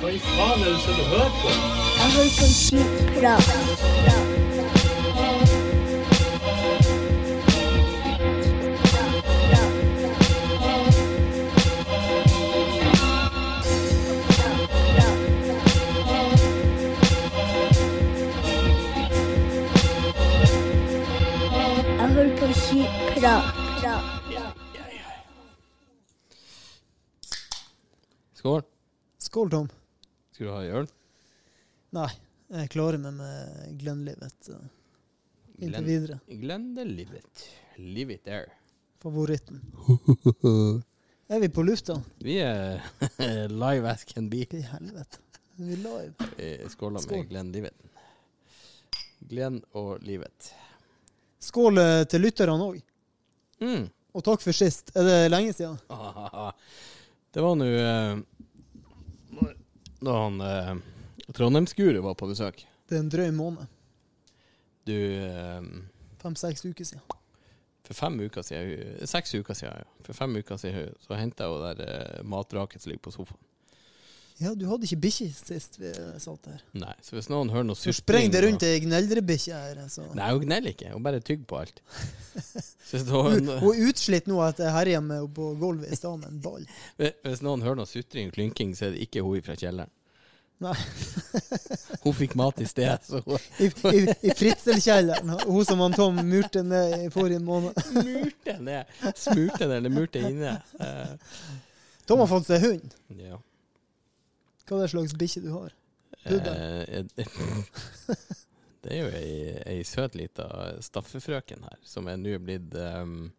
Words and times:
Hva 0.00 0.10
i 0.14 0.18
faen 0.22 0.60
er 0.62 0.64
det 0.64 0.74
du 0.74 0.80
sitter 0.80 1.02
og 1.02 1.08
hører 1.10 1.32
på? 1.42 1.48
Jeg 1.98 2.08
hører 2.14 2.30
på 2.38 2.46
skitprat. 2.54 3.46
Jeg 21.98 22.08
hører 22.14 22.36
på 22.38 22.52
skitprat. 22.54 23.44
Skål. 28.34 28.62
Skål, 29.18 29.50
Tom. 29.50 29.77
Skal 30.38 30.46
du 30.46 30.52
ha 30.54 30.58
ei 30.62 30.68
øl? 30.70 30.84
Nei, 31.96 32.10
jeg 32.54 32.68
klarer 32.70 33.00
meg 33.02 33.16
med 33.16 33.78
Glenlivet 33.80 34.50
uh, 34.54 34.60
inntil 35.58 35.82
videre. 35.88 36.18
Glendelivet. 36.30 37.08
livet. 37.18 37.42
Leave 37.96 38.14
it 38.14 38.22
there. 38.22 38.52
Favoritten. 39.02 39.58
Er 41.28 41.42
vi 41.42 41.48
på 41.50 41.64
lufta? 41.66 41.96
Vi 42.22 42.36
er 42.38 42.78
live 43.64 43.90
as 43.90 44.06
can 44.06 44.30
be. 44.30 44.44
I 44.46 44.62
helvete? 44.62 45.18
Er 45.58 45.66
vi 45.72 45.80
live? 45.82 46.30
Eh, 46.38 46.68
Skåla 46.70 47.02
Skål. 47.02 47.18
med 47.18 47.28
Glenlivet. 47.34 47.90
Glenn 49.18 49.58
og 49.74 49.98
Livet. 50.06 50.52
Skål 51.42 51.82
eh, 51.82 52.04
til 52.06 52.28
lytterne 52.28 52.70
òg. 52.70 52.78
Mm. 53.58 53.90
Og 54.14 54.30
takk 54.30 54.46
for 54.46 54.54
sist. 54.54 54.94
Er 54.94 55.02
det 55.02 55.20
lenge 55.34 55.58
siden? 55.58 55.82
Det 57.34 57.42
var 57.42 57.58
nå 57.58 57.66
eh, 57.74 58.18
Da 60.00 60.14
han 60.22 60.40
eh, 60.40 60.74
Trondheimsguru 61.34 62.00
var 62.04 62.14
på 62.14 62.28
besøk. 62.30 62.64
Det 62.88 62.96
er 62.96 63.04
en 63.04 63.12
drøy 63.12 63.30
måned. 63.34 63.66
Du 64.88 64.94
eh, 64.94 65.62
Fem-seks 66.22 66.64
uker 66.64 66.84
siden. 66.84 67.04
For 67.88 67.96
fem 67.96 68.18
uker 68.20 68.44
siden 68.44 69.06
Seks 69.08 69.34
uker 69.34 69.56
siden, 69.56 69.80
ja. 69.80 70.04
For 70.04 70.16
fem 70.16 70.36
uker 70.36 70.60
siden 70.60 70.94
så 71.04 71.16
henta 71.18 71.46
jeg 71.46 71.54
jo 71.54 71.60
der 71.64 71.84
eh, 71.84 72.24
matraket 72.24 72.82
som 72.82 72.92
ligger 72.92 73.06
på 73.08 73.14
sofaen. 73.16 73.40
Ja, 74.38 74.52
du 74.54 74.68
hadde 74.70 74.86
ikke 74.86 75.00
bikkje 75.02 75.26
sist 75.34 75.80
vi 75.80 75.90
satt 76.22 76.44
her. 76.46 76.60
Nei, 76.78 76.92
så 77.02 77.16
hvis 77.16 77.26
noen 77.32 77.48
hører 77.50 77.66
noe 77.66 77.78
Så 77.78 77.90
spreng 77.96 78.28
det 78.30 78.38
og- 78.38 78.44
rundt 78.46 78.62
ei 78.68 78.78
gneldrebikkje 78.84 79.56
her. 79.58 79.80
Så. 79.90 80.04
Nei, 80.14 80.28
hun 80.30 80.44
gneller 80.44 80.70
ikke. 80.76 80.92
Hun 80.92 81.02
bare 81.02 81.18
tygger 81.20 81.46
på 81.50 81.58
alt. 81.64 81.80
Hun, 82.88 83.50
er 83.52 83.82
utslitt 83.84 84.30
nå 84.30 84.38
etter 84.46 84.70
herja 84.72 85.02
med 85.04 85.18
henne 85.18 85.32
på 85.36 85.50
gulvet 85.60 85.90
i 85.92 85.98
stad 85.98 86.22
med 86.22 86.30
en 86.30 86.38
ball. 86.40 86.62
hvis 87.26 87.42
noen 87.44 87.64
hører 87.66 87.82
noe 87.82 87.90
sutring 87.90 88.30
og 88.30 88.36
klynking, 88.38 88.70
så 88.78 88.86
er 88.86 88.94
det 88.94 89.02
ikke 89.08 89.24
hun 89.26 89.42
fra 89.44 89.58
kjelleren. 89.58 89.90
Nei. 90.58 90.74
Hun 92.02 92.14
fikk 92.18 92.32
mat 92.38 92.58
i 92.58 92.64
sted, 92.66 93.04
så 93.06 93.20
hun 93.22 93.36
I, 93.62 93.68
i, 93.68 94.00
i 94.26 94.32
fritzelkjelleren. 94.34 95.30
Hun 95.46 95.66
som 95.66 95.78
han 95.84 95.94
Tom 95.94 96.18
murte 96.26 96.64
ned 96.66 96.94
i 97.04 97.10
forrige 97.14 97.38
måned. 97.44 97.78
murte 97.94 98.56
ned. 98.66 98.90
Smurte 99.14 99.68
ned, 99.68 99.76
eller 99.76 99.92
murte 99.94 100.22
inne. 100.24 100.56
Uh... 100.80 101.14
Tom 102.10 102.24
har 102.24 102.30
fått 102.30 102.48
seg 102.50 102.64
hund. 102.64 102.96
ja. 103.20 103.38
Hva 104.68 104.76
er 104.76 104.84
det 104.84 104.92
slags 104.92 105.16
bikkje 105.16 105.44
du 105.46 105.50
har? 105.54 105.74
Eh, 106.28 107.04
det 108.84 108.92
er 108.92 108.98
jo 109.00 109.08
ei, 109.16 109.32
ei 109.64 109.80
søt 109.86 110.16
lita 110.18 110.48
staffefrøken 110.84 111.64
her, 111.64 111.78
som 111.88 112.08
er 112.10 112.20
nå 112.20 112.36
blitt 112.42 112.76
um, 112.76 113.30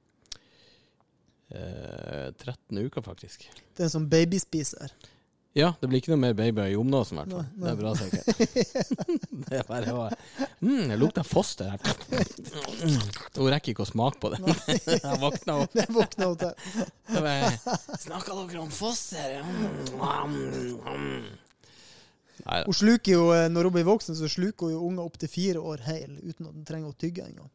eh, 1.54 2.30
13 2.34 2.82
uker, 2.82 3.06
faktisk. 3.06 3.46
Det 3.76 3.84
er 3.84 3.90
en 3.90 3.96
sånn 4.00 4.10
babyspiser. 4.12 4.96
Ja, 5.60 5.74
det 5.82 5.90
blir 5.90 6.00
ikke 6.00 6.14
noe 6.14 6.22
mer 6.22 6.36
baby 6.38 6.70
i 6.72 6.76
omnåsen, 6.80 7.18
i 7.18 7.24
hvert 7.24 7.34
fall. 7.34 7.48
Det 7.60 7.72
er 7.72 7.80
bra 7.80 7.92
sikkert. 8.00 8.28
det 9.50 9.58
er 9.60 9.66
bare 9.68 9.96
å 9.96 10.06
mm, 10.62 10.86
Det 10.92 10.98
lukter 11.02 11.28
foster 11.28 11.74
her. 11.74 11.80
Hun 13.36 13.50
rekker 13.52 13.74
ikke 13.74 13.84
å 13.84 13.90
smake 13.90 14.22
på 14.24 14.32
det. 14.34 14.40
Jeg 15.04 15.20
våkna 15.20 15.58
opp. 15.66 15.76
Jeg 15.76 15.96
våkna 15.96 16.30
opp 16.32 16.40
der. 16.46 16.56
Snakka 18.06 18.38
dere 18.40 18.64
om 18.64 18.72
foster? 18.74 19.40
Mm. 19.44 21.30
Nei. 22.46 22.60
Hun 22.66 22.78
sluker 22.78 23.12
jo, 23.12 23.24
eh, 23.36 23.50
Når 23.52 23.68
hun 23.68 23.76
blir 23.76 23.88
voksen, 23.90 24.16
så 24.16 24.30
sluker 24.32 24.70
hun 24.70 24.78
jo 24.78 24.84
unger 24.88 25.10
opptil 25.10 25.32
fire 25.32 25.64
år 25.74 25.84
heil 25.90 26.14
uten 26.22 26.48
at 26.48 26.54
hun 26.54 26.68
trenger 26.68 26.94
å 26.94 27.00
tygge 27.00 27.26
engang. 27.28 27.50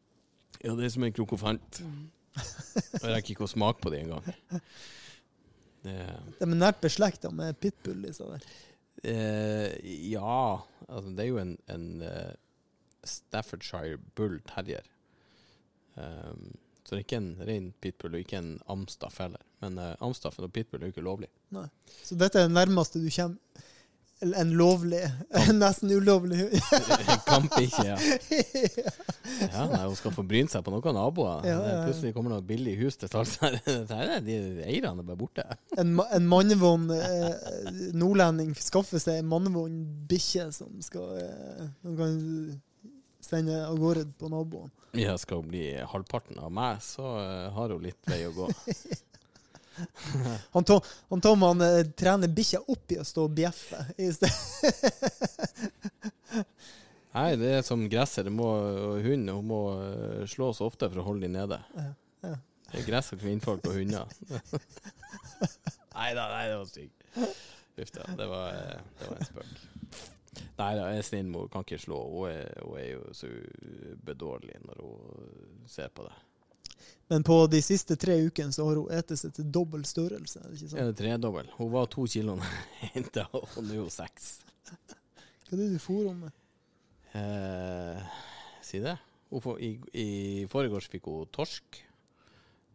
Ja, 0.61 0.75
det 0.77 0.87
er 0.87 0.93
som 0.93 1.07
en 1.07 1.15
krokofant. 1.15 1.81
Jeg 2.35 3.09
rekker 3.09 3.35
ikke 3.35 3.47
å 3.47 3.51
smake 3.51 3.81
på 3.81 3.93
det 3.95 4.05
engang. 4.05 4.27
Det 5.85 5.95
De 6.41 6.47
er 6.49 6.55
nært 6.57 6.81
beslekta 6.83 7.31
med 7.31 7.59
pitbull. 7.61 8.03
Disse 8.07 8.25
der. 8.31 8.47
eh, 9.05 9.75
Ja, 10.11 10.59
altså 10.89 11.13
det 11.15 11.25
er 11.27 11.31
jo 11.31 11.39
en, 11.43 11.55
en 11.69 11.87
uh, 12.03 12.33
Staffordshire 13.05 13.99
bull 14.17 14.41
terrier. 14.49 14.85
Um, 15.97 16.55
så 16.85 16.95
det 16.95 16.99
er 16.99 17.05
ikke 17.05 17.17
en 17.21 17.35
ren 17.49 17.69
pitbull, 17.81 18.17
og 18.17 18.25
ikke 18.25 18.41
en 18.41 18.55
amstaff 18.69 19.21
heller. 19.23 19.41
Men 19.65 19.79
uh, 19.81 19.93
amstaffen 20.05 20.45
og 20.45 20.53
pitbull 20.53 20.83
er 20.83 20.91
jo 20.91 20.97
ikke 20.97 21.05
lovlig. 21.07 21.31
Nei. 21.55 21.67
Så 22.05 22.17
dette 22.21 22.41
er 22.41 22.49
det 22.49 22.57
nærmeste 22.57 23.01
du 23.01 23.09
kommer 23.15 23.64
en 24.33 24.53
lovlig, 24.57 25.03
nesten 25.63 25.93
ulovlig. 25.93 26.47
Kamp 27.29 27.53
ikke, 27.61 27.85
ja. 27.91 27.97
ja 29.43 29.65
nei, 29.71 29.83
hun 29.85 29.97
skal 29.99 30.15
få 30.17 30.25
bryne 30.27 30.53
seg 30.53 30.65
på 30.65 30.75
noen 30.75 30.97
naboer. 30.97 31.45
Ja, 31.49 31.59
ja. 31.61 31.79
Plutselig 31.85 32.15
kommer 32.17 32.33
det 32.33 32.41
noe 32.41 32.49
billig 32.49 32.77
hus 32.81 32.99
til 33.01 33.13
salgs 33.13 33.37
her. 33.43 33.59
Er 33.65 34.25
de 34.25 34.39
Eierne 34.65 35.05
er 35.05 35.09
bare 35.09 35.21
borte. 35.21 35.47
En, 35.77 35.97
en 36.01 36.29
mannevond 36.31 36.95
eh, 36.97 37.33
nordlending 37.97 38.55
skaffer 38.59 39.03
seg 39.03 39.21
en 39.21 39.33
mannevond 39.33 40.07
bikkje 40.11 40.49
som 40.57 40.79
skal 40.85 41.19
eh, 41.21 41.67
som 41.83 41.99
kan 41.99 42.17
sende 43.25 43.61
av 43.67 43.79
gårde 43.81 44.07
på 44.19 44.29
naboen. 44.33 44.73
Ja, 44.95 45.17
skal 45.19 45.43
hun 45.43 45.51
bli 45.51 45.65
halvparten 45.91 46.39
av 46.39 46.53
meg, 46.55 46.83
så 46.85 47.17
eh, 47.19 47.49
har 47.57 47.75
hun 47.75 47.83
litt 47.83 48.11
vei 48.11 48.23
å 48.29 48.35
gå. 48.37 48.49
Han 50.55 50.65
Tom 50.65 50.81
han, 51.09 51.21
Tom, 51.21 51.43
han 51.43 51.61
eh, 51.61 51.87
trener 51.99 52.29
bikkja 52.31 52.61
opp 52.71 52.93
i 52.95 52.99
å 53.01 53.05
stå 53.07 53.25
og 53.29 53.35
bjeffe. 53.35 53.81
i 53.99 54.13
sted. 54.15 54.31
Nei, 57.15 57.37
det 57.39 57.51
er 57.59 57.63
som 57.67 57.89
gresset. 57.91 58.27
Det 58.27 58.33
hund 58.35 59.31
hun 59.31 59.47
må 59.47 59.61
eh, 59.79 60.27
slås 60.31 60.61
ofte 60.65 60.89
for 60.91 60.99
å 61.03 61.05
holde 61.11 61.23
dem 61.27 61.35
nede. 61.37 61.59
Ja, 61.77 61.83
ja. 62.27 62.37
Det 62.71 62.77
er 62.81 62.89
gress 62.89 63.13
og 63.15 63.19
kvinnfolk 63.23 63.63
og 63.71 63.75
hunder. 63.79 64.07
nei 65.95 66.11
da, 66.17 66.25
nei, 66.33 66.45
det 66.51 66.57
var 66.59 66.67
stygt. 66.67 66.99
Uff 67.75 67.91
da, 67.95 68.03
det 68.19 68.27
var, 68.31 68.47
eh, 68.59 68.81
det 68.99 69.05
var 69.11 69.17
en 69.21 69.29
spøk. 69.31 69.53
Nei 70.59 70.73
da, 70.79 70.85
er 70.91 71.03
snill 71.07 71.31
kan 71.53 71.63
ikke 71.63 71.79
slå. 71.83 71.99
Hun 72.11 72.25
er, 72.33 72.47
hun 72.65 72.75
er 72.81 72.89
jo 72.89 73.03
så 73.15 73.27
bedårlig 74.07 74.57
når 74.67 74.77
hun 74.83 74.99
ser 75.71 75.89
på 75.95 76.01
det. 76.07 76.17
Men 77.13 77.25
på 77.27 77.37
de 77.53 77.61
siste 77.63 77.97
tre 78.01 78.17
ukene 78.25 78.53
så 78.55 78.65
har 78.67 78.81
hun 78.81 79.03
spist 79.05 79.27
seg 79.27 79.35
til 79.37 79.51
dobbel 79.53 79.85
størrelse. 79.89 80.41
ikke 80.55 80.79
Er 80.81 80.91
det 80.91 80.99
tredobbel? 80.99 81.51
Hun 81.59 81.73
var 81.75 81.91
to 81.93 82.07
kilo 82.09 82.39
da 82.41 82.49
jeg 82.49 82.93
henta, 82.97 83.27
og 83.33 83.59
nå 83.61 83.77
er 83.77 83.83
hun 83.83 83.93
seks. 83.93 84.31
Hva 84.65 85.53
er 85.53 85.61
det 85.61 85.73
du 85.75 85.81
for 85.83 86.13
om 86.13 86.25
med? 86.25 86.39
Eh, 87.15 88.23
si 88.65 88.81
det. 88.83 88.97
Får, 89.35 89.59
I 89.61 89.75
i 90.01 90.09
foregårs 90.51 90.89
fikk 90.91 91.11
hun 91.11 91.29
torsk. 91.35 91.83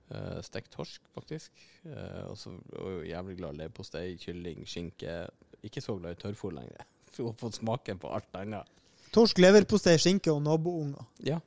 Uh, 0.10 0.40
stekt 0.42 0.72
torsk, 0.74 1.04
faktisk. 1.14 1.54
Uh, 1.86 2.32
og 2.32 2.38
så 2.40 2.50
var 2.74 2.96
hun 2.96 3.04
jævlig 3.06 3.36
glad 3.38 3.54
i 3.54 3.60
leverpostei, 3.60 4.06
kylling, 4.18 4.64
skinke. 4.66 5.20
Ikke 5.62 5.84
så 5.86 5.94
glad 6.00 6.18
i 6.18 6.22
tørrfôr 6.24 6.56
lenger. 6.56 6.82
Hun 7.20 7.28
har 7.28 7.36
fått 7.38 7.60
smaken 7.60 8.00
på 8.02 8.10
alt 8.16 8.38
annet. 8.40 8.70
Torsk, 9.14 9.42
leverpostei, 9.42 9.98
skinke 10.02 10.32
og 10.34 10.42
nabounger. 10.46 11.06
Ja. 11.26 11.38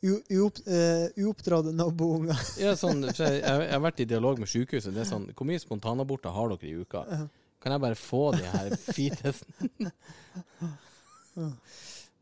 Uopp- 0.00 0.62
eh, 0.64 1.10
Uoppdratte 1.20 1.74
nabounger. 1.76 2.38
ja 2.64 2.72
sånn, 2.78 3.02
jeg, 3.10 3.40
jeg 3.42 3.68
har 3.74 3.82
vært 3.84 4.00
i 4.00 4.08
dialog 4.08 4.40
med 4.40 4.48
sykehuset. 4.48 4.94
Det 4.96 5.02
er 5.04 5.10
sånn, 5.10 5.28
Hvor 5.36 5.48
mye 5.48 5.60
spontanaborter 5.60 6.32
har 6.32 6.54
dere 6.54 6.70
i 6.70 6.78
uka? 6.80 7.04
Kan 7.60 7.74
jeg 7.74 7.82
bare 7.82 7.98
få 8.00 8.22
de 8.32 8.46
her 8.48 8.72
fitesen? 8.80 9.90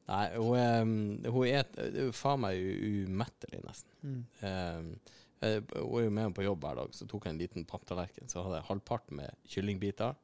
Nei, 0.08 0.24
hun 0.40 0.56
er, 0.56 0.88
hun 1.30 1.44
er 1.46 1.68
er 1.78 2.10
faen 2.16 2.42
meg 2.42 2.58
umettelig, 2.58 3.60
nesten. 3.66 3.94
Mm. 4.02 4.20
Um, 4.40 4.90
hun 5.38 6.00
er 6.00 6.04
jo 6.08 6.10
med 6.10 6.24
meg 6.30 6.34
på 6.34 6.46
jobb 6.46 6.64
hver 6.64 6.80
dag, 6.80 6.94
så 6.96 7.06
tok 7.06 7.28
jeg 7.28 7.36
en 7.36 7.42
liten 7.42 7.66
papptallerken. 7.68 8.30
Så 8.32 8.42
hadde 8.42 8.58
jeg 8.58 8.68
halvparten 8.70 9.20
med 9.20 9.36
kyllingbiter, 9.52 10.16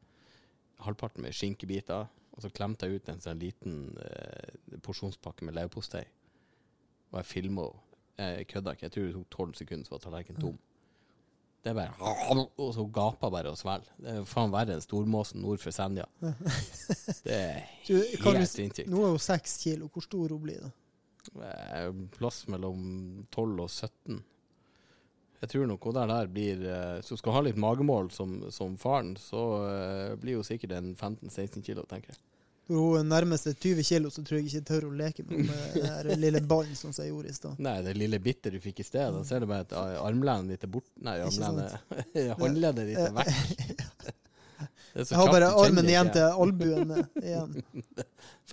halvparten 0.82 1.23
med 1.23 1.37
skinkebiter, 1.37 2.08
og 2.34 2.43
så 2.43 2.50
klemte 2.50 2.88
jeg 2.88 2.99
ut 2.99 3.12
en 3.12 3.23
sånn 3.23 3.38
liten 3.38 3.76
eh, 4.02 4.79
porsjonspakke 4.82 5.46
med 5.46 5.55
leverpostei. 5.61 6.02
Og 7.14 7.20
jeg 7.22 7.31
filma 7.31 7.69
henne. 7.70 7.81
Jeg 8.19 8.46
kødda 8.50 8.72
ikke. 8.75 8.87
Jeg 8.87 8.93
tror 8.94 9.05
det 9.06 9.14
tok 9.14 9.31
tolv 9.34 9.55
sekunder, 9.58 9.87
så 9.87 9.94
var 9.94 10.02
tallerkenen 10.05 10.43
tom. 10.43 10.58
Det 11.64 11.70
er 11.72 11.76
bare 11.78 12.49
Og 12.61 12.75
så 12.76 12.84
gaper 12.93 13.31
bare 13.32 13.50
og 13.50 13.56
svelger. 13.58 13.88
Det 14.02 14.12
er 14.12 14.26
faen 14.28 14.52
verre 14.52 14.75
enn 14.76 14.82
stormåsen 14.84 15.40
nord 15.43 15.62
for 15.62 15.75
Senja. 15.75 16.05
Det 17.25 17.34
er 17.38 17.62
helt 17.88 18.50
sinnssykt. 18.50 18.90
nå 18.93 19.00
er 19.00 19.14
hun 19.14 19.22
seks 19.22 19.56
kilo. 19.62 19.88
Hvor 19.94 20.05
stor 20.05 20.34
hun 20.34 20.43
blir 20.44 20.61
da? 20.66 20.70
Eh, 21.49 21.88
Plass 22.19 22.44
mellom 22.52 23.25
12 23.32 23.64
og 23.64 23.70
17. 23.72 24.20
Jeg 25.40 25.52
tror 25.55 25.67
nok 25.70 25.88
hun 25.88 25.96
der, 25.96 26.06
der 26.12 26.28
blir 26.32 26.60
Hvis 26.64 27.08
Så 27.08 27.19
skal 27.20 27.32
ha 27.37 27.40
litt 27.44 27.58
magemål 27.60 28.10
som, 28.12 28.37
som 28.52 28.76
faren, 28.81 29.14
så 29.17 29.43
eh, 29.64 30.14
blir 30.20 30.38
hun 30.38 30.46
sikkert 30.46 30.76
en 30.76 30.93
15-16 30.94 31.64
kilo, 31.64 31.87
tenker 31.88 32.12
jeg. 32.12 32.20
Når 32.64 32.81
hun 32.81 33.08
nærmer 33.12 33.37
seg 33.37 33.58
20 33.61 33.82
kilo, 33.84 34.08
så 34.11 34.22
tror 34.25 34.38
jeg 34.38 34.46
ikke 34.49 34.56
jeg 34.62 34.66
tør 34.70 34.87
å 34.88 34.93
leke 34.96 35.25
med 35.28 35.75
den 36.08 36.20
lille 36.22 36.40
ballen 36.49 36.72
som 36.78 36.94
jeg 36.96 37.11
gjorde 37.11 37.28
i 37.28 37.37
stad. 37.37 37.58
Nei, 37.61 37.75
det 37.84 37.93
lille 38.00 38.16
bittet 38.25 38.55
du 38.56 38.61
fikk 38.64 38.81
i 38.81 38.87
sted, 38.88 39.12
da 39.12 39.20
ser 39.28 39.44
du 39.44 39.49
bare 39.50 39.66
at 39.66 39.75
ar- 39.76 39.99
armlenet 40.06 40.55
ditt 40.55 40.64
er 40.64 40.72
bort 40.72 40.88
Nei, 41.05 41.19
Håndleddet 42.40 42.88
ditt 42.88 43.02
er 43.02 43.12
vekk. 43.19 44.14
Er 44.94 45.02
Jeg 45.02 45.19
har 45.19 45.26
bare 45.32 45.49
armen 45.58 45.88
igjen 45.90 46.08
til 46.14 46.22
albuen 46.22 46.93
eh, 46.94 47.06
igjen. 47.26 47.56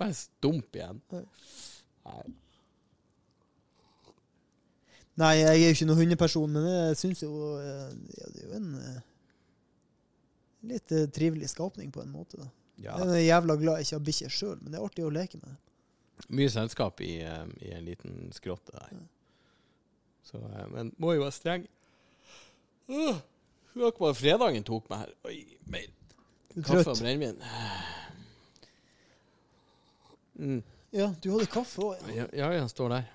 En 0.02 0.14
stump 0.18 0.74
igjen. 0.74 0.98
Nei. 1.14 2.22
Nei, 5.22 5.30
jeg 5.38 5.52
er 5.52 5.60
jo 5.60 5.74
ikke 5.76 5.86
noen 5.86 6.00
hundeperson, 6.02 6.50
men 6.56 6.66
jeg 6.66 6.98
syns 6.98 7.22
jo 7.22 7.30
eh, 7.60 7.92
ja, 8.16 8.30
Det 8.34 8.42
er 8.42 8.48
jo 8.48 8.58
en 8.58 8.68
eh, 8.80 8.98
litt 10.72 10.94
trivelig 11.14 11.52
skapning 11.52 11.92
på 11.94 12.02
en 12.02 12.10
måte. 12.14 12.40
da. 12.42 12.48
Ja. 12.82 12.98
Jeg 12.98 13.08
er 13.18 13.26
jævla 13.26 13.56
glad 13.60 13.78
jeg 13.78 13.86
ikke 13.86 13.98
har 13.98 14.06
bikkje 14.08 14.30
sjøl, 14.32 14.56
men 14.60 14.72
det 14.72 14.80
er 14.80 14.86
artig 14.86 15.06
å 15.06 15.12
leke 15.14 15.40
med. 15.42 15.58
Mye 16.32 16.52
selskap 16.52 17.00
i, 17.02 17.12
eh, 17.26 17.44
i 17.66 17.72
en 17.76 17.86
liten 17.86 18.16
skrotte 18.34 18.74
der. 18.76 19.02
Så, 20.26 20.38
eh, 20.38 20.68
men 20.74 20.92
må 21.02 21.14
jo 21.16 21.24
være 21.24 21.36
streng. 21.36 21.66
Uh, 22.90 23.18
ikke 23.76 24.02
bare 24.02 24.18
fredagen 24.18 24.66
tok 24.66 24.90
meg 24.90 25.04
her. 25.04 25.16
Oi, 25.30 25.38
mer 25.70 25.86
er 25.86 26.66
kaffe 26.66 26.92
og 26.92 26.98
brennevin. 26.98 27.38
Mm. 30.34 30.62
Ja, 30.92 31.08
du 31.24 31.30
hadde 31.32 31.48
kaffe 31.52 31.92
òg. 31.92 32.06
Ja. 32.12 32.26
Ja, 32.36 32.50
ja, 32.52 32.68
står 32.68 32.92
der. 32.92 33.10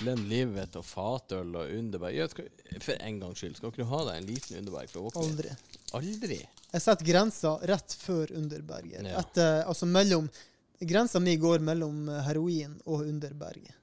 Glenn 0.00 0.26
Livet 0.28 0.74
og 0.76 0.84
fatøl 0.84 1.54
og 1.54 1.70
Underberg. 1.70 2.16
Ja, 2.18 2.26
skal, 2.28 2.50
for 2.82 2.98
en 2.98 3.20
gangs 3.22 3.40
skyld, 3.40 3.56
skal 3.56 3.70
ikke 3.70 3.84
du 3.84 3.90
ha 3.92 4.02
deg 4.10 4.20
en 4.20 4.28
liten 4.28 4.58
Underberg 4.58 4.90
for 4.90 5.00
å 5.00 5.08
våkne? 5.08 5.24
Aldri. 5.30 5.54
Aldri? 5.94 6.40
Jeg 6.74 6.82
setter 6.82 7.06
grensa 7.06 7.54
rett 7.70 7.94
før 8.02 8.32
Underberget. 8.34 9.04
Ja. 9.06 9.20
Etter, 9.22 9.62
altså 9.70 9.86
mellom 9.86 10.28
Grensa 10.84 11.20
mi 11.22 11.36
går 11.40 11.62
mellom 11.64 12.08
eh, 12.10 12.22
heroin 12.26 12.74
og 12.84 13.04
Underberget. 13.06 13.74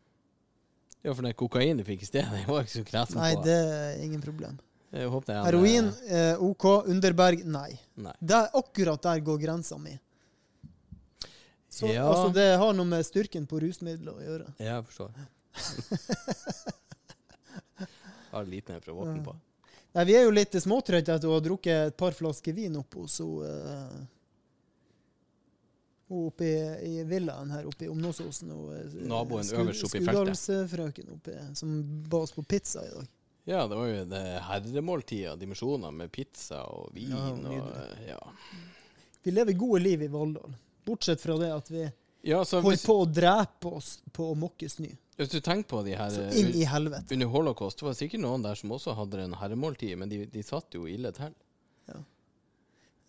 Ja, 1.01 1.13
for 1.15 1.23
den 1.25 1.33
kokain 1.33 1.79
du 1.79 1.85
fikk 1.87 2.03
i 2.03 2.09
sted, 2.09 2.27
den 2.29 2.43
var 2.45 2.61
ikke 2.65 2.75
så 2.75 2.83
kresen 2.85 3.17
Nei, 3.17 3.31
det 3.41 3.55
er 3.57 4.03
ingen 4.03 4.21
problem. 4.21 4.59
Heroin, 4.91 5.87
eh, 6.11 6.35
OK. 6.43 6.65
Underberg, 6.91 7.45
nei. 7.47 7.79
Nei. 7.95 8.13
Der, 8.19 8.49
akkurat 8.59 9.01
der 9.07 9.23
går 9.25 9.39
grensa 9.41 9.79
mi. 9.81 9.95
Så, 11.71 11.87
Ja. 11.87 12.03
altså, 12.11 12.33
det 12.35 12.49
har 12.59 12.73
noe 12.75 12.85
med 12.85 13.05
styrken 13.07 13.47
på 13.47 13.61
rusmidler 13.63 14.11
å 14.11 14.21
gjøre. 14.21 14.53
Ja, 14.59 14.75
jeg 14.81 14.85
forstår. 14.91 15.11
Har 18.31 18.45
liten 18.47 18.75
en 18.75 18.81
fra 18.83 18.93
våpen 18.95 19.23
på. 19.25 19.35
Nei, 19.93 20.05
Vi 20.07 20.15
er 20.15 20.23
jo 20.23 20.31
litt 20.31 20.55
småtrøtte 20.63 21.15
etter 21.17 21.27
å 21.27 21.35
ha 21.35 21.43
drukket 21.43 21.88
et 21.91 21.97
par 21.99 22.15
flasker 22.15 22.53
vin 22.55 22.75
oppe 22.79 23.01
hos 23.03 23.19
henne. 23.19 23.47
eh, 23.47 24.07
hun 26.11 26.27
oppe 26.27 26.43
i, 26.43 26.99
i 26.99 27.03
villaen 27.07 27.51
her 27.51 27.67
oppe 27.69 27.85
i 27.85 27.89
Omnåsåsen. 27.91 28.51
eh, 28.51 28.95
Naboen 29.07 29.47
øverst 29.47 29.85
oppe 29.88 29.97
i 30.01 30.05
feltet. 30.05 30.38
Skudalsfrøken 30.39 31.11
oppe, 31.15 31.35
som 31.55 31.75
ba 32.09 32.17
oss 32.25 32.31
på 32.35 32.43
pizza 32.43 32.83
i 32.88 32.89
dag. 32.91 33.07
Ja, 33.49 33.67
det 33.67 33.75
var 33.75 33.88
jo 33.88 34.03
det 34.05 34.23
herremåltidet, 34.47 35.39
dimensjoner 35.39 35.91
med 35.91 36.11
pizza 36.13 36.59
og 36.69 36.91
vin 36.94 37.09
Ja, 37.15 37.31
og 37.31 38.03
ja. 38.07 38.19
Vi 39.23 39.31
lever 39.31 39.53
gode 39.57 39.79
liv 39.81 40.03
i 40.03 40.07
Valldal. 40.11 40.53
Bortsett 40.85 41.21
fra 41.21 41.37
det 41.37 41.49
at 41.53 41.71
vi 41.71 41.87
ja, 42.23 42.44
så 42.45 42.59
holdt 42.62 42.75
hvis, 42.77 42.85
på 42.85 42.95
å 43.01 43.06
drepe 43.09 43.71
oss 43.79 43.95
på 44.13 44.31
å 44.31 44.35
mokke 44.38 44.69
snø. 44.69 44.89
hvis 45.18 45.31
du 45.33 45.39
tenker 45.41 45.69
på 45.69 45.81
de 45.85 45.95
her 45.97 46.18
eh, 46.21 46.35
inn 46.41 46.51
i 46.57 46.65
helvete. 46.69 47.13
Under 47.15 47.31
holocaust 47.33 47.79
det 47.81 47.88
var 47.88 47.97
sikkert 47.97 48.21
noen 48.23 48.44
der 48.45 48.56
som 48.59 48.71
også 48.75 48.94
hadde 48.97 49.23
en 49.25 49.33
herremåltid, 49.39 49.97
men 49.97 50.09
de, 50.12 50.25
de 50.29 50.44
satt 50.45 50.77
jo 50.77 50.88
ille 50.89 51.12
til. 51.18 51.33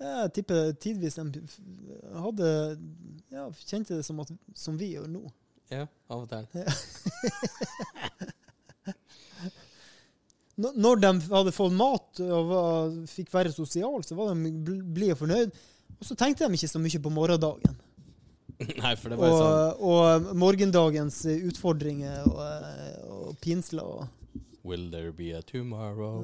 Jeg 0.02 0.32
tipper 0.34 0.72
tidvis 0.82 1.14
de 1.14 1.42
hadde 2.18 2.46
ja, 3.30 3.44
kjente 3.68 3.94
det 3.94 4.02
som, 4.02 4.18
at, 4.24 4.32
som 4.58 4.74
vi 4.80 4.88
gjør 4.96 5.06
nå. 5.06 5.20
Ja, 5.70 5.84
av 6.10 6.24
og 6.24 6.32
til. 6.32 6.42
Ja. 6.58 6.66
Når 10.62 11.00
de 11.00 11.12
hadde 11.30 11.52
fått 11.54 11.72
mat 11.78 12.20
og 12.26 12.50
var, 12.50 12.90
fikk 13.08 13.30
være 13.32 13.54
sosiale, 13.54 14.02
så 14.04 14.18
var 14.18 14.34
de 14.34 14.50
bl- 14.66 14.82
blide 14.94 15.14
og 15.14 15.22
fornøyd. 15.22 15.54
Og 15.96 16.04
så 16.06 16.16
tenkte 16.18 16.48
de 16.50 16.58
ikke 16.58 16.68
så 16.74 16.82
mye 16.82 17.00
på 17.06 17.12
morgendagen. 17.14 17.78
Nei, 18.82 18.94
for 18.98 19.12
det 19.12 19.18
var 19.20 19.32
sånn 19.34 19.84
Og, 19.84 19.92
og 19.92 20.34
morgendagens 20.38 21.22
utfordringer 21.32 22.26
og, 22.28 22.42
og 23.12 23.38
pinsler. 23.42 23.86
Og, 23.86 24.42
Will 24.62 24.90
there 24.92 25.12
be 25.12 25.32
a 25.34 25.42
tomorrow? 25.42 26.22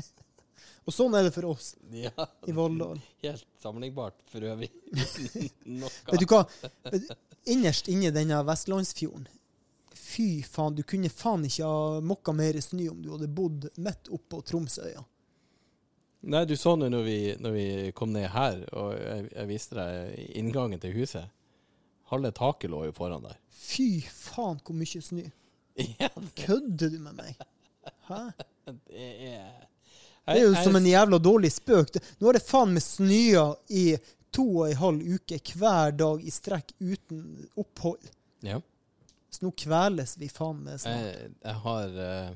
og 0.86 0.92
sånn 0.94 1.16
er 1.16 1.28
det 1.28 1.34
for 1.34 1.48
oss 1.54 1.72
ja, 2.04 2.12
i 2.46 2.54
Valldal. 2.56 3.00
helt 3.24 3.46
sammenlignbart 3.62 4.20
for 4.30 4.44
øvrig. 4.44 4.70
Vet 4.92 6.20
du 6.20 6.26
hva? 6.28 6.44
Innerst 7.48 7.88
inni 7.88 8.12
denne 8.12 8.42
Vestlandsfjorden 8.44 9.28
Fy 10.10 10.42
faen, 10.42 10.74
du 10.74 10.82
kunne 10.82 11.08
faen 11.12 11.44
ikke 11.46 11.66
ha 11.66 12.00
mokka 12.02 12.32
mer 12.34 12.56
snø 12.64 12.88
om 12.90 12.98
du 13.02 13.12
hadde 13.14 13.28
bodd 13.30 13.68
midt 13.78 14.10
oppå 14.10 14.40
Tromsøya. 14.42 15.04
Nei, 16.20 16.44
du 16.44 16.56
så 16.56 16.74
nå 16.76 16.90
når 16.92 17.04
vi, 17.06 17.18
når 17.40 17.52
vi 17.54 17.66
kom 17.96 18.12
ned 18.12 18.28
her, 18.34 18.58
og 18.76 18.92
jeg, 18.92 19.28
jeg 19.32 19.48
viste 19.48 19.76
deg 19.78 20.34
inngangen 20.36 20.80
til 20.82 20.92
huset. 20.98 21.30
Halve 22.10 22.32
taket 22.36 22.72
lå 22.72 22.82
jo 22.88 22.92
foran 22.96 23.24
der. 23.24 23.38
Fy 23.54 24.02
faen, 24.04 24.60
hvor 24.64 24.76
mye 24.76 25.04
snø. 25.04 25.28
Ja, 26.00 26.10
Kødder 26.36 26.90
du 26.92 26.98
med 27.00 27.14
meg? 27.16 27.38
Hæ? 28.10 28.18
det 28.66 29.04
er 29.30 29.46
Det 30.26 30.34
er 30.34 30.42
jo 30.42 30.54
som 30.60 30.76
en 30.76 30.86
jævla 30.86 31.18
dårlig 31.22 31.52
spøk. 31.54 31.96
Nå 32.20 32.28
er 32.28 32.36
det 32.36 32.44
faen 32.44 32.74
meg 32.74 32.84
snøa 32.84 33.46
i 33.72 33.84
to 34.34 34.44
og 34.60 34.66
en 34.68 34.80
halv 34.82 35.14
uke 35.16 35.38
hver 35.56 35.94
dag 35.96 36.20
i 36.26 36.34
strekk 36.34 36.74
uten 36.82 37.48
opphold. 37.58 38.10
Ja. 38.44 38.60
Så 39.30 39.46
nå 39.46 39.54
kveles 39.56 40.16
vi 40.20 40.28
faen 40.28 40.60
meg 40.66 40.82
snart. 40.82 41.06
Jeg, 41.06 41.32
jeg 41.46 41.56
har 41.64 41.98
eh, 42.04 42.30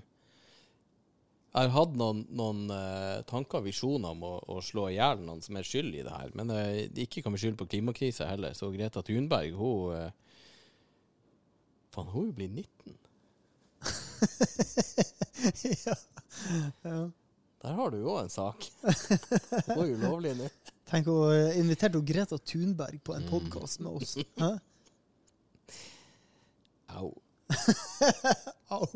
Jeg 1.55 1.71
har 1.71 1.77
hatt 1.77 1.93
noen, 1.95 2.25
noen 2.35 2.65
uh, 2.67 3.23
tanker 3.31 3.61
og 3.61 3.69
visjoner 3.69 4.11
om 4.11 4.25
å, 4.27 4.43
å 4.51 4.59
slå 4.65 4.89
i 4.91 4.97
hjel 4.97 5.21
noen 5.23 5.39
som 5.45 5.55
er 5.55 5.63
skyld 5.69 5.95
i 5.95 6.03
det 6.03 6.11
her. 6.11 6.33
Men 6.35 6.51
uh, 6.51 6.83
ikke 6.99 7.23
kan 7.23 7.31
vi 7.35 7.39
skylde 7.45 7.61
på 7.61 7.69
klimakrisa 7.71 8.27
heller. 8.27 8.57
Så 8.59 8.73
Greta 8.75 9.03
Thunberg, 9.07 9.55
hun 9.55 9.95
uh, 9.95 10.11
Faen, 11.95 12.11
hun 12.11 12.33
blir 12.35 12.51
19. 12.51 12.99
ja. 15.87 15.95
Ja. 16.83 17.07
Der 17.65 17.73
har 17.79 17.89
du 17.95 18.03
jo 18.03 18.19
en 18.19 18.35
sak. 18.35 18.67
Hun 18.83 19.79
er 19.79 19.95
ulovlig 19.95 20.35
nå. 20.41 20.49
Tenk 20.91 21.07
å 21.09 21.31
invitere 21.55 22.03
Greta 22.03 22.35
Thunberg 22.43 22.99
på 23.07 23.15
en 23.15 23.31
podkast 23.31 23.79
med 23.85 24.03
oss. 24.03 24.19
Au. 26.91 27.15
Au. 28.75 28.91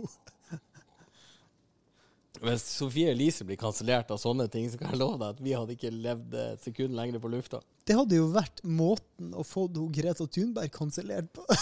Hvis 2.39 2.63
Sofie 2.71 3.11
Elise 3.11 3.43
blir 3.47 3.57
kansellert 3.59 4.11
av 4.15 4.19
sånne 4.23 4.45
ting, 4.53 4.69
så 4.71 4.79
kan 4.79 4.93
jeg 4.93 5.01
love 5.01 5.17
deg 5.19 5.29
at 5.33 5.41
vi 5.43 5.55
hadde 5.57 5.73
ikke 5.75 5.91
levd 5.91 6.35
et 6.39 6.63
sekund 6.69 6.95
lenger 6.95 7.19
på 7.23 7.31
lufta. 7.33 7.59
Det 7.89 7.95
hadde 7.99 8.19
jo 8.19 8.27
vært 8.31 8.61
måten 8.63 9.33
å 9.35 9.43
få 9.47 9.69
Greta 9.97 10.27
Thunberg 10.29 10.71
kansellert 10.75 11.33
på. 11.35 11.43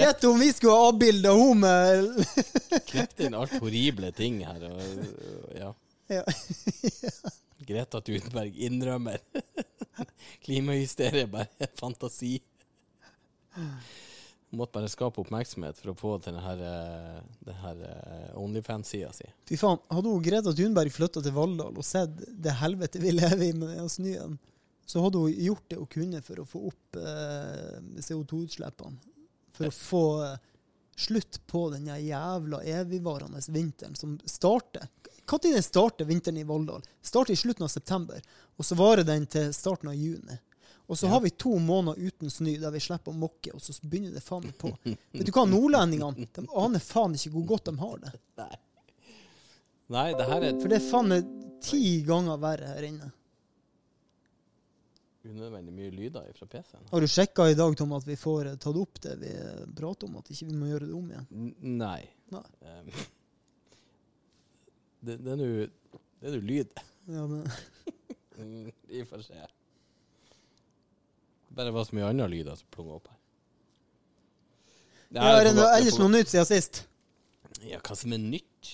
Gjett 0.00 0.24
om 0.26 0.40
vi 0.40 0.52
skulle 0.56 0.74
ha 0.74 0.88
avbilda 0.88 1.32
henne 1.36 1.58
med 1.62 1.88
Klippet 2.88 3.20
inn 3.28 3.38
alt 3.38 3.54
horrible 3.62 4.10
ting 4.16 4.34
her. 4.48 4.60
Og, 4.72 4.80
ja. 5.60 5.70
ja. 6.10 6.24
Greta 7.68 7.98
Thunberg 8.02 8.52
innrømmer. 8.66 9.18
Klimahysterie 10.44 11.22
er 11.28 11.32
bare 11.36 11.66
fantasi. 11.78 12.34
Måtte 14.50 14.78
bare 14.78 14.88
skape 14.88 15.20
oppmerksomhet 15.20 15.76
for 15.76 15.92
å 15.92 15.96
få 15.98 16.10
til 16.24 16.32
denne, 16.32 16.52
eh, 16.64 17.18
den 17.44 17.82
eh, 17.84 18.38
Onlyfans-sida 18.40 19.10
si. 19.12 19.26
Fy 19.50 19.58
faen, 19.60 19.80
hadde 19.92 20.08
hun 20.08 20.24
Greta 20.24 20.54
Thunberg 20.56 20.92
flytta 20.94 21.20
til 21.24 21.34
Valldal 21.36 21.76
og 21.76 21.84
sett 21.84 22.14
det 22.16 22.54
helvete 22.62 23.02
vi 23.02 23.12
lever 23.12 23.44
i 23.44 23.52
med 23.52 23.74
den 23.76 23.92
snøen, 23.92 24.38
så 24.88 25.04
hadde 25.04 25.20
hun 25.20 25.34
gjort 25.44 25.66
det 25.68 25.76
hun 25.76 25.90
kunne 25.92 26.22
for 26.24 26.40
å 26.40 26.46
få 26.48 26.62
opp 26.70 26.96
eh, 26.96 27.76
CO2-utslippene. 28.00 28.96
For 29.58 29.68
å 29.68 29.74
få 29.74 30.04
eh, 30.24 30.38
slutt 30.96 31.42
på 31.46 31.66
den 31.74 31.92
jævla 31.92 32.62
evigvarende 32.64 33.42
vinteren 33.52 34.00
som 34.00 34.16
starter. 34.24 34.88
Når 35.28 35.60
starter 35.60 36.08
vinteren 36.08 36.40
i 36.40 36.48
Valldal? 36.48 36.82
Starter 37.04 37.36
i 37.36 37.36
slutten 37.36 37.66
av 37.66 37.68
september, 37.68 38.22
og 38.56 38.64
så 38.64 38.78
varer 38.80 39.04
den 39.04 39.28
til 39.28 39.52
starten 39.52 39.92
av 39.92 39.98
juni. 39.98 40.40
Og 40.88 40.96
så 40.96 41.08
har 41.12 41.20
vi 41.20 41.28
to 41.36 41.50
måneder 41.60 42.00
uten 42.08 42.30
snø 42.32 42.54
der 42.62 42.72
vi 42.72 42.80
slipper 42.80 43.12
å 43.12 43.18
mokke, 43.20 43.52
og 43.52 43.60
så 43.60 43.74
begynner 43.84 44.14
det 44.16 44.22
faen 44.24 44.46
meg 44.46 44.54
på. 44.56 44.70
Vet 45.12 45.26
du 45.28 45.32
hva, 45.36 45.44
nordlendingene 45.50 46.24
de 46.24 46.46
aner 46.62 46.80
faen 46.80 47.12
ikke 47.18 47.32
hvor 47.34 47.44
godt 47.50 47.68
de 47.68 47.74
har 47.82 47.98
det. 48.06 48.12
Nei. 48.40 48.54
Nei, 49.92 50.06
det 50.16 50.26
her 50.28 50.44
er 50.48 50.56
For 50.60 50.72
det 50.72 50.78
er 50.80 50.86
faen 50.88 51.12
meg 51.12 51.28
ti 51.64 51.82
ganger 52.08 52.40
verre 52.40 52.72
her 52.74 52.86
inne. 52.88 53.10
unødvendig 55.28 55.74
mye 55.76 55.90
lyder 55.92 56.30
fra 56.38 56.46
PC-en. 56.48 56.86
Har 56.90 57.04
du 57.04 57.08
sjekka 57.10 57.50
i 57.52 57.56
dag, 57.58 57.74
Tom, 57.76 57.92
at 57.92 58.06
vi 58.08 58.14
får 58.16 58.46
eh, 58.48 58.54
tatt 58.56 58.78
opp 58.80 59.00
det 59.04 59.16
vi 59.20 59.28
eh, 59.34 59.64
prater 59.76 60.08
om? 60.08 60.14
At 60.22 60.30
ikke 60.32 60.46
vi 60.48 60.56
må 60.56 60.70
gjøre 60.70 60.88
det 60.88 60.94
om 60.96 61.10
igjen? 61.12 61.26
N- 61.36 61.76
Nei. 61.82 62.00
Nei. 62.32 62.44
Um, 62.64 62.88
det, 65.04 65.18
det 65.20 65.34
er 65.34 65.40
nå 65.42 65.50
det 65.68 66.30
er 66.30 66.36
nå 66.38 66.40
lyd. 66.48 66.80
Ja, 67.12 67.26
men, 67.28 67.44
Mm, 68.38 68.68
Vi 68.86 69.00
får 69.02 69.24
se. 69.26 69.40
Det 71.58 71.64
bare 71.64 71.74
var 71.74 71.84
så 71.84 71.96
mye 71.96 72.06
andre 72.06 72.26
lyder 72.30 72.54
som 72.54 72.68
plunga 72.70 72.92
opp 72.94 73.08
her. 73.10 73.16
Det 75.10 75.22
er 75.26 75.40
det 75.48 75.54
noe, 75.56 75.70
ellers 75.74 75.96
noe 75.98 76.12
nytt 76.12 76.30
siden 76.30 76.46
sist? 76.46 76.84
Ja, 77.66 77.80
hva 77.82 77.96
som 77.98 78.12
er 78.14 78.20
nytt? 78.22 78.68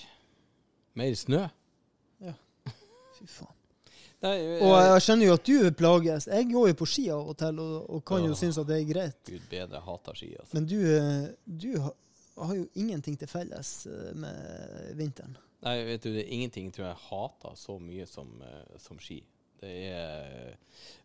Mer 0.93 1.15
snø? 1.17 1.39
Ja. 2.21 2.35
Fy 3.17 3.25
faen. 3.25 3.55
Nei, 4.21 4.35
Og 4.59 4.75
jeg 4.77 5.01
skjønner 5.01 5.31
jo 5.31 5.33
at 5.39 5.49
du 5.49 5.55
plages. 5.81 6.29
Jeg 6.29 6.49
går 6.51 6.69
jo 6.69 6.77
på 6.83 6.89
ski 6.91 7.07
av 7.15 7.33
og 7.33 7.39
til, 7.41 7.63
og, 7.65 7.89
og 7.89 8.05
kan 8.05 8.29
jo 8.29 8.37
synes 8.37 8.61
at 8.61 8.69
det 8.69 8.77
er 8.77 8.87
greit. 8.93 9.17
Gud 9.33 9.49
bedre, 9.49 9.79
jeg 9.79 9.85
hater 9.89 10.21
ski, 10.21 10.29
altså. 10.43 10.53
Men 10.59 10.69
du, 10.69 10.77
eh, 10.85 11.27
du 11.65 11.69
har, 11.81 11.97
har 12.37 12.55
jo 12.59 12.67
ingenting 12.85 13.17
til 13.17 13.33
felles 13.33 13.73
eh, 13.89 14.11
med 14.13 14.93
vinteren. 15.01 15.33
Nei, 15.65 15.79
vet 15.89 16.05
du, 16.05 16.11
det 16.13 16.27
er 16.27 16.33
ingenting 16.37 16.69
tror 16.69 16.91
jeg 16.91 17.01
hater 17.09 17.57
så 17.57 17.81
mye 17.81 18.05
som, 18.05 18.29
eh, 18.45 18.77
som 18.85 19.01
ski. 19.01 19.23
Det 19.65 19.77
er 19.89 20.57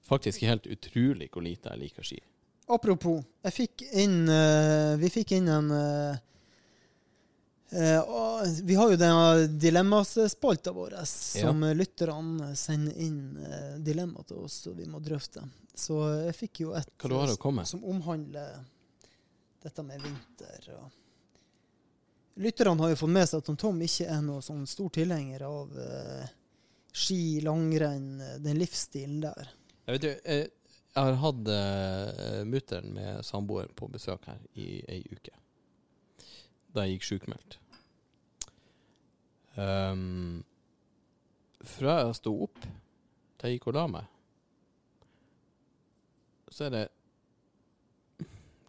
faktisk 0.04 0.42
helt 0.44 0.66
utrolig 0.66 1.30
hvor 1.32 1.44
lite 1.44 1.72
jeg 1.72 1.80
liker 1.80 2.06
ski. 2.06 2.18
Apropos, 2.70 3.22
jeg 3.42 3.54
fikk 3.56 3.82
inn 3.98 4.28
uh, 4.30 4.94
Vi 5.00 5.08
fikk 5.10 5.32
inn 5.34 5.48
en 5.50 5.72
uh, 5.74 6.18
uh, 7.74 8.44
Vi 8.62 8.76
har 8.78 8.92
jo 8.92 9.00
den 9.00 9.56
dilemmaspalta 9.58 10.74
vår, 10.76 11.00
som 11.08 11.64
lytterne 11.74 12.52
sender 12.58 13.00
inn 13.02 13.24
dilemma 13.82 14.22
til 14.28 14.44
oss, 14.44 14.60
og 14.70 14.78
vi 14.78 14.86
må 14.86 15.02
drøfte. 15.02 15.42
Så 15.74 15.98
jeg 16.28 16.36
fikk 16.36 16.64
jo 16.66 16.76
et 16.78 16.92
komme? 17.00 17.66
som 17.66 17.82
omhandler 17.88 18.60
dette 19.64 19.82
med 19.82 20.02
vinter. 20.04 20.72
Og 20.76 21.00
Lytterne 22.40 22.82
har 22.82 22.92
jo 22.92 22.96
fått 22.96 23.12
med 23.12 23.28
seg 23.28 23.42
at 23.42 23.58
Tom 23.60 23.80
ikke 23.84 24.06
er 24.08 24.20
noen 24.24 24.44
sånn 24.44 24.62
stor 24.68 24.88
tilhenger 24.94 25.42
av 25.44 25.74
eh, 25.76 26.28
ski, 26.92 27.40
langrenn, 27.44 28.20
eh, 28.20 28.38
den 28.42 28.58
livsstilen 28.60 29.20
der. 29.24 29.52
Jeg 29.86 29.96
vet 29.96 30.02
du, 30.02 30.10
jeg, 30.10 30.50
jeg 30.90 31.06
har 31.06 31.18
hatt 31.22 31.48
uh, 31.54 32.42
mutter'n 32.50 32.92
med 32.94 33.24
samboeren 33.26 33.72
på 33.78 33.88
besøk 33.90 34.26
her 34.26 34.40
i 34.58 34.80
ei 34.90 35.00
uke. 35.10 35.34
Da 36.74 36.86
jeg 36.86 36.98
gikk 36.98 37.06
sjukmeldt. 37.08 37.58
Um, 39.54 40.42
fra 41.66 42.00
jeg 42.00 42.16
sto 42.18 42.32
opp 42.46 42.58
til 42.60 43.50
jeg 43.50 43.58
gikk 43.58 43.70
og 43.70 43.76
la 43.76 43.84
meg, 43.90 44.08
så 46.50 46.66
er 46.66 46.74
det 46.74 46.86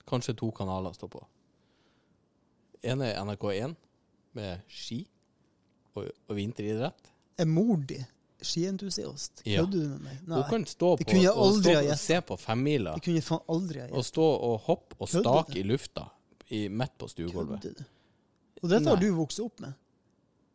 kanskje 0.09 0.37
to 0.37 0.51
kanaler 0.55 0.93
å 0.93 0.97
stå 0.97 1.09
på. 1.11 1.21
En 2.85 3.03
er 3.05 3.17
NRK1 3.21 3.75
med 4.37 4.63
ski 4.71 5.01
og, 5.95 6.07
og 6.27 6.35
vinteridrett. 6.37 7.11
Er 7.41 7.49
mor 7.49 7.77
di 7.89 7.97
skientusiast? 8.41 9.41
Ja. 9.45 9.61
Kødder 9.61 9.85
du 9.85 9.87
med 9.95 10.01
meg? 10.05 10.19
Hun 10.27 10.43
kan 10.49 10.65
stå 10.69 10.95
på, 10.97 11.15
jeg 11.17 11.31
og 11.31 11.55
stå, 11.57 11.77
og 11.81 11.97
se 12.01 12.19
på 12.25 12.37
femmila 12.41 12.95
Det 12.97 13.05
kunne 13.05 13.21
jeg 13.21 13.25
faen 13.27 13.47
aldri 13.55 13.81
ha 13.83 13.87
og 13.97 14.05
stå 14.05 14.27
og 14.49 14.59
hoppe 14.67 14.97
og 14.99 15.09
Kødder 15.09 15.25
stake 15.25 15.59
i 15.61 15.65
lufta 15.65 16.05
i, 16.51 16.67
midt 16.67 16.97
på 16.99 17.07
stuegulvet. 17.07 17.63
Kødder 17.63 17.81
du? 17.81 17.97
Og 18.61 18.69
dette 18.69 18.89
har 18.91 18.99
Nei. 18.99 19.09
du 19.09 19.17
vokst 19.17 19.41
opp 19.41 19.61
med? 19.63 19.77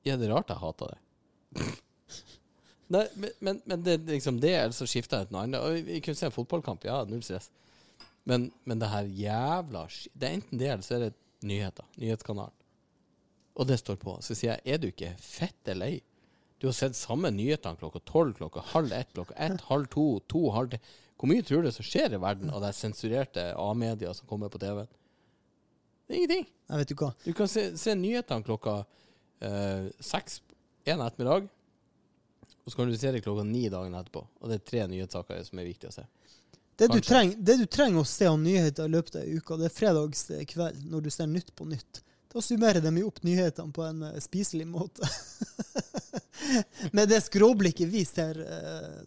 Ja, 0.07 0.15
det 0.15 0.29
er 0.29 0.35
rart 0.37 0.53
jeg 0.53 0.63
hater 0.63 0.93
det. 0.93 1.67
Nei, 2.95 3.07
men, 3.19 3.31
men, 3.43 3.63
men 3.65 3.83
det 3.83 3.97
er 3.97 4.03
liksom 4.13 4.37
det, 4.43 4.53
eller 4.55 4.77
så 4.77 4.87
skifter 4.87 5.23
jeg 5.23 5.31
til 5.31 5.35
noe 5.35 5.47
annet. 5.47 5.65
Og 5.65 5.89
Vi 5.89 6.03
kunne 6.05 6.19
se 6.19 6.29
en 6.29 6.35
fotballkamp, 6.35 6.85
ja, 6.87 7.01
null 7.09 7.25
stress. 7.27 7.49
Men, 8.29 8.51
men 8.67 8.79
det 8.83 8.91
her 8.91 9.09
jævla 9.11 9.87
Det 10.13 10.29
er 10.29 10.37
enten 10.37 10.61
det, 10.61 10.69
eller 10.71 10.87
så 10.87 10.95
er 10.99 11.07
det 11.07 11.13
nyheter. 11.47 11.89
Nyhetskanalen. 11.99 12.55
Og 13.57 13.67
det 13.67 13.81
står 13.81 13.99
på. 13.99 14.19
Så 14.23 14.37
sier 14.37 14.53
jeg, 14.53 14.75
er 14.75 14.79
du 14.83 14.91
ikke 14.91 15.15
fette 15.23 15.75
lei? 15.75 15.97
Du 16.61 16.67
har 16.67 16.77
sett 16.77 16.97
samme 16.97 17.31
nyhetene 17.31 17.77
klokka 17.77 18.01
tolv, 18.09 18.37
klokka 18.39 18.63
halv 18.73 18.93
ett, 18.97 19.13
klokka 19.13 19.35
ett, 19.35 19.61
halv 19.69 19.91
to, 19.93 20.07
to, 20.31 20.47
halv 20.55 20.73
tre. 20.73 20.81
Hvor 21.17 21.31
mye 21.31 21.45
tror 21.45 21.63
du 21.63 21.69
det 21.69 21.75
som 21.77 21.85
skjer 21.85 22.13
i 22.17 22.21
verden 22.21 22.53
av 22.53 22.63
de 22.65 22.73
sensurerte 22.77 23.51
A-media 23.61 24.13
som 24.17 24.29
kommer 24.29 24.53
på 24.53 24.61
TV-en? 24.61 24.89
Det 26.07 26.15
er 26.15 26.19
ingenting. 26.21 26.47
Jeg 26.71 26.81
vet 26.81 26.93
du 26.93 26.97
hva. 27.01 27.11
Du 27.25 27.33
kan 27.37 27.51
se, 27.51 27.69
se 27.81 27.95
nyhetene 27.99 28.47
klokka 28.47 28.79
eh, 29.45 29.89
seks 30.01 30.41
en 30.87 31.03
ettermiddag, 31.03 31.49
og 32.65 32.73
så 32.73 32.79
kan 32.79 32.91
du 32.91 32.97
se 32.99 33.13
det 33.15 33.25
klokka 33.25 33.45
ni 33.47 33.67
dagen 33.73 33.97
etterpå. 33.99 34.23
Og 34.41 34.51
det 34.51 34.61
er 34.61 34.69
tre 34.71 34.85
nyhetssaker 34.93 35.43
som 35.47 35.61
er 35.61 35.69
viktig 35.69 35.91
å 35.91 35.95
se. 35.97 36.07
Det 36.77 36.91
du, 36.91 36.99
Kanskje. 36.99 37.09
treng, 37.09 37.31
det 37.49 37.57
du 37.57 37.67
trenger 37.73 38.03
å 38.03 38.09
se 38.09 38.29
av 38.29 38.37
nyheter 38.41 38.89
i 38.89 38.93
løpet 38.93 39.17
av 39.17 39.25
ei 39.25 39.39
uke, 39.39 39.57
det 39.61 39.71
er 39.71 39.77
fredags 39.77 40.27
eh, 40.35 40.45
kveld, 40.49 40.83
når 40.93 41.07
du 41.07 41.11
ser 41.15 41.31
Nytt 41.31 41.55
på 41.57 41.69
Nytt. 41.69 42.03
Da 42.33 42.43
summerer 42.43 42.83
de 42.85 42.93
jo 43.01 43.09
opp 43.11 43.23
nyhetene 43.27 43.73
på 43.73 43.85
en 43.87 44.03
eh, 44.09 44.21
spiselig 44.23 44.67
måte. 44.69 45.09
Med 46.97 47.09
det 47.11 47.23
skråblikket 47.25 47.89
vi 47.91 48.05
ser 48.07 48.39
uh, 48.39 49.01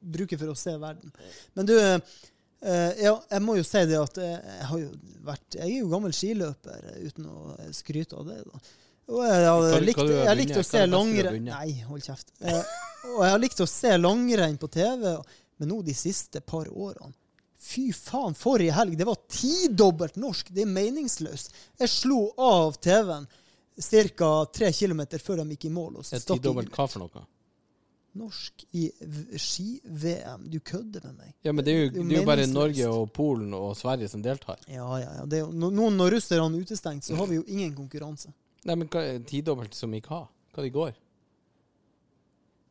bruker 0.00 0.40
for 0.40 0.52
å 0.52 0.58
se 0.58 0.74
verden. 0.80 1.12
Men 1.56 1.68
du, 1.68 1.74
uh, 1.78 2.92
ja, 2.98 3.14
jeg 3.14 3.44
må 3.44 3.56
jo 3.56 3.64
si 3.66 3.84
det 3.88 4.00
at 4.00 4.18
jeg 4.20 4.66
har 4.68 4.82
jo 4.82 4.90
vært 5.22 5.56
Jeg 5.60 5.68
er 5.68 5.78
jo 5.78 5.90
gammel 5.92 6.12
skiløper, 6.16 6.88
uten 7.06 7.30
å 7.30 7.56
skryte 7.76 8.18
av 8.18 8.28
det. 8.28 8.40
da. 8.48 8.62
Og 9.12 9.24
jeg 9.26 9.46
har 9.46 9.86
likt, 9.86 10.04
jeg 10.10 10.28
har 10.28 10.38
likt 10.38 10.58
å 10.58 10.66
se 10.66 10.84
langrenn? 10.88 11.48
Nei, 11.48 11.70
hold 11.86 12.04
kjeft. 12.04 12.34
Og 12.42 13.24
jeg 13.24 13.32
har 13.34 13.42
likt 13.42 13.62
å 13.62 13.70
se 13.70 13.96
langrenn 13.98 14.58
på 14.60 14.70
TV, 14.72 15.16
men 15.60 15.70
nå 15.70 15.80
de 15.86 15.94
siste 15.96 16.42
par 16.44 16.70
årene 16.70 17.14
Fy 17.62 17.92
faen, 17.94 18.34
forrige 18.34 18.74
helg, 18.74 18.96
det 18.98 19.06
var 19.06 19.20
tidobbelt 19.30 20.16
norsk. 20.18 20.50
Det 20.50 20.64
er 20.64 20.72
meningsløst. 20.72 21.52
Jeg 21.78 21.92
slo 21.92 22.24
av 22.42 22.74
TV-en 22.82 23.28
ca. 23.78 24.32
tre 24.52 24.72
km 24.74 25.04
før 25.22 25.42
de 25.42 25.54
gikk 25.54 25.68
i 25.70 25.76
mål. 25.76 26.00
Og 26.02 26.10
tidobbelt 26.10 26.74
hva 26.74 26.88
for 26.90 27.04
noe? 27.04 27.28
norsk 28.12 28.64
i 28.70 28.90
ski-VM. 29.36 30.50
Du 30.50 30.60
kødder 30.60 31.00
med 31.06 31.14
meg. 31.14 31.34
Ja, 31.42 31.52
men 31.52 31.64
det 31.64 31.72
er 31.72 31.78
jo, 31.84 31.90
Det 31.90 32.16
er 32.16 32.20
jo 32.20 32.26
bare. 32.26 32.46
Norge 32.46 32.88
og 32.88 33.12
Polen 33.12 33.54
og 33.56 33.76
Sverige 33.76 34.08
som 34.08 34.22
deltar. 34.22 34.60
Ja, 34.68 34.86
ja, 35.00 35.14
ja. 35.20 35.24
Det 35.24 35.40
jo, 35.40 35.48
nå 35.52 35.70
nå 35.72 35.88
når 35.96 36.18
russerne 36.18 36.50
er 36.50 36.66
utestengt, 36.66 37.04
så 37.04 37.16
har 37.16 37.30
vi 37.30 37.40
jo 37.40 37.44
ingen 37.46 37.74
konkurranse. 37.76 38.32
Nei, 38.64 38.76
men 38.76 38.90
hva 38.92 39.04
tidobbelt 39.26 39.74
som 39.74 39.94
i 39.94 40.02
hva? 40.04 40.26
Hva 40.52 40.64
det 40.64 40.74
går? 40.74 40.92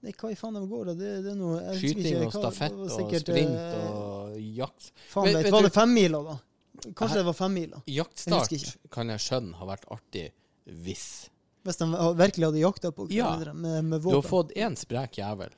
Nei, 0.01 0.13
hva 0.17 0.31
i 0.31 0.37
faen 0.37 0.55
de 0.57 0.61
går 0.69 0.91
da? 0.91 0.93
Det, 0.97 1.09
det 1.25 1.33
er 1.33 1.37
noe 1.37 1.75
Skyting 1.77 2.05
ikke 2.05 2.29
og 2.29 2.37
stafett 2.37 2.77
og 2.77 3.17
sprint 3.21 3.57
eh, 3.57 3.89
og 3.89 4.20
jakt. 4.57 4.91
Faen 5.09 5.25
men, 5.27 5.35
vet, 5.35 5.45
vet 5.45 5.53
var 5.55 5.61
det 5.67 5.73
femmila, 5.75 6.21
da? 6.23 6.37
Kanskje 6.81 7.07
Her- 7.09 7.17
det 7.21 7.25
var 7.25 7.33
femmila. 7.37 7.81
Jaktstart 7.87 8.51
jeg 8.51 8.73
kan 8.91 9.09
jeg 9.13 9.19
skjønne 9.19 9.53
har 9.59 9.67
vært 9.67 9.85
artig 9.93 10.31
hvis 10.65 11.29
Hvis 11.63 11.77
de 11.77 11.85
virkelig 12.17 12.45
hadde 12.47 12.61
jakta 12.63 12.91
på 12.91 13.05
Ja. 13.11 13.27
hverandre 13.35 13.53
med, 13.53 13.83
med 13.85 14.01
Du 14.01 14.09
har 14.15 14.21
fått 14.25 14.51
én 14.57 14.75
sprek 14.75 15.17
jævel 15.19 15.51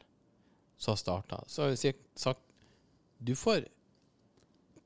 som 0.77 0.91
har 0.91 0.97
starta. 0.97 1.43
Så 1.47 1.61
har 1.63 1.69
jeg 1.75 1.95
sagt 2.15 2.41
Du 3.23 3.35
får 3.35 3.65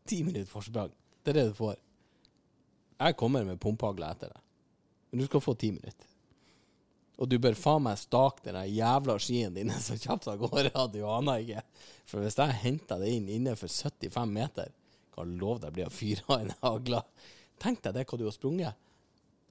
ti 0.06 0.24
minutter 0.24 0.46
forsprang. 0.52 0.92
Det 1.24 1.32
er 1.34 1.40
det 1.42 1.48
du 1.50 1.54
får. 1.58 1.76
Jeg 3.00 3.16
kommer 3.18 3.44
med 3.46 3.60
pumpehagle 3.60 4.12
etter 4.12 4.30
deg. 4.30 4.42
Men 5.12 5.20
du 5.20 5.26
skal 5.26 5.42
få 5.42 5.54
ti 5.58 5.72
minutter. 5.72 6.06
Og 7.18 7.30
du 7.30 7.38
bør 7.42 7.58
faen 7.58 7.86
meg 7.88 7.98
stake 8.00 8.46
den 8.46 8.60
jævla 8.76 9.18
skien 9.22 9.56
dine 9.56 9.78
så 9.84 9.98
kjapt 10.00 10.30
av 10.32 10.42
gårde 10.42 10.74
at 10.74 10.94
du 10.94 11.00
aner 11.10 11.44
ikke. 11.44 11.64
For 12.08 12.24
hvis 12.24 12.38
jeg 12.40 12.60
henter 12.64 13.02
det 13.02 13.14
inn 13.16 13.32
innenfor 13.40 13.72
75 13.72 14.34
meter, 14.34 14.74
kan 15.16 15.32
jeg 15.32 15.42
love 15.42 15.64
deg 15.64 15.74
blir 15.74 15.88
jeg 15.88 15.98
fyra 15.98 16.42
en 16.42 16.54
hagla. 16.62 17.02
Tenk 17.62 17.82
deg 17.86 17.98
det 17.98 18.06
hva 18.06 18.20
du 18.20 18.28
har 18.28 18.36
sprunget. 18.36 18.84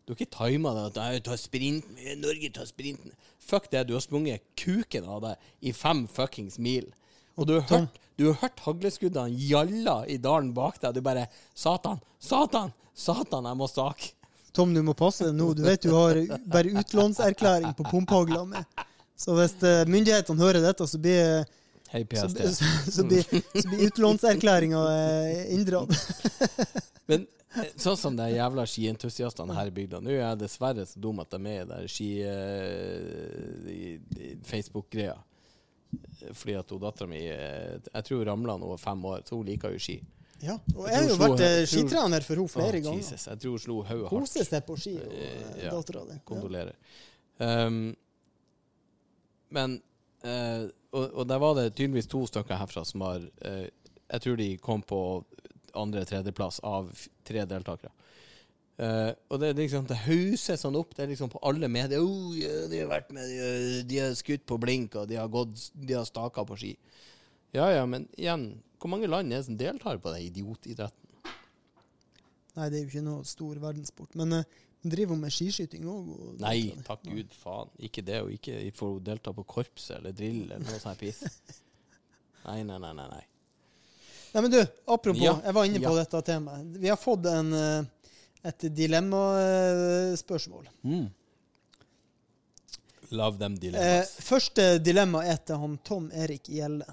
Du 0.06 0.12
har 0.12 0.20
ikke 0.20 0.36
tima 0.36 0.70
det 0.76 0.84
at 0.92 0.98
jeg 1.02 1.22
tar 1.26 1.38
sprinten, 1.42 1.96
Norge 2.22 2.52
tar 2.54 2.68
sprinten. 2.70 3.14
Fuck 3.42 3.66
det, 3.72 3.88
du 3.88 3.96
har 3.96 4.04
sprunget 4.04 4.44
kuken 4.54 5.08
av 5.10 5.24
deg 5.24 5.66
i 5.66 5.72
fem 5.74 6.04
fuckings 6.06 6.60
mil. 6.62 6.86
Og 7.34 7.48
du 7.48 7.56
har 7.56 7.66
hørt, 7.66 7.98
du 8.16 8.28
har 8.28 8.38
hørt 8.44 8.62
hagleskuddene 8.64 9.34
gjalla 9.34 9.96
i 10.06 10.20
dalen 10.22 10.54
bak 10.56 10.78
deg. 10.80 10.94
Du 10.94 11.02
bare 11.04 11.26
Satan, 11.58 11.98
Satan, 12.22 12.70
Satan, 12.94 13.50
jeg 13.50 13.58
må 13.58 13.66
stake. 13.68 14.14
Tom, 14.56 14.72
du 14.74 14.80
må 14.86 14.94
passe 14.96 15.26
deg 15.28 15.36
nå. 15.36 15.50
Du 15.58 15.62
vet 15.66 15.82
du 15.84 15.92
har 15.94 16.18
bare 16.48 16.72
utlånserklæring 16.80 17.74
på 17.76 17.84
pumpehagla 17.90 18.42
mi. 18.48 18.62
Så 19.16 19.36
hvis 19.36 19.54
eh, 19.64 19.84
myndighetene 19.88 20.40
hører 20.42 20.64
dette, 20.64 20.86
så 20.88 20.98
blir, 21.00 21.44
Hei, 21.92 22.02
så, 22.18 22.26
så, 22.56 22.64
så 22.98 23.04
blir, 23.08 23.22
så 23.54 23.68
blir 23.70 23.86
utlånserklæringa 23.90 24.80
eh, 24.96 25.54
inndratt. 25.54 25.92
Men 27.08 27.24
eh, 27.60 27.70
sånn 27.80 27.96
som 28.00 28.16
de 28.18 28.26
jævla 28.34 28.64
skientusiastene 28.68 29.54
her 29.56 29.70
i 29.70 29.74
bygda 29.76 30.00
Nå 30.02 30.10
er 30.12 30.18
jeg 30.24 30.40
dessverre 30.42 30.84
så 30.90 31.00
dum 31.04 31.20
at 31.22 31.30
de 31.32 31.38
er 31.38 31.44
med 31.46 31.60
i 31.62 31.68
der 31.70 31.86
ski... 31.92 32.10
eh, 32.26 33.72
i- 33.72 34.00
i 34.26 34.34
Facebook-greia. 34.44 35.16
Fordi 36.34 36.56
at 36.58 36.70
hun 36.74 36.80
dattera 36.82 37.06
mi 37.08 37.20
Jeg 37.22 38.02
tror 38.08 38.24
ramla 38.26 38.56
da 38.58 38.64
hun 38.66 38.72
var 38.74 38.82
fem 38.82 39.04
år, 39.12 39.22
så 39.28 39.38
hun 39.38 39.46
liker 39.48 39.72
jo 39.76 39.80
ski. 39.80 40.00
Ja, 40.42 40.58
og 40.76 40.84
Jeg 40.86 40.92
jeg 40.92 41.02
har 41.02 41.08
jo 41.08 41.16
vært 41.16 41.38
slo- 41.38 41.46
eh, 41.46 41.66
skitrener 41.66 42.20
for 42.26 42.36
henne 42.36 42.48
flere 42.52 42.78
Å, 42.78 42.82
ganger. 42.84 42.98
Jesus, 43.00 43.26
jeg 43.26 43.38
tror 43.40 43.50
hun 43.50 43.58
slo 43.58 43.76
hodet 43.82 44.08
Koser 44.10 44.40
hardt. 44.42 44.50
seg 44.50 44.66
på 44.66 44.76
ski, 44.78 44.96
og 45.00 45.12
Eh, 45.12 45.30
eh, 45.32 45.64
ja. 45.64 45.70
dattera 45.70 46.04
di. 46.04 46.18
Ja. 47.40 47.66
Um, 47.66 47.96
men 49.50 49.76
uh, 50.24 50.66
og, 50.92 51.04
og 51.20 51.26
der 51.28 51.38
var 51.42 51.54
det 51.58 51.66
tydeligvis 51.76 52.08
to 52.10 52.22
stykker 52.26 52.56
herfra 52.60 52.84
som 52.88 53.00
var 53.04 53.20
uh, 53.20 53.66
Jeg 54.12 54.20
tror 54.24 54.36
de 54.40 54.48
kom 54.62 54.82
på 54.82 55.00
andre-tredjeplass 55.76 56.60
av 56.64 56.88
tre 57.26 57.42
deltakere. 57.44 57.90
Uh, 58.80 59.10
og 59.32 59.40
det, 59.40 59.48
er 59.50 59.58
liksom, 59.58 59.86
det 59.88 59.96
hauses 60.06 60.60
sånn 60.62 60.76
opp. 60.78 60.94
Det 60.96 61.04
er 61.04 61.10
liksom 61.10 61.28
på 61.32 61.40
alle 61.48 61.68
medier. 61.68 62.00
Oh, 62.00 62.30
ja, 62.36 62.66
de 62.70 62.78
har 62.80 62.88
vært 62.92 63.10
med, 63.12 63.26
de, 63.28 63.36
har- 63.42 63.82
de 63.90 63.98
har 64.04 64.14
skutt 64.16 64.46
på 64.48 64.58
blink, 64.62 64.94
og 65.00 65.08
de 65.10 65.16
har, 65.20 65.28
gått, 65.32 65.66
de 65.74 65.96
har 65.96 66.04
staka 66.08 66.44
på 66.48 66.56
ski. 66.60 66.74
Ja 67.54 67.70
ja, 67.72 67.84
men 67.88 68.08
igjen, 68.18 68.48
hvor 68.80 68.92
mange 68.92 69.08
land 69.08 69.32
er 69.32 69.40
det 69.40 69.46
som 69.48 69.58
deltar 69.58 70.00
på 70.02 70.12
den 70.14 70.26
idiotidretten? 70.26 71.02
Nei, 72.56 72.70
det 72.72 72.78
er 72.78 72.82
jo 72.82 72.88
ikke 72.88 73.04
noe 73.04 73.26
stor 73.28 73.58
verdenssport. 73.60 74.14
Men 74.16 74.38
uh, 74.38 74.58
driver 74.80 75.16
hun 75.16 75.24
med 75.26 75.34
skiskyting 75.34 75.86
òg? 75.92 76.10
Nei, 76.40 76.72
takk 76.86 77.04
Gud, 77.04 77.32
faen. 77.36 77.72
Ikke 77.84 78.04
det, 78.06 78.22
og 78.24 78.32
ikke 78.32 78.58
få 78.76 78.96
delta 79.04 79.32
på 79.36 79.44
korps 79.48 79.90
eller 79.96 80.16
drill 80.16 80.46
eller 80.46 80.64
noe 80.64 80.80
sånt 80.82 81.00
piss. 81.00 81.22
Nei, 82.46 82.60
nei, 82.62 82.76
nei, 82.78 82.92
nei. 82.94 83.08
nei. 83.10 83.24
Nei, 84.36 84.42
men 84.44 84.52
du, 84.52 84.60
apropos, 84.86 85.18
Ja, 85.18 85.32
jeg 85.42 85.54
var 85.56 85.64
inne 85.66 85.80
på 85.82 85.90
ja. 85.96 86.04
dette 86.04 86.20
temaet. 86.28 86.76
Vi 86.78 86.90
har 86.92 86.98
fått 87.00 87.24
en, 87.26 87.48
eh, 87.56 88.12
et 88.46 88.66
dilemmaspørsmål. 88.78 90.68
Mm. 90.86 91.08
Love 93.10 93.38
them 93.38 93.52
Eh, 93.54 93.58
dilemmas. 93.60 94.16
første 94.20 94.78
dilemma 94.82 95.22
er 95.24 95.36
til 95.46 95.56
han 95.62 95.78
Tom 95.84 96.10
Erik 96.12 96.42
Gjelle. 96.48 96.84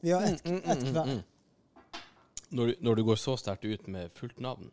Vi 0.00 0.10
har 0.10 0.22
ett 0.22 0.44
Mm, 0.44 0.56
et 0.56 0.64
hver. 0.64 0.76
mm, 0.76 0.92
hver. 0.92 1.04
mm. 1.04 1.22
Når, 2.50 2.66
du- 2.66 2.76
når 2.80 2.94
du 2.96 3.02
går 3.04 3.16
så 3.16 3.36
sterkt 3.38 3.64
ut 3.64 3.88
med 3.88 4.10
fullt 4.14 4.40
navn, 4.40 4.70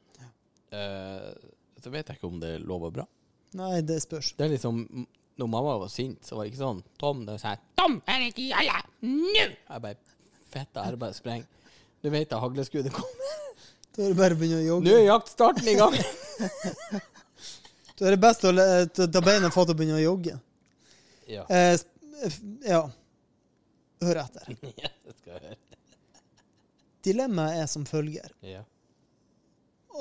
eh, 0.72 1.34
så 1.82 1.90
vet 1.92 2.08
jeg 2.08 2.18
ikke 2.18 2.28
om 2.28 2.40
det 2.40 2.62
lover 2.62 2.92
bra. 2.92 3.06
Nei, 3.54 3.82
det 3.82 4.02
spørs. 4.04 4.34
Det 4.38 4.46
er 4.46 4.50
liksom 4.58 5.08
Når 5.38 5.48
mamma 5.50 5.78
var 5.78 5.88
sint, 5.90 6.22
så 6.24 6.36
var 6.38 6.44
det 6.46 6.54
ikke 6.54 6.64
sånn 6.64 6.84
Tom, 6.98 7.26
da 7.26 7.38
sa 7.38 7.50
jeg 7.50 7.60
Tom, 7.78 8.02
Erik 8.08 8.36
Gjelle. 8.38 8.82
Nå! 9.02 9.34
Jeg 9.70 9.82
bare 9.82 9.96
Fette 10.50 10.80
jeg 10.86 11.00
bare 11.00 11.14
spreng. 11.14 11.46
Du 12.02 12.10
vet 12.10 12.30
da 12.30 12.40
hagleskuddet 12.40 12.94
kommer. 12.94 13.34
Da 13.98 14.04
er 14.04 14.08
det 14.14 14.18
bare 14.18 14.34
å 14.34 14.38
begynne 14.38 14.72
å 14.72 14.80
Nå 14.82 14.90
er 14.96 15.06
jaktstarten 15.10 15.68
i 15.68 15.76
gang! 15.76 15.94
Da 17.96 18.08
er 18.08 18.16
det 18.16 18.22
best 18.24 18.44
å 18.44 18.52
ta 18.52 19.08
ta 19.08 19.22
beina 19.24 19.52
fatt 19.54 19.72
og 19.72 19.80
begynne 19.80 20.00
å 20.00 20.04
jogge. 20.04 20.38
ja. 21.32 21.46
Eh, 21.50 21.80
ja. 22.66 22.84
Hør 24.04 24.22
etter. 24.22 24.56
ja, 24.84 24.90
det 25.06 25.16
skal 25.18 25.36
jeg 25.36 25.44
høre. 25.44 25.60
Dilemmaet 27.06 27.62
er 27.62 27.68
som 27.70 27.86
følger. 27.88 28.32
Ja. 28.44 28.64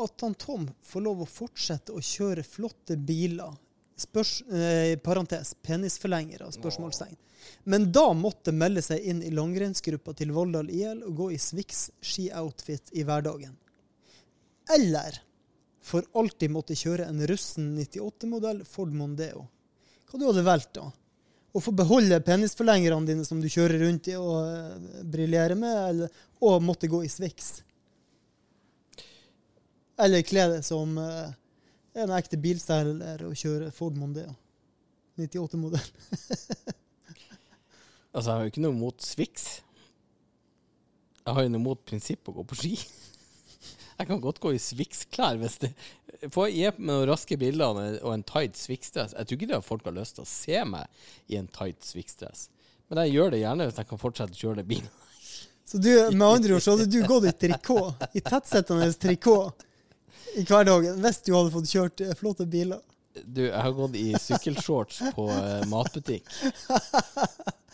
At 0.03 0.25
han 0.25 0.35
Tom 0.35 0.67
får 0.83 1.05
lov 1.05 1.23
å 1.23 1.29
fortsette 1.29 1.95
å 1.95 2.03
kjøre 2.03 2.43
flotte 2.47 2.97
biler. 2.97 3.55
Spørs, 4.01 4.41
eh, 4.51 4.97
parentes, 4.99 5.53
penisforlengere, 5.63 6.49
spørsmålstegn. 6.53 7.15
Men 7.69 7.93
da 7.93 8.09
måtte 8.17 8.55
melde 8.57 8.83
seg 8.83 9.05
inn 9.05 9.21
i 9.23 9.31
langrennsgruppa 9.31 10.17
til 10.19 10.33
Volldal 10.35 10.71
IL 10.73 11.05
og 11.05 11.21
gå 11.21 11.29
i 11.35 11.39
Swix 11.39 11.87
ski-outfit 12.03 12.91
i 12.97 13.05
hverdagen. 13.07 13.55
Eller 14.75 15.21
for 15.85 16.07
alltid 16.17 16.53
måtte 16.53 16.76
kjøre 16.79 17.09
en 17.11 17.21
russen 17.29 17.75
98-modell 17.76 18.62
Ford 18.69 18.93
Mondeo. 18.97 19.45
Hva 20.09 20.21
du 20.21 20.26
hadde 20.29 20.45
valgt 20.47 20.73
da? 20.79 20.88
Å 21.55 21.62
få 21.62 21.75
beholde 21.76 22.19
penisforlengerne 22.25 23.07
dine 23.07 23.25
som 23.26 23.43
du 23.43 23.47
kjører 23.53 23.85
rundt 23.85 24.09
i 24.11 24.17
og 24.19 24.49
uh, 24.49 25.03
briljerer 25.07 25.55
med, 25.59 25.76
eller, 25.91 26.23
og 26.43 26.64
måtte 26.64 26.91
gå 26.91 27.05
i 27.05 27.11
Swix? 27.12 27.61
Eller 30.00 30.25
kle 30.26 30.49
deg 30.57 30.64
som 30.67 30.97
uh, 30.99 31.29
en 31.95 32.14
ekte 32.17 32.41
bilselger 32.43 33.23
og 33.29 33.37
kjøre 33.38 33.71
Ford 33.75 34.00
Mondeo. 34.00 34.33
98-modell. 35.21 35.93
Altså, 38.14 38.31
jeg 38.31 38.37
har 38.37 38.45
jo 38.45 38.50
ikke 38.53 38.62
noe 38.62 38.76
mot 38.79 39.03
Swix. 39.03 39.45
Jeg 41.25 41.35
har 41.35 41.43
jo 41.43 41.50
noe 41.50 41.64
mot 41.64 41.81
prinsippet 41.83 42.31
å 42.31 42.37
gå 42.37 42.45
på 42.47 42.59
ski. 42.61 42.75
Jeg 43.99 44.09
kan 44.09 44.21
godt 44.23 44.41
gå 44.43 44.51
i 44.55 44.59
Swix-klær 44.63 45.39
hvis 45.39 45.61
det 45.63 45.71
Få 46.33 46.47
gi 46.49 46.65
meg 46.71 46.79
noen 46.89 47.09
raske 47.11 47.37
bilder 47.39 47.75
og 48.01 48.11
en- 48.15 48.23
tight 48.27 48.57
Swix-dress. 48.57 49.13
Jeg 49.19 49.27
tror 49.27 49.37
ikke 49.39 49.49
det 49.51 49.57
at 49.59 49.67
folk 49.67 49.85
har 49.85 49.97
lyst 49.97 50.17
til 50.17 50.25
å 50.25 50.31
se 50.31 50.61
meg 50.65 50.87
i 51.29 51.37
en 51.37 51.49
tight 51.53 51.85
Swix-dress. 51.85 52.47
Men 52.89 53.03
jeg 53.05 53.17
gjør 53.17 53.35
det 53.35 53.41
gjerne 53.43 53.67
hvis 53.69 53.81
jeg 53.83 53.89
kan 53.91 54.01
fortsette 54.01 54.37
å 54.37 54.41
kjøre 54.41 54.63
det 54.63 54.67
bilen. 54.71 54.89
Så 55.69 55.78
du, 55.80 55.91
med 56.13 56.26
andre 56.26 56.57
ord 56.57 56.63
så 56.65 56.75
hadde 56.76 56.87
du 56.93 56.99
gått 57.09 57.25
i 57.28 57.33
trikot, 57.47 58.02
i 58.13 58.21
tettsittende 58.25 58.89
trikot 59.00 59.63
i 60.37 60.43
hverdagen 60.45 60.99
hvis 61.02 61.23
du 61.25 61.30
hadde 61.35 61.52
fått 61.54 61.71
kjørt 61.71 62.02
eh, 62.04 62.13
flotte 62.19 62.47
biler. 62.50 62.83
Du, 63.15 63.45
jeg 63.47 63.54
har 63.57 63.73
gått 63.76 63.95
i 63.97 64.11
sykkelshorts 64.19 65.00
på 65.17 65.28
eh, 65.35 65.67
matbutikk. 65.71 66.28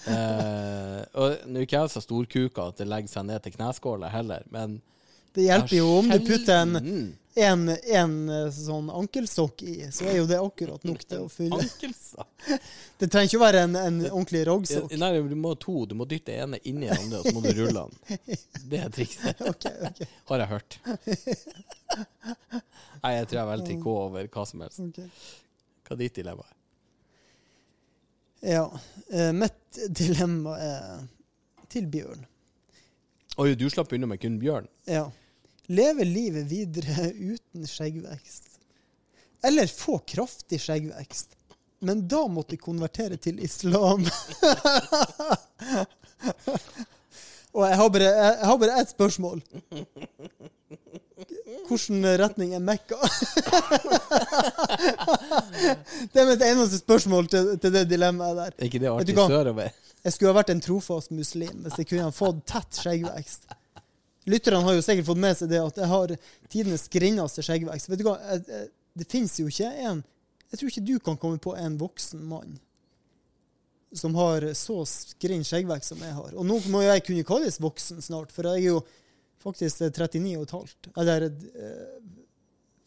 Eh, 0.09 1.01
og 1.21 1.43
nå 1.45 1.61
er 1.61 1.67
ikke 1.67 1.77
jeg 1.83 1.91
så 1.93 2.01
storkuka 2.01 2.71
at 2.71 2.79
det 2.81 2.87
legger 2.89 3.11
seg 3.13 3.27
ned 3.29 3.43
til 3.45 3.53
kneskåla 3.53 4.09
heller, 4.09 4.47
men 4.49 4.79
Det 5.35 5.43
hjelper 5.47 5.77
jo 5.77 5.89
om 5.99 6.09
du 6.11 6.19
putter 6.27 6.57
en, 6.57 6.77
en, 7.35 7.69
en 7.69 8.15
eh, 8.29 8.47
sånn 8.55 8.89
ankelsokk 8.91 9.63
i, 9.63 9.75
så 9.95 10.09
er 10.11 10.17
jo 10.19 10.25
det 10.27 10.41
akkurat 10.43 10.83
nok 10.89 11.05
til 11.07 11.27
å 11.27 11.29
fylle. 11.31 11.61
Det 13.01 13.07
trenger 13.09 13.29
ikke 13.31 13.39
å 13.39 13.43
være 13.45 13.61
en, 13.65 13.77
en 13.79 13.99
ordentlig 14.11 14.41
Ja, 14.43 14.47
roggsokk. 14.51 14.95
Nei, 15.01 15.11
du 15.31 15.37
må 15.39 15.53
ha 15.55 15.59
to. 15.61 15.77
Du 15.89 15.95
må 15.97 16.05
dytte 16.09 16.35
ene 16.35 16.59
inn 16.69 16.83
i 16.83 16.89
den 16.91 16.99
andre, 16.99 17.21
og 17.21 17.29
så 17.29 17.33
må 17.37 17.43
du 17.45 17.53
rulle 17.57 17.85
den. 17.87 18.41
Det 18.73 18.81
er 18.83 18.91
trikset, 18.93 19.41
Okay, 19.53 19.77
okay. 19.89 20.09
har 20.33 20.43
jeg 20.43 20.51
hørt. 20.51 20.77
Nei, 23.01 23.13
jeg 23.15 23.31
tror 23.31 23.39
jeg 23.41 23.49
velger 23.53 23.79
K 23.85 23.95
over 23.95 24.29
hva 24.35 24.45
som 24.51 24.65
helst. 24.67 24.83
Okay. 24.91 25.09
Hva 25.87 25.97
er 25.97 26.03
ditt 26.03 26.19
dilemma? 26.21 26.45
Ja. 28.45 28.67
eh, 29.13 29.31
mitt 29.37 29.81
dilemma 29.97 30.59
er 30.65 31.09
til 31.73 31.89
Bjørn. 31.93 32.27
Oi, 33.41 33.55
du 33.57 33.65
slapp 33.73 33.93
unna 33.97 34.09
med 34.11 34.21
kun 34.21 34.37
bjørn. 34.43 34.67
Ja. 34.91 35.07
Leve 35.71 36.05
livet 36.05 36.47
videre 36.51 37.13
uten 37.15 37.67
skjeggvekst. 37.67 38.49
Eller 39.47 39.67
få 39.71 39.99
kraftig 39.99 40.61
skjeggvekst. 40.61 41.37
Men 41.81 42.09
da 42.09 42.25
måtte 42.29 42.57
konvertere 42.61 43.17
til 43.17 43.39
islam. 43.45 44.03
Og 47.55 47.65
jeg 47.67 47.77
har 47.81 47.89
bare, 47.89 48.11
jeg, 48.11 48.47
har 48.47 48.59
bare 48.59 48.81
ett 48.83 48.91
spørsmål. 48.91 49.41
Hvilken 51.71 52.07
retning 52.19 52.55
er 52.55 52.63
Mekka? 52.67 52.99
det 56.13 56.19
er 56.19 56.29
mitt 56.29 56.45
eneste 56.47 56.79
spørsmål 56.83 57.31
til, 57.31 57.55
til 57.63 57.75
det 57.79 57.87
dilemmaet 57.91 58.37
der. 58.43 58.59
Er 58.59 58.65
ikke 58.69 58.83
det 58.83 58.91
artig 58.91 59.17
sørover? 59.17 59.71
Jeg 60.05 60.13
skulle 60.13 60.33
ha 60.33 60.39
vært 60.41 60.51
en 60.55 60.63
trofast 60.65 61.11
muslim 61.15 61.63
hvis 61.65 61.79
jeg 61.79 61.87
kunne 61.91 62.11
ha 62.11 62.15
fått 62.15 62.45
tett 62.51 62.83
skjeggvekst. 62.83 63.60
Lytterne 64.29 64.63
har 64.67 64.75
jo 64.77 64.83
sikkert 64.85 65.07
fått 65.07 65.21
med 65.23 65.37
seg 65.39 65.49
det 65.49 65.61
at 65.65 65.77
jeg 65.81 65.89
har 65.89 66.13
tidenes 66.53 66.89
grinneste 66.93 67.43
skjeggvekst. 67.47 67.89
Vet 67.89 67.99
du 68.03 68.05
hva? 68.05 68.19
Jeg- 68.21 68.45
jeg- 68.49 68.69
Det 68.99 69.07
fins 69.09 69.39
jo 69.39 69.47
ikke 69.47 69.69
en 69.87 70.05
Jeg 70.51 70.59
tror 70.59 70.69
ikke 70.71 70.85
du 70.85 70.99
kan 70.99 71.17
komme 71.17 71.39
på 71.39 71.57
en 71.57 71.79
voksen 71.79 72.21
mann 72.25 72.59
som 73.95 74.15
har 74.15 74.41
så 74.55 74.85
skrinn 74.87 75.43
skjeggvekst 75.47 75.85
som 75.95 75.99
jeg 75.99 76.13
har. 76.13 76.35
Og 76.35 76.45
nå 76.47 76.61
må 76.71 76.83
jeg 76.83 77.05
kunne 77.05 77.25
kalles 77.25 77.59
voksen 77.59 78.03
snart, 78.03 78.31
for 78.33 78.43
jeg 78.43 78.63
er 78.65 78.67
jo 78.69 78.85
faktisk 79.43 79.79
39 79.93 80.37
og 80.37 80.43
et 80.43 80.51
halvt. 80.51 80.91
Eller 80.97 81.25
eh, 81.27 82.01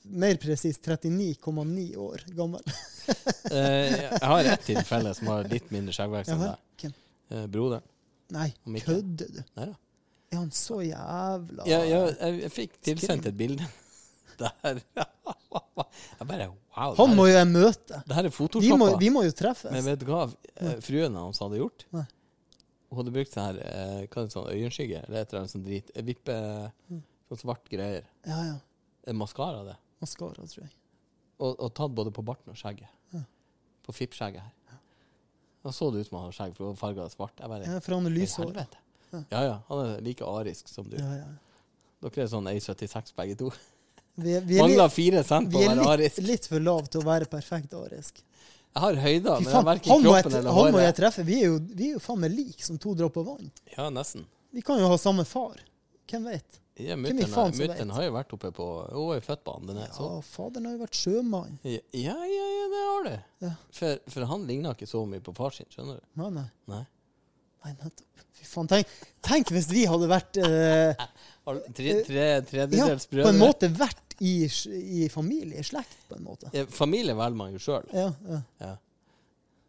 mer 0.06 0.36
presist 0.38 0.82
39,9 0.84 1.96
år 1.98 2.24
gammel. 2.36 2.62
Eh, 3.52 3.92
jeg 3.92 4.22
har 4.24 4.46
ett 4.46 4.62
tilfelle 4.64 5.12
som 5.14 5.28
har 5.28 5.44
litt 5.52 5.70
mindre 5.70 5.92
skjeggvekst 5.94 6.32
enn 6.32 6.40
deg. 6.40 6.94
Eh, 7.32 7.48
broderen. 7.52 7.84
Nei, 8.32 8.54
kødder 8.80 9.28
du? 9.36 9.42
Nei 9.58 9.66
da. 9.66 9.74
Er 10.34 10.40
han 10.42 10.50
så 10.56 10.80
jævla 10.82 11.66
Ja, 11.70 11.80
ja, 11.86 12.00
jeg, 12.10 12.42
jeg 12.42 12.52
fikk 12.56 12.78
tilsendt 12.90 13.28
et 13.30 13.38
bilde 13.38 13.68
der. 14.42 14.82
Jeg 16.20 16.28
bare 16.28 16.50
Wow. 16.74 16.96
Han 16.98 17.12
må 17.14 17.28
jo 17.30 17.36
jeg 17.36 17.46
møte. 17.52 18.00
det 18.08 18.16
her 18.18 18.26
er 18.26 18.32
Vi 18.32 18.34
må, 18.34 18.38
photoshoppa. 18.40 18.98
vi 18.98 19.10
må 19.14 19.22
jo 19.28 19.32
treffes. 19.38 19.70
Men 19.72 19.84
vet 19.86 20.00
du 20.02 20.08
hva 20.10 20.24
eh, 20.58 20.80
fruen 20.82 21.14
hans 21.20 21.38
hadde 21.44 21.60
gjort? 21.60 21.84
Nei. 21.94 22.02
Hun 22.90 22.98
hadde 23.00 23.14
brukt 23.14 23.30
sånn 23.36 23.46
her 23.46 23.60
eh, 23.62 24.00
Hva 24.10 24.24
er 24.24 24.26
det 24.26 24.34
sånn 24.34 24.48
øyenskygge? 24.56 25.04
Eller 25.06 25.20
et 25.22 25.30
eller 25.30 25.44
annet 25.44 25.54
sånn 25.54 25.66
drit. 25.68 25.92
eh, 25.94 26.06
Vippe 26.08 26.38
Mm. 26.90 27.04
Sånn 27.30 27.42
svart 27.44 27.70
greier. 27.70 28.08
Ja, 28.26 28.40
ja. 28.50 28.56
En 29.10 29.20
maskara, 29.22 29.62
det. 29.70 29.78
Maskara, 30.02 30.48
tror 30.50 30.64
jeg. 30.66 30.74
Og, 31.38 31.54
og 31.68 31.70
tatt 31.78 31.94
både 31.98 32.12
på 32.18 32.26
barten 32.26 32.52
og 32.56 32.58
skjegget. 32.60 32.90
Ja. 33.14 33.22
På 33.86 33.94
fippskjegget 33.96 34.42
her. 34.42 34.80
Da 35.64 35.72
så 35.78 35.92
det 35.94 36.02
ut 36.04 36.10
som 36.10 36.18
han 36.20 36.26
hadde 36.28 36.36
skjegg, 36.40 36.58
for 36.58 36.74
hun 36.74 36.82
farga 36.82 37.06
svart. 37.14 37.38
Jeg 37.40 37.54
bare 37.54 37.70
Ja, 37.70 37.78
for 37.86 37.96
han 38.00 38.10
er 38.10 38.18
lyshåret. 38.18 38.50
lyshår. 38.50 38.50
helvete. 38.50 38.83
Ja. 39.14 39.44
Ja 39.48 39.56
han 39.70 39.86
er 39.86 40.02
like 40.06 40.26
arisk 40.26 40.68
som 40.72 40.90
du. 40.90 40.98
Ja, 40.98 41.14
ja. 41.22 41.30
Dere 42.04 42.26
er 42.26 42.28
sånn 42.32 42.50
1,76 42.52 43.14
begge 43.16 43.38
to. 43.40 43.52
Vi, 44.16 44.34
er- 44.38 44.42
vi 44.46 44.58
er, 44.60 44.62
Mangler 44.66 44.84
litt, 44.90 44.94
fire 44.98 45.24
cent 45.26 45.52
på 45.54 45.58
å 45.62 45.68
være 45.70 45.86
arisk. 45.96 46.18
Vi 46.20 46.24
er 46.24 46.28
litt 46.34 46.48
for 46.52 46.60
lav 46.62 46.88
til 46.92 47.02
å 47.02 47.06
være 47.08 47.26
perfekt 47.32 47.74
arisk. 47.80 48.20
Jeg 48.74 48.82
har 48.82 48.96
høyder, 48.98 49.36
men 49.38 49.46
jeg 49.46 49.54
har 49.54 49.64
verken 49.68 49.92
jeg, 49.94 50.02
kroppen 50.04 50.36
eller 50.40 50.52
han 50.58 50.74
må 50.74 50.80
jeg 50.82 50.96
treffe. 50.98 51.24
Vi 51.26 51.36
er 51.44 51.46
jo, 51.52 51.60
vi 51.78 51.88
er 51.92 51.94
jo 51.94 52.02
faen 52.02 52.20
meg 52.26 52.32
lik 52.34 52.64
som 52.66 52.78
to 52.82 52.94
dråper 52.98 53.26
vann. 53.26 53.52
Ja, 53.78 53.88
nesten. 53.94 54.26
Vi 54.54 54.62
kan 54.66 54.80
jo 54.82 54.88
ha 54.90 54.98
samme 54.98 55.26
far. 55.30 55.62
Hvem 56.10 56.26
vet? 56.30 56.60
Ja, 56.82 56.96
Mutter'n 56.98 57.92
har 57.94 58.04
jo 58.04 58.12
vært 58.16 58.32
oppe 58.34 58.50
på 58.52 58.66
Hun 58.92 59.12
er 59.16 59.22
født 59.22 59.44
på 59.46 59.54
Andenes. 59.60 59.94
Ja, 60.00 60.08
faderen 60.26 60.66
har 60.66 60.74
jo 60.74 60.82
vært 60.82 60.98
sjømann. 60.98 61.60
Ja, 61.64 61.80
ja, 61.94 62.16
ja, 62.18 62.48
ja, 62.58 62.64
det 62.74 62.82
har 62.90 63.04
du. 63.06 63.14
Ja. 63.46 63.52
For, 63.78 64.00
for 64.10 64.26
han 64.26 64.48
ligner 64.50 64.74
ikke 64.74 64.90
så 64.90 65.04
mye 65.10 65.22
på 65.22 65.36
far 65.38 65.54
sin, 65.54 65.70
skjønner 65.70 66.02
du. 66.02 66.08
Nei, 66.22 66.30
nei. 66.34 66.46
Nei. 66.74 66.82
Nei 67.64 67.74
nettopp. 67.76 68.24
Fy 68.34 68.48
faen, 68.50 68.70
tenk, 68.72 68.96
tenk 69.24 69.52
hvis 69.54 69.70
vi 69.72 69.86
hadde 69.90 70.10
vært 70.12 70.40
eh, 70.42 71.04
Tre, 71.44 71.94
tre, 72.08 72.26
Ja, 72.72 72.88
på 72.96 73.28
en 73.28 73.40
måte 73.40 73.68
vært 73.76 74.16
i, 74.24 74.46
i 74.48 75.10
familie, 75.12 75.60
i 75.60 75.66
slekt, 75.68 75.98
på 76.08 76.16
en 76.16 76.24
måte. 76.24 76.48
Eh, 76.56 76.68
Familie 76.72 77.16
velger 77.18 77.40
man 77.40 77.52
jo 77.52 77.60
sjøl. 77.62 77.88
Ja, 77.92 78.10
ja. 78.30 78.40
Ja. 78.64 78.74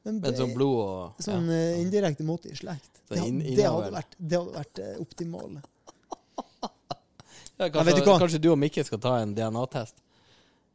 Men, 0.04 0.20
Men 0.20 0.36
sånn 0.36 0.52
blod 0.54 0.80
og 0.84 1.22
sånn 1.24 1.48
ja. 1.48 1.60
eh, 1.72 1.80
indirekte 1.80 2.26
måte 2.28 2.52
i 2.52 2.58
slekt. 2.58 3.02
Det, 3.08 3.20
det 3.56 3.66
hadde 3.66 3.90
vært, 3.94 4.16
det 4.18 4.38
hadde 4.40 4.58
vært 4.58 4.82
uh, 4.84 4.96
optimale. 5.04 5.64
Ja, 7.54 7.68
kanskje, 7.70 8.00
du 8.00 8.06
kanskje 8.08 8.38
du 8.42 8.48
og 8.50 8.56
Mikke 8.58 8.82
skal 8.82 8.98
ta 8.98 9.12
en 9.22 9.30
DNA-test? 9.36 10.00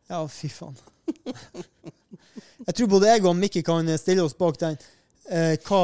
Ja, 0.08 0.22
fy 0.32 0.48
faen. 0.48 0.78
Jeg 2.70 2.76
tror 2.78 2.88
både 2.94 3.10
jeg 3.10 3.26
og 3.28 3.36
Mikke 3.36 3.60
kan 3.68 3.88
stille 4.00 4.24
oss 4.24 4.36
bak 4.38 4.56
den. 4.62 4.78
Eh, 5.30 5.56
hva, 5.62 5.80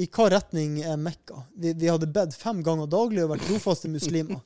I 0.00 0.06
hva 0.08 0.26
retning 0.32 0.78
er 0.80 0.96
Mekka? 0.96 1.42
Vi, 1.60 1.74
vi 1.76 1.88
hadde 1.92 2.06
bedt 2.08 2.32
fem 2.40 2.62
ganger 2.64 2.88
daglig 2.88 3.20
og 3.26 3.34
vært 3.34 3.44
trofaste 3.50 3.90
muslimer. 3.92 4.38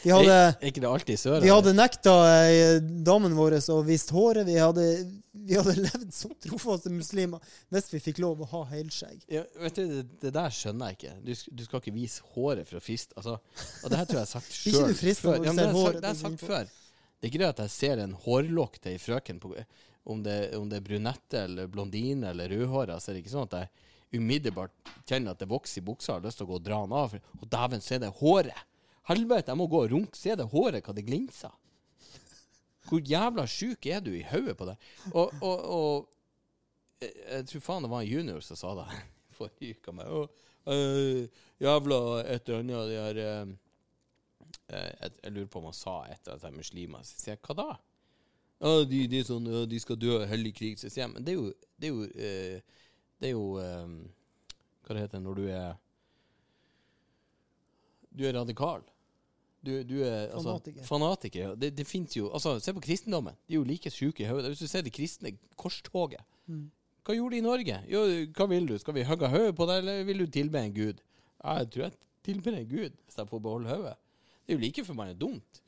Vi 0.00 0.12
hadde, 0.14 0.36
Er, 0.36 0.54
ikke 0.70 0.80
det 0.80 0.88
alltid 0.88 1.20
sør? 1.20 1.42
vi 1.44 1.50
hadde 1.52 1.74
nekta 1.76 2.14
eh, 2.48 2.78
damen 3.04 3.36
vår 3.36 3.58
å 3.60 3.76
vise 3.84 4.14
håret. 4.16 4.48
Vi 4.48 4.56
hadde, 4.56 4.86
vi 5.36 5.58
hadde 5.60 5.76
levd 5.86 6.08
som 6.16 6.32
trofaste 6.40 6.92
muslimer 6.94 7.44
hvis 7.68 7.92
vi 7.92 8.00
fikk 8.00 8.22
lov 8.24 8.40
å 8.46 8.48
ha 8.54 8.62
helskjegg. 8.72 9.26
Ja, 9.28 9.44
vet 9.60 9.76
du, 9.76 9.84
det, 9.98 10.06
det 10.24 10.32
der 10.38 10.56
skjønner 10.56 10.94
jeg 10.94 11.00
ikke. 11.02 11.14
Du, 11.28 11.34
du 11.60 11.64
skal 11.68 11.84
ikke 11.84 11.96
vise 12.00 12.24
håret 12.32 12.70
for 12.70 12.80
å 12.80 12.84
friste. 12.84 13.12
Altså, 13.20 13.36
og 13.84 13.92
det 13.92 14.00
her 14.00 14.08
tror 14.08 14.22
jeg 14.22 14.24
jeg 14.24 14.30
har 14.30 14.34
sagt 14.38 14.56
sjøl. 14.56 14.72
ikke 14.72 14.88
du 14.88 15.00
frister 15.04 15.34
når 15.34 15.44
du 15.44 15.50
Ja, 15.50 15.56
ser 15.60 15.76
håret 15.76 16.00
det 16.00 16.08
har 16.08 16.16
jeg 16.16 16.24
sagt 16.24 16.48
før. 16.48 16.72
Det 17.20 17.28
er 17.28 17.34
ikke 17.34 17.44
det 17.44 17.52
at 17.52 17.58
jeg 17.66 17.76
ser 17.76 18.00
en 18.00 18.16
hårlokk 18.24 18.80
til 18.80 18.94
ei 18.96 19.00
frøken, 19.04 19.44
på, 19.44 19.52
om, 20.04 20.22
det, 20.22 20.56
om 20.56 20.68
det 20.70 20.80
er 20.80 20.86
brunette 20.86 21.44
eller 21.44 21.70
blondine 21.70 22.30
eller 22.30 22.48
rødhåra, 22.48 22.98
så 23.00 23.10
er 23.10 23.16
det 23.16 23.24
ikke 23.24 23.34
sånn 23.34 23.48
at 23.50 23.58
jeg 23.58 24.20
umiddelbart 24.20 24.92
kjenner 25.06 25.34
at 25.34 25.42
det 25.42 25.50
vokser 25.50 25.82
i 25.82 25.86
buksa 25.86 26.14
og 26.14 26.20
har 26.20 26.28
lyst 26.28 26.40
til 26.40 26.48
å 26.48 26.50
gå 26.50 26.58
og 26.58 26.66
dra 26.66 26.80
den 26.84 26.96
av. 26.98 27.16
Og 27.38 27.46
dæven, 27.50 27.84
se 27.84 28.00
det 28.02 28.10
håret! 28.20 28.66
Helvete, 29.10 29.50
jeg 29.50 29.58
må 29.58 29.66
gå 29.70 29.84
og 29.84 29.92
runke. 29.94 30.18
Se 30.18 30.34
det 30.38 30.46
håret, 30.52 30.84
hva 30.86 30.94
det 30.94 31.06
glinser. 31.06 31.54
Hvor 32.88 33.02
jævla 33.06 33.46
sjuk 33.50 33.86
er 33.86 34.02
du 34.02 34.12
i 34.14 34.24
hodet 34.26 34.56
på 34.58 34.66
det? 34.68 34.76
Og, 35.12 35.32
og, 35.40 35.64
og 35.76 37.02
jeg, 37.02 37.12
jeg 37.24 37.48
tror 37.50 37.64
faen 37.64 37.86
det 37.86 37.90
var 37.92 38.04
en 38.04 38.10
junior 38.10 38.44
som 38.44 38.58
sa 38.58 38.74
det 38.78 38.86
forrige 39.38 39.78
uke. 39.78 39.94
Med, 39.96 40.10
«Å, 40.10 40.22
øh, 40.74 41.44
jævla 41.62 42.00
et 42.24 42.48
eller 42.48 42.64
annet 42.64 42.90
de 42.90 42.98
her 42.98 43.22
øh, 43.26 43.54
eh, 44.74 44.90
jeg, 44.90 45.14
jeg 45.22 45.34
lurer 45.36 45.52
på 45.52 45.62
om 45.62 45.70
han 45.70 45.78
sa 45.78 45.96
et 46.06 46.18
eller 46.18 46.36
annet 46.36 46.50
er 46.50 46.58
muslimer. 46.58 47.06
Så 47.06 47.22
sier 47.22 47.36
jeg, 47.36 47.42
hva 47.46 47.58
da? 47.62 47.68
Ja, 48.60 48.84
de, 48.84 48.98
de, 49.08 49.20
sånn, 49.24 49.46
ja, 49.48 49.64
de 49.64 49.78
skal 49.80 49.96
dø 49.96 50.18
hellig 50.28 50.52
krig. 50.58 50.78
Sier 50.82 51.08
men 51.08 51.24
det 51.24 51.32
er 51.32 51.38
jo 51.38 51.52
Det 51.80 51.88
er 51.88 51.94
jo, 51.94 52.02
eh, 52.12 52.80
det 53.20 53.30
er 53.30 53.32
jo 53.32 53.44
eh, 53.62 53.92
Hva 54.84 54.96
det 54.96 55.04
heter 55.06 55.22
når 55.24 55.38
du 55.40 55.44
er 55.48 55.78
Du 58.10 58.26
er 58.26 58.34
radikal. 58.36 58.82
Du, 59.60 59.70
du 59.84 59.98
er 60.02 60.30
altså, 60.32 60.54
Fanatiker. 60.56 60.84
fanatiker. 60.88 61.40
ja. 61.40 61.54
Det, 61.54 61.70
det 61.76 61.86
finnes 61.86 62.16
jo 62.16 62.30
altså, 62.32 62.58
Se 62.60 62.72
på 62.76 62.80
kristendommen. 62.84 63.36
De 63.46 63.54
er 63.54 63.60
jo 63.60 63.64
like 63.68 63.90
sjuke 63.92 64.24
i 64.24 64.28
hodet. 64.28 64.52
Hvis 64.52 64.62
du 64.64 64.68
ser 64.68 64.82
det 64.86 64.92
kristne 64.96 65.36
korstoget 65.56 66.20
Mm. 66.50 66.64
Hva 67.06 67.14
gjorde 67.14 67.36
de 67.36 67.38
i 67.38 67.44
Norge? 67.44 67.76
Jo, 67.86 68.00
hva 68.34 68.46
vil 68.50 68.64
du? 68.66 68.72
Skal 68.80 68.94
vi 68.96 69.04
hogge 69.06 69.28
hodet 69.30 69.52
på 69.54 69.66
deg, 69.70 69.76
eller 69.84 70.00
vil 70.08 70.18
du 70.24 70.26
tilbe 70.34 70.58
en 70.58 70.72
gud? 70.74 70.98
Jeg 71.44 71.68
tror 71.70 71.84
jeg 71.84 71.92
tilber 72.26 72.56
en 72.58 72.66
gud, 72.66 72.96
hvis 73.06 73.18
jeg 73.20 73.28
får 73.30 73.42
beholde 73.44 73.70
hodet. 73.70 73.92
Det 74.42 74.50
er 74.50 74.58
jo 74.58 74.64
like 74.64 74.84
for 74.88 74.98
meg 74.98 75.12
dumt. 75.20 75.60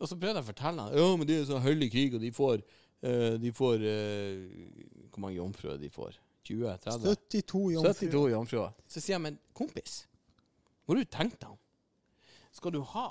Og 0.00 0.10
så 0.10 0.16
prøvde 0.18 0.36
jeg 0.40 0.44
å 0.44 0.50
fortelle 0.50 0.86
han 0.86 0.98
Ja, 0.98 1.06
men 1.16 1.28
det 1.28 1.38
er 1.40 1.48
sånn 1.48 1.64
hellig 1.64 1.88
krig, 1.94 2.16
og 2.16 2.24
de 2.24 2.32
får 2.34 2.60
uh, 2.60 3.34
De 3.40 3.52
får 3.56 3.84
uh, 3.84 5.06
Hvor 5.12 5.22
mange 5.24 5.38
jomfruer 5.38 5.80
de 5.80 5.90
får? 5.92 6.18
20? 6.46 6.76
30? 6.84 7.06
72 7.32 7.62
jomfruer. 7.74 7.94
72 7.98 8.20
jomfruer. 8.30 8.74
Så 8.86 9.00
sier 9.02 9.16
jeg, 9.16 9.22
men 9.24 9.38
kompis, 9.56 10.04
hvor 10.86 10.94
har 10.94 11.02
du 11.02 11.10
tenkt 11.10 11.40
deg 11.42 11.50
om? 11.50 11.58
Skal 12.54 12.72
du 12.76 12.78
ha 12.94 13.08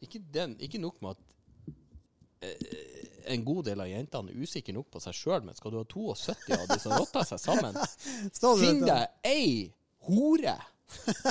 Ikke, 0.00 0.20
den, 0.32 0.54
ikke 0.62 0.78
nok 0.80 1.00
med 1.02 1.16
at 1.18 2.46
eh, 2.46 3.32
en 3.34 3.42
god 3.44 3.66
del 3.68 3.82
av 3.82 3.90
jentene 3.90 4.32
er 4.32 4.44
usikre 4.44 4.72
nok 4.76 4.88
på 4.94 5.02
seg 5.02 5.16
sjøl, 5.18 5.42
men 5.44 5.58
skal 5.58 5.74
du 5.74 5.80
ha 5.80 5.86
72 5.90 6.54
av 6.56 6.70
de 6.70 6.78
som 6.80 6.94
rotter 6.94 7.26
seg 7.28 7.42
sammen? 7.42 7.76
Finn 8.62 8.80
deg 8.86 9.26
ei 9.28 9.50
hore 10.08 10.56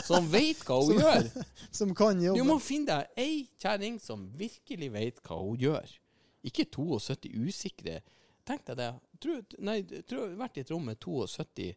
som 0.06 0.28
veit 0.32 0.62
hva 0.68 0.78
hun 0.84 0.94
Som- 0.94 1.02
gjør. 1.04 1.48
Som 1.72 1.96
kan 1.98 2.22
Du 2.22 2.44
må 2.48 2.60
finne 2.64 3.00
deg 3.02 3.20
ei 3.26 3.34
kjerring 3.62 4.00
som 4.02 4.28
virkelig 4.40 4.92
vet 4.94 5.22
hva 5.26 5.40
hun 5.42 5.60
gjør. 5.60 5.92
Ikke 6.48 6.66
72 6.72 7.34
usikre. 7.50 8.00
Tenk 8.48 8.64
deg 8.70 8.80
det. 8.80 8.92
Tror, 9.20 9.42
nei, 9.68 9.82
tror 10.08 10.32
vært 10.40 10.58
i 10.58 10.64
et 10.64 10.72
rom 10.72 10.86
med 10.88 11.00
72 11.04 11.74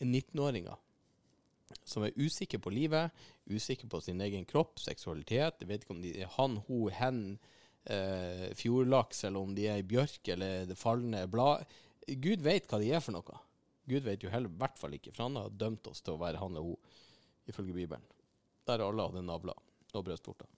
19-åringer 0.00 0.78
som 1.86 2.02
er 2.02 2.16
usikre 2.18 2.58
på 2.62 2.70
livet, 2.74 3.12
usikre 3.50 3.86
på 3.90 4.00
sin 4.02 4.18
egen 4.24 4.42
kropp, 4.48 4.80
seksualitet. 4.82 5.60
Jeg 5.62 5.68
vet 5.70 5.84
ikke 5.84 5.94
om 5.94 6.00
de 6.02 6.10
er 6.24 6.30
han, 6.34 6.56
hun, 6.66 6.88
hen, 6.96 7.20
eh, 7.86 8.48
fjordlaks, 8.58 9.22
eller 9.28 9.44
om 9.46 9.52
de 9.54 9.68
er 9.70 9.78
i 9.78 9.86
bjørk 9.86 10.32
eller 10.34 10.66
det 10.66 10.78
falne 10.78 11.24
blad. 11.30 11.62
Gud 12.08 12.42
vet 12.42 12.66
hva 12.66 12.80
de 12.82 12.90
er 12.90 13.04
for 13.04 13.14
noe. 13.14 13.38
Gud 13.90 14.06
vet 14.06 14.22
jo 14.24 14.30
heller 14.32 14.52
i 14.52 14.60
hvert 14.60 14.78
fall 14.78 14.94
ikke, 14.96 15.12
for 15.14 15.26
han 15.26 15.38
har 15.40 15.58
dømt 15.60 15.90
oss 15.90 16.02
til 16.04 16.14
å 16.14 16.20
være 16.20 16.40
han 16.40 16.58
og 16.60 16.70
hun, 16.70 16.96
ifølge 17.50 17.74
Bibelen. 17.74 18.06
Der 18.68 18.84
alle 18.84 19.06
hadde 19.08 19.24
navler 19.26 19.58
og 19.96 20.04
brystvorter. 20.06 20.48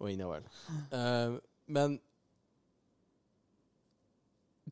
og 0.00 0.08
innavl. 0.10 0.46
Uh, 0.92 1.36
men 1.72 1.98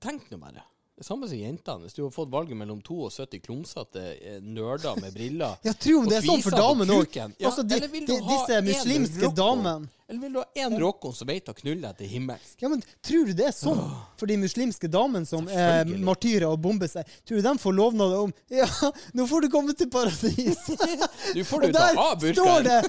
tenk 0.02 0.28
nå 0.32 0.40
bare. 0.40 0.64
Det 0.98 1.04
samme 1.06 1.28
som 1.30 1.38
jentene. 1.38 1.84
Hvis 1.86 1.94
du 1.94 2.00
har 2.02 2.10
fått 2.10 2.30
valget 2.32 2.56
mellom 2.58 2.80
72 2.82 3.38
klumsete 3.44 4.00
eh, 4.18 4.40
nerder 4.42 4.96
med 4.98 5.12
briller 5.14 5.54
Ja, 5.66 5.70
tro 5.72 6.00
om 6.00 6.08
og 6.08 6.10
det 6.10 6.16
er 6.18 6.24
sånn 6.26 6.42
for 6.42 6.56
damene 6.58 6.96
òg. 6.98 7.14
Ja, 7.14 7.28
altså, 7.46 7.62
de, 7.62 7.76
eller 7.78 7.92
vil 7.92 8.08
du 8.08 8.16
de, 8.16 8.24
disse 8.26 8.56
muslimske 8.66 9.30
damene. 9.38 9.86
Eller 10.08 10.20
vil 10.24 10.32
du 10.34 10.38
ha 10.40 10.46
én 10.64 10.74
rockon 10.80 11.14
som 11.14 11.28
vet 11.30 11.50
å 11.52 11.54
knulle 11.54 11.84
deg 11.84 12.00
til 12.00 12.10
himmels? 12.16 12.54
Ja, 12.58 12.70
men 12.72 12.82
Tror 13.04 13.28
du 13.28 13.34
det 13.38 13.46
er 13.50 13.54
sånn 13.54 13.78
for 14.18 14.26
de 14.30 14.38
muslimske 14.42 14.90
damene 14.90 15.28
som 15.28 15.46
er 15.46 15.84
Selvfølgelig. 15.84 16.04
martyrer 16.08 16.46
og 16.48 16.58
bomber 16.64 16.90
seg? 16.90 17.14
Tror 17.28 17.38
du 17.38 17.46
de 17.46 17.54
får 17.62 17.76
lovnader 17.78 18.24
om 18.26 18.34
Ja, 18.62 18.66
nå 19.14 19.28
får 19.30 19.46
du 19.46 19.50
komme 19.54 19.76
til 19.78 19.92
paradis? 19.92 20.64
Nå 21.36 21.46
får 21.46 21.68
Og 21.68 21.68
du 21.68 21.78
ta 21.78 21.86
der 21.92 22.02
av 22.08 22.18
står 22.18 22.34
burkaen. 22.34 22.68
det 22.72 22.82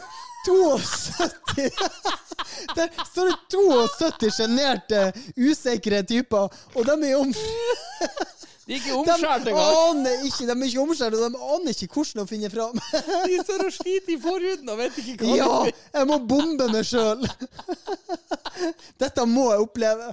72 0.46 1.72
Der 2.76 2.90
står 3.06 3.30
det 3.30 3.38
72 3.54 4.36
sjenerte, 4.40 5.02
usikre 5.38 6.02
typer, 6.08 6.50
og 6.76 6.86
de 6.88 6.96
er 7.12 7.16
om... 7.20 7.34
De 8.70 8.76
er 8.76 8.82
ikke 8.84 8.92
De 8.92 8.98
omskjært 9.02 9.48
engang. 9.50 9.78
aner 9.90 10.26
ikke, 10.28 10.46
de 10.46 10.54
er 10.54 10.68
ikke 10.68 10.82
omskjært, 10.84 11.16
og 11.18 11.22
de 11.24 11.40
aner 11.56 11.72
ikke 11.74 11.88
hvordan 11.96 12.22
å 12.22 12.26
finne 12.30 12.52
fram. 12.54 12.76
De 13.32 13.40
står 13.42 13.64
og 13.66 13.74
sliter 13.74 14.14
i 14.14 14.18
forhuden 14.22 14.70
og 14.70 14.78
vet 14.78 15.00
ikke 15.02 15.16
hva 15.24 15.38
Ja, 15.40 15.48
de 15.66 15.72
Ja, 15.72 15.80
jeg 15.98 16.10
må 16.12 16.20
bombe 16.30 16.68
meg 16.70 16.86
sjøl! 16.86 17.26
Dette 19.02 19.26
må 19.26 19.48
jeg 19.56 19.66
oppleve. 19.66 20.12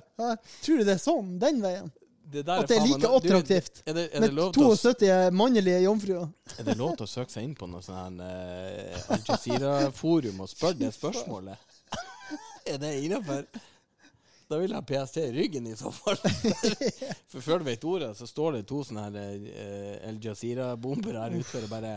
Tror 0.65 0.81
du 0.81 0.87
det 0.89 0.95
er 0.97 1.03
sånn, 1.05 1.35
den 1.43 1.61
veien? 1.61 1.93
Det 2.37 2.42
der 2.44 2.62
At 2.62 2.68
det 2.68 2.77
er 2.77 2.83
faen 2.83 2.90
like 2.90 3.07
du, 3.07 3.14
attraktivt 3.16 3.79
Er 3.87 3.94
det, 3.96 4.03
er, 4.11 4.20
det 4.20 4.27
med 4.27 4.35
lov 4.37 4.51
til 4.53 4.66
å, 4.66 4.75
72 4.77 5.37
mannlige 5.37 5.79
jomfruer? 5.85 6.27
er 6.59 6.66
det 6.66 6.75
lov 6.77 6.96
til 6.99 7.07
å 7.07 7.09
søke 7.09 7.33
seg 7.33 7.46
inn 7.46 7.55
på 7.57 7.68
noe 7.70 7.85
sånn 7.85 8.20
uh, 8.20 9.14
Al 9.14 9.22
Jazeera-forum 9.25 10.42
og 10.44 10.51
spørre 10.53 10.79
det 10.83 10.92
spørsmålet? 10.96 11.72
Er 12.66 12.81
det 12.83 12.92
innafor? 13.07 13.46
Da 14.51 14.59
vil 14.61 14.70
jeg 14.70 14.79
ha 14.79 14.85
PST 14.87 15.20
i 15.22 15.31
ryggen 15.35 15.66
i 15.70 15.77
så 15.79 15.90
fall. 15.94 16.18
For 17.33 17.42
før 17.42 17.62
du 17.62 17.66
vet 17.66 17.85
ordet, 17.87 18.12
så 18.18 18.29
står 18.31 18.59
det 18.59 18.64
to 18.70 18.83
sånne 18.87 19.07
her 19.09 19.46
uh, 19.46 20.09
Al 20.11 20.18
Jazeera-bomber 20.22 21.18
her 21.18 21.35
ute 21.35 21.62
og 21.62 21.70
bare 21.72 21.96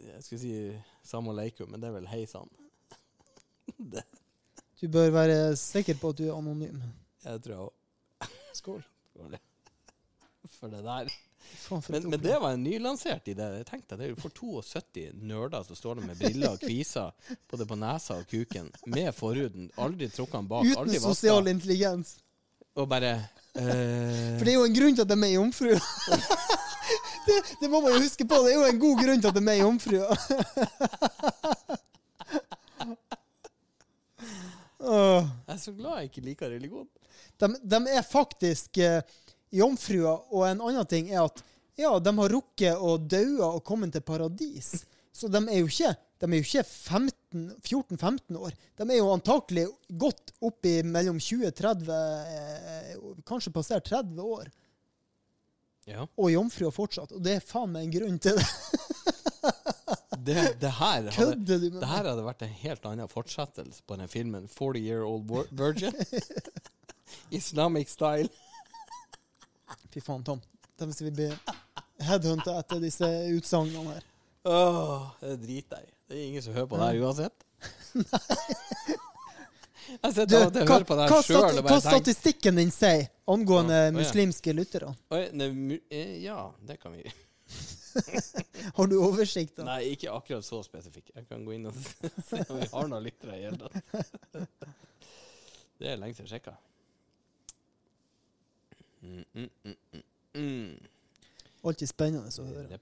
Jeg 0.00 0.22
skulle 0.24 0.42
si 0.42 0.54
samme 1.06 1.34
Leikum, 1.36 1.70
men 1.72 1.82
det 1.82 1.90
er 1.90 1.96
vel 1.98 2.08
hei 2.12 2.22
sann. 2.30 2.48
Du 4.80 4.86
bør 4.92 5.10
være 5.12 5.56
sikker 5.56 5.98
på 6.00 6.12
at 6.12 6.20
du 6.20 6.28
er 6.28 6.36
anonym. 6.36 6.80
jeg 7.24 7.42
tror 7.42 7.54
jeg 7.56 7.64
òg. 7.64 8.30
Skål. 8.56 8.84
For 10.58 10.70
det 10.70 10.82
der. 10.84 11.10
Faen, 11.46 11.82
for 11.82 11.92
Men, 11.92 12.10
men 12.10 12.20
det 12.22 12.38
var 12.42 12.52
en 12.52 12.62
nylansert 12.62 13.28
idé. 13.28 13.46
Jeg 13.58 13.66
tenkte 13.66 13.96
det 13.98 14.06
er 14.06 14.12
jo 14.12 14.18
for 14.18 14.34
72 14.34 15.12
nerder 15.22 15.62
som 15.66 15.78
står 15.78 15.98
der 15.98 16.06
med 16.08 16.18
briller 16.18 16.54
og 16.54 16.60
kviser 16.62 17.10
både 17.50 17.66
på 17.66 17.78
nesa 17.78 18.18
og 18.20 18.26
kuken, 18.30 18.70
med 18.86 19.12
forhuden, 19.14 19.70
aldri 19.78 20.08
trukket 20.10 20.48
bak, 20.50 20.66
Uten 20.66 20.80
aldri 20.82 21.00
sosial 21.02 21.48
intelligens. 21.50 22.16
og 22.74 22.88
bare 22.88 23.12
eh, 23.54 24.36
For 24.36 24.44
det 24.44 24.52
er 24.52 24.58
jo 24.58 24.66
en 24.66 24.78
grunn 24.78 24.96
til 24.98 25.06
at 25.06 25.12
de 25.12 25.18
er 25.22 25.34
jomfruer. 25.34 25.86
det, 27.26 27.38
det 27.62 27.70
må 27.70 27.80
man 27.80 27.96
jo 27.96 28.02
huske 28.04 28.26
på. 28.28 28.42
Det 28.44 28.52
er 28.52 28.58
jo 28.60 28.66
en 28.70 28.82
god 28.82 29.02
grunn 29.04 29.22
til 29.22 29.32
at 29.32 29.38
de 29.38 29.44
er 29.50 29.62
jomfruer. 29.62 30.08
Åh. 34.80 35.24
Jeg 35.46 35.54
er 35.54 35.62
så 35.62 35.72
glad 35.72 35.96
jeg 35.96 36.10
ikke 36.10 36.20
liker 36.20 36.52
religion. 36.52 36.86
De, 37.42 37.50
de 37.62 37.80
er 37.96 38.02
faktisk 38.06 38.78
eh, 38.82 39.00
jomfruer, 39.54 40.24
og 40.32 40.46
en 40.48 40.60
annen 40.68 40.86
ting 40.90 41.10
er 41.12 41.22
at 41.26 41.42
ja, 41.76 41.92
de 42.00 42.12
har 42.16 42.32
rukket 42.32 42.78
å 42.80 42.96
daue 42.98 43.44
og 43.58 43.64
kommet 43.68 43.92
til 43.92 44.04
paradis. 44.06 44.84
Så 45.12 45.28
de 45.32 45.40
er 45.48 45.60
jo 45.60 45.68
ikke, 45.68 45.92
ikke 46.24 46.62
14-15 46.64 48.36
år. 48.40 48.52
De 48.76 48.84
er 48.88 48.98
jo 48.98 49.10
antakelig 49.12 49.66
godt 50.00 50.32
opp 50.44 50.66
i 50.68 50.78
mellom 50.84 51.18
20-30, 51.20 51.90
eh, 51.92 52.94
kanskje 53.28 53.52
passert 53.52 53.88
30 53.92 54.20
år, 54.24 54.48
Ja. 55.86 56.02
og 56.18 56.32
jomfruer 56.32 56.72
fortsatt. 56.74 57.12
Og 57.14 57.22
det 57.22 57.36
er 57.36 57.44
faen 57.44 57.70
meg 57.72 57.86
en 57.86 57.94
grunn 58.00 58.18
til 58.18 58.40
det. 58.40 58.48
Det, 60.26 60.56
det, 60.58 60.70
her 60.80 61.04
hadde, 61.14 61.56
det 61.62 61.86
her 61.86 62.02
hadde 62.08 62.22
vært 62.26 62.40
en 62.42 62.54
helt 62.58 62.86
annen 62.88 63.06
fortsettelse 63.06 63.84
på 63.86 63.94
den 64.00 64.08
filmen 64.10 64.48
40 64.50 64.80
Year 64.82 65.04
Old 65.06 65.28
Virgin. 65.54 65.94
Islamic 67.30 67.90
style. 67.92 68.28
Fy 69.92 70.00
faen, 70.00 70.24
Tom. 70.24 70.42
Da 70.76 70.88
hvis 70.88 71.00
vi 71.02 71.10
blir 71.14 71.34
headhunta 72.04 72.58
etter 72.60 72.82
disse 72.82 73.08
utsagnene 73.32 73.96
her. 73.96 74.06
Åh, 74.46 75.06
det 75.20 75.36
driter 75.42 75.82
jeg 75.82 75.88
i. 75.88 75.94
Det 76.06 76.16
er 76.16 76.24
ingen 76.28 76.42
som 76.44 76.54
hører 76.54 76.70
på 76.70 76.78
det 76.78 76.88
her 76.90 77.02
uansett. 77.02 77.46
Jeg 79.86 80.14
sitter 80.16 80.40
av 80.40 80.48
og 80.48 80.54
til 80.54 80.62
og 80.64 80.70
hører 80.70 80.86
på 80.86 80.96
det 80.98 81.04
her 81.06 81.26
sjøl 81.26 81.60
hva 81.62 81.76
statistikken 81.82 82.58
din 82.58 82.72
sier 82.74 83.06
angående 83.30 83.76
Ja, 83.76 83.84
oh, 83.84 83.92
ja. 83.92 83.94
muslimske 83.94 84.54
lyttere? 84.56 84.90
Oh, 85.14 85.22
nei, 85.38 85.78
eh, 85.94 86.16
Ja, 86.24 86.40
det 86.66 86.78
kan 86.82 86.96
vi 86.96 87.04
Har 88.76 88.90
du 88.90 88.96
oversikt? 88.98 89.56
da? 89.56 89.66
Nei, 89.68 89.92
ikke 89.94 90.10
akkurat 90.12 90.44
så 90.44 90.58
spesifikk. 90.66 91.12
Jeg 91.14 91.28
kan 91.30 91.44
gå 91.46 91.54
inn 91.56 91.70
og 91.70 91.78
se 92.26 92.42
om 92.42 92.58
vi 92.58 92.68
har 92.72 92.90
noen 92.90 93.06
lyttere 93.06 93.38
i 93.38 93.44
hele 93.46 93.56
tatt. 93.62 93.76
Det 95.78 95.92
er 95.92 96.00
lenge 96.00 96.18
siden 96.18 96.26
jeg 96.26 96.34
sjekka. 96.34 96.56
Mm, 99.06 99.48
mm, 99.64 99.76
mm. 100.34 100.86
Alltid 101.66 101.90
spennende 101.90 102.30
å 102.30 102.46
høre. 102.46 102.78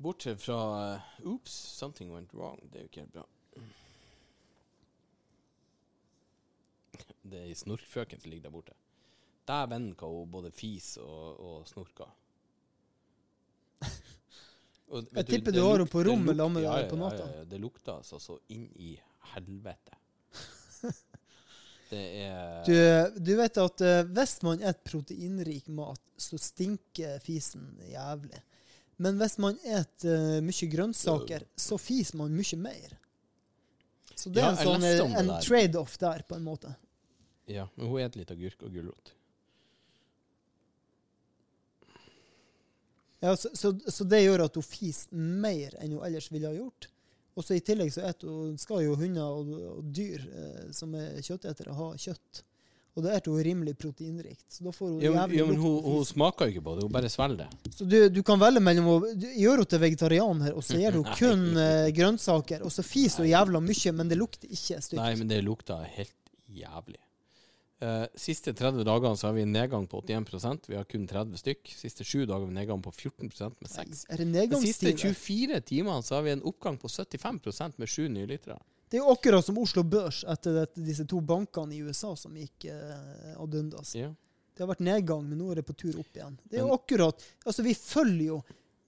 Bortsett 0.00 0.40
fra 0.40 0.60
uh, 0.94 1.26
Oops, 1.28 1.52
something 1.52 2.12
went 2.14 2.32
wrong. 2.34 2.60
Det 2.72 2.78
er 2.78 2.86
jo 2.86 2.90
ikke 2.92 3.04
helt 3.04 3.12
bra. 3.12 3.26
Det 7.20 7.36
er 7.36 7.50
ei 7.50 7.56
snorkfrøken 7.58 8.22
som 8.22 8.32
ligger 8.32 8.48
der 8.48 8.54
borte. 8.54 8.76
Dæven 9.48 9.90
hva 9.98 10.08
hun 10.08 10.30
både 10.32 10.52
fis 10.56 10.94
og, 11.02 11.40
og 11.40 11.68
snorker. 11.68 12.16
Og, 14.90 15.06
Jeg 15.14 15.26
tipper 15.28 15.54
du 15.54 15.60
har 15.62 15.76
henne 15.76 15.86
på 15.86 16.00
rommet 16.02 16.34
sammen 16.34 16.56
med 16.56 16.64
deg 16.66 16.80
ja, 16.82 16.86
på 16.90 16.96
ja, 16.96 17.02
natta. 17.04 17.26
Ja, 17.28 17.34
ja, 17.38 17.44
det 17.46 17.60
lukter 17.62 17.92
altså 18.00 18.18
så 18.18 18.40
inn 18.50 18.66
i 18.74 18.96
helvete. 19.36 19.94
Det 21.90 22.00
er 22.24 22.62
Du, 22.66 23.20
du 23.26 23.32
vet 23.40 23.58
at 23.58 23.82
uh, 23.82 24.02
hvis 24.14 24.36
man 24.46 24.60
spiser 24.62 24.78
proteinrik 24.86 25.68
mat, 25.74 26.00
så 26.20 26.38
stinker 26.38 27.18
fisen 27.24 27.72
jævlig. 27.90 28.42
Men 29.00 29.16
hvis 29.18 29.38
man 29.40 29.56
spiser 29.58 30.42
mye 30.44 30.66
grønnsaker, 30.74 31.46
så 31.56 31.78
fiser 31.80 32.18
man 32.20 32.34
mye 32.36 32.58
mer. 32.60 32.96
Så 34.14 34.28
det 34.28 34.42
Ja, 34.42 34.50
er 34.50 34.52
en 34.52 34.58
jeg 34.60 34.66
sånn 34.68 34.82
leste 34.84 34.98
eh, 34.98 35.04
om 35.06 35.14
det 35.14 35.20
en 35.22 35.30
der. 35.32 35.46
trade-off 35.46 35.94
der, 36.02 36.22
på 36.28 36.36
en 36.36 36.44
måte. 36.44 36.74
Ja, 37.48 37.64
men 37.74 37.88
hun 37.88 38.02
spiser 38.02 38.20
litt 38.20 38.30
agurk 38.34 38.60
og 38.68 38.74
gulrot. 38.76 39.14
Ja, 43.20 43.36
så, 43.36 43.48
så, 43.54 43.72
så 43.86 44.04
det 44.08 44.22
gjør 44.22 44.46
at 44.46 44.54
hun 44.56 44.64
fiser 44.64 45.16
mer 45.16 45.74
enn 45.80 45.92
hun 45.96 46.04
ellers 46.06 46.30
ville 46.32 46.48
ha 46.48 46.56
gjort. 46.56 46.88
Og 47.40 47.46
så 47.46 47.56
I 47.56 47.64
tillegg 47.64 47.92
så 47.94 48.04
et, 48.10 48.28
hun 48.28 48.56
skal 48.60 48.84
jo 48.84 48.94
hunder 49.00 49.40
og, 49.40 49.50
og 49.78 49.90
dyr 49.96 50.20
eh, 50.28 50.70
som 50.76 50.92
er 50.98 51.22
kjøttetere, 51.24 51.72
ha 51.76 51.90
kjøtt. 51.96 52.44
Og 52.98 53.04
det 53.04 53.12
er 53.14 53.28
jo 53.30 53.36
rimelig 53.40 53.76
proteinrikt. 53.78 54.44
Så 54.50 54.64
da 54.66 54.72
får 54.74 54.88
hun 54.90 54.96
jo, 55.00 55.12
jævlig 55.14 55.38
ja, 55.38 55.44
men 55.48 55.60
hun, 55.62 55.76
hun 55.84 56.04
smaker 56.04 56.48
jo 56.48 56.54
ikke 56.56 56.64
på 56.66 56.74
det, 56.76 56.84
hun 56.84 56.94
bare 56.94 57.10
svelger 57.12 57.44
det. 57.44 57.74
Så 57.76 57.86
du, 57.88 57.96
du 58.12 58.20
kan 58.26 58.40
velge 58.42 58.62
mellom 58.66 58.88
å 58.90 58.96
gjøre 59.14 59.60
henne 59.62 59.68
til 59.72 59.82
vegetarianer, 59.86 60.56
og 60.58 60.66
så 60.66 60.80
gir 60.80 60.98
hun 60.98 61.06
kun 61.20 61.46
eh, 61.62 61.90
grønnsaker, 61.96 62.66
og 62.66 62.74
så 62.74 62.84
fiser 62.84 63.24
hun 63.24 63.30
jævla 63.30 63.62
mye, 63.64 63.94
men 63.96 64.10
det 64.10 64.18
lukter 64.20 64.50
ikke 64.50 64.82
stygt. 64.82 65.00
Nei, 65.00 65.14
men 65.22 65.30
det 65.30 65.40
lukter 65.46 65.86
helt 65.96 66.34
jævlig. 66.50 67.00
Eh, 67.80 68.06
siste 68.14 68.52
30 68.52 68.84
dagene 68.84 69.16
så 69.16 69.30
har 69.30 69.32
vi 69.38 69.42
en 69.46 69.52
nedgang 69.52 69.86
på 69.88 70.02
81% 70.04 70.68
Vi 70.68 70.76
har 70.76 70.84
kun 70.84 71.06
30 71.08 71.38
stykk. 71.40 71.70
Siste 71.72 72.04
sju 72.04 72.26
dager 72.26 72.42
har 72.42 72.46
vi 72.46 72.52
en 72.52 72.58
nedgang 72.60 72.82
på 72.84 72.92
14% 72.92 73.54
med 73.60 73.70
6. 73.70 74.02
Er 74.10 74.20
det 74.20 74.46
De 74.50 74.60
siste 74.60 74.92
24 74.92 75.60
timene 75.64 76.02
så 76.04 76.18
har 76.18 76.26
vi 76.26 76.34
en 76.34 76.42
oppgang 76.42 76.76
på 76.76 76.88
75% 76.88 77.78
med 77.80 77.88
sju 77.88 78.08
nye 78.08 78.28
lyttere. 78.28 78.58
Det 78.90 78.98
er 78.98 79.04
jo 79.04 79.14
akkurat 79.14 79.46
som 79.46 79.58
Oslo 79.62 79.84
Børs 79.86 80.24
etter 80.28 80.58
det, 80.58 80.66
disse 80.82 81.06
to 81.08 81.20
bankene 81.24 81.76
i 81.76 81.80
USA 81.86 82.10
som 82.18 82.34
gikk 82.36 82.66
eh, 82.68 83.36
ad 83.38 83.54
undas. 83.54 83.94
Ja. 83.96 84.10
Det 84.52 84.64
har 84.66 84.72
vært 84.74 84.82
nedgang, 84.84 85.22
men 85.24 85.38
nå 85.40 85.52
er 85.52 85.60
det 85.60 85.64
på 85.68 85.76
tur 85.78 86.00
opp 86.02 86.16
igjen. 86.18 86.34
Det 86.44 86.58
er 86.58 86.66
jo 86.66 86.74
akkurat 86.74 87.22
Altså, 87.46 87.62
vi 87.64 87.72
følger 87.78 88.26
jo 88.26 88.40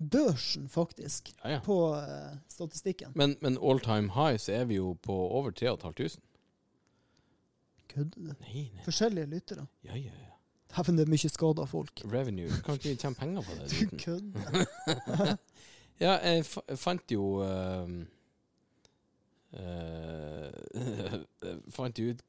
børsen, 0.02 0.68
faktisk, 0.68 1.32
Ja, 1.44 1.50
ja. 1.54 1.60
på 1.64 1.94
eh, 1.96 2.36
statistikken. 2.48 3.14
Men, 3.14 3.38
men 3.40 3.56
all 3.56 3.80
time 3.80 4.12
high 4.12 4.36
så 4.36 4.52
er 4.58 4.68
vi 4.68 4.82
jo 4.82 4.92
på 5.00 5.14
over 5.14 5.54
3500. 5.54 6.20
Kødder 7.94 8.32
du? 8.32 8.34
Forskjellige 8.84 9.26
lyttere. 9.26 9.66
Ja, 9.84 9.96
ja, 9.96 10.10
ja. 10.10 10.28
Dæven, 10.76 10.96
det 10.98 11.04
er 11.04 11.10
mye 11.12 11.28
skada 11.28 11.64
folk. 11.68 12.00
Revenue. 12.12 12.48
Kan 12.64 12.78
ikke 12.78 12.88
vi 12.88 12.94
tjene 12.96 13.18
penger 13.18 13.42
på 13.44 13.56
det? 13.58 13.70
Du 13.90 13.96
kødder. 13.98 15.36
Ja, 16.00 16.16
jeg 16.18 16.42
fa 16.48 16.74
fant 16.80 17.12
jo 17.12 17.24
ehm, 17.44 17.98
uh, 19.60 21.58
Fant 21.70 22.00
jo 22.00 22.14
ut 22.14 22.22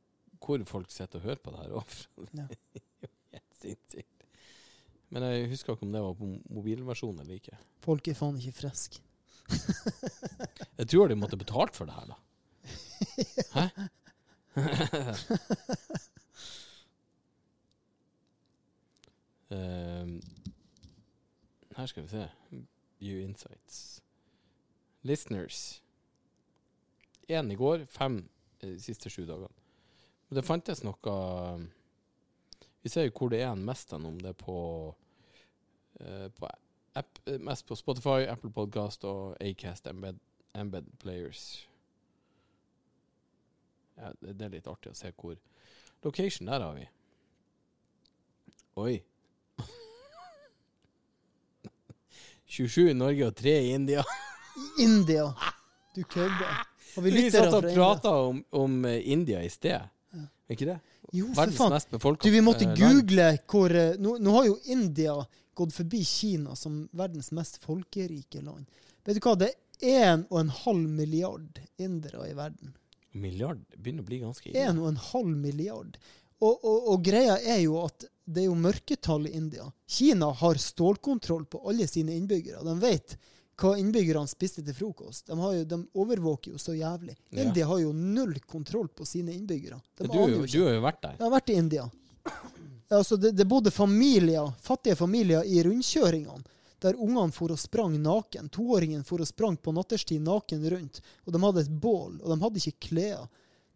hvor 0.43 0.65
folk 0.67 0.91
sitter 0.91 1.21
og 1.21 1.23
hører 1.29 1.39
på 1.41 1.53
det 1.55 1.61
her 1.63 1.77
òg. 1.79 1.95
Ja. 3.33 3.39
Sinnssykt. 3.63 4.25
Men 5.09 5.23
jeg 5.23 5.47
husker 5.49 5.73
ikke 5.73 5.87
om 5.87 5.93
det 5.95 6.01
var 6.03 6.13
på 6.19 6.27
mobilversjonen 6.51 7.23
eller 7.23 7.39
ikke. 7.39 7.55
Folk 7.85 8.07
er 8.11 8.17
faen 8.19 8.37
ikke 8.37 8.57
friske. 8.59 8.99
Jeg 10.77 10.87
tror 10.91 11.07
de 11.07 11.15
måtte 11.15 11.39
betalt 11.39 11.77
for 11.77 11.87
det 11.87 11.95
her, 11.95 12.11
da. 12.11 12.15
Hæ? 13.55 13.67
Ehm, 19.53 20.21
her 21.77 21.85
skal 21.85 22.03
vi 22.03 22.09
se. 22.09 22.29
View 22.99 23.21
insights. 23.21 24.01
Listeners. 25.01 25.83
Én 27.29 27.51
i 27.51 27.55
går, 27.55 27.85
fem 27.85 28.29
eh, 28.61 28.69
de 28.69 28.81
siste 28.81 29.09
sju 29.09 29.25
dagene. 29.25 29.51
Men 30.29 30.39
det 30.39 30.45
fantes 30.47 30.83
noe 30.83 31.15
Vi 32.81 32.89
ser 32.89 33.05
jo 33.05 33.13
hvor 33.17 33.29
det 33.29 33.41
er 33.41 33.51
en 33.53 33.65
mest 33.65 33.93
enn 33.95 34.05
om 34.05 34.17
det 34.19 34.33
er 34.33 34.39
på, 34.39 34.55
uh, 36.01 36.27
på 36.35 36.49
app, 36.99 37.19
eh, 37.25 37.39
mest 37.39 37.65
på 37.65 37.75
Spotify, 37.79 38.25
Apple 38.27 38.51
Podcast 38.51 39.05
og 39.07 39.37
Acast 39.39 39.87
Embed, 39.87 40.19
embed 40.53 40.89
Players. 40.99 41.69
Ja, 43.99 44.11
det, 44.19 44.33
det 44.39 44.45
er 44.45 44.53
litt 44.57 44.67
artig 44.67 44.91
å 44.93 44.97
se 44.97 45.11
hvor 45.13 45.37
Location, 46.03 46.49
der 46.49 46.59
har 46.59 46.73
vi. 46.75 46.85
Oi. 48.83 48.95
27 52.57 52.89
i 52.89 52.93
Norge 52.97 53.29
og 53.29 53.35
3 53.39 53.53
i 53.61 53.73
India. 53.77 54.03
I 54.57 54.83
India! 54.83 55.29
Du 55.95 56.03
kødder. 56.03 56.63
Vi 56.97 57.11
Vi 57.15 57.29
satt 57.31 57.53
og 57.53 57.69
prata 57.73 58.11
om, 58.27 58.43
om 58.51 58.85
eh, 58.85 58.99
India 59.13 59.43
i 59.43 59.49
sted. 59.49 59.89
Er 60.13 60.57
ikke 60.57 60.67
det? 60.67 60.79
Jo, 61.13 61.29
for 61.29 61.39
Verdens 61.43 61.57
faen. 61.57 61.73
mest 61.73 61.89
befolka 61.93 62.27
Du, 62.27 62.33
vi 62.33 62.41
måtte 62.43 62.67
eh, 62.67 62.75
google 62.77 63.27
hvor 63.49 63.73
eh, 63.77 63.95
nå, 64.01 64.17
nå 64.21 64.35
har 64.37 64.47
jo 64.49 64.57
India 64.73 65.15
gått 65.53 65.73
forbi 65.75 66.01
Kina 66.05 66.55
som 66.57 66.83
verdens 66.97 67.31
mest 67.31 67.59
folkerike 67.63 68.41
land. 68.41 68.65
Vet 69.05 69.17
du 69.17 69.23
hva, 69.23 69.35
det 69.39 69.51
er 69.81 70.17
1,5 70.17 70.87
milliard 70.97 71.61
indere 71.81 72.27
i 72.29 72.35
verden. 72.37 72.73
Milliard 73.13 73.61
begynner 73.77 74.03
å 74.03 74.07
bli 74.07 74.19
ganske 74.23 74.49
ille. 74.49 74.65
1,5 74.69 75.35
milliard. 75.35 75.97
Og, 76.43 76.57
og, 76.57 76.89
og 76.93 77.03
greia 77.05 77.37
er 77.39 77.61
jo 77.63 77.77
at 77.83 78.07
det 78.23 78.43
er 78.43 78.49
jo 78.49 78.55
mørketall 78.59 79.27
i 79.27 79.35
India. 79.37 79.67
Kina 79.87 80.31
har 80.39 80.59
stålkontroll 80.59 81.45
på 81.45 81.61
alle 81.69 81.87
sine 81.87 82.15
innbyggere. 82.15 82.63
De 82.63 82.75
vet 82.81 83.17
hva 83.59 83.75
innbyggerne 83.79 84.27
spiste 84.27 84.63
til 84.65 84.75
frokost. 84.75 85.27
De, 85.27 85.37
har 85.39 85.53
jo, 85.59 85.65
de 85.69 85.79
overvåker 85.99 86.55
jo 86.55 86.61
så 86.61 86.75
jævlig. 86.75 87.15
Ja. 87.29 87.43
India 87.43 87.67
har 87.69 87.79
jo 87.83 87.93
null 87.93 88.39
kontroll 88.49 88.89
på 88.89 89.05
sine 89.05 89.35
innbyggere. 89.35 89.79
De 89.99 90.07
Du, 90.07 90.17
du 90.17 90.59
har 90.65 90.73
jo 90.73 90.83
vært 90.83 91.03
der. 91.03 91.19
Jeg 91.19 91.25
har 91.25 91.35
vært 91.35 91.53
i 91.53 91.59
India. 91.59 91.85
Altså, 92.93 93.17
det, 93.17 93.31
det 93.37 93.45
bodde 93.49 93.71
familier, 93.71 94.51
fattige 94.61 94.95
familier 94.99 95.45
i 95.47 95.63
rundkjøringene, 95.65 96.43
der 96.83 96.99
ungene 96.99 97.33
for 97.35 97.53
og 97.53 97.61
sprang 97.61 97.95
naken. 98.01 98.49
Toåringen 98.53 99.05
for 99.07 99.23
og 99.23 99.29
sprang 99.29 99.57
på 99.57 99.73
natterstid 99.75 100.23
naken 100.23 100.67
rundt. 100.73 100.99
Og 101.25 101.33
de 101.35 101.41
hadde 101.45 101.63
et 101.65 101.79
bål, 101.85 102.19
og 102.21 102.27
de 102.33 102.39
hadde 102.43 102.61
ikke 102.61 102.89
klær. 102.89 103.25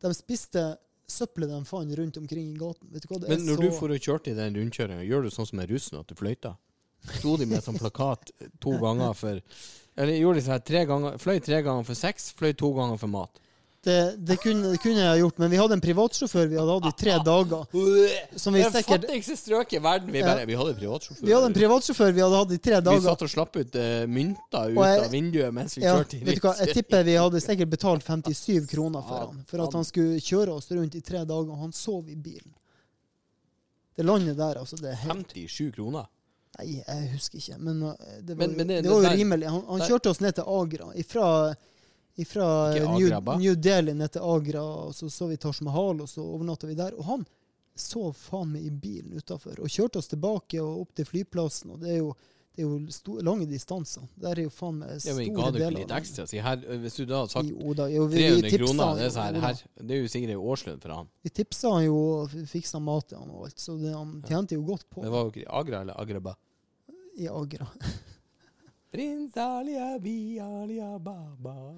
De 0.04 0.14
spiste 0.14 0.66
søppelet 1.08 1.54
de 1.54 1.64
fant 1.66 1.98
rundt 2.00 2.20
omkring 2.20 2.52
i 2.52 2.60
gaten. 2.60 2.92
Vet 2.92 3.06
du 3.06 3.12
hva, 3.12 3.22
det 3.24 3.32
Men 3.32 3.46
når 3.48 3.60
så... 3.60 3.64
du 3.64 3.76
for 3.80 3.96
og 3.96 4.08
kjørte 4.10 4.34
i 4.34 4.38
den 4.38 4.60
rundkjøringa, 4.60 5.08
gjør 5.08 5.28
du 5.28 5.34
sånn 5.34 5.50
som 5.50 5.62
med 5.62 5.72
russen, 5.72 6.00
at 6.02 6.12
du 6.12 6.20
fløyter? 6.20 6.58
Sto 7.18 7.38
de 7.40 7.48
med 7.48 7.64
sånn 7.64 7.78
plakat 7.80 8.34
to 8.60 8.74
ganger 8.82 9.14
for 9.16 9.40
Eller 9.96 10.18
gjorde 10.18 10.42
de 10.42 10.46
sånn 10.48 10.64
tre 10.66 10.82
ganger 10.90 11.20
Fløy 11.22 11.38
tre 11.46 11.62
ganger 11.64 11.86
for 11.88 12.00
sex, 12.00 12.32
fløy 12.36 12.52
to 12.58 12.72
ganger 12.76 13.00
for 13.00 13.14
mat. 13.14 13.40
Det, 13.88 13.96
det, 14.28 14.36
kunne, 14.44 14.74
det 14.74 14.80
kunne 14.84 15.00
jeg 15.00 15.20
gjort, 15.22 15.38
men 15.40 15.52
vi 15.54 15.60
hadde 15.62 15.76
en 15.78 15.82
privatsjåfør 15.84 16.50
vi 16.52 16.58
hadde 16.60 16.74
hatt 16.76 16.88
i 16.90 16.96
tre 17.04 17.14
dager. 17.30 17.62
Som 18.36 18.56
vi 18.58 18.64
det 18.66 18.72
sikkert 18.74 19.06
fattigste 19.06 19.38
strøket 19.40 19.78
i 19.78 19.82
verden. 19.86 20.12
Vi, 20.12 20.24
bare, 20.26 20.44
vi 20.50 20.58
hadde 20.60 20.74
privatsjåfør. 20.82 21.24
Vi 21.30 21.36
hadde 21.38 21.50
en 21.52 21.56
privatsjåfør 21.56 22.12
vi 22.18 22.24
hadde 22.26 22.42
hatt 22.42 22.52
i 22.52 22.60
tre 22.68 22.82
dager. 22.84 23.00
Vi 23.00 23.08
satt 23.08 23.24
og 23.28 23.32
slapp 23.32 23.56
ut 23.62 23.78
uh, 23.80 24.04
mynter 24.18 24.74
ut 24.76 24.82
jeg- 24.82 25.06
av 25.06 25.16
vinduet 25.16 25.56
mens 25.56 25.78
vi 25.78 25.86
Ja, 25.86 25.96
kjørte 26.02 26.20
i 26.20 26.24
vet 26.28 26.42
du 26.42 26.48
hva, 26.50 26.54
jeg 26.66 26.76
tipper 26.82 27.08
vi 27.08 27.16
hadde 27.22 27.44
sikkert 27.48 27.72
betalt 27.78 28.04
57 28.12 28.68
kroner 28.74 29.08
for 29.08 29.24
han. 29.30 29.40
For 29.48 29.64
at 29.70 29.80
han 29.80 29.88
skulle 29.88 30.20
kjøre 30.20 30.58
oss 30.60 30.68
rundt 30.76 31.00
i 31.00 31.02
tre 31.14 31.24
dager, 31.24 31.54
og 31.56 31.64
han 31.64 31.72
sov 31.72 32.12
i 32.12 32.16
bilen. 32.20 32.52
Det 33.98 34.06
landet 34.06 34.36
der, 34.38 34.60
altså, 34.62 34.78
det 34.78 34.92
er 34.92 35.00
helt 35.08 35.32
57 35.34 35.72
kroner. 35.80 36.06
Nei, 36.58 36.68
jeg 36.84 37.08
husker 37.14 37.38
ikke. 37.40 37.56
Men 37.62 37.82
uh, 37.84 37.96
det 38.22 38.36
var, 38.36 38.44
Men- 38.48 38.58
men 38.58 38.68
det- 38.68 38.84
det, 38.84 38.92
var 38.92 39.04
jo 39.08 39.16
rimelig. 39.16 39.48
Han, 39.50 39.64
han 39.72 39.88
kjørte 39.88 40.10
oss 40.12 40.22
ned 40.22 40.36
til 40.38 40.46
Agra. 40.60 40.92
Ifra, 40.98 41.32
ifra 42.18 42.76
Ikke 42.76 42.94
New, 42.98 43.38
New 43.40 43.56
Delhi 43.56 43.94
ned 43.94 44.16
til 44.16 44.24
Agra, 44.26 44.64
og 44.88 44.96
så 44.96 45.10
så 45.10 45.28
vi 45.30 45.38
Taj 45.38 45.62
Mahal, 45.68 46.02
og 46.02 46.10
så 46.10 46.24
overnatta 46.26 46.70
vi 46.70 46.78
der. 46.78 46.96
Og 46.98 47.06
han 47.12 47.28
sov 47.78 48.16
faen 48.18 48.56
meg 48.56 48.66
i 48.66 48.72
bilen 48.74 49.14
utafor 49.20 49.60
og 49.62 49.70
kjørte 49.70 50.02
oss 50.02 50.10
tilbake 50.10 50.58
og 50.64 50.82
opp 50.82 50.98
til 50.98 51.06
flyplassen. 51.06 51.76
Og 51.76 51.84
det 51.84 51.92
er 51.94 52.00
jo, 52.00 52.10
det 52.58 52.64
er 52.64 52.72
jo 52.72 52.80
store, 52.96 53.26
lange 53.28 53.46
distanser. 53.52 54.08
Der 54.18 54.34
er 54.34 54.48
jo 54.48 54.54
faen 54.54 54.80
meg 54.82 54.96
Ja, 54.96 55.00
store 55.04 55.20
men 55.20 55.38
Ga 55.38 55.46
du 55.52 55.60
ikke 55.60 55.62
deler 55.62 55.78
litt 55.84 55.94
ekstra? 56.00 56.26
Si 56.32 56.42
her, 56.42 56.66
hvis 56.82 56.98
du 56.98 57.04
da 57.06 57.22
hadde 57.22 57.36
sagt 57.36 57.54
Jo 57.54 57.78
da, 57.78 57.88
jo, 57.94 58.10
vi, 58.10 58.26
300 58.26 58.50
vi 58.50 58.54
kroner, 58.58 58.98
det 58.98 59.06
er, 59.06 59.14
så 59.14 59.28
her, 59.28 59.40
her, 59.46 59.64
det 59.84 59.98
er 60.00 60.02
jo 60.02 60.12
sikkert 60.16 60.34
en 60.34 60.44
årslønn 60.56 60.84
for 60.88 60.98
han. 60.98 61.14
Vi 61.22 61.36
tipsa 61.42 61.76
han 61.78 61.86
jo 61.86 62.02
og 62.16 62.36
fiksa 62.50 62.82
mat 62.82 63.12
til 63.14 63.22
han 63.22 63.30
og 63.30 63.46
alt, 63.46 63.62
så 63.62 63.78
det, 63.78 63.94
han 63.94 64.18
tjente 64.26 64.58
jo 64.58 64.66
godt 64.74 64.90
på 64.90 65.06
Det 65.06 65.14
var 65.14 65.28
jo 65.28 65.34
ikke 65.36 65.46
i 65.46 65.50
Agra 65.62 65.86
eller 65.86 66.02
Agraba. 66.02 66.38
i 67.18 67.30
Agra. 67.30 67.70
Prins 68.92 69.36
Ali 69.38 69.76
Abi 69.78 70.40
Ali 70.40 70.80
Ababa. 70.82 71.58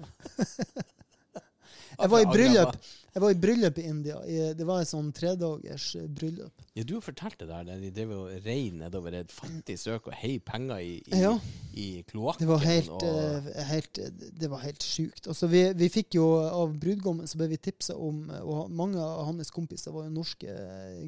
Jeg 2.00 2.08
var 2.08 2.22
i 2.22 2.26
bryllup 2.30 2.76
Jeg 3.14 3.20
var 3.22 3.32
i 3.34 3.36
bryllup 3.42 3.78
i 3.78 3.82
India. 3.90 4.16
Det 4.56 4.64
var 4.66 4.80
et 4.80 4.88
sånn 4.88 5.10
tredagers 5.14 5.88
eh, 5.98 6.06
bryllup. 6.06 6.62
Ja, 6.78 6.84
du 6.86 6.94
har 6.96 7.02
fortalt 7.04 7.36
det 7.42 7.48
der, 7.50 7.64
der 7.66 7.80
de 7.82 7.90
drev 7.92 8.12
og 8.14 8.30
rei 8.46 8.70
nedover 8.72 9.16
et 9.18 9.34
fattig 9.34 9.74
søk 9.82 10.06
og 10.08 10.14
heiv 10.20 10.38
penger 10.46 10.78
i, 10.86 10.94
i, 11.10 11.20
Ja. 11.20 11.34
i 11.74 11.88
kloakken. 12.08 12.46
Det 12.46 12.50
var 12.52 12.62
helt, 12.64 12.90
og, 12.94 13.02
eh, 13.50 13.60
helt, 13.72 14.00
det 14.40 14.50
var 14.52 14.62
helt 14.64 14.86
sjukt. 14.86 15.26
Altså, 15.26 15.50
vi, 15.50 15.64
vi 15.76 15.90
fikk 15.92 16.16
jo 16.20 16.28
av 16.46 16.72
brudgommen 16.80 17.28
så 17.28 17.42
ble 17.42 17.50
vi 17.52 17.60
tipsa 17.60 17.98
om 17.98 18.22
eh, 18.30 18.40
Og 18.46 18.70
mange 18.70 19.02
av 19.02 19.26
hans 19.28 19.50
kompiser 19.52 19.92
var 19.92 20.06
jo 20.06 20.14
norske 20.14 20.56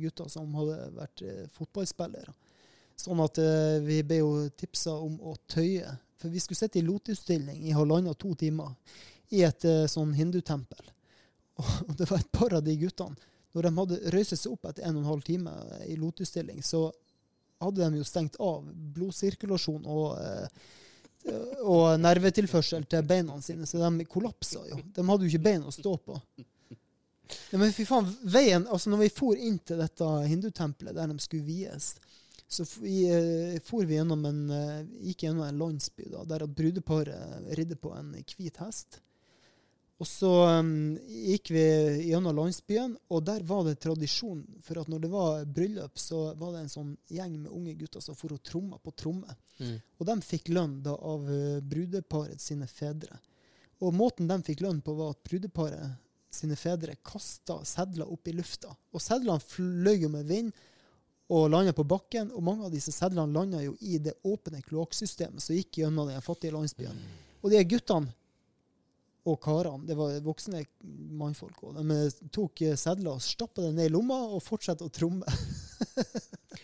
gutter 0.03 0.29
som 0.35 0.51
hadde 0.59 0.81
vært 0.99 1.25
fotballspillere. 1.57 2.35
Sånn 2.99 3.21
at 3.25 3.39
uh, 3.43 3.79
vi 3.85 4.01
ble 4.07 4.21
jo 4.21 4.33
tipsa 4.59 4.95
om 5.01 5.19
å 5.21 5.37
tøye. 5.51 5.91
For 6.21 6.33
vi 6.33 6.43
skulle 6.43 6.61
sitte 6.61 6.81
i 6.81 6.87
lotusstilling 6.87 7.65
i 7.67 7.75
halvannen 7.77 8.15
to 8.15 8.35
timer 8.39 8.75
i 9.35 9.43
et 9.47 9.67
uh, 9.69 9.87
sånn 9.91 10.15
hindutempel. 10.17 10.93
Og 11.89 11.95
det 11.99 12.09
var 12.11 12.23
et 12.23 12.33
par 12.33 12.55
av 12.57 12.63
de 12.65 12.73
guttene 12.81 13.19
Når 13.53 13.67
de 13.67 13.71
hadde 13.77 14.13
røyset 14.15 14.41
seg 14.41 14.55
opp 14.55 14.71
etter 14.71 14.87
en 14.89 14.97
og 14.97 15.03
en 15.03 15.11
halv 15.11 15.25
time 15.27 15.53
i 15.85 15.99
lotusstilling, 16.01 16.63
så 16.65 16.87
hadde 17.63 17.85
de 17.85 18.01
jo 18.01 18.07
stengt 18.09 18.39
av 18.43 18.65
blodsirkulasjon 18.97 19.85
og 19.87 20.07
uh, 20.17 20.71
og 21.63 22.01
nervetilførsel 22.03 22.87
til 22.91 23.05
beina 23.07 23.37
sine, 23.43 23.67
så 23.67 23.79
de 23.79 24.07
kollapsa 24.11 24.65
jo. 24.67 24.81
De 24.95 25.05
hadde 25.07 25.27
jo 25.27 25.31
ikke 25.31 25.45
bein 25.45 25.63
å 25.63 25.75
stå 25.75 25.95
på. 26.03 26.17
Ja, 27.53 27.61
men 27.61 27.73
fy 27.73 27.87
faen, 27.89 28.09
veien, 28.29 28.67
altså 28.67 28.91
når 28.91 29.05
vi 29.05 29.13
for 29.15 29.39
inn 29.39 29.59
til 29.65 29.81
dette 29.81 30.09
hindutempelet 30.29 30.97
der 30.97 31.13
de 31.13 31.23
skulle 31.23 31.47
vies, 31.47 31.95
så 32.53 32.67
vi, 32.81 32.97
eh, 33.09 33.61
for 33.65 33.87
vi 33.89 33.97
gjennom 33.97 34.25
en, 34.29 34.51
eh, 34.51 34.85
gikk 35.09 35.23
gjennom 35.25 35.47
en 35.47 35.59
landsby 35.59 36.11
da, 36.13 36.25
der 36.29 36.45
at 36.45 36.53
brudeparet 36.53 37.49
ridde 37.57 37.79
på 37.81 37.95
en 37.97 38.13
hvit 38.13 38.61
hest. 38.61 39.01
Og 40.03 40.09
så 40.09 40.31
um, 40.59 40.99
gikk 41.07 41.53
vi 41.55 41.63
gjennom 42.11 42.35
landsbyen, 42.35 42.97
og 43.09 43.23
der 43.25 43.45
var 43.47 43.63
det 43.65 43.77
tradisjon 43.81 44.43
for 44.61 44.81
at 44.81 44.91
når 44.91 45.05
det 45.05 45.11
var 45.13 45.45
bryllup, 45.47 45.97
så 45.97 46.35
var 46.35 46.57
det 46.57 46.65
en 46.65 46.73
sånn 46.73 46.91
gjeng 47.09 47.37
med 47.45 47.53
unge 47.55 47.77
gutter 47.79 48.03
som 48.03 48.19
for 48.19 48.35
og 48.35 48.43
tromma 48.43 48.81
på 48.83 48.93
tromme. 48.99 49.37
Mm. 49.63 49.77
Og 50.03 50.09
de 50.11 50.17
fikk 50.27 50.51
lønn 50.51 50.81
da 50.83 50.97
av 50.97 51.31
brudeparet 51.63 52.43
sine 52.43 52.67
fedre. 52.67 53.21
Og 53.81 53.95
måten 53.95 54.27
de 54.29 54.41
fikk 54.43 54.65
lønn 54.67 54.83
på, 54.83 54.97
var 54.99 55.15
at 55.15 55.23
brudeparet 55.23 55.95
sine 56.35 56.57
fedre 56.59 56.99
kasta 57.05 57.61
sedler 57.69 58.11
opp 58.11 58.29
i 58.29 58.35
lufta. 58.35 58.75
Og 58.93 59.01
sedlene 59.05 59.41
fløy 59.41 60.03
jo 60.03 60.11
med 60.13 60.27
vind 60.29 60.53
og 61.33 61.49
landa 61.49 61.73
på 61.73 61.85
bakken, 61.89 62.29
og 62.37 62.45
mange 62.45 62.67
av 62.67 62.73
disse 62.75 62.93
sedlene 62.93 63.33
landa 63.33 63.63
jo 63.65 63.73
i 63.81 63.97
det 64.03 64.19
åpne 64.29 64.61
kloakksystemet 64.67 65.41
som 65.41 65.57
gikk 65.57 65.81
gjennom 65.81 66.11
den 66.11 66.25
fattige 66.25 66.53
landsbyen. 66.53 66.99
Og 67.41 67.51
de 67.51 67.63
guttene 67.65 68.13
og 69.23 69.39
karene, 69.43 69.87
det 69.87 69.95
var 69.95 70.17
voksne 70.25 70.65
mannfolk 71.19 71.61
òg, 71.63 71.77
de 71.79 71.99
eh, 71.99 72.23
tok 72.35 72.65
eh, 72.67 72.79
sedler 72.79 73.15
og 73.15 73.23
stappa 73.23 73.63
det 73.63 73.75
ned 73.77 73.91
i 73.91 73.93
lomma 73.95 74.19
og 74.35 74.43
fortsatte 74.43 74.87
å 74.87 74.93
tromme. 74.93 75.27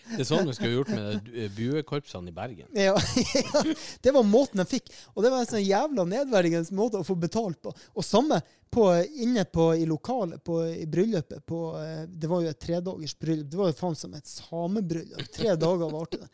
Det 0.08 0.22
er 0.22 0.26
sånn 0.28 0.46
vi 0.48 0.54
skulle 0.56 0.72
gjort 0.72 0.90
med 0.92 1.26
buekorpsene 1.56 2.30
i 2.30 2.34
Bergen. 2.34 2.68
Ja, 2.76 2.94
ja, 3.36 3.62
det 4.04 4.12
var 4.14 4.24
måten 4.24 4.60
de 4.60 4.64
fikk. 4.68 4.88
Og 5.12 5.24
det 5.24 5.32
var 5.32 5.42
en 5.42 5.50
sånn 5.50 5.64
jævla 5.64 6.06
nedverdigende 6.08 6.76
måte 6.76 7.02
å 7.02 7.06
få 7.06 7.16
betalt 7.20 7.60
på. 7.64 7.74
Og 7.92 8.06
samme 8.06 8.40
på, 8.72 8.86
inne 9.20 9.44
på, 9.44 9.66
i 9.76 9.84
lokalet 9.88 10.40
på, 10.44 10.62
i 10.70 10.86
bryllupet. 10.88 11.44
På, 11.48 11.60
eh, 11.80 12.06
det 12.08 12.30
var 12.30 12.44
jo 12.44 12.52
et 12.52 12.60
tredagers 12.62 13.14
bryllup. 13.20 13.50
Det 13.52 13.60
var 13.60 13.72
jo 13.72 13.78
faen 13.82 14.00
som 14.00 14.16
et 14.16 14.32
samebryllup. 14.32 15.28
Tre 15.34 15.54
dager 15.60 15.92
varte 15.92 16.22
det. 16.24 16.30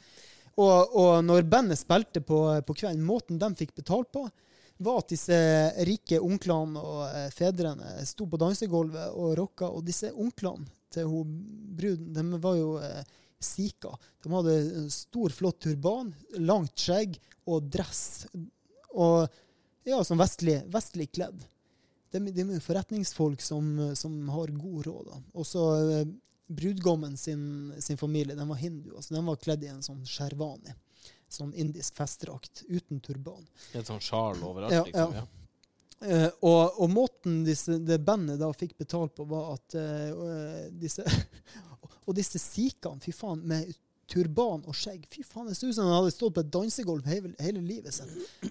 Og, 0.54 0.94
og 0.94 1.12
når 1.26 1.46
bandet 1.50 1.80
spilte 1.80 2.22
på, 2.22 2.44
på 2.62 2.78
kvelden, 2.78 3.02
måten 3.06 3.42
de 3.42 3.50
fikk 3.58 3.74
betalt 3.80 4.12
på, 4.14 4.28
var 4.76 4.98
at 4.98 5.12
disse 5.14 5.36
rike 5.86 6.18
onklene 6.22 6.80
og 6.80 7.02
eh, 7.08 7.28
fedrene 7.34 8.06
sto 8.06 8.26
på 8.30 8.40
dansegulvet 8.40 9.14
og 9.14 9.36
rocka. 9.38 9.70
Og 9.70 9.84
disse 9.86 10.10
onklene 10.10 10.66
til 10.94 11.08
hun 11.10 11.36
bruden, 11.78 12.10
de 12.14 12.42
var 12.42 12.58
jo 12.58 12.74
eh, 12.82 13.04
sika. 13.42 13.94
De 14.24 14.32
hadde 14.32 14.88
stor, 14.94 15.34
flott 15.34 15.60
turban, 15.62 16.12
langt 16.40 16.78
skjegg 16.80 17.18
og 17.50 17.70
dress. 17.70 18.26
Og 18.94 19.26
ja, 19.84 20.00
som 20.04 20.20
vestlig, 20.20 20.62
vestlig 20.72 21.10
kledd. 21.12 21.42
De, 22.14 22.20
de 22.30 22.44
er 22.44 22.54
jo 22.56 22.62
forretningsfolk 22.62 23.42
som, 23.42 23.66
som 23.98 24.16
har 24.32 24.54
god 24.54 24.86
råd. 24.86 25.10
da. 25.10 25.20
Og 25.34 25.48
så 25.48 25.64
eh, 25.82 26.14
brudgommen 26.46 27.16
sin, 27.16 27.72
sin 27.78 27.98
familie, 28.00 28.36
den 28.36 28.48
var 28.48 28.60
hindu. 28.60 28.96
altså 28.96 29.14
Den 29.14 29.26
var 29.26 29.40
kledd 29.42 29.64
i 29.64 29.70
en 29.72 29.82
sånn 29.84 30.04
sherwani. 30.06 30.74
Sånn 31.34 31.54
indisk 31.58 31.96
festdrakt 31.98 32.62
uten 32.68 33.00
turban. 33.04 33.46
Et 33.72 33.86
sånn 33.86 34.02
sjal 34.04 34.38
overalt, 34.42 34.74
Ja, 34.74 34.84
liksom. 34.86 35.16
ja. 35.18 35.24
Eh, 36.04 36.28
og, 36.44 36.80
og 36.84 36.90
måten 36.92 37.38
disse, 37.46 37.78
det 37.80 38.00
bandet 38.04 38.40
da 38.42 38.50
fikk 38.52 38.74
betalt 38.82 39.14
på, 39.16 39.24
var 39.30 39.54
at 39.54 39.76
eh, 39.78 40.68
disse 40.74 41.04
Og 42.04 42.12
disse 42.18 42.36
sikene, 42.36 43.00
fy 43.00 43.14
faen, 43.16 43.40
med 43.48 43.70
turban 44.10 44.60
og 44.68 44.76
skjegg 44.76 45.06
Fy 45.08 45.22
faen, 45.24 45.46
det 45.48 45.56
så 45.56 45.70
ut 45.70 45.76
som 45.78 45.88
de 45.88 45.94
hadde 45.94 46.12
stått 46.12 46.34
på 46.36 46.42
et 46.44 46.50
dansegulv 46.52 47.06
hele, 47.08 47.30
hele 47.40 47.62
livet 47.64 47.96
sitt. 47.96 48.10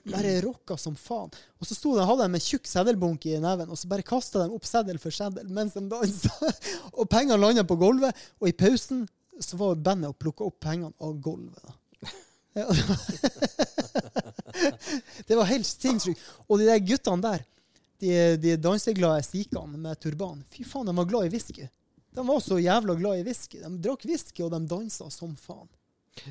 Bare 0.09 0.39
rocka 0.41 0.77
som 0.81 0.95
faen. 0.97 1.29
Og 1.61 1.69
så 1.69 1.77
sto 1.77 1.93
de, 1.93 2.05
hadde 2.09 2.25
de 2.25 2.39
en 2.39 2.45
tjukk 2.47 2.65
seddelbunke 2.69 3.35
i 3.35 3.41
neven, 3.43 3.69
og 3.69 3.77
så 3.77 3.91
bare 3.91 4.05
kasta 4.07 4.41
de 4.41 4.55
opp 4.57 4.65
seddel 4.65 4.97
for 5.01 5.13
seddel 5.13 5.51
mens 5.53 5.77
de 5.77 5.85
dansa. 5.91 6.33
og 6.97 7.05
pengene 7.11 7.37
landa 7.37 7.65
på 7.69 7.77
gulvet, 7.81 8.25
og 8.41 8.49
i 8.49 8.57
pausen 8.57 9.05
så 9.41 9.57
var 9.61 9.77
bandet 9.85 10.13
og 10.13 10.17
plukka 10.21 10.49
opp 10.49 10.59
pengene 10.65 10.93
av 10.97 11.15
gulvet. 11.21 11.61
da. 11.61 11.77
Det 15.27 15.35
var- 15.35 15.45
helt 15.49 15.65
sinnssykt. 15.67 16.19
Og 16.47 16.59
de 16.59 16.65
der 16.69 16.79
guttene 16.85 17.21
der, 17.23 17.45
de, 18.03 18.11
de 18.37 18.57
danseglade 18.61 19.23
sikene 19.25 19.77
med 19.79 19.99
turban, 20.03 20.43
fy 20.51 20.65
faen, 20.67 20.85
de 20.89 20.93
var 20.97 21.07
glad 21.09 21.29
i 21.29 21.33
whisky. 21.33 21.65
De 22.13 22.21
var 22.27 22.39
så 22.45 22.59
jævla 22.61 22.93
glad 22.99 23.21
i 23.21 23.25
whisky. 23.25 23.57
De 23.63 23.69
drakk 23.81 24.03
whisky, 24.05 24.43
og 24.45 24.51
de 24.53 24.59
dansa 24.69 25.07
som 25.13 25.33
faen. 25.39 25.69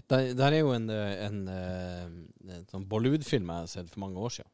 Der, 0.06 0.28
der 0.38 0.54
er 0.54 0.60
jo 0.60 0.70
en, 0.76 0.84
en, 0.94 1.16
en, 1.26 1.38
eh, 1.50 2.54
en 2.54 2.66
sånn 2.70 2.84
Bollywood-film 2.86 3.48
jeg 3.50 3.64
har 3.64 3.70
sett 3.72 3.88
for 3.90 4.04
mange 4.04 4.20
år 4.22 4.30
siden. 4.36 4.52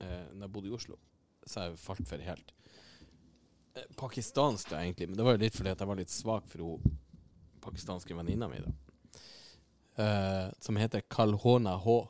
Eh, 0.00 0.22
da 0.32 0.46
jeg 0.46 0.52
bodde 0.54 0.70
i 0.70 0.76
Oslo. 0.78 0.96
Så 1.44 1.66
jeg 1.66 1.76
falt 1.82 2.06
for 2.08 2.24
helt. 2.24 2.54
Eh, 3.76 3.84
pakistansk, 4.00 4.70
da, 4.72 4.80
egentlig. 4.80 5.10
Men 5.10 5.16
det 5.20 5.26
var 5.26 5.36
jo 5.36 5.42
litt 5.44 5.58
fordi 5.58 5.74
jeg 5.74 5.90
var 5.92 6.00
litt 6.00 6.14
svak 6.14 6.44
for 6.48 6.58
hun 6.64 6.96
pakistanske 7.62 8.16
venninna 8.16 8.48
mi. 8.50 8.58
da. 8.64 8.72
Eh, 9.96 10.52
som 10.60 10.76
heter 10.76 11.00
Kalhona 11.00 11.76
H. 11.76 12.08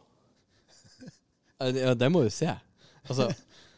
Eh, 1.58 1.76
ja, 1.76 1.94
det 1.94 2.08
må 2.10 2.22
du 2.22 2.30
se. 2.30 2.50
Altså, 3.08 3.28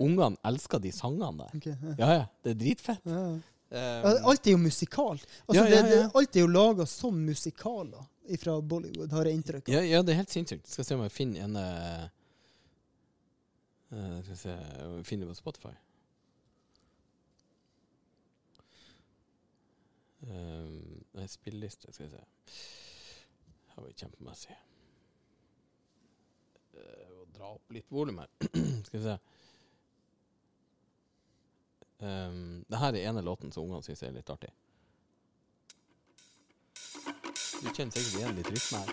ungene 0.03 0.37
elsker 0.45 0.83
de 0.83 0.93
sangene 0.93 1.45
der. 1.45 1.57
Okay, 1.57 1.77
ja. 1.81 1.95
Ja, 1.99 2.14
ja. 2.19 2.25
Det 2.45 2.55
er 2.55 2.59
dritfett. 2.61 3.05
Ja. 3.09 3.21
ja. 3.29 3.43
Um, 3.75 4.27
Alt 4.31 4.47
er 4.47 4.55
jo 4.55 4.59
musikal. 4.62 5.17
Altså, 5.49 5.55
Ja, 5.57 5.64
ja, 5.64 5.83
Det, 5.83 5.90
det, 5.90 6.03
alt 6.14 6.37
er 6.37 6.45
jo 6.45 6.51
laga 6.53 6.87
som 6.87 7.17
musikaler 7.27 8.05
fra 8.40 8.61
Bollywood, 8.61 9.12
har 9.12 9.27
jeg 9.27 9.40
inntrykk 9.40 9.69
av. 9.69 9.73
Ja, 9.75 9.81
ja, 9.83 10.03
det 10.03 10.14
er 10.14 10.21
helt 10.21 10.33
sinnssykt. 10.33 10.69
Skal 10.71 10.87
se 10.87 10.95
om 10.95 11.03
jeg 11.05 11.12
finner 11.12 11.49
en 11.49 11.57
eh, 11.61 12.05
Skal 13.90 14.31
vi 14.31 14.38
se 14.38 14.55
Finner 15.09 15.27
det 15.27 15.35
på 15.35 15.40
Spotify. 15.40 15.75
Um, 20.25 21.05
spilleliste, 21.29 21.92
skal 21.92 22.07
vi 22.07 22.15
se. 22.15 22.23
Her 23.75 23.83
var 23.83 23.88
det 23.90 23.98
kjempemessig. 23.98 24.56
Uh, 26.75 27.22
å 27.22 27.25
dra 27.35 27.54
opp 27.56 27.75
litt 27.75 27.90
volum 27.90 28.20
her. 28.22 28.31
skal 28.87 28.98
vi 28.98 29.04
se. 29.06 29.16
Um, 32.04 32.64
det 32.68 32.79
her 32.79 32.92
er 32.92 33.08
ene 33.08 33.22
låten 33.25 33.52
som 33.52 33.64
ungene 33.64 33.83
syns 33.87 34.02
er 34.02 34.14
litt 34.14 34.31
artig. 34.31 34.52
Du 37.64 37.70
kjenner 37.72 37.94
sikkert 37.96 38.18
igjen 38.18 38.37
litt 38.37 38.50
rytme 38.52 38.85
her. 38.85 38.90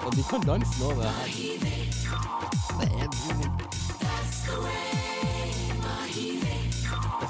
Og 0.00 0.16
de 0.16 0.22
kan 0.30 0.42
danse 0.46 0.80
nå, 0.80 0.88
det 0.98 1.10
her. 1.16 1.28
Det 2.80 2.88
er 3.02 3.29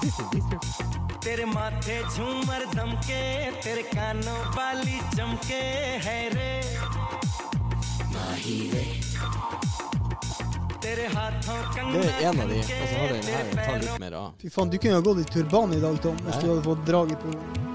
तेरे 0.00 1.44
माथे 1.44 1.96
झूमर 2.16 2.64
दमके 2.74 3.20
तेरे 3.64 3.82
कानों 3.82 4.38
बाली 4.56 4.98
चमके 5.16 5.60
है 6.06 6.20
रे 6.34 6.52
माही 8.14 8.58
रे 8.72 8.86
Det 10.82 10.92
är 10.92 12.28
en 12.28 12.40
av 12.40 12.48
de, 12.48 12.58
og 12.58 12.64
så 12.64 12.96
har 12.98 13.08
du 13.08 13.14
den 13.14 13.24
här. 13.24 13.66
Ta 13.66 13.76
lite 13.76 14.00
mer 14.00 14.12
av. 14.12 14.32
Fy 14.42 14.50
fan, 14.50 14.70
du 14.70 14.78
kunde 14.78 14.96
ha 14.96 15.00
gått 15.00 15.18
i 15.18 15.24
turban 15.24 15.72
idag 15.72 16.02
Tom, 16.02 16.10
om 16.10 16.40
du 16.42 16.48
hade 16.48 16.62
fått 16.62 16.86
draget 16.86 17.18
på 17.22 17.69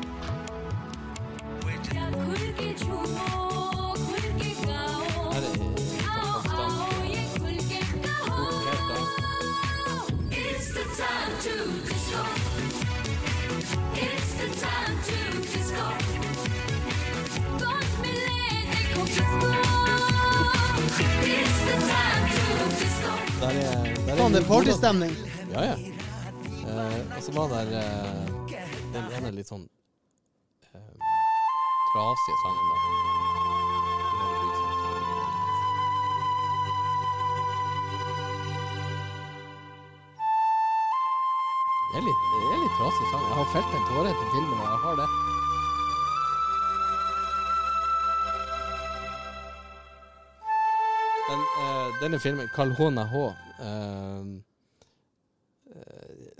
det 24.34 24.48
partystemning. 24.48 25.12
Ja, 25.54 25.66
ja. 25.66 25.76
Eh, 26.68 27.18
og 27.18 27.24
så 27.24 27.32
var 27.32 27.48
der 27.48 27.68
eh, 27.80 28.58
den 28.94 29.12
ene 29.18 29.32
litt 29.36 29.50
sånn 29.50 29.68
eh, 30.74 30.80
trasige 31.94 32.38
sangen, 32.42 32.72
da. 32.72 32.78
Det 41.92 42.02
er 42.02 42.08
litt, 42.10 42.26
det 42.34 42.50
er 42.50 42.60
litt 42.66 42.76
trasig 42.80 43.08
sang. 43.14 43.24
Jeg 43.30 43.38
har 43.40 43.50
felt 43.54 43.78
en 43.78 43.88
tåre 43.92 44.10
etter 44.12 44.34
filmen, 44.34 44.60
og 44.60 44.68
jeg 44.68 44.82
har 44.84 45.00
det. 45.00 45.10
Den, 51.26 51.50
eh, 51.62 51.88
denne 52.02 52.20
filmen, 52.20 52.50
Kalhona 52.56 53.06
H 53.14 53.32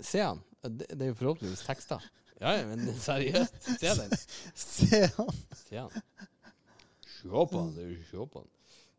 Se 0.00 0.20
han. 0.22 0.42
Det, 0.62 0.86
det 0.90 1.02
er 1.02 1.10
jo 1.12 1.18
forhåpentligvis 1.18 1.64
tekster. 1.66 2.02
Ja, 2.40 2.52
ja, 2.52 2.66
men 2.68 2.84
seriøst. 3.00 3.70
Se 3.80 3.94
den. 3.96 4.12
Se 4.66 5.00
han. 5.16 5.38
Se 5.56 5.78
han. 5.78 5.90
Se 7.16 7.28
på 7.28 7.60
han. 7.60 7.72
Det 7.76 7.86
jo 7.88 8.02
se 8.10 8.28
på 8.32 8.42
han. 8.42 8.50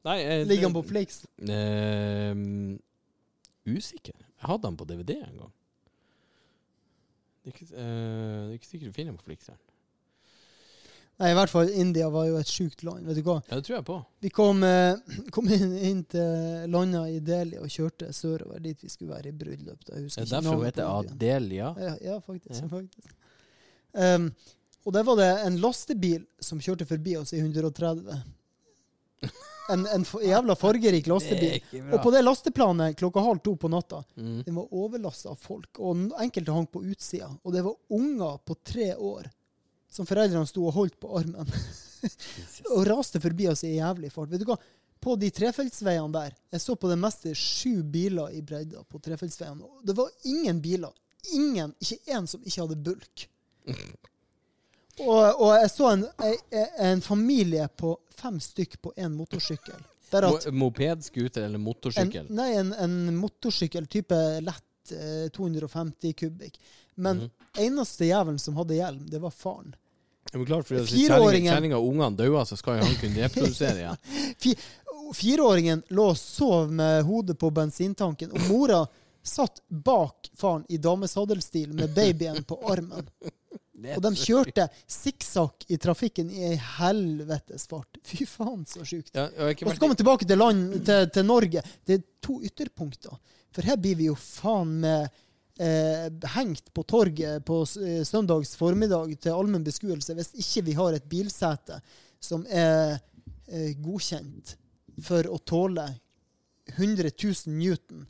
Nei, 0.08 0.18
eh, 0.24 0.48
Ligger 0.48 0.70
han 0.70 0.74
på 0.78 0.84
Flix? 0.88 1.24
Eh, 1.38 2.34
usikker. 3.68 4.16
Jeg 4.18 4.50
hadde 4.52 4.70
han 4.70 4.78
på 4.80 4.88
DVD 4.88 5.18
en 5.20 5.40
gang. 5.44 5.54
Det 7.44 7.52
er 7.52 7.56
ikke, 7.56 7.70
eh, 7.74 8.44
det 8.48 8.52
er 8.52 8.60
ikke 8.60 8.70
sikkert 8.72 8.92
du 8.92 8.98
finner 8.98 9.14
han 9.14 9.20
på 9.20 9.28
Flixeren. 9.30 9.60
Nei, 11.18 11.32
i 11.32 11.34
hvert 11.34 11.50
fall 11.50 11.70
India 11.74 12.10
var 12.14 12.28
jo 12.28 12.36
et 12.38 12.46
sjukt 12.52 12.84
land. 12.86 13.08
Vet 13.10 13.18
du 13.18 13.24
hva? 13.26 13.40
Ja, 13.50 13.58
det 13.58 13.66
tror 13.66 13.76
jeg 13.80 13.86
på. 13.88 13.96
Vi 14.22 14.30
kom, 14.30 14.60
eh, 14.64 15.00
kom 15.34 15.48
inn, 15.50 15.72
inn 15.90 16.04
til 16.06 16.68
landa 16.70 17.08
i 17.10 17.18
Delhi 17.26 17.58
og 17.58 17.72
kjørte 17.74 18.12
sørover 18.14 18.62
dit 18.62 18.84
vi 18.86 18.90
skulle 18.94 19.16
være 19.16 19.32
i 19.32 19.38
bryllup. 19.40 19.80
da. 19.88 19.96
Jeg 19.98 20.12
Det 20.14 20.22
er 20.28 20.30
derfor 20.36 20.60
hun 20.60 20.68
heter. 20.68 20.86
Adelia. 20.86 21.72
Ja, 21.82 21.96
ja 22.12 22.20
faktisk. 22.22 22.62
Ja. 22.62 22.70
faktisk. 22.70 23.16
Um, 23.98 24.30
og 24.86 24.94
der 24.94 25.04
var 25.04 25.18
det 25.18 25.32
en 25.48 25.58
lastebil 25.60 26.22
som 26.40 26.60
kjørte 26.62 26.86
forbi 26.88 27.18
oss 27.18 27.34
i 27.34 27.42
130. 27.42 28.22
En, 29.70 29.82
en 29.92 30.06
jævla 30.24 30.56
fargerik 30.56 31.10
lastebil. 31.12 31.58
Og 31.92 31.98
på 32.00 32.12
det 32.14 32.22
lasteplanet 32.24 32.96
klokka 33.02 33.20
halv 33.26 33.42
to 33.44 33.52
på 33.60 33.68
natta, 33.68 33.98
Mm. 34.16 34.38
den 34.46 34.56
var 34.56 34.70
overlasta 34.72 35.34
av 35.34 35.42
folk. 35.44 35.82
Og 35.84 36.06
enkelte 36.24 36.54
hang 36.56 36.70
på 36.72 36.86
utsida. 36.88 37.28
Og 37.44 37.52
det 37.52 37.66
var 37.66 37.76
unger 37.92 38.38
på 38.48 38.56
tre 38.64 38.94
år 38.96 39.28
som 39.92 40.08
foreldrene 40.08 40.48
sto 40.50 40.66
og 40.68 40.76
holdt 40.76 40.98
på 41.02 41.12
armen. 41.20 41.50
og 42.76 42.84
raste 42.88 43.22
forbi 43.24 43.48
oss 43.52 43.64
i 43.66 43.78
jævlig 43.78 44.12
fart. 44.14 44.32
Vet 44.32 44.44
du 44.44 44.50
hva? 44.50 44.60
På 45.02 45.14
de 45.16 45.30
trefeltsveiene 45.30 46.10
der 46.10 46.34
Jeg 46.52 46.62
så 46.64 46.74
på 46.76 46.90
det 46.90 46.98
meste 46.98 47.34
sju 47.38 47.84
biler 47.86 48.34
i 48.34 48.42
bredda 48.42 48.82
på 48.90 49.02
trefeltsveiene. 49.04 49.64
Og 49.64 49.86
det 49.86 49.96
var 49.98 50.10
ingen 50.26 50.62
biler. 50.62 50.94
Ingen, 51.34 51.74
ikke 51.82 52.16
én 52.18 52.28
som 52.30 52.44
ikke 52.44 52.62
hadde 52.64 52.80
bulk. 52.90 53.28
Og, 54.98 55.42
og 55.44 55.52
jeg 55.54 55.70
så 55.70 55.92
en, 55.94 56.04
en, 56.26 56.70
en 56.82 57.02
familie 57.06 57.68
på 57.78 57.92
fem 58.18 58.40
stykk 58.42 58.80
på 58.82 58.94
én 58.98 59.14
motorsykkel. 59.14 59.84
At 60.10 60.48
moped, 60.56 61.04
scooter 61.04 61.44
eller 61.44 61.60
en, 61.60 61.66
motorsykkel? 61.68 62.30
nei, 62.34 62.48
en, 62.58 62.72
en 62.74 63.18
motorsykkel 63.20 63.86
type 63.92 64.18
lett 64.42 64.67
eh, 64.92 65.28
250 65.36 66.14
kubikk. 66.14 66.58
Men 66.96 67.18
Mhm. 67.18 67.30
eneste 67.68 68.06
jævelen 68.10 68.40
som 68.40 68.56
hadde 68.56 68.76
hjelm, 68.80 69.06
det 69.10 69.20
var 69.22 69.32
faren. 69.32 69.76
Ja, 70.32 70.38
men 70.38 70.46
klart, 70.46 70.68
for 70.68 70.76
hvis 70.76 70.92
kjerringa 71.08 71.78
og 71.78 71.88
ungene 71.88 72.18
dauer, 72.18 72.44
så 72.46 72.58
skal 72.58 72.80
jo 72.80 72.84
han 72.86 72.96
kunne 73.00 73.24
reprodusere 73.24 73.78
igjen. 73.80 73.98
Fi, 74.44 74.56
fireåringen 75.16 75.84
lå 75.90 76.10
og 76.12 76.18
sov 76.20 76.72
med 76.72 77.04
hodet 77.08 77.38
på 77.40 77.50
bensintanken, 77.56 78.32
og 78.36 78.42
mora 78.50 78.82
satt 79.24 79.62
bak 79.70 80.30
faren 80.40 80.66
i 80.70 80.78
damesaddelstil 80.78 81.74
med 81.74 81.94
babyen 81.96 82.44
på 82.44 82.60
armen. 82.72 83.08
Og 83.96 84.02
de 84.02 84.10
kjørte 84.18 84.64
sikksakk 84.90 85.68
i 85.70 85.78
trafikken 85.78 86.32
i 86.34 86.40
ei 86.48 86.56
helvetes 86.80 87.68
fart. 87.70 88.00
Fy 88.04 88.26
faen, 88.26 88.64
så 88.66 88.82
sjukt. 88.82 89.12
Ja, 89.14 89.28
Og 89.28 89.54
så 89.54 89.66
kom 89.68 89.76
kommer 89.78 89.94
vi 89.94 90.00
tilbake 90.02 90.26
til, 90.26 90.40
land, 90.42 90.64
til, 90.88 91.10
til 91.14 91.28
Norge. 91.28 91.62
Det 91.86 91.94
er 92.00 92.02
to 92.26 92.40
ytterpunkter. 92.42 93.14
For 93.56 93.66
her 93.68 93.80
blir 93.82 93.98
vi 94.00 94.10
jo 94.10 94.16
faen 94.20 94.74
med 94.84 95.08
eh, 95.60 96.08
hengt 96.36 96.74
på 96.74 96.84
torget 96.84 97.46
på 97.48 97.62
eh, 97.82 98.04
søndags 98.08 98.56
formiddag 98.60 99.16
til 99.22 99.36
allmenn 99.36 99.66
beskuelse 99.66 100.16
hvis 100.18 100.34
ikke 100.44 100.66
vi 100.70 100.78
har 100.78 100.98
et 100.98 101.08
bilsete 101.10 101.80
som 102.20 102.46
er 102.50 102.98
eh, 103.48 103.74
godkjent 103.80 104.56
for 105.06 105.30
å 105.30 105.40
tåle 105.46 105.88
100 106.74 107.12
000 107.14 107.54
newton, 107.56 108.06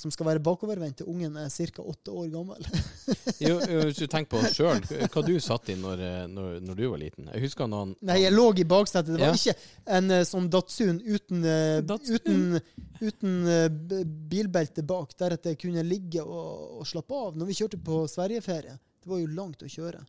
som 0.00 0.12
skal 0.14 0.26
være 0.30 0.42
bakovervendt 0.44 0.98
til 1.02 1.08
ungen 1.12 1.36
er 1.36 1.50
ca. 1.52 1.84
åtte 1.84 2.10
år 2.16 2.28
gammel. 2.32 2.66
jo, 3.46 3.54
jo, 3.60 3.82
Hvis 3.86 4.00
du 4.00 4.06
tenker 4.12 4.32
på 4.38 4.42
sjøl, 4.54 4.80
hva 5.12 5.22
du 5.26 5.32
satt 5.44 5.68
i 5.72 5.76
når, 5.78 6.04
eh, 6.06 6.22
når, 6.32 6.58
når 6.64 6.78
du 6.80 6.84
var 6.90 7.02
liten 7.02 7.28
Jeg 7.34 7.44
husker 7.44 7.68
noen 7.70 7.94
Nei, 8.08 8.20
jeg 8.24 8.34
lå 8.34 8.46
i 8.56 8.66
baksetet. 8.68 9.12
Det 9.14 9.20
var 9.20 9.34
Ja. 9.34 9.38
ikke 9.38 9.96
en 9.98 10.10
eh, 10.16 10.24
sånn 10.28 10.48
Datsun 10.52 11.00
uten, 11.04 11.44
eh, 11.44 11.80
Datsun. 11.86 12.16
uten, 12.16 12.60
uten 13.00 14.06
bilbelte 14.30 14.82
bak, 14.86 15.12
der 15.18 15.36
at 15.36 15.46
jeg 15.50 15.58
kunne 15.60 15.84
ligge 15.86 16.22
og, 16.24 16.80
og 16.80 16.88
slappe 16.88 17.14
av 17.28 17.36
når 17.38 17.50
vi 17.52 17.58
kjørte 17.60 17.80
på 17.84 18.02
sverigeferie. 18.10 18.78
Det 19.00 19.08
var 19.10 19.20
jo 19.22 19.30
langt 19.36 19.62
å 19.64 19.68
kjøre. 19.70 20.00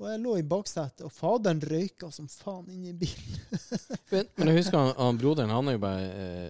Og 0.00 0.08
jeg 0.10 0.20
lå 0.24 0.32
i 0.40 0.42
baksetet, 0.50 1.04
og 1.06 1.12
faderen 1.14 1.60
røyka 1.62 2.08
som 2.12 2.26
faen 2.28 2.66
inni 2.72 2.92
bilen. 2.98 3.36
Men, 4.10 4.26
men 4.36 4.50
jeg 4.50 4.56
husker 4.64 4.78
han, 4.80 4.90
han 4.98 5.18
broderen 5.18 5.50
Han 5.54 5.68
er 5.70 5.74
jo 5.76 5.80
bare 5.82 6.04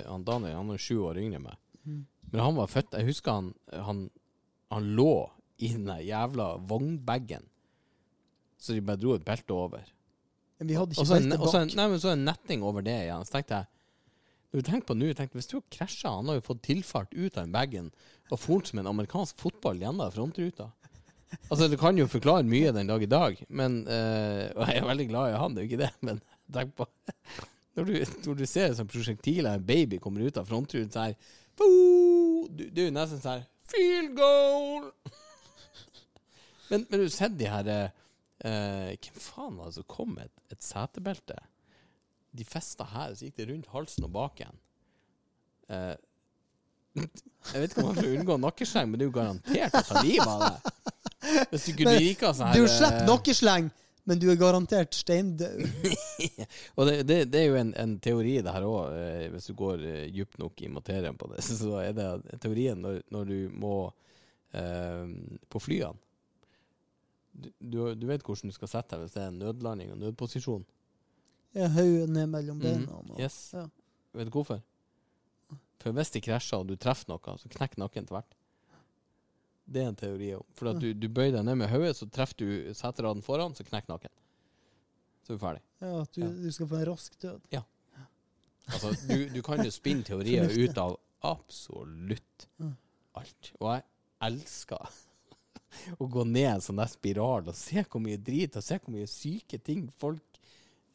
Han 0.09 0.25
Daniel 0.27 0.57
han 0.59 0.71
er 0.75 0.81
sju 0.81 0.97
år 1.07 1.21
yngre 1.23 1.39
enn 1.39 1.45
meg. 1.47 1.59
Mm. 1.85 2.01
Men 2.35 2.43
han 2.43 2.57
var 2.59 2.71
født 2.71 2.97
Jeg 2.99 3.07
husker 3.13 3.37
han 3.39 3.51
Han, 3.87 4.05
han 4.75 4.93
lå 4.99 5.15
i 5.63 5.69
den 5.71 5.87
jævla 6.03 6.57
vognbagen. 6.67 7.45
Så 8.59 8.75
de 8.75 8.83
bare 8.83 8.99
dro 8.99 9.13
et 9.15 9.25
belte 9.25 9.55
over. 9.55 9.85
Men 10.59 10.71
vi 10.71 10.75
hadde 10.75 10.97
ikke 10.97 11.07
belte 11.07 11.39
og 11.39 11.53
så 11.53 11.61
en, 11.63 11.71
nei, 11.79 11.87
men 11.93 12.01
så 12.03 12.11
en 12.11 12.25
netting 12.27 12.65
over 12.67 12.83
det 12.83 12.97
igjen. 13.05 13.23
Så 13.27 13.37
tenkte 13.37 13.61
jeg 13.61 13.71
Når 14.51 14.59
du 14.59 14.67
tenker 14.67 14.89
på 14.89 14.97
nå, 14.99 15.13
tenkte, 15.15 15.39
Hvis 15.39 15.51
du 15.51 15.57
har 15.61 15.67
krasja 15.77 16.11
Han 16.17 16.33
har 16.33 16.41
jo 16.41 16.47
fått 16.49 16.65
tilfart 16.67 17.15
ut 17.15 17.37
av 17.37 17.45
den 17.45 17.55
bagen 17.55 17.93
og 18.33 18.41
folt 18.41 18.71
som 18.71 18.81
en 18.81 18.89
amerikansk 18.89 19.39
fotball 19.39 19.79
gjennom 19.79 20.11
frontruta. 20.11 20.71
Altså, 21.51 21.69
Det 21.69 21.79
kan 21.79 21.99
jo 21.99 22.07
forklare 22.11 22.47
mye 22.49 22.73
den 22.75 22.89
dag 22.91 23.03
i 23.05 23.11
dag, 23.11 23.41
men 23.49 23.83
eh, 23.87 24.49
Og 24.57 24.65
jeg 24.65 24.81
er 24.81 24.89
veldig 24.91 25.09
glad 25.11 25.31
i 25.35 25.41
han, 25.43 25.55
det 25.55 25.61
er 25.63 25.67
jo 25.67 25.71
ikke 25.71 25.83
det, 25.85 25.93
men 26.09 26.23
tenk 26.55 26.75
på 26.79 26.89
Når 27.77 27.89
du, 27.89 27.95
når 28.27 28.39
du 28.39 28.45
ser 28.49 28.75
sånn 28.75 28.91
prosjektil 28.91 29.47
av 29.51 29.59
en 29.59 29.67
baby 29.67 29.99
kommer 30.03 30.25
ut 30.27 30.39
av 30.41 30.49
frontruta 30.51 31.09
her! 31.09 31.17
Du, 31.59 32.65
du 32.71 32.81
er 32.83 32.89
jo 32.89 32.95
nesten 32.95 33.23
sånn 33.23 33.45
Field 33.71 34.15
goal! 34.19 34.91
men, 36.71 36.85
men 36.89 36.99
du 36.99 37.05
har 37.05 37.13
sett 37.15 37.37
de 37.39 37.49
her 37.49 37.71
eh, 37.73 38.01
eh, 38.45 38.91
Hvem 38.99 39.21
faen 39.23 39.59
var 39.59 39.71
det 39.71 39.79
som 39.79 39.87
kom 39.89 40.17
med 40.17 40.29
et, 40.29 40.43
et 40.57 40.67
setebelte? 40.67 41.39
De 42.35 42.45
festa 42.49 42.87
her, 42.91 43.15
så 43.15 43.29
gikk 43.29 43.39
det 43.39 43.49
rundt 43.53 43.71
halsen 43.73 44.09
og 44.09 44.13
bak 44.17 44.43
igjen. 44.43 44.61
Eh, 45.71 45.95
jeg 47.53 47.63
vet 47.63 47.71
ikke 47.71 47.83
om 47.83 47.91
man 47.91 47.99
får 47.99 48.11
unngå 48.19 48.39
nakkesleng, 48.43 48.91
men 48.91 49.01
det 49.01 49.07
er 49.07 49.11
jo 49.11 49.17
garantert 49.17 49.79
å 49.79 49.85
ta 49.89 50.03
livet 50.05 50.31
av 50.31 50.45
deg. 50.45 50.75
Hvis 51.51 51.65
du 51.65 51.73
kunne 51.79 51.95
Men 51.95 52.35
sånn 52.37 52.51
her 52.51 52.59
Du 52.59 52.65
eh, 52.67 52.73
slipper 52.75 53.07
nakkesleng, 53.09 53.71
men 54.05 54.21
du 54.21 54.27
er 54.31 54.37
garantert 54.41 54.95
steindød. 54.95 55.63
Og 56.77 56.89
det, 56.89 56.97
det, 57.09 57.19
det 57.33 57.41
er 57.41 57.47
jo 57.49 57.59
en, 57.61 57.75
en 57.81 57.95
teori, 58.05 58.37
det 58.45 58.53
her 58.53 58.67
òg, 58.69 58.97
eh, 58.99 59.27
hvis 59.33 59.49
du 59.49 59.55
går 59.59 59.85
eh, 59.89 60.07
dypt 60.13 60.39
nok 60.43 60.61
i 60.61 60.71
materien 60.73 61.17
på 61.21 61.31
det. 61.33 61.45
Så 61.49 61.79
er 61.81 61.95
det 61.97 62.39
teorien 62.45 62.83
når, 62.85 63.01
når 63.15 63.31
du 63.31 63.39
må 63.65 63.77
eh, 64.53 65.07
på 65.49 65.63
flyene 65.63 65.97
du, 67.35 67.51
du, 67.59 67.79
du 67.99 68.07
vet 68.07 68.23
hvordan 68.23 68.51
du 68.51 68.55
skal 68.55 68.71
sette 68.71 68.95
deg 68.95 69.05
hvis 69.05 69.17
det 69.17 69.23
er 69.25 69.33
en 69.33 69.41
nødlanding 69.43 69.91
og 69.91 69.99
nødposisjon. 69.99 70.63
Jeg 71.55 71.71
Hodet 71.75 72.11
ned 72.11 72.31
mellom 72.31 72.61
beina. 72.63 73.01
Mm 73.03 73.19
Yes. 73.19 73.51
Ja. 73.55 73.67
Vet 74.15 74.29
du 74.31 74.35
hvorfor? 74.35 74.61
For 75.83 75.95
hvis 75.95 76.15
de 76.15 76.23
krasjer 76.23 76.63
og 76.63 76.69
du 76.71 76.77
treffer 76.81 77.11
noe, 77.11 77.35
så 77.39 77.51
knekker 77.51 77.83
nakken 77.83 78.07
tvert. 78.09 78.37
Det 79.67 79.81
er 79.83 79.89
en 79.89 79.97
teori 79.97 80.35
om. 80.37 80.45
For 80.55 80.69
at 80.75 80.81
du, 80.83 80.91
du 80.93 81.07
bøyer 81.09 81.33
deg 81.39 81.45
ned 81.47 81.57
med 81.63 81.71
hodet, 81.73 81.95
så 81.97 82.07
treffer 82.13 82.37
du 82.43 82.75
seteraden 82.77 83.23
foran, 83.25 83.55
så 83.57 83.65
knekker 83.65 83.95
nakken. 83.95 84.13
Så 85.25 85.33
er 85.33 85.39
du 85.39 85.41
ferdig. 85.41 85.63
Ja, 85.81 85.93
at 86.03 86.13
du, 86.13 86.21
Ja. 86.21 86.29
du 86.45 86.51
skal 86.53 86.69
få 86.69 86.77
en 86.83 86.87
rask 86.91 87.17
død. 87.23 87.41
Ja. 87.55 87.63
Altså, 88.69 88.91
du, 89.09 89.29
du 89.35 89.41
kan 89.45 89.61
jo 89.65 89.71
spinne 89.73 90.05
teorier 90.05 90.45
Fornuftig. 90.45 90.69
ut 90.71 90.79
av 90.79 90.99
absolutt 91.35 92.47
Mm. 92.61 92.75
alt. 93.17 93.53
Og 93.61 93.71
jeg 93.75 93.85
elsker 94.29 94.89
å 96.01 96.07
gå 96.13 96.25
ned 96.29 96.51
en 96.55 96.61
sånn 96.65 96.77
der 96.81 96.91
spiral 96.93 97.49
og 97.51 97.57
se 97.59 97.83
hvor 97.89 98.01
mye 98.05 98.21
drit 98.21 98.57
og 98.57 98.63
se 98.65 98.79
hvor 98.79 98.93
mye 98.95 99.09
syke 99.11 99.59
ting 99.65 99.89
folk 99.99 100.39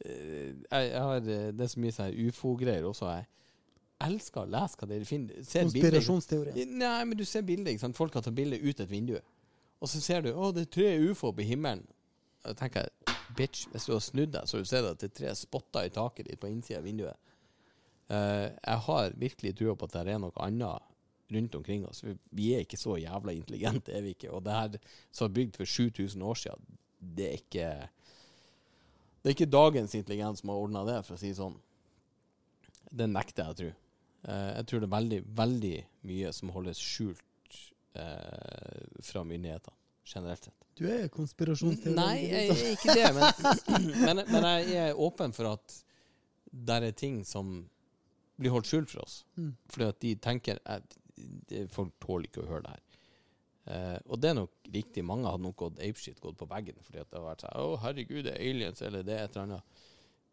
eh, 0.04 0.54
jeg, 0.54 0.86
jeg 0.90 1.02
har, 1.04 1.16
eh, 1.20 1.50
Det 1.52 1.66
er 1.66 1.72
så 1.74 1.82
mye 1.82 1.92
sånn 1.98 2.16
ufo-greier 2.28 2.86
også. 2.88 3.10
Jeg 3.18 3.26
elsker 4.06 4.44
å 4.44 4.50
lese 4.50 4.80
hva 4.80 4.88
dere 4.90 5.08
finner. 5.08 5.40
Konspirasjonsteori. 5.44 6.66
Nei, 6.70 6.98
men 7.08 7.18
du 7.18 7.24
ser 7.28 7.44
bilder. 7.46 7.72
ikke 7.72 7.84
sant? 7.84 7.98
Folk 7.98 8.16
har 8.16 8.24
tatt 8.24 8.36
bilde 8.36 8.60
ut 8.60 8.80
et 8.80 8.90
vindu. 8.90 9.16
Og 9.80 9.88
så 9.88 10.00
ser 10.04 10.24
du 10.24 10.32
å, 10.32 10.50
det 10.52 10.66
er 10.66 10.74
tre 10.76 10.90
ufo 11.10 11.32
på 11.36 11.46
himmelen. 11.46 11.86
Da 12.44 12.54
tenker 12.56 12.86
jeg, 12.86 13.16
bitch, 13.36 13.66
hvis 13.72 13.86
du 13.88 13.94
har 13.94 14.04
snudd 14.04 14.32
deg, 14.34 14.48
så 14.48 14.60
du 14.60 14.68
ser 14.68 14.88
at 14.88 15.00
det 15.00 15.10
er 15.10 15.16
tre 15.16 15.34
spotter 15.36 15.88
i 15.88 15.92
taket 15.92 16.28
ditt 16.28 16.40
på 16.40 16.48
innsida 16.50 16.80
av 16.80 16.88
vinduet. 16.88 17.16
Uh, 18.10 18.48
jeg 18.50 18.84
har 18.86 19.12
virkelig 19.20 19.52
trua 19.58 19.76
på 19.78 19.86
at 19.86 19.94
det 19.94 20.14
er 20.16 20.22
noe 20.22 20.34
annet 20.42 20.88
rundt 21.30 21.54
omkring 21.54 21.84
oss. 21.86 22.02
Vi, 22.04 22.16
vi 22.34 22.48
er 22.56 22.64
ikke 22.64 22.80
så 22.80 22.96
jævla 22.98 23.32
intelligente, 23.36 23.92
er 23.94 24.02
vi 24.02 24.16
ikke. 24.16 24.32
Og 24.34 24.42
det 24.44 24.56
her 24.56 24.78
som 25.12 25.28
er 25.28 25.36
bygd 25.36 25.60
for 25.60 25.72
7000 25.78 26.24
år 26.26 26.40
siden, 26.40 26.78
det 27.00 27.28
er 27.28 27.38
ikke 27.38 27.70
Det 29.20 29.28
er 29.28 29.34
ikke 29.36 29.52
dagens 29.52 29.94
intelligens 29.94 30.40
som 30.40 30.48
har 30.48 30.56
ordna 30.56 30.80
det, 30.88 31.00
for 31.04 31.14
å 31.14 31.20
si 31.20 31.28
det 31.28 31.36
sånn. 31.36 31.58
Det 32.88 33.04
nekter 33.06 33.44
jeg 33.44 33.52
å 33.52 33.58
tro. 33.58 33.72
Eh, 34.28 34.50
jeg 34.58 34.66
tror 34.68 34.82
det 34.82 34.88
er 34.88 34.96
veldig, 34.96 35.20
veldig 35.38 35.76
mye 36.10 36.32
som 36.36 36.52
holdes 36.54 36.80
skjult 36.82 37.60
eh, 37.96 38.80
fra 39.06 39.24
myndighetene, 39.24 39.76
generelt 40.04 40.48
sett. 40.48 40.66
Du 40.80 40.86
er 40.88 41.08
konspirasjonsteori. 41.12 41.96
Nei, 41.96 42.16
jeg 42.28 42.52
er 42.54 42.74
ikke 42.74 42.96
det, 42.96 43.08
men, 43.16 43.56
men, 44.06 44.24
men 44.30 44.48
jeg 44.68 44.90
er 44.90 45.00
åpen 45.08 45.34
for 45.36 45.52
at 45.54 45.80
der 46.50 46.88
er 46.88 46.96
ting 46.96 47.20
som 47.26 47.60
blir 48.40 48.54
holdt 48.54 48.68
skjult 48.68 48.92
for 48.92 49.04
oss. 49.04 49.20
Mm. 49.36 49.52
Fordi 49.72 49.88
at 49.88 50.00
de 50.04 50.14
tenker 50.24 50.60
at 50.64 50.96
folk 51.72 51.92
tåler 52.00 52.30
ikke 52.30 52.44
å 52.44 52.48
høre 52.48 52.64
det 52.64 52.76
her. 52.76 52.86
Uh, 53.70 53.98
og 54.08 54.22
det 54.22 54.30
er 54.30 54.38
nok 54.38 54.70
riktig. 54.72 55.04
Mange 55.06 55.28
hadde 55.28 55.44
nok 55.44 55.58
gått 55.60 55.82
apeshit, 55.84 56.18
gått 56.22 56.38
på 56.40 56.48
veggen, 56.48 56.80
fordi 56.82 57.02
at 57.02 57.10
det 57.10 57.18
har 57.18 57.26
vært 57.26 57.44
sånn 57.44 57.58
Å, 57.60 57.74
herregud, 57.84 58.22
det 58.24 58.32
er 58.32 58.46
aliens, 58.48 58.80
eller 58.82 59.04
det 59.06 59.14
er 59.14 59.26
et 59.26 59.36
eller 59.36 59.44
annet. 59.44 59.82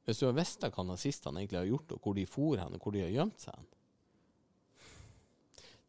Hvis 0.08 0.22
du 0.22 0.26
har 0.30 0.38
visst 0.38 0.64
hva 0.64 0.86
nazistene 0.88 1.44
egentlig 1.44 1.60
har 1.60 1.68
gjort, 1.68 1.92
og 1.92 2.06
hvor 2.06 2.16
de 2.16 2.24
for 2.30 2.62
hen, 2.62 2.78
og 2.78 2.86
hvor 2.86 2.96
de 2.96 3.04
har 3.04 3.12
gjemt 3.12 3.44
seg 3.44 3.60
hen 3.60 3.68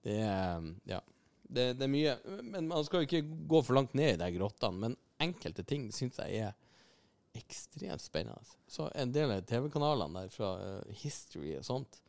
Det 0.05 0.19
er 0.25 0.75
Ja. 0.89 1.03
Det, 1.49 1.79
det 1.79 1.87
er 1.87 1.89
mye. 1.89 2.15
Men 2.45 2.67
man 2.69 2.85
skal 2.85 3.01
jo 3.01 3.09
ikke 3.09 3.25
gå 3.49 3.63
for 3.65 3.79
langt 3.79 3.95
ned 3.97 4.15
i 4.15 4.21
de 4.21 4.27
grottene. 4.35 4.83
Men 4.83 4.97
enkelte 5.23 5.65
ting 5.65 5.87
syns 5.97 6.19
jeg 6.21 6.43
er 6.45 6.53
ekstremt 7.39 8.03
spennende. 8.03 8.57
Så 8.69 8.91
en 8.95 9.13
del 9.13 9.33
av 9.33 9.47
TV-kanalene 9.49 10.25
der 10.25 10.35
fra 10.35 10.51
uh, 10.61 10.93
History 11.03 11.55
og 11.59 11.65
sånt, 11.67 12.01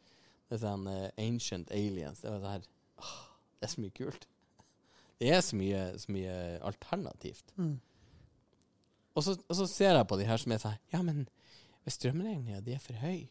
det 0.49 0.57
er 0.57 0.63
sånn 0.63 0.87
uh, 0.89 1.07
Ancient 1.21 1.71
Aliens, 1.75 2.21
det 2.21 2.29
er 2.29 2.37
sånn 2.37 2.51
her 2.51 2.67
åh, 3.03 3.17
Det 3.59 3.67
er 3.67 3.73
så 3.73 3.83
mye 3.83 3.95
kult. 3.95 4.27
Det 5.19 5.31
er 5.35 5.41
så 5.43 5.57
mye, 5.59 5.81
så 5.99 6.13
mye 6.15 6.35
alternativt. 6.63 7.51
Mm. 7.59 7.75
Og, 9.13 9.23
så, 9.25 9.35
og 9.35 9.57
så 9.59 9.65
ser 9.67 9.97
jeg 9.97 10.07
på 10.07 10.17
de 10.19 10.27
her 10.29 10.39
som 10.39 10.53
er 10.55 10.61
sånn 10.63 10.79
Ja, 10.93 11.01
men 11.03 11.25
hvis 11.83 11.97
strømregninga 11.99 12.61
di 12.63 12.75
er 12.75 12.83
for 12.83 12.95
høy, 13.01 13.27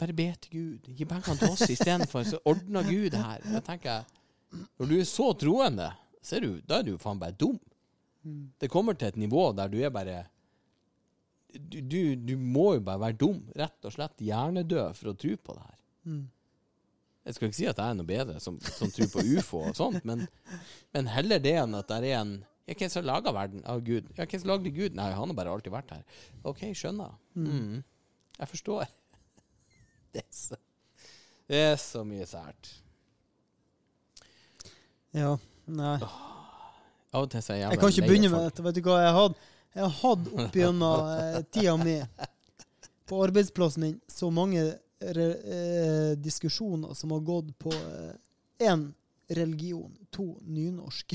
bare 0.00 0.16
be 0.16 0.28
til 0.44 0.54
Gud. 0.56 0.90
Gi 0.96 1.06
pengene 1.08 1.38
til 1.38 1.52
oss 1.52 1.64
istedenfor, 1.70 2.26
så 2.26 2.40
ordner 2.48 2.86
Gud 2.88 3.10
det 3.14 3.22
her. 3.22 3.44
Da 3.46 3.62
tenker 3.64 3.90
jeg 3.90 4.64
Når 4.78 4.88
du 4.90 4.96
er 4.98 5.08
så 5.08 5.32
troende, 5.38 5.92
så 6.22 6.36
er 6.36 6.44
du, 6.44 6.60
da 6.68 6.80
er 6.80 6.88
du 6.88 6.98
faen 7.00 7.20
bare 7.20 7.36
dum. 7.38 7.56
Det 8.60 8.70
kommer 8.70 8.94
til 8.94 9.08
et 9.08 9.16
nivå 9.18 9.48
der 9.56 9.70
du 9.72 9.80
er 9.82 9.90
bare 9.90 10.20
du, 11.52 11.80
du, 11.80 12.14
du 12.16 12.36
må 12.38 12.74
jo 12.74 12.84
bare 12.84 13.00
være 13.00 13.18
dum. 13.20 13.42
Rett 13.56 13.88
og 13.88 13.92
slett 13.94 14.22
hjernedød 14.24 14.96
for 14.96 15.12
å 15.12 15.16
tro 15.18 15.34
på 15.36 15.56
det 15.56 15.66
her. 15.66 15.80
Mm. 16.08 16.22
Jeg 17.22 17.36
skal 17.36 17.48
ikke 17.48 17.58
si 17.58 17.68
at 17.70 17.78
jeg 17.78 17.92
er 17.92 17.98
noe 17.98 18.08
bedre 18.08 18.38
som, 18.42 18.56
som 18.64 18.90
tror 18.90 19.10
på 19.12 19.22
ufo 19.36 19.60
og 19.68 19.76
sånt, 19.78 20.00
men, 20.08 20.24
men 20.94 21.10
heller 21.12 21.42
det 21.42 21.52
enn 21.60 21.76
at 21.78 21.90
det 21.92 22.00
er 22.00 22.22
en 22.22 22.40
ja, 22.66 22.76
Hvem 22.78 22.90
som 22.90 23.04
laga 23.06 23.32
verden? 23.34 23.62
Av 23.66 23.80
Gud. 23.82 24.08
Ja, 24.16 24.24
hvem 24.24 24.40
som 24.40 24.50
lagde 24.52 24.70
Gud? 24.74 24.94
Nei, 24.94 25.08
han 25.10 25.30
har 25.32 25.36
bare 25.36 25.50
alltid 25.50 25.74
vært 25.74 25.90
her. 25.96 26.02
OK, 26.46 26.62
skjønner. 26.78 27.16
Mm. 27.34 27.80
Jeg 28.38 28.48
forstår. 28.48 28.86
Det 30.12 30.20
er 30.20 30.34
så, 30.36 30.58
det 31.48 31.60
er 31.72 31.76
så 31.80 32.02
mye 32.04 32.26
sært. 32.28 32.68
Ja, 35.16 35.34
nei. 35.68 35.96
Av 37.12 37.24
og 37.26 37.30
til 37.32 37.42
så 37.44 37.52
er 37.52 37.58
jeg 37.58 37.62
jævla 37.64 37.74
Jeg 37.74 37.80
kan 37.80 37.92
ikke 37.94 38.08
begynne 38.08 38.30
med 38.32 38.46
dette. 38.48 38.64
Vet 38.64 38.78
du 38.78 38.82
hva 38.86 39.00
jeg 39.02 39.16
hadde? 39.18 39.48
Jeg 39.72 39.82
har 39.84 39.94
hatt 40.02 40.30
opp 40.36 40.56
gjennom 40.56 41.10
eh, 41.16 41.38
tida 41.52 41.76
mi 41.80 41.96
på 43.08 43.20
arbeidsplassen 43.24 43.84
min 43.86 43.94
så 44.08 44.28
mange 44.32 44.64
re, 45.00 45.28
eh, 45.56 46.10
diskusjoner 46.20 46.92
som 46.96 47.12
har 47.16 47.24
gått 47.24 47.52
på 47.60 47.72
én 48.60 48.90
religion, 49.36 49.90
to 50.10 50.26
nynorsk. 50.44 51.14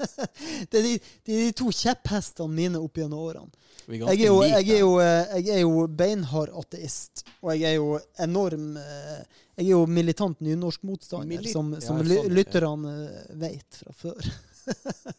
det, 0.70 0.78
er 0.78 0.84
de, 0.86 0.94
er 0.96 1.40
de 1.46 1.52
to 1.56 1.70
kjepphestene 1.74 2.54
mine 2.54 2.80
opp 2.80 3.00
gjennom 3.00 3.22
årene. 3.24 3.66
Jeg 3.90 4.04
er, 4.06 4.26
jo, 4.28 4.40
jeg, 4.46 4.66
er 4.70 4.82
jo, 4.82 4.90
eh, 5.02 5.32
jeg 5.40 5.54
er 5.56 5.62
jo 5.64 5.86
beinhard 5.88 6.52
ateist, 6.60 7.24
og 7.40 7.54
jeg 7.56 7.72
er 7.72 7.78
jo 7.80 7.96
enorm 8.22 8.76
eh, 8.78 9.22
Jeg 9.56 9.64
er 9.64 9.70
jo 9.72 9.80
militant 9.90 10.40
nynorskmotstander, 10.46 11.26
Mili- 11.26 11.52
som, 11.52 11.72
Ja, 11.74 11.82
sånn, 11.84 12.04
lytterne 12.30 12.92
ja. 12.94 13.24
eh, 13.24 13.32
vet 13.42 13.80
fra 13.82 13.96
før. 13.96 14.30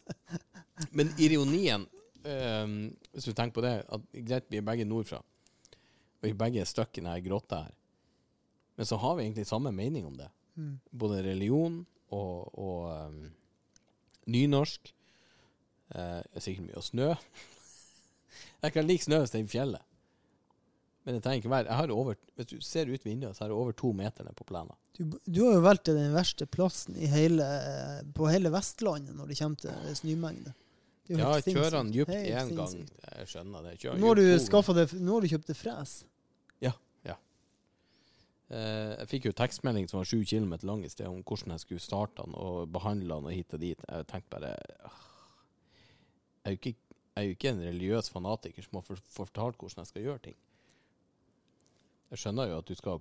Men 0.96 1.12
ironien, 1.20 1.84
um, 2.24 2.78
hvis 3.12 3.28
du 3.28 3.34
tenker 3.36 3.58
på 3.58 3.64
det 3.66 3.76
at 3.84 4.08
Greit, 4.24 4.48
vi 4.50 4.58
er 4.58 4.66
begge 4.66 4.88
nordfra, 4.88 5.20
og 5.20 6.26
vi 6.26 6.32
er 6.32 6.38
begge 6.38 6.64
stuck 6.66 6.96
i 6.96 7.04
denne 7.04 7.20
grotta 7.22 7.64
her. 7.66 7.76
Men 8.78 8.88
så 8.88 8.96
har 8.96 9.16
vi 9.18 9.26
egentlig 9.26 9.46
samme 9.46 9.72
mening 9.74 10.06
om 10.08 10.16
det. 10.16 10.28
Mm. 10.56 10.78
Både 10.90 11.22
religion 11.26 11.82
og, 12.12 12.58
og 12.58 12.90
um, 13.08 13.22
nynorsk. 14.30 14.92
Uh, 15.92 16.20
det 16.24 16.40
er 16.40 16.44
sikkert 16.44 16.68
mye 16.68 16.80
og 16.80 16.86
snø. 16.86 17.08
jeg 18.64 18.76
kan 18.76 18.86
like 18.88 19.06
snø 19.06 19.22
hvis 19.22 19.34
det 19.34 19.40
er 19.40 19.48
i 19.48 19.52
fjellet. 19.54 19.88
Men 21.02 21.16
det 21.16 21.24
trenger 21.24 21.42
ikke 21.42 21.50
være 21.50 21.66
jeg 21.66 21.80
har 21.80 21.90
over, 21.90 22.18
Hvis 22.38 22.46
du 22.46 22.60
ser 22.62 22.90
ut 22.92 23.04
vinduet, 23.04 23.34
så 23.34 23.44
har 23.44 23.50
jeg 23.50 23.58
over 23.58 23.74
to 23.74 23.90
meter 23.92 24.24
ned 24.24 24.36
på 24.38 24.46
plenen. 24.46 24.76
Du, 24.94 25.16
du 25.26 25.40
har 25.46 25.56
jo 25.56 25.64
valgt 25.64 25.88
den 25.88 26.12
verste 26.14 26.46
plassen 26.46 26.94
i 27.00 27.08
hele, 27.10 27.46
på 28.14 28.28
hele 28.30 28.52
Vestlandet 28.54 29.16
når 29.16 29.32
det 29.32 29.38
kommer 29.40 29.64
til 29.64 29.96
snømengde. 29.98 30.52
Det 31.08 31.16
er 31.16 31.24
Ja, 31.24 31.40
kjører 31.42 31.76
han 31.80 31.90
dypt 31.90 32.12
én 32.12 32.54
gang. 32.54 32.74
Jeg 33.18 33.30
skjønner 33.32 33.64
det. 33.66 33.74
Kjører 33.82 33.98
Nå 33.98 34.12
har, 34.12 34.20
du 34.20 35.24
du 35.24 35.28
kjøpt 35.32 35.50
det 35.50 35.58
fres. 35.58 35.96
Eh, 38.52 38.92
jeg 39.00 39.08
fikk 39.08 39.26
jo 39.30 39.32
tekstmelding 39.38 39.86
som 39.88 39.98
var 40.02 40.08
sju 40.10 40.18
kilometer 40.28 40.68
lang 40.68 40.82
i 40.84 40.90
sted 40.92 41.06
om 41.08 41.22
hvordan 41.24 41.54
jeg 41.54 41.62
skulle 41.64 41.80
starte 41.80 42.20
den 42.20 42.34
og 42.36 42.68
behandle 42.72 43.14
den 43.16 43.28
og 43.30 43.32
hit 43.32 43.54
og 43.56 43.60
dit. 43.62 43.80
Jeg 43.88 44.06
tenkte 44.10 44.34
bare 44.34 44.54
åh, 44.84 44.98
Jeg 46.44 46.50
er 46.50 46.50
jo 46.56 46.58
ikke, 46.60 46.74
jeg 47.14 47.22
er 47.22 47.26
jo 47.28 47.34
ikke 47.36 47.48
en 47.52 47.62
religiøs 47.62 48.10
fanatiker 48.10 48.62
som 48.62 48.76
har 48.80 48.82
for- 48.82 49.04
fortalt 49.16 49.56
hvordan 49.56 49.80
jeg 49.84 49.86
skal 49.86 50.02
gjøre 50.02 50.18
ting. 50.18 50.36
Jeg 52.10 52.18
skjønner 52.18 52.48
jo 52.50 52.58
at 52.58 52.68
du 52.68 52.74
skal 52.74 53.00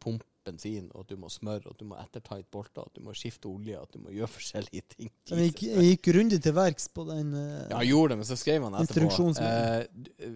pumpe 0.00 0.24
bensin, 0.46 0.88
og 0.92 1.04
at 1.04 1.12
du 1.12 1.16
må 1.20 1.30
smøre, 1.32 1.62
og 1.66 1.74
at 1.74 1.80
du 1.82 1.86
må 1.88 1.98
ettertight 2.00 2.48
bolter, 2.52 2.86
at 2.86 2.96
du 2.98 3.04
må 3.06 3.14
skifte 3.16 3.48
olje, 3.50 3.78
at 3.78 3.94
du 3.94 4.02
må 4.02 4.12
gjøre 4.14 4.30
forskjellige 4.38 4.84
ting. 4.94 5.12
Jeg 5.30 5.52
gikk, 5.52 5.62
jeg 5.70 5.88
gikk 5.92 6.04
grundig 6.10 6.40
til 6.44 6.56
verks 6.56 6.88
på 6.92 7.06
den. 7.08 7.32
uh, 7.36 7.70
Ja, 7.70 7.82
gjorde 7.86 8.14
det, 8.14 8.20
men 8.22 8.28
så 8.28 8.38
skrev 8.40 8.66
han 8.66 8.76
etterpå 8.80 9.28
eh, 9.42 10.34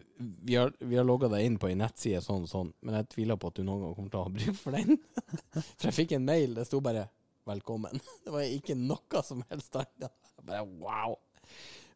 Vi 0.49 0.59
har, 0.59 0.73
vi 0.81 0.99
har 0.99 1.07
logga 1.07 1.31
deg 1.33 1.47
inn 1.49 1.59
på 1.63 1.71
ei 1.71 1.77
nettside 1.79 2.23
sånn 2.25 2.47
og 2.47 2.53
sånn, 2.53 2.73
men 2.87 3.01
jeg 3.01 3.11
tviler 3.17 3.41
på 3.41 3.53
at 3.53 3.61
du 3.61 3.65
noen 3.67 3.87
gang 3.87 3.95
kommer 3.99 4.15
til 4.15 4.23
å 4.23 4.27
ha 4.27 4.35
bruk 4.39 4.59
for 4.61 4.77
den. 4.79 4.99
For 5.79 5.89
jeg 5.91 5.97
fikk 6.03 6.17
en 6.17 6.27
mail, 6.27 6.55
det 6.57 6.67
sto 6.69 6.81
bare 6.85 7.09
'velkommen'. 7.47 8.01
Det 8.25 8.33
var 8.35 8.43
ikke 8.47 8.75
noe 8.79 9.23
som 9.25 9.43
helst 9.51 9.77
annet. 9.79 10.13
Bare 10.47 10.65
wow. 10.83 11.17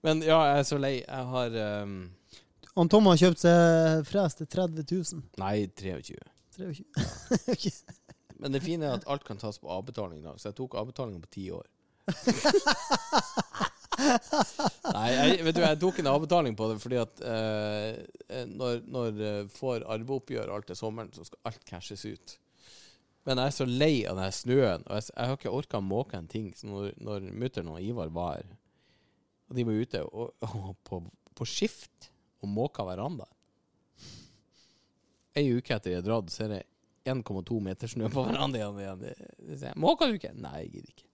Men 0.02 0.22
ja, 0.24 0.38
jeg 0.52 0.58
er 0.62 0.68
så 0.68 0.78
lei. 0.80 0.94
Jeg 1.02 1.26
har 1.34 1.56
um, 1.82 1.96
Han 2.76 2.88
Tom 2.88 3.08
har 3.10 3.18
kjøpt 3.20 3.42
seg 3.42 4.04
fres 4.08 4.38
til 4.38 4.48
30 4.48 4.86
000. 4.88 5.24
Nei, 5.42 5.56
23. 5.76 6.16
23. 6.56 6.84
Ok. 7.52 7.66
Men 8.40 8.54
det 8.54 8.62
fine 8.64 8.88
er 8.88 8.96
at 8.96 9.08
alt 9.10 9.24
kan 9.26 9.40
tas 9.40 9.60
på 9.60 9.70
avbetaling 9.70 10.22
i 10.22 10.26
dag, 10.26 10.36
så 10.40 10.48
jeg 10.50 10.58
tok 10.60 10.78
avbetalingen 10.80 11.22
på 11.24 11.32
ti 11.36 11.46
år. 11.52 11.66
Nei, 14.00 15.08
jeg, 15.12 15.42
vet 15.44 15.56
du, 15.56 15.60
jeg 15.60 15.80
tok 15.82 15.98
en 16.00 16.08
avbetaling 16.14 16.54
på 16.56 16.68
det 16.70 16.78
fordi 16.80 16.98
at 17.02 17.20
eh, 17.20 18.44
når, 18.48 18.80
når 18.88 19.20
eh, 19.26 19.50
får 19.52 19.84
arveoppgjør 19.96 20.48
og 20.48 20.54
alt 20.56 20.70
til 20.70 20.78
sommeren, 20.78 21.12
så 21.12 21.26
skal 21.28 21.50
alt 21.50 21.66
cashes 21.68 22.06
ut. 22.08 22.36
Men 23.28 23.36
jeg 23.42 23.52
er 23.52 23.56
så 23.58 23.66
lei 23.68 23.94
av 24.08 24.16
den 24.16 24.32
snøen, 24.32 24.86
og 24.86 24.96
jeg, 24.96 25.10
jeg 25.12 25.28
har 25.28 25.36
ikke 25.36 25.52
orka 25.58 25.82
å 25.82 25.84
måke 25.84 26.16
en 26.16 26.30
ting. 26.30 26.48
Så 26.56 26.64
når, 26.70 26.94
når 27.04 27.28
mutter'n 27.42 27.68
og 27.74 27.82
Ivar 27.84 28.08
var 28.14 28.38
her, 28.38 28.48
og 29.50 29.58
de 29.58 29.66
var 29.66 29.82
ute 29.82 30.00
og, 30.06 30.32
og 30.46 30.72
på, 30.86 31.02
på 31.36 31.46
skift 31.48 32.10
og 32.40 32.52
måka 32.54 32.84
verandaen 32.86 33.36
Ei 35.38 35.46
uke 35.54 35.74
etter 35.74 35.92
jeg 35.92 36.00
har 36.00 36.06
dratt, 36.06 36.30
så 36.32 36.44
er 36.46 36.52
det 36.54 36.60
1,2 37.04 37.60
meter 37.64 37.88
snø 37.88 38.08
på 38.12 38.24
verandaen 38.26 38.76
igjen. 38.78 38.98
Det- 39.00 39.60
det 39.60 39.72
Måker 39.76 40.06
du 40.08 40.18
ikke? 40.18 40.34
Nei, 40.36 40.62
jeg 40.64 40.72
gidder 40.72 40.88
ikke. 40.94 41.06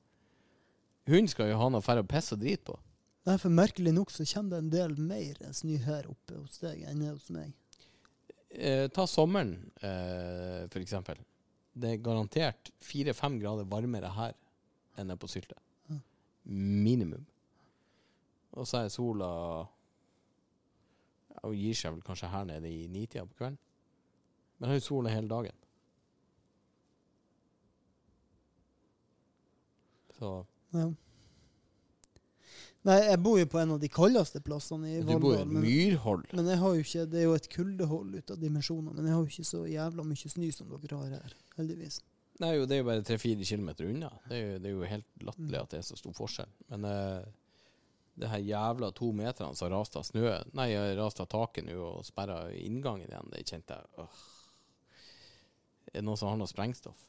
Hun 1.07 1.28
skal 1.28 1.49
jo 1.53 1.59
ha 1.59 1.68
noe 1.70 1.80
færre 1.80 2.03
å 2.03 2.09
pisse 2.09 2.34
og 2.34 2.41
drite 2.41 2.64
på. 2.64 2.78
Nei, 3.26 3.37
for 3.39 3.51
merkelig 3.51 3.93
nok 3.95 4.11
så 4.11 4.24
kommer 4.34 4.51
det 4.51 4.59
en 4.59 4.70
del 4.70 4.97
mer 4.97 5.34
snø 5.53 5.78
her 5.84 6.07
oppe 6.11 6.37
hos 6.41 6.59
deg 6.59 6.82
enn 6.87 7.03
hos 7.11 7.30
meg. 7.30 7.53
Eh, 8.51 8.87
ta 8.89 9.05
sommeren, 9.07 9.70
eh, 9.82 10.66
for 10.68 10.78
eksempel. 10.80 11.16
Det 11.76 11.91
er 11.93 12.03
garantert 12.03 12.70
fire-fem 12.80 13.39
grader 13.41 13.64
varmere 13.64 14.11
her 14.14 14.34
enn 14.97 15.09
det 15.09 15.12
er 15.12 15.16
på 15.20 15.28
Sylte. 15.28 15.57
Ja. 15.91 15.99
Minimum. 16.47 17.26
Og 18.55 18.64
så 18.66 18.84
er 18.84 18.89
sola 18.89 19.68
ja, 21.34 21.41
Hun 21.43 21.55
gir 21.59 21.74
seg 21.74 21.93
vel 21.93 22.03
kanskje 22.03 22.30
her 22.30 22.45
nede 22.49 22.64
i 22.70 22.87
nitida 22.89 23.26
på 23.26 23.34
kvelden. 23.37 23.59
Men 24.59 24.70
har 24.70 24.78
jo 24.78 24.87
sola 24.87 25.11
hele 25.12 25.28
dagen. 25.28 25.53
Så 30.18 30.30
Ja. 30.74 30.88
Nei, 32.86 33.00
jeg 33.02 33.18
bor 33.18 33.38
jo 33.40 33.46
på 33.50 33.58
en 33.58 33.72
av 33.74 33.80
de 33.82 33.88
kaldeste 33.90 34.38
plassene 34.46 34.86
i 34.92 35.00
Du 35.02 35.08
bor 35.18 35.32
i 35.34 35.38
Valldal. 35.40 35.40
et 35.40 35.48
Men, 35.48 35.62
myrhold. 35.64 36.26
men 36.38 36.46
jeg 36.52 36.58
har 36.60 36.74
jo 36.76 36.84
ikke, 36.84 37.06
det 37.10 37.18
er 37.18 37.24
jo 37.24 37.32
et 37.34 37.48
kuldehold 37.50 38.14
ut 38.14 38.30
av 38.30 38.38
dimensjoner, 38.38 38.92
men 38.94 39.08
jeg 39.08 39.14
har 39.16 39.24
jo 39.24 39.32
ikke 39.32 39.48
så 39.48 39.62
jævla 39.66 40.04
mye 40.06 40.30
snø 40.30 40.50
som 40.54 40.68
dere 40.70 40.98
har 41.00 41.16
her, 41.16 41.34
heldigvis. 41.56 41.98
Nei, 42.38 42.52
jo, 42.54 42.66
det 42.68 42.76
er 42.76 42.82
jo 42.82 42.86
bare 42.86 43.02
tre-fire 43.02 43.42
kilometer 43.48 43.88
unna. 43.90 44.12
Det 44.28 44.36
er, 44.36 44.44
jo, 44.44 44.58
det 44.60 44.70
er 44.70 44.74
jo 44.76 44.92
helt 44.92 45.26
latterlig 45.26 45.58
at 45.62 45.70
det 45.70 45.78
er 45.80 45.88
så 45.88 45.96
stor 45.98 46.14
forskjell. 46.14 46.52
Men 46.68 46.84
uh, 46.84 47.24
det 48.20 48.30
her 48.30 48.44
jævla 48.44 48.92
to 48.94 49.10
meterne 49.16 49.56
som 49.56 49.72
raste 49.72 49.98
av 49.98 50.06
snø 50.06 50.30
Nei, 50.54 50.68
raste 50.94 51.24
av 51.24 51.30
taket 51.32 51.66
nå 51.66 51.74
og 51.80 52.04
sperra 52.06 52.52
inngangen 52.54 53.08
igjen, 53.08 53.32
det 53.32 53.42
kjente 53.48 53.80
jeg 53.80 54.04
åh. 54.04 54.22
Er 55.90 55.98
det 55.98 56.04
noen 56.06 56.20
som 56.20 56.28
har 56.28 56.38
noe 56.38 56.50
sprengstoff? 56.50 57.02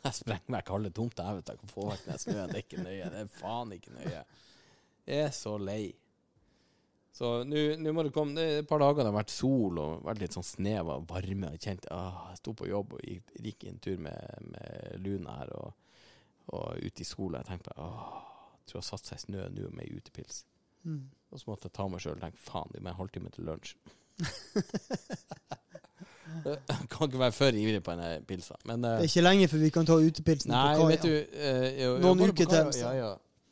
Jeg 0.00 0.16
sprenger 0.16 0.54
vekk 0.56 0.70
alle 0.76 0.90
tomter 0.96 1.26
jeg 1.28 1.40
vet 1.40 1.50
jeg 1.52 1.60
kan 1.60 1.72
få 1.74 1.88
vekk 1.90 2.06
den 2.06 2.22
snøen. 2.22 2.52
Det 2.52 2.56
er 2.56 2.64
ikke 2.64 2.84
nøye. 2.84 3.10
Det 3.12 3.18
er 3.20 3.34
faen 3.40 3.74
ikke 3.76 3.96
nøye. 3.96 4.22
Jeg 5.10 5.26
er 5.26 5.34
så 5.36 5.56
lei. 5.60 5.82
Så 7.12 7.30
nå 7.44 7.92
må 7.92 8.04
det 8.06 8.12
komme 8.14 8.36
Det 8.38 8.44
er 8.46 8.60
et 8.62 8.68
par 8.70 8.78
dager 8.80 9.02
det 9.02 9.10
har 9.10 9.16
vært 9.16 9.32
sol 9.34 9.80
og 9.82 10.04
vært 10.06 10.22
litt 10.22 10.36
sånn 10.36 10.46
snev 10.46 10.92
av 10.94 11.06
varme. 11.10 11.50
Jeg 11.56 11.64
kjente 11.66 11.92
ah, 11.92 12.30
Jeg 12.30 12.40
sto 12.40 12.54
på 12.56 12.70
jobb 12.70 12.94
og 12.96 13.04
gikk, 13.04 13.34
gikk 13.44 13.66
en 13.68 13.80
tur 13.82 14.00
med, 14.06 14.50
med 14.54 15.00
Luna 15.04 15.40
her 15.40 15.54
og, 15.58 15.96
og 16.54 16.80
ute 16.80 17.04
i 17.04 17.08
sola. 17.08 17.42
Jeg 17.42 17.50
tenkte 17.50 17.76
ah, 17.76 18.20
jeg 18.60 18.70
tror 18.70 18.78
jeg 18.78 18.86
har 18.86 18.90
satt 18.92 19.10
seg 19.10 19.18
i 19.18 19.24
snø 19.26 19.48
nå 19.56 19.72
med 19.74 19.98
utepils. 19.98 20.44
Mm. 20.86 21.08
Og 21.30 21.42
så 21.42 21.50
måtte 21.50 21.68
jeg 21.68 21.76
ta 21.76 21.88
meg 21.90 22.02
sjøl 22.02 22.16
og 22.16 22.24
tenke 22.24 22.40
faen, 22.40 22.70
det 22.72 22.80
er 22.80 22.86
en 22.86 23.00
halvtime 23.02 23.32
til 23.34 23.50
lunsj. 23.50 23.74
Kan 26.92 27.08
ikke 27.08 27.18
være 27.20 27.32
for 27.36 27.56
ivrig 27.58 27.80
på 27.84 27.94
denne 27.96 28.20
pilsa. 28.28 28.56
Men 28.68 28.84
eh, 28.84 28.98
Det 29.00 29.06
er 29.08 29.10
ikke 29.10 29.24
lenge 29.26 29.48
før 29.52 29.58
vi 29.64 29.70
kan 29.74 29.88
ta 29.88 29.96
utepilsen 30.00 30.52
Nei, 30.54 30.76
på 30.78 30.86
vet 30.90 31.02
du 31.02 31.10
kaia. 31.10 31.50
eh, 31.50 31.82
jo, 31.84 31.90
Noen 32.04 32.22
uker 32.30 32.48
til. 32.52 32.70
Ja, 32.80 32.92
ja. 32.98 33.10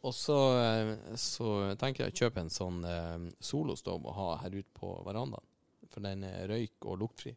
Og 0.09 0.15
så, 0.15 0.37
eh, 0.63 0.93
så 1.19 1.53
tenker 1.81 2.05
jeg 2.07 2.15
å 2.15 2.19
kjøpe 2.23 2.41
en 2.45 2.53
sånn 2.55 2.85
eh, 2.87 3.29
solostov 3.43 4.05
å 4.07 4.15
ha 4.15 4.29
her 4.45 4.55
ute 4.61 4.71
på 4.79 4.93
verandaen. 5.07 5.45
For 5.91 6.05
den 6.05 6.23
er 6.29 6.47
røyk- 6.53 6.87
og 6.87 7.01
luktfri. 7.03 7.35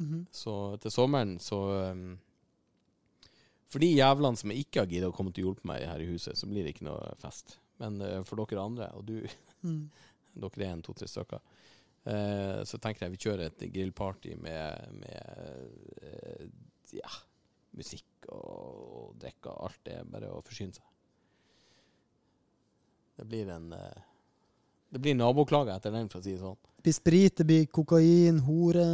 Mhm. 0.00 0.22
Så 0.32 0.54
til 0.80 0.90
sommeren 0.94 1.34
så 1.42 1.58
um, 1.92 2.14
For 3.70 3.78
de 3.82 3.90
jævlene 3.92 4.38
som 4.40 4.50
ikke 4.54 4.80
har 4.82 4.88
giddet 4.90 5.10
å 5.12 5.14
komme 5.14 5.30
til 5.36 5.44
å 5.44 5.50
hjelpe 5.52 5.68
meg 5.68 5.84
her 5.86 6.00
i 6.02 6.06
huset, 6.08 6.38
så 6.38 6.48
blir 6.50 6.64
det 6.64 6.72
ikke 6.74 6.86
noe 6.88 7.12
fest. 7.22 7.58
Men 7.78 8.00
uh, 8.02 8.22
for 8.26 8.40
dere 8.40 8.64
andre, 8.64 8.88
og 8.96 9.04
du, 9.06 9.20
Mm. 9.62 9.90
dere 10.40 10.64
er 10.64 10.72
en 10.72 10.80
to-tre 10.82 11.06
stykker, 11.06 11.42
eh, 12.04 12.60
så 12.68 12.78
tenker 12.78 13.06
jeg 13.06 13.14
vi 13.14 13.22
kjører 13.24 13.48
et 13.48 13.66
grillparty 13.74 14.36
med, 14.40 14.94
med 15.00 16.04
eh, 16.04 16.46
ja, 16.96 17.10
musikk 17.76 18.30
og, 18.30 18.44
og 18.44 19.18
drikke 19.20 19.52
og 19.52 19.68
alt. 19.68 19.82
Det 19.86 19.98
bare 20.10 20.32
å 20.32 20.44
forsyne 20.46 20.76
seg. 20.76 20.86
Det 23.20 23.26
blir 23.28 23.50
en 23.52 23.72
eh, 23.76 24.06
Det 24.90 24.98
blir 24.98 25.14
naboklage 25.14 25.74
etter 25.76 25.92
den, 25.94 26.08
for 26.10 26.18
å 26.18 26.24
si 26.24 26.34
det 26.34 26.42
sånn. 26.42 26.58
Det 26.78 26.86
blir 26.88 26.96
sprit, 26.96 27.36
det 27.38 27.46
blir 27.46 27.66
kokain, 27.70 28.40
hore 28.46 28.86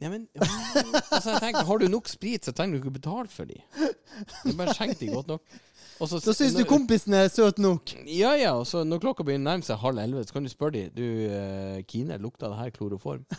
Neimen, 0.00 0.22
altså, 0.40 1.34
jeg 1.34 1.40
tenker, 1.42 1.64
Har 1.68 1.80
du 1.80 1.88
nok 1.92 2.08
sprit, 2.08 2.46
så 2.46 2.54
trenger 2.56 2.78
du 2.78 2.80
ikke 2.80 2.94
betale 2.94 3.28
for 3.28 3.48
de. 3.48 3.58
Du 4.46 4.54
bare 4.56 4.72
skjenk 4.72 4.96
de 4.96 5.10
godt 5.12 5.28
nok. 5.34 5.58
Og 6.00 6.08
så- 6.08 6.20
Så 6.24 6.32
syns 6.32 6.54
du 6.56 6.64
kompisen 6.64 7.12
er 7.14 7.28
søt 7.28 7.58
nok. 7.58 7.92
Ja, 8.06 8.32
ja, 8.34 8.54
og 8.56 8.64
så 8.66 8.84
når 8.88 9.00
klokka 9.02 9.24
begynner 9.24 9.50
å 9.50 9.52
nærme 9.52 9.64
seg 9.66 9.76
halv 9.82 9.98
elleve, 10.00 10.24
så 10.24 10.32
kan 10.32 10.42
du 10.42 10.48
spørre 10.48 10.72
dem 10.72 10.90
Du, 10.96 11.04
uh, 11.28 11.82
Kine, 11.86 12.16
lukta 12.18 12.48
det 12.48 12.56
her 12.56 12.70
kloroform? 12.70 13.24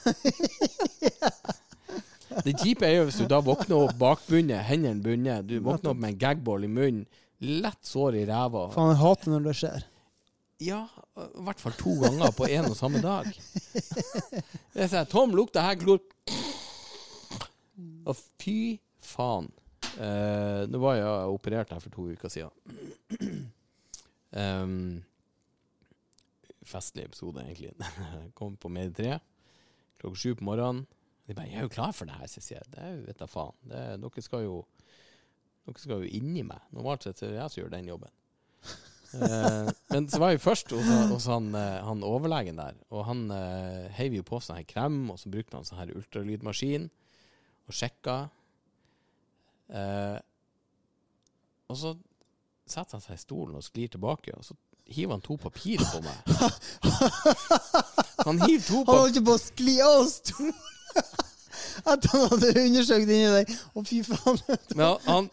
Det 2.45 2.53
kjipe 2.61 2.85
er 2.87 2.93
jo 3.01 3.07
hvis 3.09 3.17
du 3.19 3.25
da 3.27 3.41
våkner 3.43 3.75
opp 3.89 3.97
bakbundet, 3.99 4.61
hendene 4.63 5.03
bundet, 5.03 5.47
du 5.49 5.57
våkner 5.59 5.91
opp 5.91 5.97
med 5.99 6.13
en 6.13 6.19
gagball 6.21 6.63
i 6.63 6.69
munnen, 6.71 7.01
lett 7.43 7.81
sår 7.83 8.15
i 8.21 8.25
ræva. 8.29 8.69
Faen, 8.71 8.93
jeg 8.93 9.01
hater 9.01 9.33
når 9.33 9.43
det 9.49 9.55
skjer. 9.59 9.83
Ja, 10.61 10.79
i 11.17 11.43
hvert 11.43 11.59
fall 11.59 11.73
to 11.79 11.95
ganger 11.99 12.31
på 12.37 12.47
en 12.47 12.69
og 12.69 12.77
samme 12.77 13.01
dag. 13.03 13.27
Jeg 14.77 14.87
sier, 14.93 15.03
Tom, 15.11 15.33
lukta 15.35 15.65
her 15.65 15.75
klor... 15.81 15.99
Og 18.07 18.15
fy 18.41 18.79
faen. 19.03 19.49
Eh, 19.99 20.61
nå 20.71 20.79
var 20.79 20.95
jeg 20.99 21.33
operert 21.35 21.73
her 21.73 21.81
for 21.83 21.93
to 21.93 22.07
uker 22.13 22.31
siden. 22.31 23.49
um, 24.31 25.03
festlig 26.63 27.05
episode, 27.09 27.43
egentlig. 27.43 27.73
Kom 28.37 28.55
på 28.57 28.71
Medie 28.71 28.95
3 28.95 29.19
klokka 30.01 30.17
sju 30.17 30.35
på 30.35 30.47
morgenen. 30.47 30.85
De 31.27 31.35
bare 31.37 31.47
'Jeg 31.47 31.57
er 31.59 31.67
jo 31.67 31.69
klar 31.75 31.91
for 31.93 32.05
det 32.09 32.15
her', 32.17 32.27
sier 32.27 32.57
jeg. 32.57 32.71
Det 32.73 33.07
vet 33.07 33.19
da 33.19 33.27
faen. 33.29 33.53
Det, 33.63 33.77
er- 33.77 33.97
dere 34.01 34.21
skal 34.21 34.43
jo 34.43 34.65
Dere 35.61 35.77
skal 35.77 36.01
jo 36.01 36.09
inni 36.17 36.41
meg. 36.41 36.57
Normalt 36.73 37.03
sett 37.03 37.21
er 37.21 37.29
det 37.29 37.37
jeg 37.37 37.51
som 37.51 37.61
gjør 37.61 37.69
den 37.75 37.87
jobben. 37.91 38.09
Eh, 39.13 39.69
men 39.91 40.07
så 40.09 40.19
var 40.19 40.31
jeg 40.31 40.41
først 40.41 40.71
hos, 40.73 40.87
hos 41.11 41.25
han, 41.29 41.53
eh, 41.55 41.83
han 41.85 42.01
overlegen 42.07 42.55
der, 42.57 42.73
og 42.89 43.05
han 43.05 43.25
uh, 43.29 43.89
heiv 43.93 44.15
jo 44.15 44.23
på 44.23 44.39
sånn 44.41 44.57
her 44.57 44.63
krem, 44.65 45.09
og 45.11 45.19
så 45.19 45.29
brukte 45.29 45.57
han 45.59 45.67
sånn 45.67 45.81
her 45.83 45.91
ultralydmaskin, 45.99 46.89
og 47.67 47.75
sjekka. 47.75 48.15
Eh, 49.71 50.19
og 51.71 51.77
så 51.79 51.93
setter 52.67 52.97
han 52.97 53.03
seg 53.03 53.15
i 53.15 53.21
stolen 53.21 53.55
og 53.59 53.65
sklir 53.65 53.91
tilbake, 53.91 54.33
og 54.35 54.45
så 54.45 54.57
hiver 54.91 55.15
han 55.15 55.23
to 55.23 55.37
papir 55.39 55.79
på 55.79 56.01
meg. 56.03 56.15
Han 58.25 58.41
hiver 58.43 58.65
to 58.67 58.83
papir 58.83 58.91
Han 58.91 59.01
holdt 59.05 59.21
på 59.25 59.35
å 59.35 59.41
skli 59.41 59.77
av 59.85 60.05
stolen! 60.11 60.55
At 61.87 62.05
han 62.11 62.25
hadde 62.31 62.51
undersøkt 62.65 63.07
inni 63.07 63.29
deg. 63.31 63.51
Å, 63.73 63.83
fy 63.87 64.01
faen. 64.05 64.39
Men 64.75 64.97
han 65.07 65.29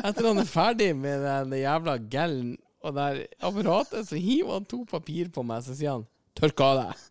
Etter 0.00 0.26
han 0.28 0.38
er 0.42 0.46
ferdig 0.46 0.90
med 0.98 1.24
den 1.24 1.54
jævla 1.58 1.96
gellen 2.10 2.52
og 2.80 2.94
der 2.96 3.24
apparatet, 3.44 4.06
så 4.08 4.16
hiver 4.16 4.54
han 4.56 4.68
to 4.68 4.84
papir 4.88 5.28
på 5.34 5.42
meg, 5.44 5.64
så 5.66 5.74
sier 5.76 5.98
han 5.98 6.06
'tørk 6.38 6.62
av 6.64 6.78
deg'. 6.78 7.02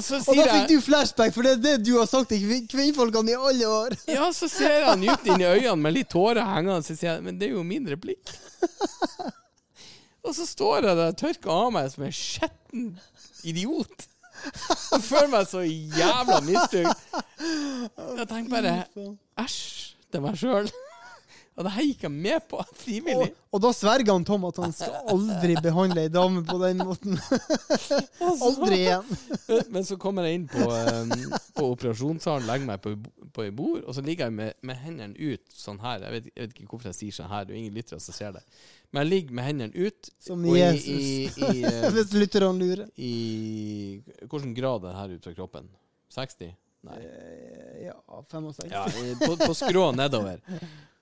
Så 0.00 0.20
Og 0.28 0.36
da 0.38 0.44
fikk 0.46 0.68
du 0.70 0.76
flashback, 0.84 1.32
for 1.34 1.42
det 1.46 1.52
er 1.56 1.62
det 1.64 1.74
du 1.86 1.96
har 1.98 2.06
sagt 2.06 2.30
til 2.30 2.44
kvinnfolkene 2.70 3.32
i 3.32 3.38
alle 3.50 3.70
år. 3.70 3.96
Ja, 4.16 4.28
så 4.36 4.48
ser 4.50 4.84
han 4.90 5.02
dypt 5.02 5.26
inn 5.26 5.42
i 5.42 5.48
øynene 5.48 5.76
med 5.82 5.96
litt 5.96 6.10
tårer 6.12 6.44
hengende, 6.46 6.82
så 6.86 6.94
sier 6.94 7.16
jeg 7.16 7.24
'men 7.26 7.38
det 7.40 7.48
er 7.48 7.56
jo 7.58 7.64
min 7.66 7.88
replikk'. 7.90 8.34
Og 10.22 10.34
så 10.36 10.44
står 10.46 10.84
jeg 10.84 10.96
der 10.96 11.08
og 11.10 11.16
tørker 11.16 11.50
av 11.50 11.72
meg 11.72 11.88
som 11.90 12.04
en 12.04 12.12
skjetten 12.12 12.86
idiot. 13.48 14.06
Jeg 14.92 15.02
føler 15.04 15.30
meg 15.32 15.48
så 15.48 15.62
jævla 15.64 16.40
misbrukt. 16.44 17.00
Jeg 18.20 18.28
tenker 18.28 18.50
bare 18.52 18.74
æsj 19.40 19.58
til 20.12 20.20
meg 20.24 20.36
sjøl. 20.40 20.70
Og 21.58 21.66
det 21.66 21.72
her 21.74 21.84
gikk 21.84 22.04
jeg 22.06 22.12
med 22.14 22.44
på 22.48 22.60
frivillig. 22.82 23.30
Og, 23.34 23.56
og 23.56 23.62
da 23.66 23.70
sverger 23.76 24.12
han 24.14 24.24
Tom 24.24 24.44
at 24.48 24.60
han 24.62 24.72
skal 24.72 24.94
aldri 25.12 25.56
behandle 25.60 26.04
ei 26.06 26.12
dame 26.12 26.40
på 26.46 26.56
den 26.62 26.80
måten. 26.86 27.18
Aldri 28.46 28.78
igjen. 28.84 29.10
Men 29.74 29.84
så 29.84 29.98
kommer 30.00 30.28
jeg 30.28 30.38
inn 30.38 30.46
på, 30.48 30.64
um, 30.70 31.12
på 31.58 31.66
operasjonssalen, 31.74 32.46
legger 32.48 32.68
meg 32.70 32.80
på, 32.84 32.94
på 33.34 33.44
et 33.44 33.56
bord, 33.56 33.82
og 33.82 33.96
så 33.96 34.04
ligger 34.06 34.28
jeg 34.30 34.36
med, 34.38 34.56
med 34.66 34.78
hendene 34.80 35.18
ut 35.18 35.52
sånn 35.52 35.80
her. 35.82 36.06
Jeg 36.06 36.16
vet, 36.16 36.30
jeg 36.32 36.46
vet 36.46 36.54
ikke 36.62 36.70
hvorfor 36.76 36.92
jeg 36.92 36.98
sier 37.00 37.18
sånn 37.18 37.32
her, 37.32 37.44
det 37.48 37.56
er 37.56 37.60
ingen 37.64 37.76
lyttere 37.76 38.00
som 38.00 38.16
ser 38.16 38.34
det. 38.38 38.44
Men 38.90 39.04
jeg 39.04 39.10
ligger 39.12 39.36
med 39.38 39.48
hendene 39.50 39.86
ut. 39.90 40.10
Som 40.22 40.46
og 40.46 40.56
i, 40.56 40.62
Jesus. 40.62 40.88
i, 40.88 41.50
i, 41.50 41.64
eh, 41.70 41.88
Hvis 41.94 42.14
lytterne 42.16 42.54
lurer. 42.58 42.86
i 42.96 43.14
Hvilken 44.24 44.54
grad 44.56 44.84
er 44.86 44.88
det 44.94 44.98
her 45.02 45.16
ut 45.18 45.28
fra 45.28 45.36
kroppen? 45.36 45.68
60? 46.14 46.54
Nei. 46.88 47.00
Eh, 47.04 47.58
Ja, 47.90 47.96
65. 48.30 48.68
Ja, 48.70 48.84
på, 49.20 49.34
på 49.40 49.54
skrå 49.56 49.90
nedover. 49.96 50.40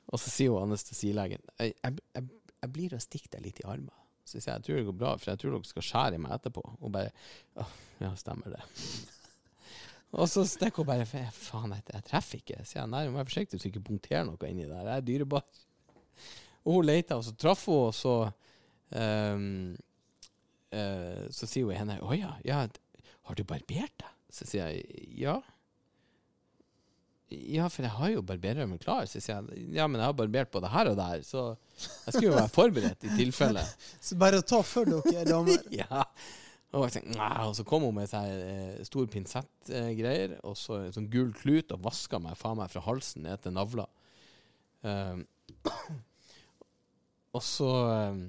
Og 0.09 0.21
så 0.21 0.33
sier 0.33 0.53
jo 0.53 0.61
anestesilegen 0.63 1.43
jeg, 1.59 1.75
jeg, 1.77 1.99
jeg, 2.17 2.29
jeg 2.63 2.73
blir 2.75 2.97
å 2.97 3.03
stikke 3.03 3.33
deg 3.35 3.45
litt 3.45 3.61
i 3.63 3.69
armen. 3.69 3.95
Så 4.25 4.37
sier 4.39 4.53
jeg 4.53 4.59
jeg 4.59 4.67
tror 4.67 4.81
det 4.81 4.89
går 4.89 4.99
bra, 5.03 5.13
for 5.17 5.33
jeg 5.33 5.41
tror 5.41 5.55
dere 5.55 5.71
skal 5.71 5.87
skjære 5.89 6.19
i 6.19 6.23
meg 6.25 6.35
etterpå. 6.37 6.65
Og 6.81 6.93
bare 6.95 7.13
«Åh, 7.61 7.77
Ja, 8.03 8.13
stemmer 8.19 8.53
det. 8.55 8.63
Og 10.19 10.29
så 10.31 10.45
stikker 10.49 10.83
hun 10.83 10.89
bare 10.89 11.07
Faen, 11.09 11.75
jeg, 11.77 11.85
jeg 11.93 12.07
treffer 12.09 12.41
ikke. 12.41 12.61
Så 12.63 12.73
sier 12.73 12.83
jeg 12.83 12.93
nei, 12.93 13.05
du 13.05 13.13
må 13.13 13.21
være 13.21 13.31
forsiktig 13.31 13.61
så 13.61 13.71
ikke 13.71 13.85
punkterer 13.89 14.25
noe 14.29 14.51
inni 14.51 14.69
der. 14.69 14.87
Jeg 14.87 14.95
er 14.95 15.07
dyrebar. 15.09 15.45
Og 16.65 16.79
hun 16.79 16.89
leter, 16.89 17.19
og 17.19 17.27
så 17.27 17.35
traff 17.37 17.67
hun, 17.69 17.89
og 17.89 17.95
så 17.97 18.15
um, 18.93 19.77
uh, 20.75 21.25
Så 21.33 21.49
sier 21.49 21.69
hun 21.69 21.77
henne 21.77 21.99
Å 22.05 22.17
ja, 22.17 22.33
ja, 22.45 22.65
har 23.29 23.39
du 23.39 23.45
barbert 23.49 23.95
deg? 24.01 24.17
Så 24.33 24.49
sier 24.49 24.73
jeg 24.73 25.13
ja. 25.21 25.39
Ja, 27.29 27.67
for 27.69 27.85
jeg 27.85 27.93
har 27.93 28.11
jo 28.15 28.25
barberrømmen 28.25 28.81
klar. 28.81 29.05
Så 29.09 29.21
sier 29.21 29.43
jeg 29.43 29.67
ja, 29.77 29.87
men 29.87 30.01
jeg 30.01 30.09
har 30.09 30.17
barbert 30.17 30.53
både 30.55 30.71
her 30.73 30.93
og 30.93 30.97
der, 30.97 31.25
så 31.27 31.43
jeg 31.79 32.15
skulle 32.15 32.31
jo 32.31 32.37
være 32.39 32.53
forberedt 32.55 33.05
i 33.05 33.17
tilfelle. 33.19 33.65
Så 34.07 34.17
bare 34.19 34.41
ta 34.43 34.63
for 34.65 34.89
dere 34.89 35.27
damer. 35.29 35.61
ja. 35.81 36.05
Og, 36.77 36.91
tenkte, 36.93 37.17
og 37.49 37.55
så 37.57 37.65
kom 37.65 37.87
hun 37.87 37.95
med 37.97 38.11
seg 38.11 38.29
eh, 38.29 38.81
stor 38.85 39.07
pinsettgreier 39.09 40.35
og 40.45 40.53
så 40.61 40.83
en 40.83 40.93
sånn 40.93 41.07
gul 41.09 41.31
klut 41.33 41.73
og 41.73 41.81
vaska 41.87 42.21
meg 42.21 42.37
faen 42.37 42.59
meg 42.61 42.69
fra 42.69 42.83
halsen 42.85 43.25
ned 43.25 43.41
til 43.41 43.55
navla. 43.57 43.87
Um, 44.85 45.23
og 47.33 47.41
så 47.45 47.71
um, 48.13 48.21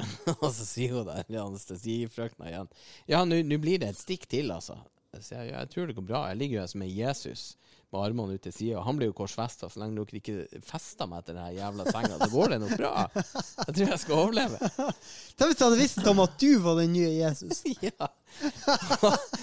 Og 0.42 0.50
så 0.52 0.64
sier 0.66 0.96
hun 0.96 1.06
der, 1.08 1.24
anestesifrøkna 1.40 2.50
igjen 2.50 2.68
Ja, 3.08 3.22
nå 3.24 3.58
blir 3.62 3.80
det 3.80 3.92
et 3.92 4.00
stikk 4.00 4.26
til, 4.30 4.50
altså. 4.52 4.76
Så 5.18 5.34
jeg, 5.34 5.50
jeg 5.50 5.70
tror 5.72 5.88
det 5.88 5.96
går 5.96 6.06
bra. 6.06 6.20
Jeg 6.30 6.38
ligger 6.38 6.58
jo 6.58 6.62
her 6.62 6.70
som 6.70 6.82
en 6.84 6.92
Jesus 6.94 7.42
med 7.90 7.98
armene 7.98 8.36
ut 8.38 8.44
til 8.44 8.52
sida. 8.54 8.82
Han 8.86 8.98
blir 8.98 9.08
jo 9.10 9.16
korsfesta. 9.18 9.66
Så 9.66 9.80
lenge 9.82 9.98
dere 9.98 10.20
ikke 10.20 10.62
fester 10.62 11.08
meg 11.10 11.24
etter 11.24 11.34
den 11.34 11.56
jævla 11.56 11.86
senga, 11.88 12.18
så 12.20 12.28
går 12.30 12.52
det 12.52 12.58
nok 12.62 12.74
bra. 12.78 12.92
Jeg 13.16 13.74
tror 13.74 13.90
jeg 13.90 14.00
skal 14.04 14.20
overleve. 14.20 14.70
Tenk 15.34 15.50
hvis 15.50 15.58
du 15.58 15.64
hadde 15.66 15.80
visst 15.80 16.10
om 16.12 16.22
at 16.22 16.38
du 16.38 16.48
var 16.62 16.78
den 16.82 16.94
nye 16.94 17.10
Jesus. 17.18 17.64
Ja. 17.80 18.06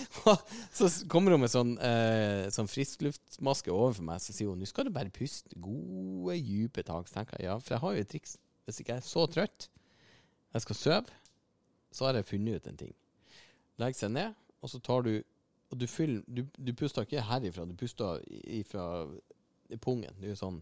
så 0.78 0.88
kommer 1.12 1.34
hun 1.34 1.42
med 1.44 1.52
sånn, 1.52 1.74
eh, 1.84 2.48
sånn 2.54 2.70
friskluftmaske 2.72 3.74
overfor 3.74 4.06
meg, 4.08 4.22
så 4.24 4.32
sier 4.32 4.52
hun 4.52 4.62
nå 4.62 4.68
skal 4.70 4.88
du 4.88 4.94
bare 4.96 5.12
puste 5.12 5.58
gode, 5.60 6.38
dype 6.48 6.86
tak. 6.88 7.10
Så 7.10 7.20
tenker 7.20 7.42
jeg 7.42 7.50
ja, 7.50 7.58
for 7.60 7.76
jeg 7.76 7.84
har 7.84 7.98
jo 7.98 8.06
et 8.06 8.12
triks. 8.14 8.38
Hvis 8.68 8.80
ikke 8.80 8.96
jeg 8.96 9.04
er 9.04 9.10
så 9.10 9.26
trøtt, 9.32 9.68
jeg 10.56 10.64
skal 10.64 10.80
sove, 10.80 11.18
så 11.92 12.08
har 12.08 12.20
jeg 12.20 12.30
funnet 12.30 12.62
ut 12.62 12.72
en 12.72 12.80
ting. 12.86 12.94
Legg 13.82 13.98
seg 13.98 14.14
ned, 14.16 14.38
og 14.64 14.72
så 14.72 14.80
tar 14.84 15.04
du 15.04 15.18
Og 15.72 15.80
du 15.82 15.88
fyller 15.88 16.24
Du, 16.28 16.46
du 16.58 16.74
puster 16.74 17.04
ikke 17.04 17.24
herifra, 17.28 17.66
du 17.66 17.76
puster 17.76 18.22
ifra 18.48 19.08
pungen. 19.84 20.16
Du 20.22 20.30
er 20.32 20.40
sånn 20.40 20.62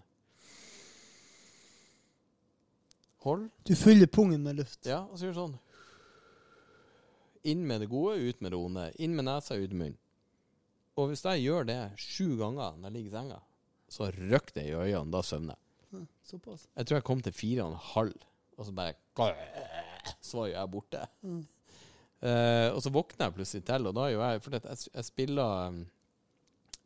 Hold. 3.26 3.48
Du 3.66 3.74
fyller 3.76 4.06
pungen 4.06 4.44
med 4.46 4.60
luft. 4.60 4.86
Ja, 4.86 5.00
og 5.10 5.18
så 5.18 5.26
gjør 5.26 5.34
du 5.34 5.40
sånn. 5.40 5.56
Inn 7.50 7.64
med 7.66 7.82
det 7.82 7.88
gode, 7.90 8.20
ut 8.22 8.42
med 8.42 8.54
det 8.54 8.60
onde. 8.60 8.84
Inn 9.02 9.16
med 9.18 9.26
nesa, 9.26 9.58
ut 9.58 9.72
med 9.72 9.80
munnen. 9.80 9.98
Og 10.96 11.10
hvis 11.10 11.26
jeg 11.26 11.42
gjør 11.44 11.66
det 11.68 11.80
sju 12.00 12.36
ganger 12.40 12.78
når 12.78 12.86
jeg 12.88 12.94
ligger 12.96 13.10
i 13.10 13.16
senga, 13.18 13.40
så 13.92 14.12
røkker 14.14 14.56
det 14.60 14.68
i 14.70 14.76
øynene. 14.78 15.12
Da 15.12 15.24
søvner 15.26 15.58
jeg. 15.58 16.06
Såpass. 16.26 16.68
Jeg 16.76 16.88
tror 16.88 16.98
jeg 17.00 17.08
kom 17.08 17.22
til 17.26 17.36
fire 17.36 17.66
og 17.66 17.74
en 17.74 17.84
halv, 17.92 18.16
og 18.58 18.66
så 18.68 18.72
bare 18.76 18.94
Så 20.22 20.38
var 20.38 20.48
jo 20.48 20.54
jeg 20.54 20.72
borte. 20.72 21.02
Eh, 22.26 22.70
og 22.74 22.80
så 22.82 22.90
våkner 22.90 23.28
jeg 23.28 23.36
plutselig 23.36 23.66
til, 23.68 23.86
og 23.86 23.94
da 23.94 24.06
gjør 24.10 24.24
jeg 24.24 24.42
For 24.42 24.56
jeg, 24.56 24.78
jeg 24.96 25.06
spiller 25.06 25.68
um, 25.70 25.82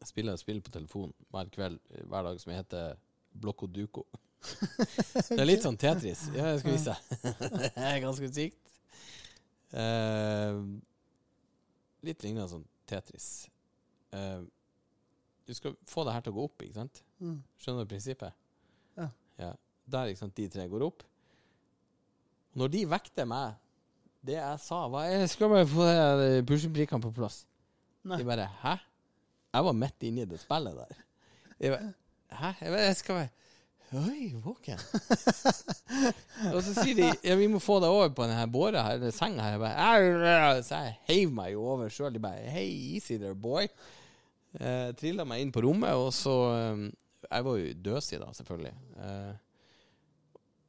Jeg 0.01 0.09
spiller 0.09 0.35
et 0.35 0.41
spill 0.41 0.59
på 0.65 0.73
telefon 0.73 1.13
hver 1.31 1.51
kveld, 1.53 1.77
hver 2.11 2.25
dag, 2.27 2.41
som 2.41 2.51
heter 2.51 2.97
Blokko 3.39 3.69
Duko. 3.71 4.03
Det 5.29 5.37
er 5.37 5.47
litt 5.47 5.63
sånn 5.63 5.77
Tetris. 5.79 6.25
Ja, 6.33 6.49
jeg 6.53 6.63
skal 6.63 6.73
vise 6.73 6.95
deg. 6.95 7.39
Det 7.61 7.85
er 7.91 7.99
ganske 8.03 8.29
sykt. 8.35 8.73
Uh, 9.69 10.63
litt 12.07 12.25
lignende 12.25 12.47
sånn 12.49 12.65
Tetris. 12.89 13.29
Uh, 14.15 14.47
du 15.45 15.53
skal 15.55 15.77
få 15.87 16.07
det 16.07 16.15
her 16.15 16.25
til 16.25 16.33
å 16.33 16.39
gå 16.39 16.47
opp, 16.49 16.65
ikke 16.65 16.79
sant? 16.79 17.03
Mm. 17.21 17.37
Skjønner 17.61 17.85
du 17.85 17.93
prinsippet? 17.93 18.35
Ja. 18.97 19.07
ja. 19.39 19.53
Der, 19.89 20.11
ikke 20.11 20.23
sant, 20.23 20.35
de 20.39 20.49
tre 20.51 20.65
går 20.71 20.87
opp. 20.87 21.05
Når 22.59 22.73
de 22.73 22.83
vekter 22.89 23.29
meg 23.29 23.59
Det 24.25 24.35
jeg 24.35 24.59
sa, 24.59 24.83
var 24.91 25.07
Jeg 25.07 25.29
skal 25.31 25.51
bare 25.51 25.67
få 25.69 25.87
de 26.19 26.29
pusleprikkene 26.47 27.03
på 27.03 27.11
plass. 27.15 27.43
Nei. 28.03 28.19
De 28.19 28.27
bare 28.27 28.47
Hæ? 28.61 28.75
Jeg 29.53 29.65
var 29.65 29.75
midt 29.75 30.05
inne 30.05 30.23
i 30.23 30.29
det 30.29 30.39
spillet 30.41 30.75
der. 30.77 31.03
Jeg 31.59 31.73
bare, 31.75 31.93
Hæ? 32.29 32.51
Jeg, 32.61 32.73
bare, 32.73 32.87
jeg 32.87 32.97
skal 32.99 33.21
bare 33.21 33.29
Oi, 33.89 34.35
våken. 34.37 34.77
og 36.53 36.59
så 36.61 36.75
sier 36.75 36.93
de 36.93 37.07
ja, 37.25 37.33
vi 37.39 37.47
må 37.49 37.57
få 37.57 37.79
deg 37.81 37.89
over 37.89 38.11
på 38.13 38.27
denne 38.29 38.43
båra 38.53 38.83
her, 38.85 38.99
eller 38.99 39.15
senga 39.15 39.47
her. 39.47 39.55
Jeg 39.55 39.61
bare, 39.63 40.59
så 40.67 40.81
jeg 40.83 40.93
heiv 41.07 41.31
meg 41.33 41.55
jo 41.55 41.63
over 41.71 41.89
sjøl. 41.89 42.11
De 42.13 42.21
bare 42.21 42.43
Hei, 42.53 42.67
easy 42.93 43.17
there, 43.17 43.33
boy. 43.33 43.65
Eh, 44.61 44.91
Trilla 44.99 45.25
meg 45.25 45.41
inn 45.41 45.53
på 45.55 45.63
rommet, 45.65 45.97
og 45.97 46.11
så 46.13 46.35
eh, 46.53 46.83
Jeg 47.25 47.47
var 47.47 47.57
jo 47.57 47.73
døsig 47.89 48.21
da, 48.21 48.29
selvfølgelig. 48.37 48.75
Eh, 49.07 49.33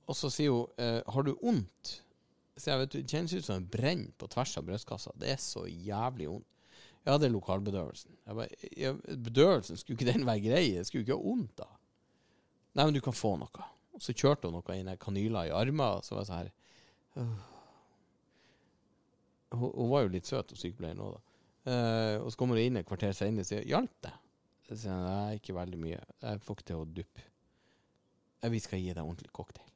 og 0.08 0.16
så 0.16 0.32
sier 0.32 0.56
hun 0.56 0.80
eh, 0.80 1.02
Har 1.12 1.28
du 1.28 1.34
vondt? 1.42 1.98
Så 2.60 2.72
jeg 2.72 2.82
vet 2.82 2.94
Det 2.94 3.02
kjennes 3.08 3.34
ut 3.34 3.46
som 3.46 3.58
en 3.58 3.68
brenn 3.72 4.06
på 4.20 4.28
tvers 4.30 4.56
av 4.60 4.66
brystkassa. 4.68 5.12
Det 5.18 5.32
er 5.32 5.40
så 5.40 5.64
jævlig 5.66 6.28
vondt. 6.28 6.46
Ja, 7.08 7.16
det 7.16 7.30
er 7.30 7.32
lokalbedøvelsen. 7.32 8.18
Bare, 8.28 8.48
ja, 8.76 8.92
bedøvelsen, 9.08 9.78
skulle 9.80 9.96
ikke 9.96 10.12
den 10.12 10.26
være 10.28 10.42
grei? 10.44 10.64
Det 10.76 10.84
skulle 10.86 11.06
ikke 11.06 11.16
være 11.16 11.30
vondt 11.30 11.54
da. 11.62 11.68
Nei, 12.76 12.84
men 12.84 12.94
du 12.94 13.00
kan 13.04 13.16
få 13.16 13.32
noe. 13.40 13.68
Og 13.96 14.04
så 14.04 14.12
kjørte 14.12 14.50
hun 14.50 14.58
noe 14.58 14.76
inn 14.76 14.90
i 14.92 14.98
kanyler 15.00 15.48
i 15.48 15.54
armer, 15.56 15.96
og 15.98 16.04
så 16.04 16.18
var 16.18 16.26
jeg 16.26 16.28
sånn 16.28 16.42
her 16.42 16.52
hun, 19.50 19.70
hun 19.74 19.90
var 19.90 20.04
jo 20.04 20.12
litt 20.14 20.28
søt, 20.28 20.52
og 20.52 20.60
sykepleieren 20.60 21.02
òg, 21.02 21.16
da. 21.16 21.26
Uh, 21.60 22.16
og 22.22 22.30
så 22.32 22.40
kommer 22.40 22.56
hun 22.56 22.70
inn 22.70 22.80
et 22.80 22.88
kvarter 22.88 23.12
senere 23.16 23.44
og 23.44 23.48
sier 23.50 23.66
'hjalp 23.68 23.96
det?' 24.06 24.14
Så 24.68 24.76
sier 24.84 25.00
nei, 25.02 25.40
ikke 25.40 25.56
veldig 25.56 25.80
mye. 25.82 25.98
Jeg 26.22 26.42
får 26.46 26.56
ikke 26.56 26.66
til 26.68 26.80
å 26.80 26.86
duppe. 26.86 27.24
Vi 28.54 28.60
skal 28.62 28.80
gi 28.80 28.92
deg 28.94 29.02
ordentlig 29.02 29.32
cocktail. 29.34 29.69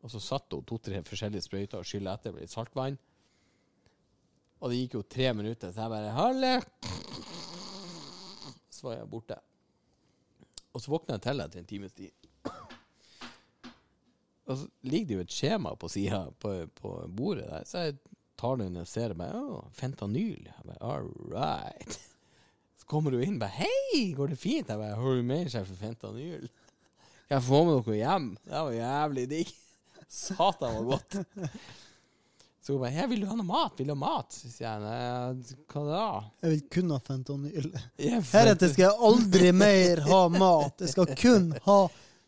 Og 0.00 0.12
så 0.12 0.20
satt 0.22 0.52
hun 0.54 0.64
to-tre 0.64 1.02
forskjellige 1.04 1.44
sprøyter 1.44 1.80
og 1.80 1.88
skylla 1.88 2.16
etter 2.16 2.34
med 2.34 2.44
litt 2.44 2.54
saltvann. 2.54 2.96
Og 4.60 4.72
det 4.72 4.80
gikk 4.82 4.96
jo 4.98 5.06
tre 5.08 5.32
minutter, 5.36 5.72
så 5.72 5.86
jeg 5.86 5.92
bare 5.94 6.14
'Halle!' 6.16 6.62
Så 8.70 8.88
var 8.88 8.96
jeg 8.96 9.10
borte. 9.10 9.36
Og 10.72 10.80
så 10.80 10.90
våkna 10.90 11.16
jeg 11.16 11.22
til 11.22 11.40
etter 11.40 11.58
en 11.58 11.66
times 11.66 11.92
tid. 11.92 12.10
Og 14.50 14.56
så 14.58 14.66
ligger 14.82 15.06
det 15.06 15.14
jo 15.14 15.24
et 15.26 15.34
skjema 15.34 15.74
på 15.78 15.88
sida 15.88 16.24
på, 16.42 16.66
på 16.74 16.94
bordet 17.16 17.46
der, 17.50 17.64
så 17.64 17.84
jeg 17.86 17.98
tar 18.40 18.56
det 18.56 18.66
inn 18.66 18.80
og 18.80 18.88
ser 18.88 19.14
meg. 19.14 19.34
Å, 19.36 19.60
fentanyl. 19.76 20.48
Jeg 20.48 20.66
bare, 20.66 20.80
All 20.80 21.10
right. 21.30 21.98
Så 22.80 22.88
kommer 22.90 23.14
hun 23.14 23.22
inn 23.22 23.36
og 23.36 23.44
bare 23.44 23.60
Hei, 23.60 24.12
går 24.16 24.32
det 24.32 24.40
fint? 24.40 24.68
Jeg 24.68 24.80
bare 24.80 24.96
Har 24.98 25.18
du 25.18 25.22
mer 25.22 25.50
seg 25.52 25.68
for 25.68 25.78
fentanyl? 25.78 26.48
Kan 27.28 27.36
jeg 27.36 27.46
få 27.46 27.60
med 27.66 27.76
noe 27.76 27.98
hjem? 28.00 28.30
Det 28.42 28.62
var 28.66 28.72
jævlig 28.74 29.26
digg. 29.30 29.52
Satan 30.10 30.74
var 30.80 30.88
godt. 30.96 31.20
Så 32.60 32.74
hun 32.74 32.82
bare 32.82 32.92
'Jeg 32.92 33.08
vil 33.08 33.22
du 33.22 33.26
ha 33.30 33.34
noe 33.38 33.46
mat? 33.46 33.78
Vil 33.78 33.86
du 33.88 33.94
ha 33.94 33.98
mat? 33.98 34.34
Så 34.34 34.50
sier 34.52 34.66
jeg 34.68 34.80
nei, 34.82 35.56
hva 35.72 35.82
da? 35.86 36.02
Jeg 36.42 36.50
vil 36.52 36.62
kun 36.74 36.90
ha 36.92 36.98
fentanyl. 37.00 37.70
Heretter 37.98 38.72
skal 38.72 38.84
jeg 38.84 38.98
aldri 39.08 39.52
mer 39.56 40.02
ha 40.10 40.20
mat. 40.34 40.82
Jeg 40.82 40.92
skal 40.92 41.14
kun 41.16 41.46
ha 41.64 41.78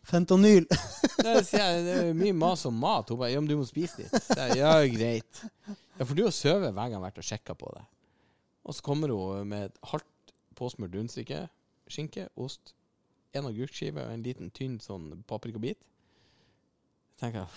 fentanyl. 0.08 0.64
Nei, 1.22 1.36
sier 1.44 1.60
jeg, 1.60 1.84
det 1.84 1.98
er 1.98 2.16
mye 2.16 2.38
mas 2.38 2.64
om 2.70 2.78
mat. 2.80 3.12
Hun 3.12 3.20
bare, 3.20 3.32
ja, 3.34 3.42
men 3.42 3.50
du 3.50 3.58
må 3.60 3.66
spise 3.68 4.02
litt. 4.06 4.16
Så 4.24 4.38
jeg, 4.40 4.62
ja, 4.62 4.72
greit. 4.94 5.42
Ja, 5.98 6.06
for 6.06 6.14
du 6.16 6.24
har 6.24 6.34
sovet 6.34 6.72
hver 6.72 6.80
gang 6.80 6.96
jeg 6.96 7.00
har 7.02 7.06
vært 7.10 7.20
og 7.20 7.28
sjekka 7.28 7.58
på 7.58 7.74
det. 7.76 7.84
Og 8.64 8.78
så 8.78 8.86
kommer 8.86 9.12
hun 9.12 9.48
med 9.52 9.68
et 9.68 9.78
halvt 9.92 10.34
påsmurt 10.58 10.94
rundstykke, 10.96 11.44
skinke, 11.92 12.28
ost, 12.40 12.72
en 13.36 13.48
agurkskive 13.48 14.00
og 14.06 14.14
en 14.14 14.24
liten 14.24 14.50
tynn 14.54 14.78
sånn 14.80 15.24
paprikabit. 15.28 15.82
Tenker 17.22 17.44
jeg, 17.44 17.48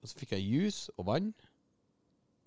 Og 0.00 0.08
så 0.08 0.16
fikk 0.16 0.32
jeg 0.32 0.46
juice 0.48 0.92
og 0.96 1.06
vann, 1.10 1.34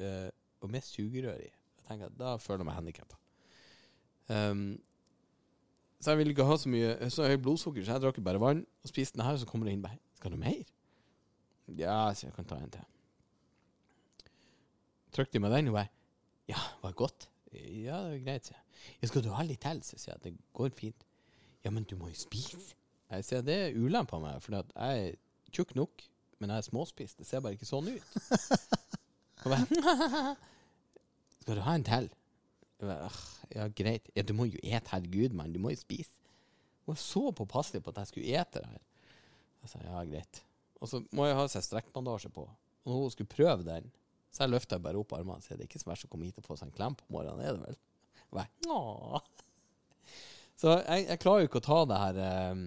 eh, 0.01 0.29
og 0.63 0.71
med 0.73 0.81
sugerør 0.81 1.37
i. 1.37 1.51
Jeg 1.51 1.85
tenker, 1.87 2.09
Da 2.17 2.37
føler 2.41 2.63
jeg 2.63 2.69
meg 2.71 2.79
handikappa. 2.79 3.19
Um, 4.29 4.81
så 5.99 6.11
jeg 6.11 6.17
ville 6.17 6.31
ikke 6.31 6.45
ha 6.47 6.55
så 6.55 6.69
mye 6.71 7.09
Så 7.11 7.25
høyt 7.27 7.41
blodsukker, 7.43 7.83
så 7.83 7.97
jeg 7.97 8.01
drakk 8.05 8.21
bare 8.23 8.39
vann 8.39 8.61
og 8.63 8.87
spiste 8.87 9.17
den 9.17 9.25
her, 9.25 9.35
og 9.35 9.41
så 9.41 9.47
kommer 9.49 9.67
det 9.67 9.73
inn 9.75 9.81
bare 9.83 9.99
Skal 10.15 10.31
du 10.31 10.37
mer? 10.39 10.63
Ja, 11.67 12.13
så 12.15 12.27
jeg 12.27 12.33
kan 12.37 12.47
ta 12.47 12.55
en 12.55 12.71
til. 12.71 12.85
Trykte 15.11 15.39
meg 15.43 15.51
den, 15.51 15.67
og 15.67 15.77
bare 15.77 15.91
Ja, 16.47 16.59
var 16.81 16.95
det 16.95 16.99
godt? 17.03 17.27
Ja, 17.53 17.99
det 18.07 18.17
er 18.17 18.23
greit, 18.23 18.47
sier 18.47 18.57
jeg. 18.57 19.09
Skal 19.11 19.23
du 19.23 19.29
ha 19.35 19.43
litt 19.43 19.61
til? 19.61 19.83
Så 19.83 19.99
sier 19.99 20.15
jeg 20.15 20.23
det 20.23 20.33
går 20.55 20.71
fint. 20.75 21.05
Ja, 21.63 21.69
men 21.69 21.83
du 21.83 21.95
må 21.99 22.09
jo 22.09 22.17
spise. 22.17 22.75
Jeg 23.11 23.27
sier 23.27 23.43
det 23.45 23.59
er 23.59 23.77
ulempa 23.77 24.17
meg, 24.19 24.41
for 24.41 24.55
jeg 24.57 24.65
er 24.73 25.15
tjukk 25.53 25.75
nok, 25.77 26.01
men 26.41 26.53
jeg 26.53 26.61
er 26.63 26.67
småspist. 26.67 27.19
Det 27.19 27.27
ser 27.27 27.43
bare 27.43 27.57
ikke 27.57 27.69
sånn 27.69 27.89
ut. 27.93 28.15
Bare 29.43 30.35
Skal 31.41 31.57
du 31.57 31.61
ha 31.65 31.73
en 31.75 31.83
til? 31.83 32.05
Bare, 32.79 33.09
Ja, 33.53 33.67
greit. 33.75 34.07
Ja, 34.15 34.23
du 34.23 34.31
må 34.37 34.47
jo 34.47 34.61
ete, 34.63 34.93
herregud, 34.93 35.35
mann. 35.35 35.51
Du 35.53 35.59
må 35.61 35.73
jo 35.73 35.81
spise. 35.81 36.15
Hun 36.83 36.93
var 36.93 36.99
så 36.99 37.25
påpasselig 37.35 37.83
på 37.83 37.91
at 37.91 38.01
jeg 38.01 38.11
skulle 38.11 38.39
ete 38.39 38.61
det 38.63 38.69
her. 38.71 38.81
Jeg 39.63 39.71
sa 39.71 39.83
ja, 39.83 40.03
greit. 40.07 40.41
Og 40.83 40.89
så 40.91 41.01
må 41.15 41.27
jeg 41.27 41.37
ha 41.39 41.45
seg 41.51 41.63
strekkbandasje 41.67 42.31
på. 42.35 42.47
Og 42.83 42.91
når 42.91 43.01
hun 43.05 43.13
skulle 43.13 43.31
prøve 43.31 43.67
den, 43.67 43.91
så 44.33 44.43
jeg 44.43 44.51
løfta 44.55 44.79
bare 44.81 44.99
opp 44.99 45.13
armene 45.15 45.39
og 45.39 45.45
sa 45.45 45.55
det 45.55 45.67
er 45.67 45.69
ikke 45.69 45.83
så 45.83 45.91
verst 45.91 46.07
å 46.07 46.11
komme 46.11 46.27
hit 46.27 46.39
og 46.41 46.47
få 46.47 46.57
seg 46.59 46.71
en 46.71 46.75
klem 46.75 46.95
på 46.99 47.07
morgenen, 47.13 47.43
er 47.43 47.55
det 47.55 47.67
vel? 47.67 47.77
Jeg 48.33 48.43
jeg, 48.43 48.71
«Åh». 48.73 49.19
Så 50.57 50.71
jeg, 50.79 51.05
jeg 51.09 51.19
klarer 51.21 51.43
jo 51.43 51.49
ikke 51.49 51.61
å 51.61 51.65
ta 51.65 51.77
det 51.89 51.99
her 52.01 52.19
eh, 52.23 52.63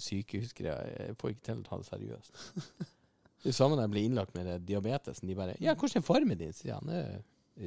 eh, 0.00 0.06
sykehusgreia. 0.06 0.78
Jeg 1.06 1.18
får 1.20 1.34
ikke 1.34 1.46
til 1.46 1.62
å 1.62 1.68
ta 1.68 1.78
det 1.80 1.88
seriøst. 1.90 2.42
Det 3.40 3.54
samme 3.56 3.72
da 3.72 3.86
jeg 3.86 3.92
ble 3.94 4.00
innlagt 4.04 4.34
med 4.36 4.66
diabetesen. 4.68 5.24
De 5.24 5.34
bare 5.34 5.54
'Ja, 5.56 5.72
hvordan 5.72 6.02
er 6.02 6.04
formen 6.04 6.36
din?' 6.38 6.52
sier 6.52 6.74
han. 6.76 6.90
Er 6.92 7.22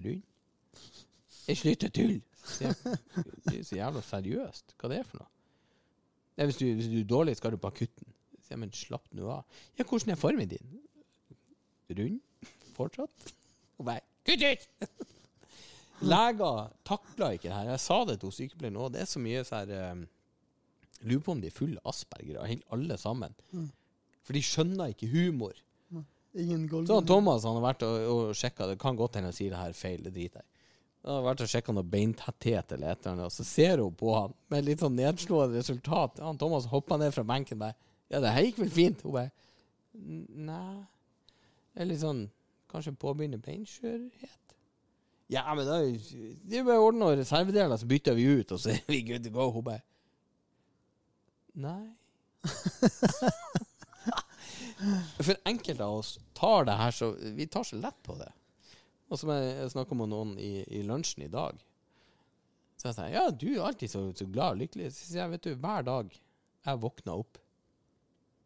rund. 0.05 0.21
Jeg 1.47 1.57
slutter 1.57 1.89
tull. 1.89 2.21
Så 2.45 2.69
Det 3.45 3.59
er 3.59 3.63
så 3.63 3.75
jævla 3.79 4.01
seriøst. 4.05 4.75
Hva 4.77 4.89
det 4.91 4.99
er 4.99 5.07
for 5.07 5.23
noe? 5.23 5.31
Nei, 6.37 6.45
hvis, 6.45 6.59
du, 6.61 6.65
hvis 6.77 6.91
du 6.91 6.99
er 6.99 7.09
dårlig, 7.09 7.35
skal 7.37 7.51
du 7.51 7.57
på 7.57 7.71
akutten. 7.73 8.13
Sier 8.37 8.53
jeg, 8.53 8.59
men 8.59 8.71
slapp 8.73 9.09
nå 9.17 9.29
av. 9.29 9.43
Ja, 9.79 9.83
hvordan 9.83 10.13
er 10.13 10.21
formen 10.21 10.49
din? 10.49 10.79
Rund? 11.89 12.21
Fortsatt? 12.77 13.33
Og 13.77 13.85
bare 13.85 14.05
Kutt 14.23 14.43
ut! 14.43 14.69
Leger 16.03 16.69
takla 16.87 17.31
ikke 17.35 17.49
det 17.49 17.55
her. 17.55 17.69
Jeg 17.73 17.79
sa 17.83 17.97
det 18.07 18.19
til 18.21 18.31
sykepleieren 18.31 18.79
òg. 18.79 18.93
Det 18.95 19.03
er 19.03 19.09
så 19.09 19.21
mye 19.23 19.43
så 19.47 19.61
um, 19.91 20.03
Lurer 21.03 21.23
på 21.25 21.35
om 21.35 21.41
de 21.43 21.49
er 21.49 21.55
fulle 21.55 21.81
av 21.83 21.91
aspergere, 21.93 22.47
alle 22.73 22.97
sammen. 22.97 23.35
For 24.23 24.37
de 24.37 24.41
skjønner 24.45 24.93
ikke 24.93 25.11
humor. 25.11 25.57
Ingen 26.33 26.65
golden. 26.67 26.87
Så 26.89 27.01
Thomas 27.05 27.43
han 27.45 27.59
har 27.59 27.65
vært 27.67 27.83
og, 27.85 27.95
og 28.09 28.37
sjekka 28.37 28.65
Det 28.71 28.79
kan 28.81 28.97
godt 28.97 29.19
hende 29.19 29.29
jeg 29.29 29.37
sier 29.37 29.53
det 29.53 29.59
her 29.59 29.75
feil, 29.77 29.99
det 30.01 30.15
driter 30.15 30.41
jeg. 30.41 30.49
Han 31.03 31.17
har 31.19 31.25
vært 31.27 31.43
og 31.43 31.51
sjekka 31.51 31.75
noe 31.75 31.85
beintetthet 31.93 32.73
eller 32.73 32.93
et 32.93 33.01
eller 33.03 33.11
annet, 33.11 33.27
og 33.27 33.35
så 33.35 33.45
ser 33.45 33.83
hun 33.83 33.95
på 33.99 34.13
han 34.15 34.33
med 34.53 34.65
litt 34.65 34.81
sånn 34.81 34.95
nedslående 34.97 35.59
resultat. 35.59 36.21
Han 36.23 36.39
Thomas 36.41 36.69
hoppa 36.71 36.97
ned 36.97 37.13
fra 37.13 37.25
benken 37.27 37.59
bare 37.61 37.75
Ja, 38.09 38.21
det 38.23 38.31
her 38.33 38.47
gikk 38.47 38.63
vel 38.63 38.71
fint? 38.73 39.03
Hun 39.03 39.17
bare 39.19 39.31
Nei 39.93 40.85
er 41.77 41.89
litt 41.89 42.01
sånn 42.01 42.25
Kanskje 42.71 42.95
påbegynner 42.97 43.41
beinskjørhet? 43.43 44.55
Ja, 45.29 45.43
men 45.53 45.67
da 45.67 45.81
Det 45.83 46.59
er 46.59 46.65
bare 46.65 46.81
å 46.81 46.87
ordne 46.87 47.11
reservedeler, 47.19 47.77
så 47.77 47.89
bytter 47.89 48.17
vi 48.17 48.25
ut, 48.39 48.53
og 48.55 48.61
så 48.61 48.73
er 48.73 48.81
vi 48.89 49.03
good 49.05 49.25
to 49.25 49.33
go. 49.33 49.51
Hun 49.53 49.65
bare 49.67 49.83
Nei. 51.53 51.95
For 55.23 55.37
enkelte 55.47 55.85
av 55.85 56.01
oss 56.01 56.17
tar 56.35 56.65
det 56.67 56.73
her 56.75 56.91
så 56.91 57.13
Vi 57.37 57.45
tar 57.47 57.63
så 57.63 57.77
lett 57.79 58.01
på 58.03 58.17
det. 58.19 58.31
Og 59.11 59.19
som 59.19 59.29
jeg, 59.29 59.53
jeg 59.59 59.71
snakka 59.75 59.95
med 59.97 60.11
noen 60.11 60.33
i, 60.41 60.63
i 60.67 60.81
lunsjen 60.87 61.25
i 61.27 61.31
dag. 61.31 61.59
Så 62.77 62.89
jeg 62.89 62.97
sa 62.97 63.07
ja, 63.11 63.27
du 63.29 63.47
er 63.53 63.67
alltid 63.67 63.91
så, 63.91 64.01
så 64.17 64.25
glad 64.27 64.55
og 64.55 64.63
lykkelig. 64.63 64.89
Så 64.91 65.07
sier 65.07 65.23
jeg, 65.23 65.33
vet 65.35 65.45
du, 65.45 65.53
hver 65.61 65.85
dag 65.87 66.17
jeg 66.63 66.83
våkner 66.83 67.21
opp 67.21 67.39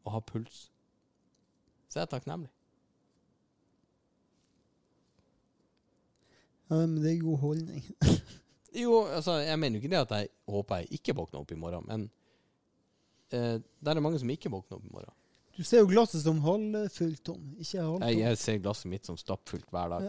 og 0.07 0.13
har 0.15 0.23
puls, 0.27 0.67
så 1.87 1.99
er 1.99 2.05
jeg 2.05 2.13
takknemlig. 2.13 2.51
Ja, 6.67 6.81
men 6.83 6.99
det 6.99 7.13
er 7.13 7.23
god 7.23 7.39
holdning. 7.45 7.87
Jo, 8.77 9.07
altså, 9.09 9.39
jeg 9.41 9.57
mener 9.57 9.79
jo 9.79 9.81
ikke 9.81 9.89
det 9.89 10.01
at 10.03 10.11
jeg 10.13 10.27
håper 10.53 10.83
jeg 10.83 10.99
ikke 10.99 11.15
våkner 11.17 11.39
opp 11.39 11.51
i 11.55 11.57
morgen, 11.57 11.85
men 11.87 12.03
eh, 13.33 13.55
det 13.81 13.93
er 13.93 14.03
mange 14.03 14.19
som 14.21 14.29
ikke 14.33 14.51
våkner 14.53 14.77
opp 14.79 14.85
i 14.87 14.93
morgen. 14.93 15.13
Du 15.57 15.63
ser 15.65 15.81
jo 15.81 15.87
glasset 15.89 16.21
som 16.21 16.37
halvfullt, 16.45 17.23
Tom. 17.25 17.39
Ikke 17.57 17.79
Jeg, 17.79 17.83
halvtomt. 17.83 18.17
jeg 18.19 18.37
ser 18.37 18.57
glasset 18.61 18.89
mitt 18.91 19.07
som 19.09 19.17
stappfullt 19.17 19.65
hver 19.73 19.89
dag. 19.89 20.03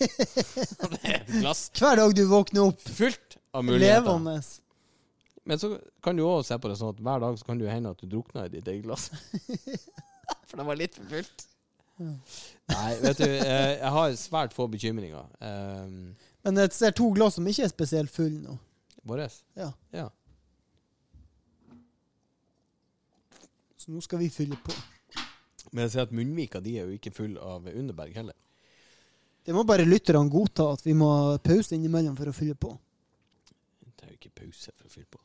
det 0.94 1.00
er 1.02 1.18
et 1.20 1.34
glass 1.42 1.66
Hver 1.76 1.98
dag 2.00 2.14
du 2.16 2.22
våkner 2.30 2.70
opp 2.70 2.80
fullt 2.80 3.36
av 3.52 3.66
muligheter. 3.68 4.06
levende. 4.06 4.38
Men 5.46 5.60
så 5.62 5.74
kan 6.02 6.16
du 6.16 6.24
òg 6.26 6.40
se 6.48 6.56
på 6.58 6.70
det 6.72 6.78
sånn 6.80 6.94
at 6.94 7.02
hver 7.04 7.20
dag 7.22 7.36
så 7.38 7.44
kan 7.46 7.60
det 7.60 7.68
jo 7.68 7.74
hende 7.74 7.92
at 7.92 8.00
du 8.00 8.08
drukner 8.10 8.48
i 8.48 8.54
ditt 8.56 8.66
eget 8.72 8.86
glass. 8.88 9.10
For 10.48 10.58
det 10.58 10.64
var 10.66 10.78
litt 10.80 10.96
for 10.96 11.06
fullt. 11.12 11.44
Nei, 12.00 12.88
vet 13.02 13.20
du, 13.20 13.24
eh, 13.28 13.76
jeg 13.78 13.92
har 13.94 14.16
svært 14.18 14.52
få 14.56 14.66
bekymringer. 14.72 15.28
Um, 15.40 16.16
Men 16.44 16.58
jeg 16.64 16.72
ser 16.74 16.96
to 16.98 17.06
glass 17.14 17.36
som 17.38 17.46
ikke 17.46 17.64
er 17.68 17.70
spesielt 17.72 18.10
fulle 18.12 18.40
nå. 18.42 18.56
Våres. 19.06 19.38
Ja. 19.58 19.70
Ja. 19.94 20.08
Så 23.86 23.92
nå 23.94 24.00
skal 24.02 24.18
vi 24.18 24.26
fylle 24.34 24.56
på. 24.58 24.74
Men 25.70 25.84
jeg 25.84 25.92
ser 25.92 26.08
at 26.08 26.14
Munnvika 26.14 26.58
de 26.62 26.72
er 26.80 26.88
jo 26.88 26.96
ikke 26.96 27.12
full 27.14 27.36
av 27.38 27.68
Underberg 27.70 28.16
heller. 28.18 28.34
Det 29.46 29.54
må 29.54 29.62
bare 29.62 29.86
lytterne 29.86 30.26
godta 30.30 30.72
at 30.74 30.82
vi 30.82 30.94
må 30.98 31.08
pause 31.38 31.76
innimellom 31.76 32.16
for 32.18 32.32
å 32.32 32.34
fylle 32.34 32.56
på. 32.58 32.72
Det 33.86 34.08
er 34.08 34.10
jo 34.10 34.18
ikke 34.18 34.32
pause 34.42 34.74
for 34.74 34.88
å 34.88 34.90
fylle 34.90 35.06
på. 35.06 35.22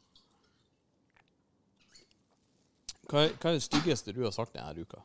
Hva 3.09 3.25
er, 3.25 3.33
hva 3.33 3.49
er 3.49 3.57
det 3.57 3.65
styggeste 3.65 4.13
du 4.13 4.21
har 4.27 4.35
sagt 4.35 4.53
denne 4.53 4.85
uka? 4.85 5.01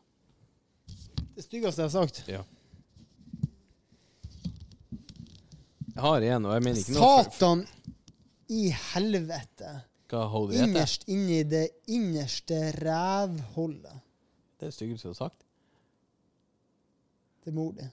Det 1.32 1.46
styggeste 1.46 1.80
jeg 1.80 1.88
har 1.88 1.96
sagt. 1.96 2.20
Ja. 2.28 2.44
Jeg 5.94 6.04
har 6.04 6.28
en, 6.28 6.44
og 6.44 6.52
jeg 6.58 6.66
mener 6.68 6.82
ikke 6.84 6.98
noe 6.98 7.24
Satan 7.24 7.64
i 8.52 8.66
helvete. 8.92 9.72
Hva 10.10 10.26
holder 10.30 10.52
det 10.52 10.60
heter? 10.60 10.70
Innerst 10.70 11.08
inni 11.10 11.40
det 11.50 11.66
innerste 11.90 12.60
rævholdet. 12.78 14.02
Det 14.56 14.66
er 14.66 14.70
det 14.70 14.76
styggeste 14.76 15.08
du 15.08 15.14
har 15.14 15.18
sagt. 15.26 15.46
Det 17.44 17.50
er 17.52 17.56
mor 17.56 17.72
di. 17.76 17.88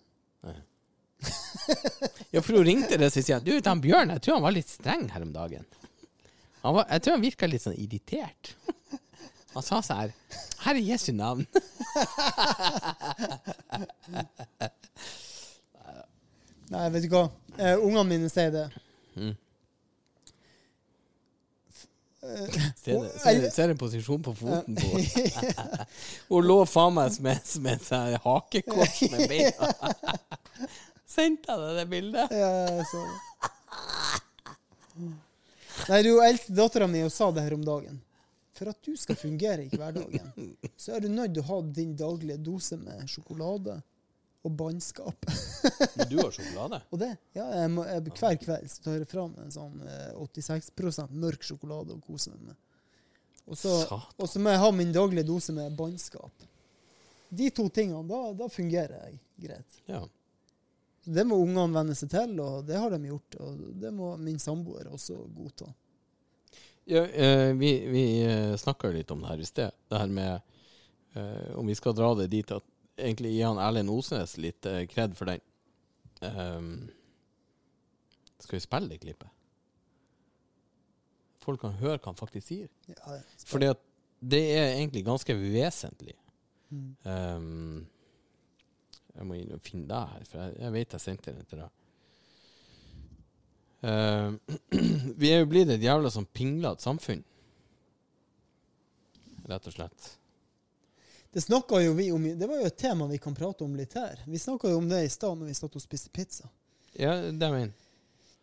Ja, 2.34 2.41
for 2.41 2.57
hun 2.57 2.66
ringte 2.68 2.97
det 2.99 3.07
og 3.07 3.14
sier 3.16 3.39
Du 3.39 3.53
den 3.55 3.82
Bjørn, 3.84 4.11
jeg 4.11 4.22
tror 4.26 4.36
han 4.39 4.43
var 4.43 4.55
litt 4.55 4.70
streng 4.70 5.05
her 5.14 5.24
om 5.24 5.32
dagen. 5.34 5.66
Han 6.64 6.76
var, 6.76 6.88
jeg 6.89 7.03
tror 7.03 7.16
han 7.16 7.24
virka 7.24 7.47
litt 7.47 7.64
sånn 7.64 7.78
irritert. 7.80 8.55
Han 9.53 9.64
sa 9.64 9.82
sånn 9.86 10.11
her 10.64 10.76
er 10.80 10.82
Jesu 10.82 11.11
navn. 11.14 11.45
Nei, 16.74 16.89
vet 16.95 17.03
du 17.03 17.09
hva. 17.11 17.28
Uh, 17.59 17.78
ungene 17.84 18.05
mine 18.07 18.30
sier 18.32 18.51
det. 18.53 18.68
Mm. 19.20 19.36
Eh, 22.24 22.47
Ser 22.84 23.05
ser- 23.23 23.49
Ser 23.55 23.71
en 23.73 23.77
posisjon 23.79 24.23
på 24.25 24.34
foten 24.36 24.75
på 24.75 24.89
henne. 24.99 25.86
Hun 26.29 26.43
lå 26.47 26.57
faen 26.67 26.93
meg 26.97 27.13
som 27.15 27.29
en- 27.31 27.43
som 27.47 27.69
sånn 27.88 28.17
hakekors 28.25 29.01
med 29.13 29.27
beina. 29.31 29.69
Sendte 31.13 31.53
jeg 31.53 31.61
deg 31.63 31.77
det 31.79 31.88
bildet? 31.93 32.34
ja, 32.34 32.51
jeg 32.73 32.88
så 32.91 33.03
det. 33.05 33.19
Nei, 35.89 36.01
du 36.05 36.11
eldste 36.23 36.53
dattera 36.55 36.88
mi 36.88 37.01
sa 37.09 37.31
det 37.34 37.41
her 37.47 37.55
om 37.55 37.63
dagen. 37.65 38.01
For 38.53 38.69
at 38.69 38.77
du 38.86 38.93
skal 38.99 39.17
fungere 39.17 39.63
i 39.65 39.69
hverdagen, 39.73 40.27
så 40.77 40.93
er 40.93 41.01
du 41.01 41.09
nødt 41.09 41.34
til 41.34 41.41
å 41.41 41.47
ha 41.47 41.57
din 41.73 41.95
daglige 41.97 42.38
dose 42.45 42.77
med 42.77 43.07
sjokolade 43.09 43.79
og 44.45 44.51
bannskap. 44.59 45.25
Men 45.97 46.09
du 46.11 46.17
har 46.19 46.29
sjokolade? 46.36 46.81
Og 46.93 46.99
det, 47.01 47.09
ja, 47.34 47.47
jeg 47.63 47.71
må, 47.73 47.86
jeg, 47.89 48.03
hver 48.19 48.38
kveld 48.43 48.69
så 48.69 48.84
tar 48.86 48.99
jeg 48.99 49.09
fram 49.09 49.34
en 49.41 49.53
sånn 49.55 49.81
eh, 49.88 50.11
86 50.21 50.69
mørk 51.17 51.47
sjokolade 51.47 51.95
og 51.97 52.03
koser 52.05 52.36
meg 52.36 52.51
med. 52.51 52.59
Og 53.46 53.58
så, 53.60 54.39
må 54.39 54.54
jeg 54.54 54.62
ha 54.62 54.72
min 54.72 54.91
daglige 54.96 55.28
dose 55.28 55.54
med 55.56 55.76
bannskap. 55.76 56.46
De 57.34 57.50
to 57.50 57.68
tingene, 57.74 58.06
da, 58.08 58.20
da 58.38 58.50
fungerer 58.52 59.08
jeg 59.08 59.18
greit. 59.48 59.80
Ja. 59.89 60.04
Det 61.04 61.26
må 61.28 61.41
ungene 61.44 61.74
venne 61.76 61.96
seg 61.98 62.12
til, 62.14 62.38
og 62.39 62.64
det 62.68 62.80
har 62.80 62.94
de 62.94 63.10
gjort. 63.10 63.39
Og 63.44 63.64
det 63.82 63.91
må 63.96 64.14
min 64.22 64.39
samboer 64.39 64.88
også 64.94 65.18
godta. 65.36 65.68
Ja, 66.88 67.04
eh, 67.06 67.54
vi 67.56 67.72
vi 67.88 68.04
eh, 68.24 68.56
snakka 68.60 68.91
litt 68.91 69.12
om 69.12 69.24
det 69.24 69.32
her 69.32 69.44
i 69.44 69.48
sted. 69.48 69.76
Det 69.89 70.00
her 70.00 70.12
med 70.12 70.34
eh, 71.16 71.52
om 71.60 71.68
vi 71.68 71.76
skal 71.76 71.96
dra 71.96 72.14
det 72.20 72.30
dit 72.32 72.52
at 72.52 72.66
egentlig 72.98 73.34
gi 73.34 73.44
han 73.44 73.60
Erlend 73.60 73.91
Osnes 73.91 74.38
litt 74.38 74.68
kred 74.91 75.16
for 75.18 75.32
den. 75.32 75.41
Um, 76.24 76.68
skal 78.39 78.56
vi 78.56 78.64
spille 78.64 78.91
det 78.91 79.00
klippet? 79.02 79.32
Folk 81.44 81.62
kan 81.64 81.76
høre 81.80 82.00
hva 82.00 82.12
han 82.12 82.20
faktisk 82.20 82.48
sier. 82.48 82.70
Ja, 82.88 83.20
Fordi 83.48 83.72
at 83.74 83.82
det 84.24 84.44
er 84.56 84.78
egentlig 84.78 85.04
ganske 85.06 85.36
vesentlig. 85.36 86.16
Mm. 86.72 86.96
Um, 87.04 87.88
jeg 89.14 89.28
må 89.30 89.38
inn 89.38 89.54
og 89.54 89.62
finne 89.62 89.88
det 89.89 90.02
her, 90.14 90.26
for 90.30 90.41
jeg, 90.41 90.56
jeg 90.64 90.76
vet 90.78 90.96
jeg 90.96 91.04
sendte 91.04 91.34
den 91.36 91.50
til 91.50 91.62
deg. 91.62 91.72
Uh, 93.84 94.58
vi 95.22 95.34
er 95.34 95.44
jo 95.44 95.52
blitt 95.52 95.72
et 95.74 95.84
jævla 95.84 96.12
sånn 96.14 96.30
pinglete 96.34 96.86
samfunn. 96.86 97.24
Rett 99.52 99.68
og 99.68 99.76
slett. 99.76 100.12
Det 101.34 101.41
snakka 101.41 101.82
jo 101.82 101.96
vi 101.98 102.12
om 102.14 102.24
Det 102.38 102.48
var 102.48 102.62
jo 102.62 102.68
et 102.70 102.78
tema 102.78 103.08
vi 103.10 103.18
kan 103.18 103.36
prate 103.36 103.66
om 103.66 103.76
litt 103.76 103.96
her. 103.98 104.22
Vi 104.30 104.39
snakka 104.39 104.70
jo 104.70 104.78
om 104.80 104.89
det 104.89 105.02
i 105.04 105.10
stad 105.12 105.36
når 105.39 105.50
vi 105.50 105.56
satt 105.58 105.76
og 105.76 105.84
spiste 105.84 106.14
pizza. 106.14 106.48
Ja, 106.94 107.16
det 107.18 107.50
mener. 107.50 107.74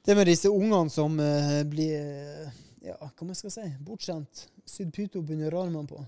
Det 0.04 0.16
med 0.16 0.26
disse 0.26 0.50
ungene 0.50 0.90
som 0.90 1.18
uh, 1.20 1.60
blir 1.68 1.96
eh, 2.00 2.60
Ja, 2.80 2.96
hva 3.00 3.26
man 3.26 3.34
skal 3.36 3.50
si? 3.52 3.76
Bortskjemt. 3.84 4.48
Sydd 4.64 4.94
pyto 4.96 5.18
under 5.20 5.54
armene 5.62 5.86
på. 5.88 6.06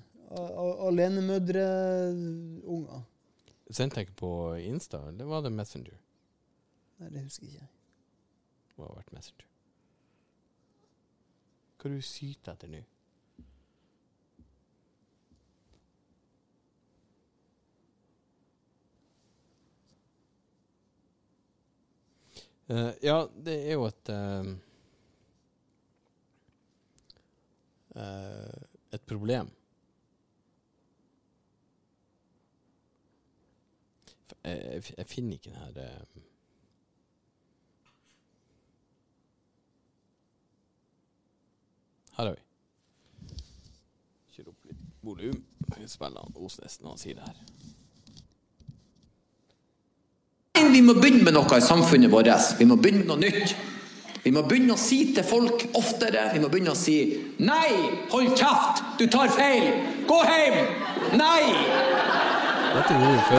Alenemødreunger. 0.88 3.02
Sendte 3.72 3.96
jeg 4.00 4.06
ikke 4.08 4.20
på 4.24 4.32
Insta, 4.60 4.98
eller 5.08 5.24
var 5.28 5.40
det 5.44 5.52
Messenger? 5.52 5.96
Nei, 7.00 7.08
det 7.12 7.22
husker 7.24 7.46
jeg 7.46 7.54
ikke. 7.56 7.68
Må 8.76 8.82
ha 8.88 8.94
vært 8.98 9.14
Messenger. 9.16 9.46
Hva 11.76 11.84
er 11.88 11.92
det 11.92 11.98
du 11.98 12.02
syter 12.06 12.52
etter 12.54 12.68
nå? 12.72 12.82
Uh, 22.72 22.92
ja, 23.02 23.28
det 23.44 23.54
er 23.66 23.72
jo 23.74 23.84
et 23.84 24.08
eh, 24.08 24.46
eh, 24.46 24.52
Et 27.96 29.04
problem. 29.08 29.50
Jeg, 34.44 34.82
jeg, 34.98 35.06
finner 35.06 35.32
ikke 35.32 35.50
den 35.50 35.58
her 35.58 35.76
eh, 35.76 36.22
Her 42.16 42.26
har 42.28 42.34
vi. 42.34 43.36
Kjør 44.34 44.50
opp 44.50 44.66
litt 44.68 44.82
volum. 45.02 45.38
Spiller 45.88 46.20
han 46.20 46.36
Osnes 46.36 46.80
når 46.82 46.92
han 46.92 47.00
sier 47.00 47.16
det 47.18 47.28
her. 47.30 47.38
Vi 50.72 50.80
må 50.84 50.94
begynne 50.96 51.24
med 51.26 51.34
noe 51.36 51.56
i 51.58 51.64
samfunnet 51.64 52.12
vårt. 52.12 52.28
Vi 52.58 52.66
må 52.68 52.76
begynne 52.80 53.06
med 53.06 53.10
noe 53.10 53.22
nytt. 53.22 53.54
Vi 54.22 54.30
må 54.30 54.44
begynne 54.46 54.76
å 54.76 54.78
si 54.78 55.00
til 55.14 55.24
folk 55.26 55.64
oftere. 55.78 56.28
Vi 56.34 56.40
må 56.42 56.48
begynne 56.50 56.70
å 56.74 56.78
si 56.78 56.98
Nei, 57.42 57.70
hold 58.12 58.36
kjeft! 58.38 58.82
Du 59.00 59.08
tar 59.10 59.32
feil! 59.34 59.72
Gå 60.06 60.18
hjem! 60.28 60.58
Nei! 61.18 61.44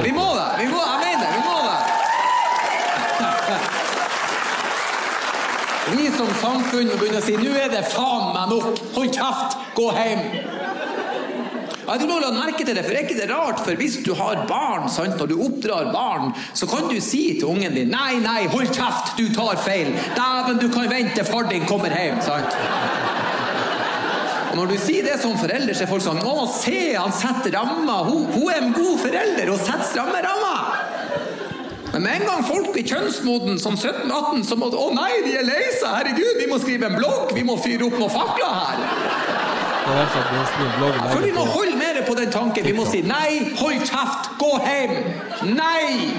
Vi 0.03 0.11
må 0.11 0.27
det! 0.35 0.49
Vi 0.59 0.67
må, 0.69 0.81
jeg 0.83 0.99
mener 1.05 1.23
det! 1.23 1.29
Vi 1.37 1.41
må 1.47 1.57
det! 1.63 1.81
Vi 5.93 6.09
som 6.17 6.29
samfunn 6.41 6.87
må 6.91 6.95
begynne 6.99 7.19
å 7.19 7.25
si 7.25 7.35
Nå 7.39 7.55
er 7.59 7.71
det 7.71 7.85
faen 7.93 8.33
meg 8.35 8.51
nok! 8.51 8.83
Hold 8.97 9.15
kjeft! 9.15 9.57
Gå 9.79 9.87
hjem! 9.95 10.62
Jeg 11.83 11.99
tror 11.99 12.07
du 12.07 12.13
har 12.13 12.23
lagt 12.23 12.39
merke 12.39 12.65
til 12.65 12.77
det, 12.77 12.83
for 12.85 12.95
er 12.95 13.03
ikke 13.03 13.17
det 13.17 13.27
rart? 13.31 13.59
For 13.65 13.79
hvis 13.79 13.97
du 14.05 14.13
har 14.15 14.45
barn, 14.47 14.87
sant, 14.91 15.17
når 15.19 15.31
du 15.31 15.35
oppdrar 15.43 15.89
barn, 15.91 16.31
så 16.55 16.67
kan 16.69 16.87
du 16.87 16.95
si 17.03 17.23
til 17.39 17.49
ungen 17.51 17.75
din 17.75 17.91
Nei, 17.91 18.21
nei, 18.23 18.45
hold 18.53 18.71
kjeft, 18.71 19.17
du 19.19 19.27
tar 19.35 19.59
feil. 19.61 19.91
Dæven, 20.15 20.61
du 20.63 20.69
kan 20.71 20.87
vente, 20.91 21.25
far 21.27 21.49
din 21.51 21.67
kommer 21.67 21.91
hjem. 21.91 22.21
Sant? 22.23 22.55
Og 24.53 24.59
når 24.59 24.69
du 24.69 24.77
sier 24.77 25.03
det 25.07 25.17
som 25.19 25.35
forelder, 25.37 25.73
så 25.73 25.83
er 25.83 25.89
folk 25.89 26.03
sånn 26.05 26.21
Å, 26.23 26.47
se, 26.53 26.93
han 26.93 27.13
setter 27.17 27.55
rammer. 27.57 28.07
Hun, 28.07 28.27
hun 28.35 28.51
er 28.53 28.61
en 28.61 28.75
god 28.75 28.99
forelder 29.01 29.49
og 29.49 29.59
setter 29.59 29.87
stramme 29.89 30.21
rammer. 30.23 30.83
Men 31.93 32.05
med 32.05 32.15
en 32.19 32.27
gang 32.29 32.45
folk 32.45 32.77
er 32.77 32.85
kjønnsmoden 32.89 33.59
som 33.61 33.75
17-18, 33.77 34.45
så 34.49 34.57
må 34.57 34.71
Å 34.71 34.87
nei, 34.95 35.11
de 35.25 35.35
er 35.41 35.45
lei 35.45 35.63
seg! 35.75 35.89
Herregud, 35.89 36.39
vi 36.39 36.47
må 36.49 36.57
skrive 36.61 36.89
en 36.89 36.97
blogg! 36.97 37.33
Vi 37.37 37.43
må 37.45 37.57
fyre 37.61 37.85
opp 37.89 37.99
noen 37.99 38.13
fakler 38.13 38.55
her! 38.61 38.87
Det 39.83 39.91
er 39.91 39.97
verst 39.99 40.15
at 40.15 40.29
vi 40.31 40.43
skriver 40.47 40.75
blogg 40.79 40.99
For 41.11 41.25
vi 41.25 41.31
må 41.35 41.43
holde 41.49 41.72
den 42.17 42.31
tanken. 42.31 42.65
Vi 42.65 42.73
må 42.75 42.85
si 42.89 43.01
nei, 43.05 43.53
hold 43.59 43.85
kjeft, 43.87 44.33
gå 44.41 44.51
hjem! 44.65 44.93
Nei! 45.53 46.13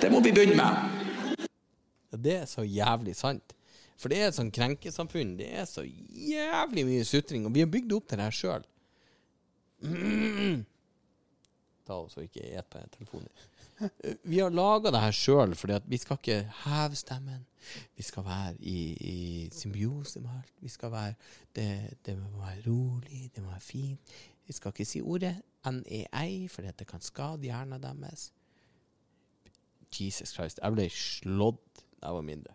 Det 0.00 0.10
må 0.12 0.20
vi 0.24 0.32
begynne 0.36 0.56
med. 0.60 1.38
Det 2.16 2.34
er 2.42 2.48
så 2.48 2.64
jævlig 2.64 3.16
sant. 3.16 3.54
For 3.96 4.12
det 4.12 4.20
er 4.20 4.30
et 4.30 4.36
sånn 4.36 4.52
krenkesamfunn. 4.52 5.36
Det 5.38 5.48
er 5.56 5.66
så 5.68 5.84
jævlig 5.84 6.84
mye 6.88 7.04
sutring. 7.08 7.46
Og 7.48 7.54
vi 7.54 7.64
har 7.64 7.70
bygd 7.72 7.94
opp 7.96 8.08
til 8.08 8.20
det 8.20 8.28
her 8.28 8.36
sjøl. 8.36 8.66
Ta 11.86 12.00
også 12.00 12.24
ikke 12.26 12.44
et 12.44 12.68
på 12.72 12.82
telefonen. 12.96 13.30
Vi 14.24 14.38
har 14.40 14.52
laga 14.52 14.92
det 14.92 15.02
her 15.02 15.16
sjøl, 15.16 15.52
fordi 15.56 15.80
vi 15.92 15.98
skal 16.00 16.20
ikke 16.20 16.38
heve 16.64 16.96
stemmen. 16.96 17.44
Vi 17.96 18.04
skal 18.06 18.24
være 18.24 18.54
i, 18.60 18.78
i 18.94 19.50
symbiose 19.52 20.20
med 20.22 20.30
alt. 20.38 20.54
Vi 20.62 20.70
skal 20.72 20.92
være 20.92 21.14
det, 21.56 21.68
det 22.06 22.16
må 22.18 22.40
være 22.40 22.62
rolig, 22.68 23.30
det 23.34 23.42
må 23.42 23.50
være 23.50 23.64
fint. 23.64 24.16
Vi 24.46 24.54
skal 24.54 24.74
ikke 24.74 24.86
si 24.88 25.02
ordet 25.02 25.34
NEI, 25.66 26.46
for 26.50 26.62
det 26.62 26.86
kan 26.86 27.02
skade 27.02 27.48
hjernen 27.48 27.82
deres. 27.82 28.30
Jesus 29.96 30.34
Christ, 30.34 30.60
jeg 30.62 30.74
ble 30.74 30.86
slått 30.92 31.84
da 31.96 32.10
jeg 32.10 32.16
var 32.18 32.24
mindre. 32.26 32.54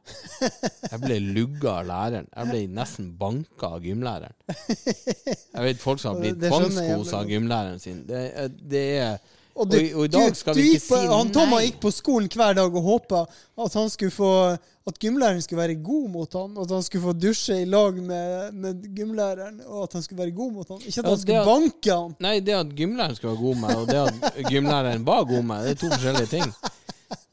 Jeg 0.91 1.01
ble 1.01 1.15
lugga 1.33 1.71
av 1.79 1.87
læreren. 1.89 2.27
Jeg 2.29 2.49
ble 2.51 2.59
nesten 2.77 3.07
banka 3.17 3.71
av 3.75 3.85
gymlæreren. 3.85 4.35
Jeg 4.45 5.63
vet 5.65 5.81
folk 5.81 6.01
som 6.01 6.13
har 6.13 6.19
blitt 6.23 6.37
Det 6.43 6.51
tvangskosa 6.53 7.23
av 7.23 7.31
gymlæreren 7.31 7.81
sin. 7.81 8.03
Det, 8.07 8.21
det 8.69 8.83
er 9.01 9.39
Og, 9.55 9.65
og, 9.67 9.73
i- 9.75 9.93
og 9.93 10.05
i 10.05 10.07
dag 10.07 10.35
skal 10.35 10.55
du 10.55 10.59
vi 10.61 10.69
ikke 10.75 10.79
si 10.85 10.95
nei. 10.95 11.07
han 11.11 11.31
nei. 11.51 11.61
gikk 11.65 11.79
på 11.83 11.91
skolen 11.91 12.29
hver 12.31 12.53
dag 12.55 12.75
og 12.75 12.83
håpa 12.85 13.25
at 13.65 13.73
han 13.73 13.89
skulle 13.89 14.11
få 14.15 14.57
At 14.87 14.97
gymlæreren 14.97 15.41
skulle 15.45 15.61
være 15.61 15.75
god 15.83 16.07
mot 16.09 16.33
han, 16.33 16.55
og 16.57 16.63
at 16.63 16.71
han 16.73 16.81
skulle 16.83 17.03
få 17.03 17.11
dusje 17.13 17.59
i 17.61 17.65
lag 17.69 17.93
med, 18.01 18.53
med 18.53 18.79
gymlæreren, 18.97 19.59
og 19.67 19.83
at 19.83 19.93
han 19.93 20.01
skulle 20.01 20.23
være 20.23 20.31
god 20.33 20.51
mot 20.55 20.67
han. 20.73 20.79
Ikke 20.81 20.99
at 20.99 21.05
Ja, 21.05 21.09
han 21.11 21.19
skulle 21.21 21.39
at- 21.41 21.45
banke 21.51 21.91
han. 21.99 22.15
Nei, 22.19 22.39
det 22.39 22.55
at 22.57 22.71
gymlæreren 22.79 23.15
skulle 23.15 23.35
være 23.35 23.43
god 23.43 23.55
med, 23.61 23.75
og 23.75 23.87
det 23.87 23.99
at 24.41 24.49
gymlæreren 24.49 25.05
var 25.05 25.23
god 25.29 25.43
med, 25.43 25.67
det 25.67 25.71
er 25.75 25.79
to 25.83 25.89
forskjellige 25.93 26.31
ting. 26.33 26.53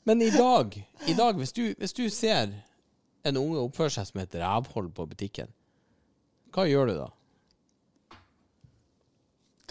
Men 0.05 0.23
i 0.23 0.29
dag, 0.31 0.77
i 1.09 1.15
dag 1.17 1.33
hvis, 1.41 1.53
du, 1.57 1.63
hvis 1.79 1.93
du 1.97 2.05
ser 2.13 2.53
en 3.25 3.37
unge 3.41 3.59
oppføre 3.65 3.91
seg 3.97 4.07
som 4.11 4.21
et 4.21 4.35
rævhold 4.45 4.91
på 4.93 5.07
butikken, 5.09 5.49
hva 6.53 6.69
gjør 6.69 6.87
du 6.93 6.95
da? 7.01 7.09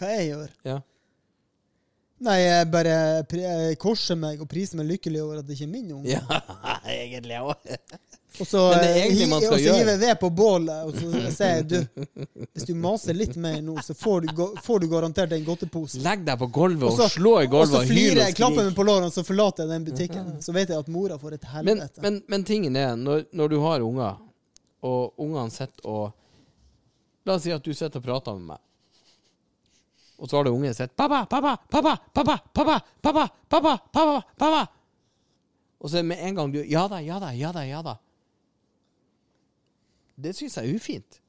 Hva 0.02 0.12
jeg 0.18 0.28
gjør? 0.32 0.52
Ja. 0.66 0.80
Nei, 2.26 2.38
jeg 2.42 2.70
bare 2.74 2.94
korser 3.78 4.18
meg 4.18 4.40
og 4.42 4.50
priser 4.50 4.80
meg 4.80 4.88
lykkelig 4.90 5.20
over 5.22 5.42
at 5.42 5.46
det 5.48 5.54
ikke 5.58 5.68
er 5.68 5.74
min 5.74 5.92
unge. 6.00 6.16
Ja, 6.16 6.24
egentlig 6.98 7.38
òg. 7.44 7.76
Og 8.38 8.46
så, 8.46 8.60
Men 8.70 8.84
eh, 8.86 9.32
og 9.34 9.42
så 9.42 9.58
hiver 9.58 9.92
jeg 9.96 10.00
ved 10.02 10.20
på 10.22 10.30
bålet, 10.30 10.84
og 10.86 10.98
så 10.98 11.22
sier 11.34 11.56
jeg 11.56 11.68
du, 11.72 12.04
hvis 12.54 12.68
du 12.68 12.74
maser 12.78 13.18
litt 13.18 13.34
mer 13.42 13.62
nå, 13.66 13.78
så 13.82 13.96
får 13.98 14.28
du, 14.28 14.44
får 14.66 14.84
du 14.84 14.88
garantert 14.92 15.34
en 15.34 15.46
godtepose. 15.48 16.02
Legg 16.06 16.26
deg 16.28 16.38
på 16.44 16.50
gulvet 16.54 16.86
og, 16.90 17.02
Og 17.02 17.10
slå 17.16 17.34
i 17.42 17.48
Og 17.48 17.56
gulvet 17.56 17.72
skrik. 17.72 17.82
og, 17.82 17.94
flirer 17.94 18.14
hyl 18.14 18.22
jeg, 18.22 18.36
klapper 18.38 18.68
meg 18.68 18.76
på 18.78 18.86
lårene, 18.86 19.10
så 19.14 19.24
forlater 19.26 19.66
jeg 19.66 19.74
den 19.74 19.88
butikken. 19.88 20.30
Så 20.46 20.54
vet 20.54 20.70
jeg 20.74 20.86
at 20.86 20.92
mora 20.94 21.18
får 21.22 21.38
et 21.40 21.48
Men, 21.48 21.56
helvete. 21.82 22.04
men, 22.06 22.22
men 22.30 22.46
tingen 22.46 22.78
er, 22.78 22.94
når, 23.00 23.26
når 23.34 23.54
du 23.56 23.58
har 23.64 23.86
unger, 23.88 24.22
og 24.86 25.18
ungene 25.18 25.50
sitter 25.54 25.90
og 25.90 26.14
La 27.28 27.34
oss 27.36 27.44
si 27.44 27.52
at 27.52 27.60
du 27.66 27.74
sitter 27.76 28.00
og 28.00 28.06
prater 28.06 28.38
med 28.38 28.54
meg. 28.54 28.60
Og 30.18 30.30
så 30.30 30.38
har 30.38 30.44
det 30.48 30.52
unge 30.52 30.74
sett 30.74 30.96
'Pappa, 30.96 31.26
pappa, 31.30 31.58
pappa, 31.70 31.98
pappa, 32.14 32.38
pappa, 32.54 32.80
pappa, 33.02 33.30
pappa, 33.50 33.78
pappa, 33.94 34.24
pappa'. 34.38 34.68
Og 35.80 35.90
så 35.90 36.04
med 36.04 36.18
en 36.20 36.36
gang 36.36 36.52
du 36.54 36.64
'Ja 36.66 36.88
da, 36.88 37.00
ja 37.02 37.20
da, 37.20 37.32
ja 37.34 37.52
da', 37.52 37.66
ja 37.70 37.82
da. 37.82 37.98
Det 40.16 40.34
syns 40.36 40.58
jeg 40.58 40.70
er 40.70 40.76
ufint. 40.76 41.20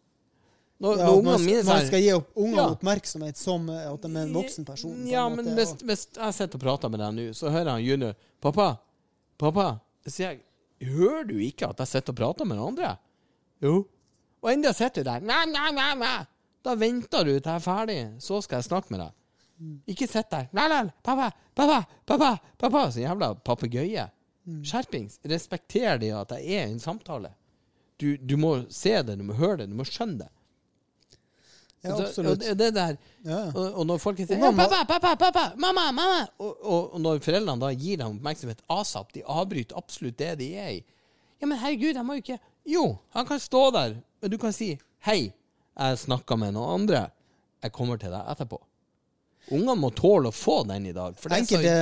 Når, 0.80 0.96
ja, 0.98 1.06
når 1.06 1.22
man, 1.22 1.40
mine 1.44 1.62
man 1.66 1.86
skal 1.86 2.00
gi 2.00 2.12
opp 2.14 2.28
ungene 2.38 2.62
Ja. 2.62 2.68
oppmerksomhet 2.70 3.36
som 3.36 3.68
eh, 3.68 3.92
at 3.92 4.02
de 4.02 4.08
er 4.14 4.22
en 4.22 4.32
voksen 4.36 4.64
person. 4.64 5.06
Ja, 5.10 5.24
måte, 5.28 5.42
men 5.42 5.54
hvis, 5.58 5.72
hvis 5.82 6.04
jeg 6.16 6.34
sitter 6.36 6.54
og 6.54 6.62
prater 6.62 6.88
med 6.92 7.00
deg 7.02 7.16
nå, 7.16 7.24
så 7.34 7.50
hører 7.50 7.70
han 7.74 7.82
Junior 7.82 8.14
'Pappa, 8.40 8.76
pappa', 9.38 9.78
sier 10.06 10.30
jeg 10.30 10.40
'Hører 10.80 11.24
du 11.26 11.34
ikke 11.42 11.66
at 11.68 11.78
jeg 11.82 11.88
sitter 11.88 12.12
og 12.12 12.16
prater 12.16 12.44
med 12.46 12.56
noen 12.56 12.78
andre?' 12.78 12.96
Jo. 13.60 13.84
Og 14.42 14.52
enda 14.52 14.72
sitter 14.72 15.02
du 15.02 15.10
der. 15.10 15.20
Næ, 15.20 15.44
næ, 15.50 15.70
næ, 15.74 15.94
næ. 15.98 16.24
Da 16.64 16.74
venter 16.74 17.24
du 17.24 17.32
til 17.38 17.50
jeg 17.52 17.54
er 17.54 17.64
ferdig, 17.64 17.98
så 18.20 18.40
skal 18.42 18.58
jeg 18.58 18.64
snakke 18.68 18.90
med 18.94 19.00
deg. 19.04 19.14
Ikke 19.90 20.06
sitt 20.06 20.30
der. 20.30 20.46
Nei, 20.54 20.68
pappa, 21.02 21.30
pappa, 21.54 21.80
pappa, 22.06 22.32
pappa. 22.58 22.82
Så 22.94 23.02
jævla 23.02 23.32
papegøye. 23.46 24.08
Skjerpings. 24.64 25.18
Respekter 25.28 25.98
de 26.00 26.12
at 26.14 26.30
jeg 26.38 26.58
er 26.58 26.66
i 26.68 26.72
en 26.72 26.80
samtale. 26.80 27.32
Du, 28.00 28.16
du 28.16 28.36
må 28.38 28.52
se 28.70 28.94
det, 29.02 29.16
du 29.18 29.24
må 29.26 29.34
høre 29.34 29.58
det, 29.62 29.70
du 29.72 29.74
må 29.78 29.84
skjønne 29.84 30.20
det. 30.22 30.28
ja, 31.82 31.94
absolutt. 31.96 32.42
Og 32.50 32.58
det, 32.58 32.74
der 32.74 32.96
Ja. 33.24 33.40
og, 33.54 33.72
og 33.80 33.86
når 33.86 33.98
folk 33.98 34.16
sier 34.18 34.38
ja, 34.38 34.50
'Pappa, 34.50 34.84
pappa, 34.86 35.14
pappa, 35.16 35.44
mamma, 35.56 35.90
mamma' 35.92 36.26
og, 36.38 36.56
og, 36.62 36.94
og 36.94 37.00
når 37.00 37.18
foreldrene 37.18 37.60
da 37.60 37.72
gir 37.74 37.98
dem 37.98 38.16
oppmerksomhet 38.16 38.62
asap, 38.70 39.12
de 39.14 39.22
avbryter 39.26 39.76
absolutt 39.76 40.18
det 40.18 40.38
de 40.38 40.54
er 40.54 40.70
i. 40.76 40.84
Ja, 41.40 41.46
men 41.46 41.58
herregud, 41.58 41.96
han 41.96 42.06
må 42.06 42.14
jo 42.18 42.22
ikke 42.22 42.38
Jo, 42.68 42.98
han 43.14 43.26
kan 43.26 43.40
stå 43.40 43.70
der, 43.70 43.94
men 44.20 44.30
du 44.30 44.38
kan 44.38 44.52
si 44.52 44.78
'Hei, 45.06 45.32
jeg 45.78 46.02
snakka 46.04 46.38
med 46.40 46.56
noen 46.56 46.82
andre. 46.82 47.06
Jeg 47.62 47.74
kommer 47.74 47.98
til 48.00 48.12
deg 48.14 48.34
etterpå'. 48.34 48.60
Ungene 49.48 49.78
må 49.80 49.88
tåle 49.96 50.28
å 50.28 50.34
få 50.34 50.58
den 50.68 50.90
i 50.90 50.92
dag. 50.92 51.14
Er 51.16 51.22
så, 51.22 51.30
Enkelte, 51.32 51.74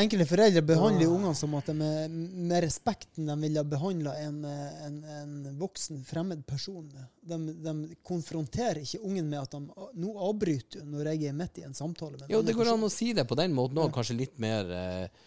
enkelte 0.00 0.26
foreldre 0.28 0.62
behandler 0.64 1.10
ungene 1.12 1.34
som 1.36 1.52
at 1.58 1.68
de 1.68 1.74
er 1.84 2.08
med 2.08 2.64
respekten 2.64 3.28
de 3.28 3.36
ville 3.42 3.60
ha 3.60 3.68
behandla 3.68 4.14
en, 4.22 4.38
en, 4.86 4.96
en 5.18 5.34
voksen, 5.60 6.00
fremmed 6.08 6.46
person. 6.48 6.86
De, 7.20 7.38
de 7.66 7.74
konfronterer 8.06 8.80
ikke 8.86 9.02
ungen 9.04 9.28
med 9.28 9.42
at 9.42 9.52
de 9.52 9.90
nå 10.00 10.14
avbryter 10.30 10.86
når 10.88 11.12
jeg 11.12 11.28
er 11.28 11.36
midt 11.36 11.60
i 11.60 11.66
en 11.68 11.76
samtale 11.76 12.16
med 12.16 12.32
jo, 12.32 12.40
det 12.44 12.56
går 12.56 12.72
an 12.72 12.88
å 12.88 12.92
si 12.92 13.12
det 13.16 13.26
på 13.28 13.36
den 13.36 13.52
måten 13.56 13.82
òg, 13.84 13.92
kanskje 13.92 14.16
litt 14.22 14.40
mer 14.40 14.72
eh, 14.72 15.24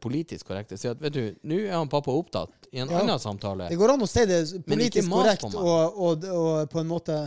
politisk 0.00 0.46
korrekt. 0.48 0.72
Si 0.80 0.88
at 0.88 1.00
vet 1.02 1.12
du, 1.12 1.22
nå 1.44 1.58
er 1.66 1.74
han 1.76 1.88
pappa 1.92 2.10
opptatt 2.14 2.68
i 2.72 2.80
en 2.80 2.88
Ja. 2.90 3.02
annen 3.02 3.18
samtale. 3.20 3.68
Det 3.68 3.76
går 3.76 3.92
an 3.94 4.02
å 4.02 4.08
si 4.08 4.24
det 4.26 4.40
politisk 4.66 5.10
korrekt 5.12 5.44
og, 5.54 5.98
og, 6.08 6.24
og 6.24 6.70
på 6.72 6.80
en 6.80 6.88
måte 6.90 7.18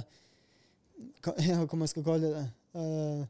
Hva, 1.21 1.33
ja, 1.45 1.59
hva 1.61 1.77
man 1.77 1.87
skal 1.91 2.03
kalle 2.07 2.31
det? 2.33 2.45
Uh, 2.77 3.25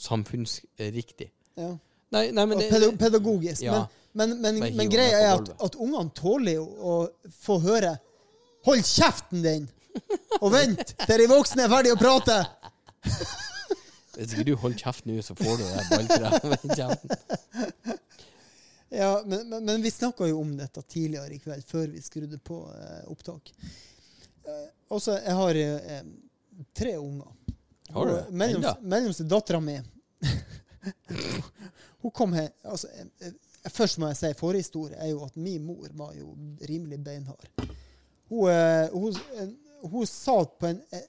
Samfunnsriktig. 0.00 1.30
ja. 1.56 1.74
Nei, 2.12 2.26
nei, 2.28 2.44
men 2.44 2.58
Og 2.58 2.60
det, 2.60 2.68
pedag 2.68 2.98
pedagogisk. 3.00 3.62
Ja. 3.64 3.86
Men, 4.12 4.34
men, 4.42 4.58
men, 4.60 4.74
men 4.76 4.90
greia 4.92 5.16
er 5.16 5.30
at, 5.38 5.46
at 5.64 5.76
ungene 5.80 6.12
tåler 6.12 6.58
jo 6.58 6.64
å 6.68 6.96
få 7.40 7.56
høre 7.64 7.94
'Hold 8.66 8.82
kjeften 8.84 9.40
din!' 9.42 9.68
Og 10.40 10.52
vent 10.52 10.92
til 11.06 11.18
de 11.22 11.28
voksne 11.30 11.64
er 11.64 11.72
ferdige 11.72 11.96
å 11.96 12.00
prate! 12.00 12.36
Hvis 14.16 14.34
ikke 14.34 14.46
du 14.50 14.54
holder 14.60 14.78
kjeft 14.82 15.06
nå, 15.08 15.18
så 15.24 15.36
får 15.38 15.60
du 15.60 15.64
det 15.64 15.84
balltreet 15.90 16.66
i 16.66 16.76
kjeften. 16.76 17.98
Ja, 18.92 19.22
men, 19.26 19.48
men, 19.48 19.64
men 19.64 19.82
vi 19.82 19.90
snakka 19.90 20.26
jo 20.28 20.40
om 20.40 20.50
dette 20.56 20.82
tidligere 20.82 21.32
i 21.32 21.38
kveld, 21.40 21.64
før 21.64 21.86
vi 21.94 22.02
skrudde 22.04 22.36
på 22.44 22.58
eh, 22.76 23.06
opptak. 23.08 23.48
Eh, 24.44 24.66
også, 24.92 25.14
jeg 25.16 25.36
har 25.38 25.60
eh, 25.62 26.02
tre 26.76 26.96
unger. 27.00 27.30
Har 27.92 28.06
du 28.10 28.12
Og 28.18 28.34
mellom-? 28.36 28.84
Mellomste 28.84 29.24
dattera 29.28 29.60
mi 29.60 29.78
Hun 32.02 32.10
kom 32.10 32.32
her 32.32 32.50
altså, 32.62 32.88
eh, 32.88 33.06
eh, 33.26 33.70
Først 33.70 33.98
må 34.02 34.08
jeg 34.10 34.18
si 34.18 34.32
forhistorie 34.38 34.98
er 34.98 35.12
jo 35.12 35.24
at 35.24 35.36
min 35.38 35.64
mor 35.64 35.88
var 35.94 36.14
jo 36.18 36.32
rimelig 36.66 36.98
beinhard. 37.04 37.44
Hun, 38.28 38.48
eh, 38.50 38.88
hun, 38.90 39.14
hun 39.90 40.06
satt 40.06 40.58
på 40.62 40.68
en 40.68 40.80
jeg, 40.92 41.06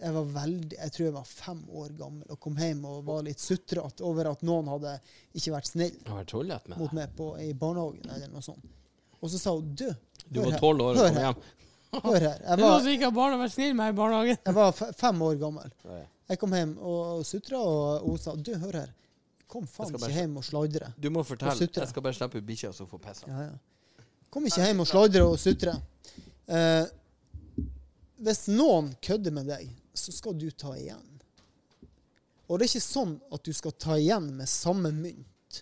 jeg 0.00 0.12
var 0.14 0.28
veldig 0.34 0.76
Jeg 0.78 0.92
tror 0.94 1.04
jeg 1.04 1.14
var 1.14 1.26
fem 1.28 1.58
år 1.76 1.90
gammel 1.98 2.30
og 2.32 2.38
kom 2.40 2.56
hjem 2.56 2.84
og 2.88 3.02
var 3.04 3.22
litt 3.26 3.42
sutrete 3.42 4.04
over 4.06 4.30
at 4.30 4.44
noen 4.46 4.70
hadde 4.72 4.94
ikke 5.36 5.52
vært 5.52 5.68
snill 5.68 5.98
vært 6.06 6.68
med 6.70 6.78
mot 6.80 6.94
meg 6.96 7.12
på, 7.18 7.28
i 7.42 7.50
barnehagen 7.52 8.08
eller 8.08 8.32
noe 8.32 8.44
sånt. 8.44 8.64
Og 9.20 9.30
så 9.32 9.40
sa 9.40 9.54
hun 9.56 9.74
du, 9.76 9.86
Du 10.28 10.40
hør 10.40 10.46
var 10.46 10.56
her, 10.56 10.60
tolv 10.64 10.86
år 10.86 10.90
og 10.90 11.02
hør 11.02 11.12
her, 11.12 11.28
hjem. 11.28 11.44
Hør 12.04 12.18
her. 12.18 12.40
Jeg 12.42 12.58
var, 12.58 12.86
ikke 12.90 13.08
barn 13.14 13.36
og 13.36 13.42
vært 13.44 13.52
snill 13.54 13.74
med 13.78 13.92
i 13.92 13.96
barnehagen. 13.96 14.38
jeg 14.44 14.54
var 14.56 14.72
fem 14.74 15.20
år 15.22 15.36
gammel. 15.38 15.70
Jeg 16.28 16.40
kom 16.40 16.56
hjem 16.56 16.72
og 16.82 17.20
sutra, 17.28 17.60
og 17.60 18.08
hun 18.08 18.18
sa 18.18 18.34
du, 18.34 18.50
hør 18.58 18.80
her. 18.80 18.90
Kom 19.46 19.68
faen 19.70 19.92
ikke 19.92 20.00
bare- 20.02 20.16
hjem 20.16 20.36
og 20.40 20.44
sladre. 20.48 20.88
Du 20.98 21.10
må 21.14 21.22
fortelle. 21.22 21.54
Og. 21.54 21.78
Jeg 21.78 21.88
skal 21.92 22.02
bare 22.02 22.16
slippe 22.18 22.42
bikkja, 22.42 22.72
så 22.74 22.88
får 22.90 23.02
pissa. 23.04 23.28
Ja, 23.30 23.44
ja. 23.52 24.04
Kom 24.34 24.46
ikke 24.48 24.64
hjem 24.66 24.80
og 24.82 24.88
sladre 24.90 25.22
og 25.28 25.38
sutre. 25.38 25.76
Eh, 26.48 26.84
hvis 28.24 28.46
noen 28.48 28.94
kødder 29.04 29.34
med 29.36 29.50
deg, 29.52 29.68
så 29.92 30.12
skal 30.14 30.36
du 30.38 30.48
ta 30.50 30.72
igjen. 30.78 31.04
Og 32.48 32.58
det 32.58 32.66
er 32.66 32.72
ikke 32.72 32.84
sånn 32.84 33.14
at 33.32 33.44
du 33.44 33.52
skal 33.56 33.74
ta 33.80 33.96
igjen 34.00 34.30
med 34.38 34.48
samme 34.50 34.92
mynt. 34.92 35.60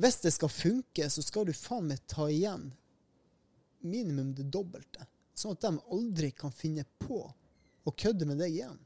Hvis 0.00 0.20
det 0.22 0.32
skal 0.36 0.52
funke, 0.52 1.08
så 1.12 1.24
skal 1.24 1.48
du 1.48 1.56
faen 1.56 1.88
meg 1.90 2.04
ta 2.08 2.28
igjen 2.30 2.70
minimum 3.80 4.34
det 4.36 4.48
dobbelte. 4.52 5.06
Sånn 5.34 5.56
at 5.56 5.64
de 5.64 5.72
aldri 5.92 6.30
kan 6.36 6.52
finne 6.52 6.84
på 7.00 7.22
å 7.24 7.92
kødde 7.96 8.28
med 8.28 8.40
deg 8.42 8.54
igjen. 8.54 8.78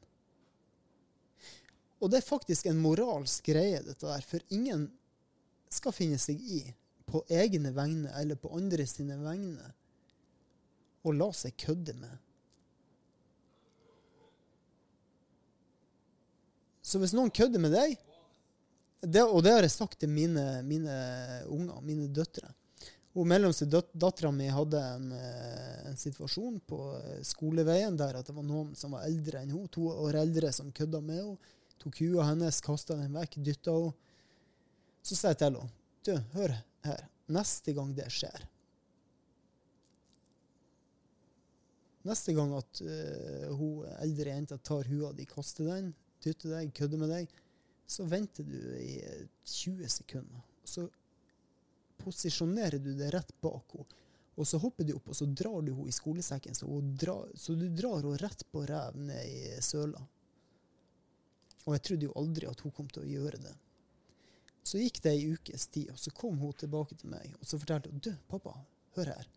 Og 1.99 2.11
det 2.11 2.19
er 2.19 2.27
faktisk 2.27 2.67
en 2.69 2.79
moralsk 2.83 3.47
greie, 3.51 3.81
dette 3.83 4.07
der. 4.07 4.23
For 4.23 4.43
ingen 4.55 4.87
skal 5.71 5.95
finne 5.95 6.19
seg 6.21 6.39
i, 6.39 6.61
på 7.05 7.23
egne 7.31 7.71
vegne 7.75 8.11
eller 8.19 8.39
på 8.39 8.51
andre 8.55 8.87
sine 8.89 9.17
vegne, 9.21 9.71
å 11.05 11.13
la 11.15 11.29
seg 11.35 11.55
kødde 11.61 11.93
med. 11.99 12.17
Så 16.85 16.99
hvis 17.01 17.15
noen 17.17 17.31
kødder 17.33 17.61
med 17.61 17.73
deg, 17.73 17.95
det, 19.05 19.23
og 19.23 19.41
det 19.45 19.53
har 19.53 19.65
jeg 19.65 19.73
sagt 19.73 19.99
til 20.01 20.09
mine, 20.09 20.43
mine 20.65 20.93
unger, 21.51 21.81
mine 21.85 22.07
døtre 22.09 22.47
Hun 23.13 23.27
mellomste 23.29 23.67
døt- 23.69 23.91
dattera 23.93 24.31
mi 24.33 24.47
hadde 24.51 24.79
en, 24.81 25.11
eh, 25.13 25.83
en 25.91 25.97
situasjon 25.99 26.57
på 26.67 26.79
eh, 26.97 27.19
skoleveien 27.23 27.95
der 27.97 28.17
at 28.19 28.27
det 28.27 28.35
var 28.35 28.43
noen 28.43 28.73
som 28.75 28.95
var 28.95 29.05
eldre 29.07 29.39
enn 29.43 29.53
hun, 29.53 29.67
to 29.71 29.85
år 29.91 30.17
eldre, 30.19 30.51
som 30.51 30.71
kødda 30.73 30.99
med 31.01 31.21
henne. 31.21 31.53
Tok 31.79 31.95
kua 32.01 32.25
hennes, 32.31 32.59
kasta 32.65 32.97
den 32.99 33.13
vekk, 33.15 33.37
dytta 33.45 33.71
henne. 33.77 33.93
Så 35.05 35.15
sa 35.15 35.31
jeg 35.31 35.39
til 35.39 35.53
henne 35.53 35.69
Du, 36.05 36.11
hør 36.35 36.57
her. 36.85 37.05
Neste 37.31 37.73
gang 37.77 37.93
det 37.97 38.09
skjer 38.13 38.43
Neste 42.05 42.35
gang 42.37 42.53
at 42.57 42.81
uh, 42.85 43.55
hun 43.57 43.85
eldre 43.97 44.35
jenta 44.35 44.59
tar 44.61 44.85
hua 44.91 45.09
di, 45.17 45.25
kaster 45.29 45.69
den, 45.71 45.89
dytter 46.21 46.53
deg, 46.57 46.73
kødder 46.77 47.01
med 47.01 47.13
deg, 47.13 47.33
så 47.85 48.05
venter 48.09 48.45
du 48.45 48.57
i 48.77 48.97
eh, 49.05 49.25
20 49.45 49.89
sekunder. 49.93 50.41
Så 50.65 50.87
posisjonerer 52.01 52.81
du 52.81 52.93
det 52.97 53.11
rett 53.13 53.33
bak 53.41 53.75
henne. 53.77 54.01
Og 54.35 54.47
så 54.49 54.59
hopper 54.59 54.83
du 54.83 54.97
opp, 54.97 55.13
og 55.13 55.15
så 55.15 55.25
drar 55.31 55.61
du 55.63 55.69
henne 55.71 55.87
i 55.87 55.95
skolesekken, 55.95 56.57
så, 56.57 56.67
drar, 56.99 57.29
så 57.39 57.53
du 57.55 57.69
drar 57.71 58.01
henne 58.01 58.17
rett 58.19 58.41
på 58.51 58.65
ræv 58.67 58.97
ned 58.99 59.29
i 59.29 59.61
søla. 59.63 60.01
Og 61.65 61.77
jeg 61.77 61.83
trodde 61.87 62.09
jo 62.09 62.17
aldri 62.19 62.49
at 62.49 62.65
hun 62.65 62.73
kom 62.75 62.89
til 62.91 63.05
å 63.05 63.09
gjøre 63.13 63.39
det. 63.45 63.53
Så 64.65 64.81
gikk 64.81 64.99
det 65.05 65.13
ei 65.13 65.29
ukes 65.31 65.69
tid, 65.69 65.93
og 65.93 66.01
så 66.01 66.11
kom 66.13 66.37
hun 66.41 66.53
tilbake 66.57 66.97
til 66.97 67.13
meg 67.13 67.31
og 67.37 67.45
så 67.47 67.61
fortalte 67.61 67.93
hun, 67.93 68.01
du, 68.01 68.11
pappa, 68.29 68.57
hør 68.97 69.13
her. 69.13 69.29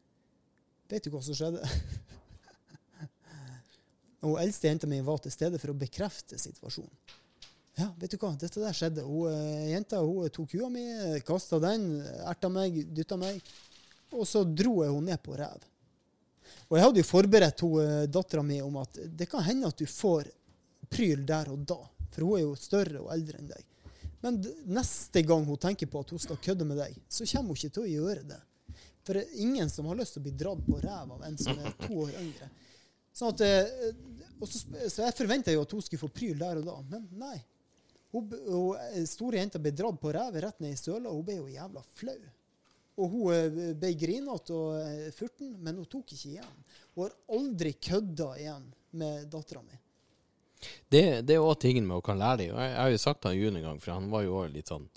Vet 0.88 1.04
du 1.04 1.12
hva 1.12 1.22
som 1.24 1.36
skjedde? 1.36 1.62
og 4.26 4.38
eldste 4.42 4.70
jenta 4.70 4.88
mi 4.90 4.98
var 5.04 5.20
til 5.22 5.32
stede 5.34 5.60
for 5.62 5.72
å 5.72 5.78
bekrefte 5.78 6.38
situasjonen. 6.40 6.94
Ja, 7.78 7.92
vet 8.00 8.10
du 8.10 8.18
hva, 8.18 8.32
dette 8.34 8.58
der 8.58 8.74
skjedde. 8.74 9.04
Hun, 9.06 9.30
eh, 9.30 9.68
jenta 9.70 10.00
hun 10.02 10.26
tok 10.34 10.50
kua 10.50 10.70
mi, 10.72 10.82
kasta 11.26 11.60
den, 11.62 12.00
erta 12.26 12.50
meg, 12.50 12.80
dytta 12.94 13.18
meg, 13.20 13.38
og 14.10 14.24
så 14.26 14.42
dro 14.42 14.80
jeg 14.82 14.90
henne 14.90 15.12
ned 15.12 15.22
på 15.22 15.36
rev. 15.38 15.62
Og 16.68 16.76
jeg 16.76 16.84
hadde 16.84 17.00
jo 17.00 17.06
forberedt 17.06 17.62
dattera 18.10 18.42
mi 18.42 18.58
om 18.64 18.80
at 18.80 18.98
det 19.16 19.28
kan 19.30 19.44
hende 19.46 19.70
at 19.70 19.78
du 19.78 19.86
får 19.86 20.26
pryl 20.90 21.24
der 21.28 21.52
og 21.52 21.64
da, 21.68 21.78
for 22.10 22.26
hun 22.26 22.38
er 22.38 22.44
jo 22.44 22.54
større 22.58 23.02
og 23.04 23.12
eldre 23.14 23.38
enn 23.38 23.50
deg. 23.52 23.64
Men 24.24 24.40
neste 24.66 25.22
gang 25.22 25.44
hun 25.46 25.60
tenker 25.60 25.86
på 25.86 26.02
at 26.02 26.10
hun 26.10 26.22
skal 26.22 26.40
kødde 26.42 26.66
med 26.66 26.80
deg, 26.80 26.96
så 27.08 27.28
kommer 27.30 27.52
hun 27.54 27.60
ikke 27.60 27.74
til 27.76 27.86
å 27.86 27.92
gjøre 27.92 28.24
det. 28.32 28.40
For 29.06 29.16
det 29.16 29.24
er 29.24 29.44
ingen 29.44 29.70
som 29.70 29.86
har 29.88 29.96
lyst 30.00 30.16
til 30.16 30.24
å 30.24 30.26
bli 30.26 30.34
dratt 30.36 30.64
på 30.66 30.80
ræva 30.82 31.14
av 31.14 31.22
en 31.24 31.38
som 31.40 31.60
er 31.62 31.76
to 31.78 31.92
år 32.02 32.16
yngre. 32.18 32.50
Sånn 33.18 33.34
at, 33.34 33.42
eh, 33.42 33.94
så, 34.46 34.60
så 34.86 35.06
jeg 35.08 35.16
forventa 35.18 35.54
jo 35.54 35.64
at 35.64 35.72
hun 35.74 35.82
skulle 35.82 36.04
få 36.04 36.10
pryl 36.14 36.38
der 36.38 36.60
og 36.60 36.68
da, 36.68 36.76
men 36.92 37.08
nei. 37.18 37.36
Hun, 38.14 38.30
eh, 38.30 39.02
store 39.10 39.40
jenta 39.40 39.60
ble 39.62 39.72
dratt 39.74 39.98
på 40.00 40.12
revet 40.14 40.44
rett 40.44 40.62
ned 40.62 40.76
i 40.76 40.78
søla, 40.78 41.10
og 41.10 41.20
hun 41.20 41.26
ble 41.26 41.40
jo 41.40 41.48
jævla 41.52 41.82
flau. 41.98 42.20
Og 42.98 43.16
hun 43.16 43.34
eh, 43.34 43.74
ble 43.78 43.90
grinete 43.98 44.54
og 44.54 45.10
furten, 45.16 45.56
men 45.64 45.80
hun 45.82 45.90
tok 45.90 46.14
ikke 46.14 46.36
igjen. 46.36 46.62
Hun 46.94 47.08
har 47.08 47.18
aldri 47.38 47.74
kødda 47.88 48.30
igjen 48.38 48.70
med 49.02 49.26
dattera 49.32 49.64
mi. 49.66 49.82
Det, 50.90 51.02
det 51.26 51.36
er 51.36 51.42
òg 51.44 51.58
tingen 51.62 51.84
med 51.86 52.00
å 52.00 52.04
kan 52.04 52.18
lære 52.18 52.40
dem. 52.42 52.54
Jeg, 52.54 52.70
jeg 52.70 52.80
har 52.80 52.94
jo 52.94 53.02
sagt 53.02 53.20
til 53.22 53.36
Jun 53.38 53.58
en 53.58 53.66
gang, 53.68 53.82
for 53.82 53.94
han 53.94 54.08
var 54.10 54.24
jo 54.26 54.38
også 54.40 54.54
litt 54.54 54.72
sånn 54.72 54.88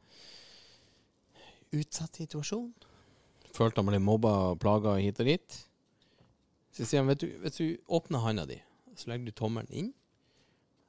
Utsatt 1.71 2.17
situasjon. 2.19 2.71
Følte 3.55 3.79
han 3.79 3.87
ble 3.87 3.99
mobba 4.03 4.31
og 4.49 4.57
plaga 4.59 4.97
hit 4.99 5.21
og 5.23 5.29
dit. 5.29 5.59
Så 6.81 6.87
sier 6.89 7.03
han, 7.03 7.11
vet 7.11 7.21
du, 7.21 7.27
hvis 7.43 7.59
du 7.59 7.65
åpner 7.93 8.23
handa 8.23 8.47
di, 8.49 8.55
så 8.97 9.11
legger 9.11 9.29
du 9.29 9.35
tommelen 9.37 9.67
inn. 9.69 9.89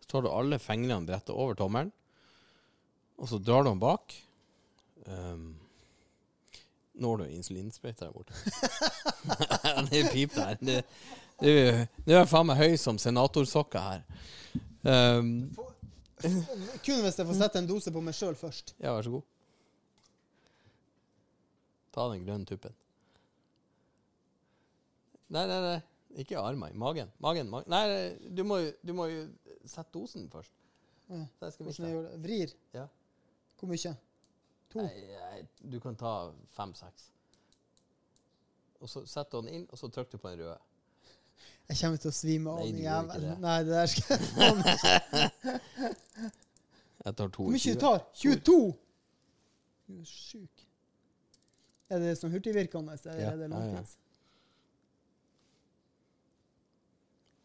Så 0.01 0.09
tar 0.09 0.22
du 0.24 0.30
alle 0.32 0.57
fingrene 0.57 1.05
bretta 1.05 1.34
over 1.36 1.59
tommelen, 1.59 1.90
og 3.20 3.28
så 3.28 3.36
drar 3.36 3.66
du 3.66 3.68
den 3.68 3.82
bak. 3.82 4.14
Um, 5.05 5.51
nå 6.97 7.11
har 7.12 7.20
du 7.20 7.34
insulinsprøyte 7.36 8.07
der 8.07 8.14
borte. 8.16 8.32
det 9.90 10.01
er 10.01 10.09
pip 10.14 10.32
der. 10.32 10.57
Det, 10.64 10.78
det, 11.45 11.53
Nå 12.07 12.16
er 12.16 12.30
faen 12.30 12.49
meg 12.49 12.62
høy 12.62 12.80
som 12.80 12.97
senatorsokker 12.97 13.84
her. 13.84 14.09
Um, 14.88 15.53
Kun 16.24 17.05
hvis 17.05 17.20
jeg 17.20 17.28
får 17.28 17.36
sette 17.36 17.61
en 17.61 17.68
dose 17.68 17.93
på 17.93 18.01
meg 18.01 18.16
sjøl 18.16 18.38
først. 18.40 18.78
ja, 18.80 18.97
vær 18.97 19.05
så 19.05 19.12
god. 19.18 19.28
Ta 21.93 22.09
den 22.14 22.24
grønne 22.24 22.49
tuppen. 22.49 22.80
Nei, 25.33 25.45
nei, 25.49 25.61
nei. 25.64 25.78
Ikke 26.22 26.37
armene. 26.39 26.76
magen. 26.76 27.09
Magen, 27.24 27.49
magen. 27.49 27.70
Nei, 27.72 28.16
du 28.37 28.43
må, 28.45 28.59
jo- 28.61 28.74
du 28.85 28.93
må 28.97 29.07
jo 29.09 29.22
sette 29.64 29.89
dosen 29.95 30.26
først. 30.33 30.53
Ja. 31.09 31.22
Hvordan 31.41 31.87
jeg 31.87 31.95
gjør 31.95 32.03
det? 32.11 32.18
Vrir. 32.24 32.52
Ja. 32.77 32.86
Hvor 33.59 33.69
mye? 33.70 33.94
To? 34.73 34.82
Nei, 34.82 35.01
nei, 35.12 35.40
du 35.73 35.78
kan 35.81 35.97
ta 35.97 36.12
fem-seks. 36.57 37.09
Og 38.82 38.89
så 38.90 39.02
setter 39.07 39.40
du 39.40 39.47
den 39.47 39.55
inn, 39.61 39.66
og 39.70 39.78
så 39.78 39.89
trykker 39.93 40.16
du 40.16 40.19
på 40.19 40.31
den 40.32 40.40
røde. 40.43 40.59
Jeg 41.69 41.78
kommer 41.81 41.97
til 42.02 42.11
å 42.11 42.15
svime 42.16 42.51
av, 42.51 42.59
Nei, 42.59 42.66
den 42.66 42.77
du 42.77 42.82
gjør 42.82 43.02
ikke 43.07 43.20
det. 43.23 43.35
Nei, 43.40 43.57
det 43.62 43.73
der 43.73 43.86
skal 43.93 44.05
jeg 44.12 44.20
ta 44.28 44.43
ikke. 44.74 46.31
Jeg 47.02 47.16
tar 47.19 47.28
to 47.35 47.43
Hvor 47.43 47.51
mye 47.51 47.73
du 47.74 47.81
tar? 47.82 48.05
22? 48.15 48.57
Du 49.89 49.94
er 49.98 50.05
sjuk. 50.07 50.61
Er 51.90 51.98
det 51.98 52.12
sånn 52.20 52.31
hurtigvirkende, 52.31 52.94
eller 52.94 53.19
Ja, 53.20 53.32
er 53.32 53.40
det 53.40 53.48
ja, 53.48 53.51
ja. 53.51 53.57
langtids? 53.57 53.97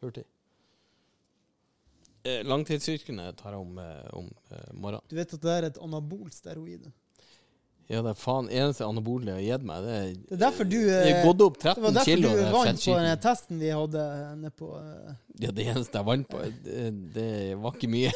Hurtig. 0.04 0.24
Eh, 2.28 2.44
tar 2.44 3.52
jeg 3.52 3.60
om, 3.60 3.78
eh, 3.80 4.08
om 4.14 4.30
eh, 4.52 4.72
morgenen. 4.74 5.02
Du 5.08 5.16
vet 5.16 5.34
at 5.34 5.42
det 5.42 5.54
er 5.54 5.68
et 5.70 5.78
anabol 5.82 6.30
steroid? 6.32 6.90
Ja, 7.88 8.02
det 8.04 8.12
er 8.12 8.20
faen 8.20 8.50
eneste 8.52 8.84
anabole 8.84 9.32
jeg 9.32 9.38
har 9.38 9.46
gitt 9.60 9.68
meg. 9.70 9.86
Det 9.86 9.94
er, 9.96 10.08
Det 10.28 10.36
er 10.36 10.42
derfor 10.42 10.68
du 10.68 10.76
det 10.76 10.98
eh, 11.08 11.22
gått 11.24 11.44
opp 11.46 11.60
Det 11.64 11.76
var 11.78 11.96
derfor 11.96 12.10
kilo. 12.12 12.34
du 12.36 12.42
vant 12.52 12.84
på 12.84 12.98
den 13.00 13.22
testen 13.24 13.62
vi 13.62 13.70
hadde 13.72 14.04
nede 14.42 14.52
på 14.60 14.72
Ja, 15.40 15.54
det 15.56 15.68
eneste 15.72 16.02
jeg 16.02 16.10
vant 16.10 16.28
på, 16.28 16.42
det, 16.68 16.90
det 17.16 17.30
var 17.64 17.78
ikke 17.78 17.92
mye. 17.94 18.12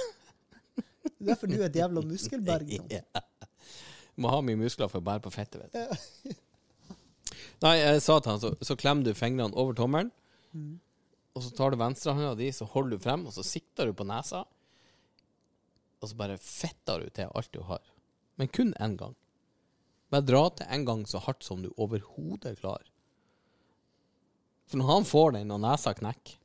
Det 0.76 1.22
er 1.22 1.30
derfor 1.32 1.48
du 1.48 1.56
er 1.62 1.70
et 1.70 1.80
jævla 1.80 2.04
muskelberg. 2.04 2.76
Sånn. 2.82 2.92
Ja. 2.92 3.24
Må 4.20 4.30
ha 4.34 4.42
mye 4.44 4.60
muskler 4.60 4.92
for 4.92 5.00
å 5.00 5.08
bære 5.08 5.24
på 5.24 5.32
fettet, 5.32 5.64
vet 5.64 5.72
du. 5.78 6.36
Nei, 7.64 7.76
jeg 7.78 8.02
sa 8.04 8.18
til 8.20 8.34
han, 8.34 8.42
så, 8.44 8.52
så 8.66 8.76
klemmer 8.76 9.06
du 9.08 9.14
fingrene 9.16 9.56
over 9.56 9.78
tommelen, 9.78 10.12
Mm. 10.52 10.82
Og 11.32 11.44
så 11.46 11.52
tar 11.56 11.72
du 11.72 11.80
venstrehånda 11.80 12.34
di, 12.36 12.50
så 12.52 12.68
holder 12.68 12.98
du 12.98 13.04
frem, 13.04 13.26
og 13.28 13.36
så 13.36 13.46
sikter 13.46 13.88
du 13.88 13.96
på 13.96 14.08
nesa, 14.08 14.44
og 16.02 16.10
så 16.10 16.18
bare 16.18 16.40
fetter 16.42 17.04
du 17.04 17.12
til 17.14 17.32
alt 17.32 17.52
du 17.54 17.62
har. 17.68 17.84
Men 18.40 18.50
kun 18.52 18.74
én 18.82 18.98
gang. 19.00 19.16
Bare 20.12 20.26
dra 20.28 20.44
til 20.50 20.68
en 20.76 20.86
gang 20.88 21.04
så 21.08 21.22
hardt 21.24 21.46
som 21.46 21.62
du 21.64 21.70
overhodet 21.78 22.58
klarer. 22.60 22.88
For 24.68 24.80
når 24.80 24.92
han 24.92 25.08
får 25.08 25.36
den, 25.38 25.54
og 25.56 25.62
nesa 25.64 25.94
knekker, 25.96 26.38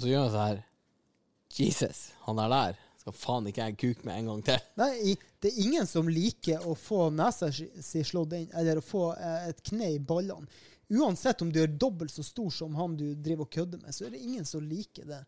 så 0.00 0.10
gjør 0.10 0.24
han 0.24 0.32
sånn 0.32 0.48
her 0.48 0.62
Jesus, 1.54 2.08
han 2.26 2.40
der 2.40 2.50
der 2.50 2.80
skal 3.04 3.14
faen 3.14 3.48
ikke 3.50 3.66
jeg 3.68 3.76
kuke 3.78 4.06
med 4.08 4.16
en 4.16 4.28
gang 4.30 4.44
til. 4.46 4.62
Nei, 4.80 5.14
det 5.44 5.50
er 5.50 5.58
ingen 5.60 5.88
som 5.88 6.08
liker 6.08 6.64
å 6.64 6.72
få 6.78 7.10
nesa 7.12 7.50
si 7.52 8.00
slått 8.02 8.32
inn, 8.38 8.46
eller 8.56 8.80
å 8.80 8.84
få 8.84 9.10
eh, 9.12 9.50
et 9.50 9.60
kne 9.68 9.90
i 9.92 9.98
ballene. 10.00 10.48
Uansett 10.88 11.42
om 11.42 11.52
du 11.52 11.62
er 11.62 11.66
dobbelt 11.66 12.12
så 12.12 12.22
stor 12.22 12.50
som 12.50 12.74
han 12.74 12.96
du 12.96 13.14
driver 13.14 13.46
og 13.46 13.50
kødder 13.50 13.80
med, 13.82 13.94
så 13.94 14.06
er 14.06 14.10
det 14.10 14.20
ingen 14.20 14.44
som 14.44 14.62
liker 14.68 15.04
det. 15.08 15.22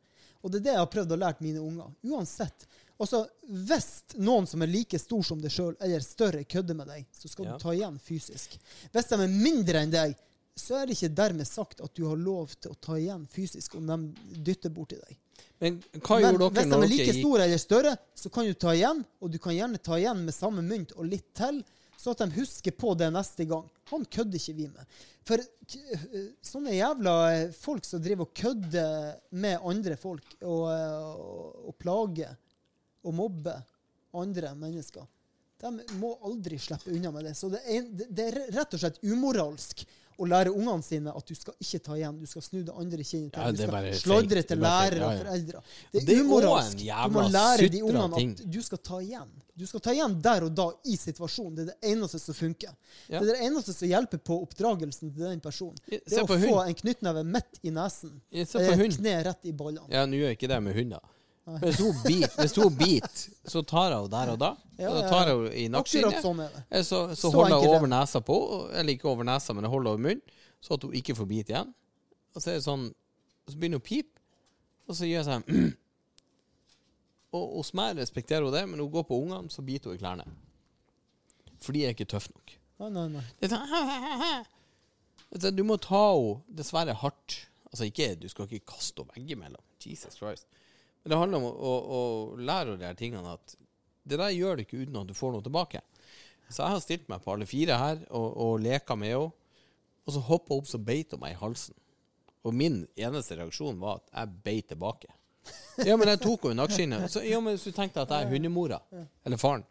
Og 0.45 0.51
det 0.53 0.61
er 0.61 0.65
det 0.66 0.74
jeg 0.74 0.83
har 0.83 0.91
prøvd 0.93 1.15
å 1.16 1.19
lære 1.19 1.43
mine 1.43 1.62
unger. 1.65 1.89
Uansett. 2.07 2.66
Altså, 2.99 3.27
Hvis 3.49 3.89
noen 4.16 4.47
som 4.47 4.62
er 4.62 4.70
like 4.70 4.99
stor 5.01 5.23
som 5.27 5.41
deg 5.41 5.51
sjøl, 5.53 5.74
eller 5.81 6.01
større, 6.05 6.45
kødder 6.45 6.77
med 6.77 6.87
deg, 6.87 7.07
så 7.12 7.28
skal 7.28 7.45
Ja. 7.47 7.53
du 7.57 7.59
ta 7.62 7.70
igjen 7.74 7.99
fysisk. 7.99 8.59
Hvis 8.93 9.09
de 9.09 9.15
er 9.15 9.28
mindre 9.28 9.83
enn 9.83 9.91
deg, 9.91 10.15
så 10.57 10.81
er 10.81 10.87
det 10.87 10.97
ikke 10.97 11.15
dermed 11.15 11.47
sagt 11.47 11.81
at 11.85 11.95
du 11.95 12.07
har 12.09 12.16
lov 12.16 12.55
til 12.61 12.70
å 12.73 12.81
ta 12.81 12.93
igjen 12.97 13.27
fysisk 13.28 13.74
om 13.77 13.87
de 13.87 14.15
dytter 14.43 14.70
borti 14.70 14.97
deg. 14.97 15.16
Men 15.61 15.83
hva 16.01 16.20
Men 16.20 16.33
gjorde 16.33 16.51
hvis 16.55 16.70
dere 16.70 16.81
de 16.81 16.87
er 16.87 16.97
like 16.97 17.15
store 17.20 17.45
eller 17.45 17.59
større, 17.61 17.99
så 18.15 18.31
kan 18.33 18.45
du 18.47 18.55
ta 18.55 18.73
igjen, 18.73 19.05
og 19.20 19.31
du 19.31 19.39
kan 19.39 19.53
gjerne 19.53 19.78
ta 19.83 19.99
igjen 19.99 20.24
med 20.24 20.35
samme 20.35 20.62
mynt 20.62 20.93
og 20.97 21.05
litt 21.11 21.35
til, 21.35 21.62
så 21.97 22.12
at 22.12 22.23
de 22.24 22.36
husker 22.36 22.74
på 22.77 22.94
det 22.98 23.09
neste 23.14 23.47
gang. 23.48 23.66
Han 23.90 24.05
kødder 24.05 24.39
ikke 24.39 24.56
vi 24.56 24.68
med. 24.70 24.97
For 25.27 25.43
øh, 25.43 26.27
sånne 26.44 26.77
jævla 26.77 27.16
folk 27.56 27.86
som 27.89 28.02
driver 28.02 28.28
og 28.28 28.35
kødder 28.36 29.16
med 29.36 29.64
andre 29.64 29.97
folk, 30.01 30.36
og, 30.43 30.68
og, 30.70 31.68
og 31.70 31.77
plager 31.81 32.36
og 33.06 33.14
mobber 33.14 33.62
andre 34.16 34.55
mennesker, 34.59 35.06
de 35.60 35.70
må 36.01 36.12
aldri 36.27 36.59
slippe 36.60 36.93
unna 36.93 37.10
med 37.14 37.31
det. 37.31 37.36
Så 37.39 37.48
det 37.52 37.62
er, 37.64 37.86
det 37.89 38.27
er 38.28 38.40
rett 38.59 38.77
og 38.77 38.82
slett 38.82 39.01
umoralsk 39.06 39.86
å 40.18 40.26
lære 40.28 40.52
ungene 40.52 40.82
sine 40.82 41.12
at 41.16 41.26
du 41.28 41.34
skal 41.36 41.55
ikke 41.60 41.80
ta 41.84 41.97
igjen. 41.98 42.20
Du 42.20 42.26
skal 42.30 42.43
snu 42.43 42.62
det 42.64 42.72
andre 42.74 43.05
kinnet 43.05 43.32
til. 43.34 43.43
Ja, 43.43 43.52
du 43.52 43.62
er 43.62 43.88
skal 43.93 43.98
sladre 44.02 44.43
til 44.48 44.56
er 44.56 44.62
lærere 44.62 45.01
Ja, 45.01 45.06
og 45.09 45.12
ja. 45.12 45.24
foreldre. 45.24 45.62
Det 45.93 46.05
Det 46.06 46.14
er 46.14 46.20
er 46.20 46.24
umoralsk. 46.24 46.78
Du 46.84 47.10
må 47.16 47.24
lære 47.28 47.68
de 47.74 47.82
ungene 47.82 48.22
at 48.22 48.44
du 48.56 48.60
skal 48.62 48.78
ta 48.78 49.01
igjen. 49.01 49.34
Du 49.56 49.64
skal 49.66 49.80
ta 49.80 49.93
igjen 49.97 50.14
der 50.20 50.44
og 50.44 50.55
da 50.55 50.66
i 50.84 50.97
situasjonen. 51.01 51.55
Det 51.56 51.62
er 51.64 51.68
det 51.72 51.90
eneste 51.93 52.18
som 52.20 52.34
funker. 52.36 52.72
Ja. 53.09 53.20
Det 53.20 53.28
er 53.28 53.32
det 53.32 53.44
eneste 53.48 53.72
som 53.72 53.88
hjelper 53.88 54.18
på 54.20 54.40
oppdragelsen 54.44 55.12
til 55.14 55.22
den 55.30 55.40
personen. 55.40 55.76
Det 55.88 56.02
er 56.12 56.24
å 56.24 56.26
få 56.28 56.62
en 56.66 56.74
knyttneve 56.76 57.24
midt 57.24 57.60
i 57.62 57.70
nesen. 57.72 58.20
Se 58.32 58.59
Eller 58.59 58.72
et 58.72 58.82
hund. 58.84 58.97
kne 59.01 59.14
rett 59.24 59.48
i 59.48 59.52
ballene. 59.52 59.88
Ja, 59.93 60.05
nå 60.05 60.16
gjør 60.20 60.32
jeg 60.32 60.38
ikke 60.40 60.48
det 60.52 60.62
med 60.62 60.76
hunder. 60.76 61.01
Hvis 61.62 61.78
hun 61.78 61.94
biter, 62.02 62.32
hvis 62.43 62.56
hun 62.59 62.74
biter, 62.74 63.20
så 63.47 63.60
tar 63.62 63.93
henne 63.94 64.10
der 64.10 64.31
og 64.32 64.39
da. 64.43 64.48
Ja, 64.81 64.90
ja, 64.90 65.02
tar 65.09 65.28
hun 65.31 65.44
i 65.55 65.68
nakkeskinnet. 65.70 66.18
sånn. 66.24 66.40
Eh, 66.43 66.82
Så, 66.82 67.05
så 67.14 67.28
Så 67.28 67.31
holder 67.36 67.62
er 67.62 67.74
over 67.77 67.86
nesa 67.86 68.18
på, 68.20 68.39
eller 68.74 68.97
ikke 68.97 69.06
over 69.12 69.24
nesa, 69.28 69.55
men 69.55 69.62
jeg 69.64 69.70
holder 69.70 69.93
over 69.93 70.02
munnen, 70.09 70.23
så 70.60 70.74
at 70.74 70.82
hun 70.82 70.97
ikke 70.98 71.14
får 71.14 71.28
bite 71.31 71.55
igjen. 71.55 71.70
Og 72.35 72.43
så 72.43 72.51
er 72.51 72.59
det 72.59 72.64
sånn, 72.66 72.89
så 73.47 73.55
begynner 73.55 73.78
hun 73.78 73.85
å 73.85 73.86
pipe, 73.86 74.18
og 74.89 74.98
så 74.98 75.06
gjør 75.06 75.20
jeg 75.23 75.28
sånn. 75.31 75.47
Og 77.36 77.47
hos 77.60 77.70
meg 77.77 77.98
respekterer 77.98 78.43
hun 78.47 78.55
det, 78.55 78.64
men 78.70 78.81
hun 78.82 78.90
går 78.90 79.06
på 79.06 79.16
ungene, 79.23 79.51
så 79.52 79.62
biter 79.66 79.93
hun 79.93 79.98
i 79.98 80.02
klærne. 80.02 80.27
For 81.62 81.74
de 81.77 81.85
er 81.86 81.94
ikke 81.94 82.09
tøffe 82.10 82.32
nok. 82.35 82.55
Nei, 82.82 82.90
nei, 82.93 83.06
nei. 83.14 83.24
Det 83.39 83.52
er 83.52 85.43
sånn, 85.47 85.56
Du 85.56 85.62
må 85.66 85.78
ta 85.82 86.02
henne 86.10 86.43
dessverre 86.59 86.94
hardt. 87.02 87.39
Altså 87.70 87.86
ikke, 87.90 88.14
Du 88.20 88.27
skal 88.32 88.47
ikke 88.51 88.66
kaste 88.74 89.02
henne 89.02 89.14
veggimellom. 89.14 89.62
Jesus 89.86 90.16
Christ. 90.18 90.47
Men 91.07 91.12
det 91.12 91.19
handler 91.20 91.39
om 91.39 91.45
å, 91.47 91.51
å, 91.55 91.73
å 91.97 91.99
lære 92.43 92.73
av 92.74 92.78
de 92.81 92.87
her 92.89 92.97
tingene 92.99 93.35
at 93.37 93.53
det 94.11 94.16
der 94.19 94.33
gjør 94.35 94.59
du 94.59 94.62
ikke 94.65 94.81
uten 94.81 94.97
at 94.99 95.07
du 95.07 95.12
får 95.15 95.37
noe 95.37 95.45
tilbake. 95.47 95.78
Så 96.49 96.65
jeg 96.65 96.74
har 96.74 96.81
stilt 96.83 97.05
meg 97.11 97.23
på 97.23 97.31
alle 97.31 97.47
fire 97.47 97.77
her 97.78 98.01
og, 98.11 98.27
og 98.43 98.65
leka 98.65 98.97
med 98.99 99.12
henne. 99.15 99.28
Og 100.03 100.15
så 100.16 100.23
hoppa 100.27 100.51
hun 100.51 100.65
opp, 100.65 100.66
så 100.66 100.81
beit 100.83 101.15
hun 101.15 101.23
meg 101.23 101.37
i 101.37 101.39
halsen. 101.39 101.78
Og 102.43 102.55
min 102.59 102.81
eneste 102.99 103.39
reaksjon 103.39 103.78
var 103.78 104.01
at 104.01 104.11
jeg 104.11 104.43
beit 104.49 104.69
tilbake. 104.73 105.15
Ja, 105.87 105.95
men 105.95 106.11
jeg 106.11 106.24
tok 106.24 106.49
henne 106.49 106.57
i 106.57 106.61
nakkeskinnet. 106.65 107.07
Så, 107.15 107.23
ja, 107.23 107.39
men 107.39 107.55
hvis 107.55 107.69
du 107.70 107.74
tenkte 107.77 108.03
at 108.03 108.11
jeg 108.11 108.27
er 108.27 108.35
hundemora. 108.35 108.81
Eller 109.23 109.39
faren. 109.39 109.62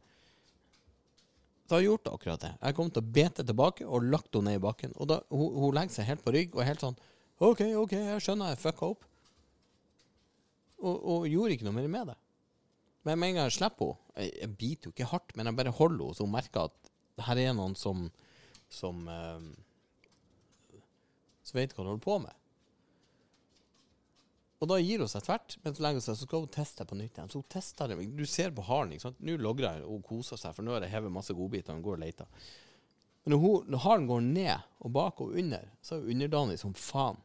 Så 1.67 1.75
har 1.75 1.83
jeg 1.83 1.89
gjort 1.89 2.13
akkurat 2.13 2.47
det. 2.47 2.53
Jeg 2.61 2.77
kom 2.79 2.93
til 2.95 3.03
å 3.03 3.11
bete 3.19 3.43
tilbake 3.43 3.87
og 3.87 4.07
lagt 4.07 4.31
henne 4.31 4.53
ned 4.53 4.61
i 4.61 4.63
bakken. 4.63 4.95
Og 4.95 5.11
da, 5.11 5.19
hun, 5.35 5.51
hun 5.65 5.75
legger 5.75 5.99
seg 5.99 6.07
helt 6.13 6.23
på 6.23 6.31
rygg 6.35 6.55
og 6.55 6.63
er 6.63 6.71
helt 6.71 6.87
sånn 6.87 6.95
OK, 7.43 7.65
OK, 7.75 7.97
jeg 7.99 8.23
skjønner, 8.23 8.53
jeg 8.53 8.61
fucka 8.61 8.93
opp. 8.93 9.07
Og, 10.85 10.95
og 10.95 11.27
gjorde 11.29 11.55
ikke 11.55 11.67
noe 11.67 11.77
mer 11.79 11.91
med 11.91 12.11
det. 12.11 12.17
Men 13.05 13.19
med 13.21 13.31
en 13.31 13.37
gang 13.39 13.49
jeg 13.49 13.57
slipper 13.59 13.93
henne 13.93 14.25
Jeg, 14.25 14.31
jeg 14.41 14.55
biter 14.59 14.89
jo 14.89 14.93
ikke 14.95 15.11
hardt, 15.11 15.35
men 15.35 15.49
jeg 15.49 15.57
bare 15.59 15.75
holder 15.77 16.05
henne 16.05 16.17
så 16.17 16.25
hun 16.25 16.33
merker 16.33 16.69
at 16.69 16.91
her 17.25 17.41
er 17.41 17.53
noen 17.55 17.77
som 17.79 18.09
Som 18.71 19.05
eh, 19.11 19.45
Som 21.45 21.59
vet 21.59 21.75
hva 21.75 21.83
hun 21.83 21.93
holder 21.93 22.05
på 22.05 22.17
med. 22.23 22.41
Og 24.63 24.69
da 24.71 24.79
gir 24.81 25.03
hun 25.03 25.09
seg 25.11 25.25
tvert, 25.27 25.57
men 25.61 25.75
så 25.75 25.83
legger 25.83 25.99
hun 25.99 26.05
seg, 26.05 26.17
så 26.17 26.25
skal 26.25 26.45
hun 26.45 26.53
teste 26.53 26.85
på 26.89 26.97
nytt 26.97 27.17
igjen. 27.19 27.29
Så 27.29 27.41
hun 27.41 27.49
tester 27.53 27.91
det. 27.91 27.97
Du 28.17 28.23
ser 28.25 28.53
på 28.55 28.63
haren. 28.65 28.93
ikke 28.95 29.03
sant? 29.03 29.19
Nå 29.21 29.35
logrer 29.37 29.83
hun 29.83 29.97
og 29.97 30.05
koser 30.07 30.39
seg, 30.41 30.55
for 30.55 30.65
nå 30.65 30.73
har 30.73 30.85
jeg 30.87 30.93
hevet 30.95 31.13
masse 31.13 31.35
godbiter. 31.37 31.75
Hun 31.75 31.83
går 31.85 31.99
og 31.99 32.01
leter. 32.01 32.47
Men 33.25 33.35
når, 33.35 33.41
hun, 33.43 33.67
når 33.69 33.83
haren 33.83 34.07
går 34.09 34.25
ned 34.25 34.65
og 34.79 34.93
bak 34.95 35.21
og 35.21 35.37
under, 35.37 35.69
så 35.85 35.95
er 35.95 36.01
hun 36.01 36.15
underdanig 36.15 36.57
som 36.61 36.73
faen. 36.77 37.21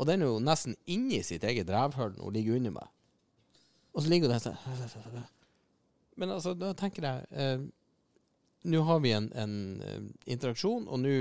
Og 0.00 0.08
den 0.08 0.24
er 0.24 0.30
jo 0.30 0.40
nesten 0.40 0.78
inni 0.88 1.20
sitt 1.26 1.44
eget 1.44 1.68
rævhull 1.68 2.16
og 2.24 2.32
ligger 2.32 2.56
under 2.56 2.72
meg. 2.78 2.88
Og 3.92 4.04
så 4.04 4.12
ligger 4.12 4.32
der 4.32 4.40
sånn 4.40 4.56
Men 6.16 6.30
altså, 6.30 6.54
da 6.54 6.70
tenker 6.78 7.04
jeg 7.04 7.26
eh, 7.32 7.64
Nå 8.70 8.82
har 8.86 9.00
vi 9.02 9.12
en, 9.16 9.30
en 9.34 9.54
eh, 9.84 10.02
interaksjon, 10.32 10.86
og 10.88 11.00
nå 11.00 11.14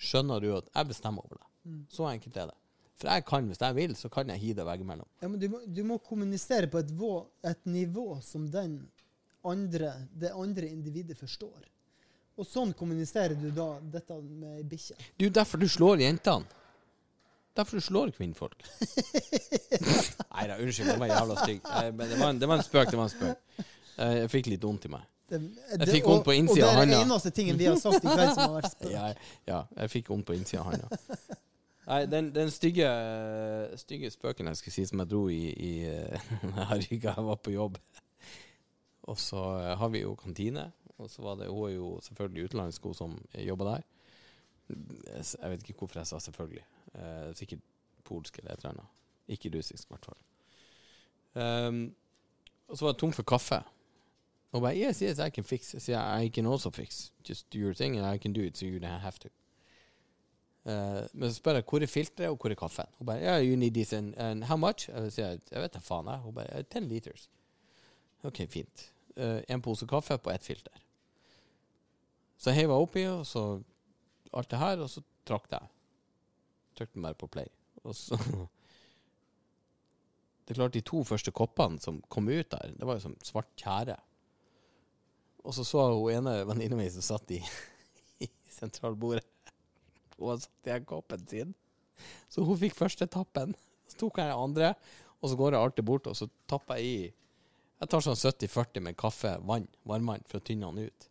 skjønner 0.00 0.40
du 0.40 0.50
at 0.56 0.68
jeg 0.72 0.88
bestemmer 0.88 1.26
over 1.26 1.40
deg. 1.40 1.48
Så 1.92 2.06
enkelt 2.08 2.36
er 2.40 2.48
det. 2.48 2.56
For 3.00 3.08
jeg 3.08 3.24
kan, 3.28 3.48
hvis 3.48 3.60
jeg 3.60 3.76
vil, 3.76 3.96
så 3.96 4.08
kan 4.12 4.28
jeg 4.32 4.40
hive 4.40 4.60
deg 4.60 4.68
veggimellom. 4.68 5.08
Ja, 5.20 5.28
men 5.28 5.40
du 5.40 5.46
må, 5.52 5.60
du 5.64 5.82
må 5.88 5.98
kommunisere 6.04 6.68
på 6.72 6.80
et, 6.80 6.92
vå, 6.92 7.12
et 7.48 7.60
nivå 7.68 8.14
som 8.24 8.46
den 8.52 8.78
andre, 9.48 9.92
det 10.12 10.32
andre 10.36 10.68
individet 10.68 11.16
forstår. 11.20 11.68
Og 12.40 12.48
sånn 12.48 12.72
kommuniserer 12.76 13.36
du 13.36 13.50
da 13.56 13.74
dette 13.92 14.16
med 14.24 14.60
ei 14.60 14.64
bikkje. 14.68 14.96
Det 14.96 15.24
er 15.24 15.28
jo 15.28 15.36
derfor 15.36 15.60
du 15.60 15.68
slår 15.68 16.04
jentene. 16.04 16.59
Derfor 17.56 17.76
du 17.76 17.82
slår 17.82 18.10
kvinnfolk. 18.14 18.62
Nei 20.34 20.46
da, 20.48 20.56
unnskyld, 20.62 20.88
det 20.92 20.98
var 21.00 21.10
jævla 21.10 21.36
stygg. 21.44 21.60
Men 21.96 22.08
Det, 22.10 22.18
var 22.20 22.28
en- 22.30 22.38
det 22.40 22.48
var 22.48 22.56
en 22.56 22.62
spøk, 22.66 22.90
det 22.90 22.96
var 23.00 23.08
en 23.08 23.14
spøk. 23.14 23.64
Eh, 23.98 24.14
Jeg 24.22 24.30
fikk 24.30 24.46
litt 24.52 24.62
vondt 24.64 24.84
i 24.84 24.88
meg. 24.88 25.02
Det, 25.30 25.40
Jeg 25.78 25.88
fikk 25.88 26.04
vondt 26.06 26.24
på 26.26 26.32
innsida 26.34 26.66
av 26.66 26.70
Og 26.70 26.74
det 26.74 26.80
er 26.80 26.80
handa. 26.80 26.98
den 26.98 27.10
eneste 27.10 27.30
tingen 27.30 27.58
vi 27.58 27.64
har 27.68 27.76
sagt 27.76 28.04
i 28.04 28.08
kveld 28.08 28.34
som 28.34 28.42
har 28.54 28.54
vært 28.62 28.70
spøk. 28.72 28.90
Ja, 28.96 29.12
ja, 29.46 29.60
jeg 29.76 29.90
fikk 29.90 30.08
vondt 30.10 30.26
på 30.26 30.34
innsida 30.34 30.62
av 30.62 30.72
handa. 30.72 30.88
Nei, 31.90 32.06
den, 32.06 32.30
den 32.34 32.50
stygge, 32.54 32.86
stygge 33.76 34.10
spøken 34.14 34.46
jeg 34.46 34.56
skulle 34.60 34.74
si 34.74 34.84
som 34.86 35.00
jeg 35.02 35.10
dro 35.10 35.24
i, 35.28 35.42
i 35.50 35.72
eh, 35.90 36.18
jeg 36.90 37.14
var 37.26 37.36
på 37.42 37.50
jobb. 37.54 37.78
Og 39.10 39.18
så 39.18 39.42
eh, 39.60 39.76
har 39.80 39.88
vi 39.90 40.02
jo 40.04 40.14
kantine, 40.14 40.68
og 40.98 41.10
så 41.10 41.22
var 41.22 41.34
det 41.40 41.48
Hun 41.50 41.68
er 41.68 41.74
jo 41.74 41.98
selvfølgelig 42.02 42.44
utenlandsk, 42.50 42.82
hun 42.84 42.94
som 42.94 43.18
jobber 43.34 43.64
der. 43.74 43.82
Jeg 44.70 45.50
vet 45.50 45.62
ikke 45.66 45.78
hvorfor 45.82 45.98
jeg 45.98 46.06
sa 46.06 46.18
selvfølgelig. 46.22 46.62
Eh, 46.94 47.34
sikkert 47.34 47.60
polsk 48.04 48.38
eller 48.38 48.52
et 48.52 48.58
eller 48.58 48.70
annet. 48.70 48.86
Ikke 49.28 49.52
russisk, 49.56 49.88
i 49.88 49.94
hvert 49.94 50.04
fall. 50.04 50.20
Um, 51.34 51.94
og 52.68 52.78
så 52.78 52.84
var 52.84 52.92
det 52.92 52.98
tom 52.98 53.12
for 53.12 53.22
kaffe. 53.22 53.62
Og 54.52 54.62
bare 54.62 54.76
Yes, 54.76 54.98
yes, 54.98 55.18
I 55.18 55.30
can 55.30 55.44
fix. 55.44 55.74
Jeg 55.74 55.82
sier 55.82 56.18
I 56.18 56.28
can 56.28 56.46
also 56.46 56.70
fix. 56.70 57.12
Just 57.28 57.52
do 57.52 57.58
your 57.58 57.74
thing, 57.74 57.98
and 57.98 58.14
I 58.14 58.18
can 58.18 58.32
do 58.32 58.40
it, 58.40 58.58
so 58.58 58.66
you 58.66 58.78
don't 58.78 58.98
have 58.98 59.18
to. 59.20 59.28
Uh, 60.64 61.06
men 61.12 61.30
så 61.30 61.34
spør 61.34 61.52
jeg 61.52 61.64
hvor 61.70 61.82
er 61.82 61.86
filteret 61.86 62.28
og 62.28 62.36
hvor 62.36 62.50
er 62.50 62.54
kaffen. 62.54 62.86
Hun 62.98 63.06
bare 63.06 63.22
yeah, 63.22 63.46
you 63.46 63.56
need 63.56 63.70
this 63.74 63.92
and, 63.92 64.14
and 64.16 64.44
how 64.44 64.56
much? 64.56 64.88
Jeg 64.88 65.12
sier 65.12 65.38
jeg 65.50 65.62
vet 65.62 65.74
da 65.74 65.78
faen. 65.78 66.06
jeg. 66.06 66.18
Hun 66.18 66.34
bare 66.34 66.62
ten 66.62 66.88
liters. 66.88 67.30
OK, 68.22 68.42
fint. 68.48 68.92
Uh, 69.16 69.40
en 69.48 69.62
pose 69.62 69.86
kaffe 69.86 70.18
på 70.18 70.30
ett 70.30 70.44
filter. 70.44 70.82
Så 72.38 72.50
jeg 72.50 72.68
oppi, 72.70 73.04
og 73.04 73.26
så 73.26 73.62
alt 74.32 74.50
det 74.50 74.58
her, 74.58 74.78
og 74.78 74.90
så 74.90 75.02
trakk 75.26 75.46
jeg. 75.50 75.68
Trykte 76.80 77.02
bare 77.04 77.18
på 77.20 77.28
play. 77.28 77.50
Og 77.84 77.96
så 77.96 78.16
Det 80.44 80.56
er 80.56 80.58
klart, 80.64 80.74
de 80.74 80.82
to 80.82 81.04
første 81.06 81.30
koppene 81.30 81.78
som 81.78 82.00
kom 82.10 82.26
ut 82.26 82.48
der, 82.50 82.72
det 82.74 82.86
var 82.88 82.96
jo 82.96 83.04
som 83.04 83.12
svart 83.22 83.52
tjære. 83.60 83.94
Og 85.44 85.54
så 85.54 85.62
så 85.62 85.84
hun 85.92 86.10
ene 86.10 86.40
venninna 86.48 86.74
mi 86.80 86.88
som 86.90 87.04
satt 87.06 87.30
i, 87.36 87.38
i 88.24 88.28
sentralbordet. 88.50 89.54
Hun 90.16 90.32
hadde 90.32 90.48
satt 90.48 90.70
igjen 90.72 90.88
koppen 90.88 91.22
sin. 91.30 91.54
Så 92.32 92.42
hun 92.48 92.58
fikk 92.58 92.74
første 92.80 93.06
tappen. 93.06 93.54
Så 93.86 94.00
tok 94.00 94.18
jeg 94.18 94.32
den 94.32 94.42
andre, 94.42 94.72
og 95.20 95.30
så 95.30 95.38
går 95.38 95.54
jeg 95.54 95.62
alltid 95.68 95.86
bort, 95.86 96.10
og 96.10 96.18
så 96.18 96.28
tapper 96.50 96.80
jeg 96.80 96.90
i 96.90 97.00
Jeg 97.80 97.88
tar 97.88 98.02
sånn 98.04 98.18
70-40 98.18 98.82
med 98.84 98.96
kaffe, 99.00 99.30
vann, 99.48 99.70
varmvann, 99.88 100.26
for 100.28 100.36
å 100.36 100.44
tynne 100.44 100.68
den 100.74 100.90
ut. 100.90 101.09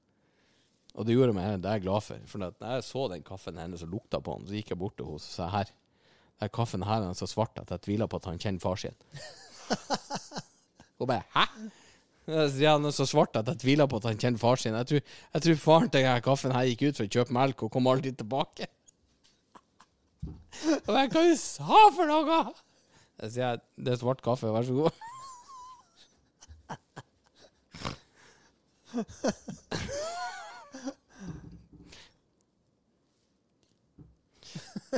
Og 1.00 1.08
det 1.08 1.16
gjorde 1.16 1.32
meg 1.36 1.62
det 1.64 1.70
er 1.70 1.78
jeg 1.78 1.86
glad 1.86 2.04
for. 2.04 2.24
For 2.28 2.44
da 2.44 2.74
jeg 2.76 2.84
så 2.84 3.06
den 3.14 3.24
kaffen 3.24 3.60
hennes 3.60 3.86
og 3.86 3.94
lukta 3.94 4.20
på 4.24 4.34
den, 4.36 4.48
så 4.50 4.58
gikk 4.58 4.74
jeg 4.74 4.80
bort 4.82 4.98
til 5.00 5.08
henne 5.08 5.16
og 5.16 5.24
sa 5.24 5.48
her. 5.54 5.70
Den 6.44 6.52
kaffen 6.56 6.84
her 6.88 7.06
er 7.08 7.14
så 7.16 7.28
svart 7.28 7.60
at 7.62 7.72
jeg 7.72 7.86
tviler 7.88 8.08
på 8.12 8.20
at 8.20 8.28
han 8.28 8.42
kjenner 8.42 8.64
far 8.64 8.80
sin. 8.80 8.98
Hun 11.00 11.08
bare 11.08 11.24
Hæ? 11.36 11.46
Ja, 12.30 12.76
han 12.76 12.86
er 12.86 12.94
så 12.94 13.08
svart 13.10 13.38
at 13.40 13.48
jeg 13.48 13.58
tviler 13.64 13.88
på 13.90 13.98
at 13.98 14.10
han 14.12 14.20
kjenner 14.20 14.42
far 14.42 14.60
sin. 14.60 14.76
Jeg 14.76 14.88
tror, 14.92 15.02
jeg 15.34 15.42
tror 15.46 15.62
faren 15.64 15.90
til 15.90 16.04
denne 16.04 16.26
kaffen 16.26 16.54
her 16.54 16.68
gikk 16.68 16.84
ut 16.90 17.00
for 17.00 17.08
å 17.08 17.14
kjøpe 17.16 17.36
melk 17.40 17.64
og 17.64 17.72
kom 17.74 17.90
aldri 17.90 18.12
tilbake. 18.14 18.68
Og 20.84 20.94
jeg, 20.94 21.12
hva 21.16 21.24
du 21.24 21.36
sa 21.40 21.80
for 21.96 22.06
noe? 22.12 22.42
Jeg 23.24 23.30
sier 23.38 23.64
det 23.80 23.96
er 23.96 24.02
svart 24.04 24.22
kaffe, 24.26 24.52
vær 24.52 24.68
så 24.68 24.76
god. 24.84 24.94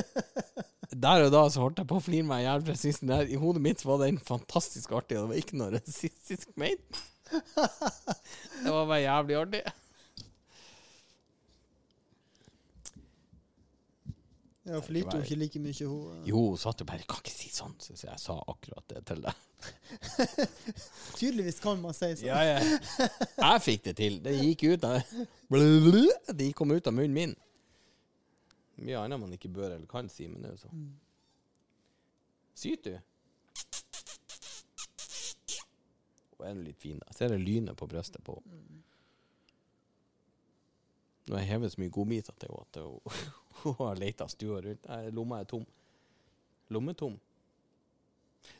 der 1.06 1.24
og 1.26 1.30
da 1.34 1.42
så 1.50 1.62
holdt 1.64 1.80
jeg 1.82 1.88
på 1.90 1.98
å 1.98 2.04
flire 2.04 2.26
meg 2.28 2.42
i 2.42 2.46
hjel. 2.48 2.64
for 2.66 2.88
jeg 2.88 3.08
der- 3.12 3.30
I 3.32 3.40
hodet 3.40 3.62
mitt 3.64 3.84
var 3.84 3.98
den 4.04 4.18
fantastisk 4.18 4.92
artig, 4.92 5.18
og 5.18 5.28
det 5.28 5.34
var 5.34 5.42
ikke 5.42 5.60
noe 5.60 5.70
rasistisk 5.76 6.52
ment. 6.60 7.02
Det 7.32 8.68
var 8.72 8.86
bare 8.86 9.02
jævlig 9.06 9.38
artig. 9.40 9.62
Ja, 14.62 14.78
for 14.78 14.94
likte 14.94 15.16
hun 15.16 15.24
ikke 15.26 15.36
like 15.40 15.58
mye, 15.62 15.86
hun. 15.90 16.20
Jo, 16.28 16.42
hun 16.52 16.58
satt 16.60 16.78
jo 16.80 16.86
bare 16.86 17.02
'Kan 17.02 17.18
ikke 17.24 17.34
si 17.34 17.48
sånn', 17.50 17.74
så 17.82 17.96
jeg 17.98 18.18
sa 18.20 18.36
akkurat 18.46 18.84
det 18.88 19.04
til 19.06 19.20
deg. 19.24 19.34
Tydeligvis 21.18 21.58
kan 21.60 21.80
man 21.82 21.92
si 21.94 22.12
sånn. 22.14 22.26
Ja, 22.28 22.42
ja. 22.46 22.60
Jeg 23.42 23.62
fikk 23.66 23.82
det 23.88 23.96
til. 23.96 24.20
Det 24.22 24.36
gikk 24.38 24.62
ut 24.74 24.84
av 24.84 25.02
Det 26.38 26.54
kom 26.54 26.70
ut 26.70 26.86
av 26.86 26.94
munnen 26.94 27.12
min. 27.12 27.34
Mye 28.80 29.00
annet 29.00 29.20
man 29.20 29.32
ikke 29.36 29.50
bør 29.52 29.74
eller 29.74 29.88
kan 29.90 30.08
si, 30.10 30.28
men 30.28 30.42
det 30.42 30.50
er 30.50 30.54
jo 30.56 30.62
sånn. 30.64 30.86
Syter 32.62 32.96
du? 32.96 33.00
Og 36.38 36.46
er 36.48 36.56
du 36.56 36.64
litt 36.66 36.80
fin, 36.82 36.98
da. 36.98 37.10
Jeg 37.12 37.18
ser 37.18 37.34
det 37.34 37.42
lynet 37.42 37.78
på 37.78 37.88
brystet 37.90 38.24
på 38.26 38.38
henne. 38.40 38.80
Nå 41.28 41.36
har 41.36 41.44
jeg 41.44 41.52
hevet 41.52 41.72
så 41.72 41.80
mye 41.80 41.92
godbiter 41.94 42.34
til 42.40 42.50
henne 42.50 42.64
at 42.66 42.80
hun, 43.62 43.76
har 43.78 44.00
leita 44.00 44.26
stua 44.30 44.58
rundt. 44.64 44.88
Nei, 44.88 45.12
Lomma 45.14 45.38
er 45.42 45.50
tom. 45.52 45.66
Lommetom. 46.72 47.14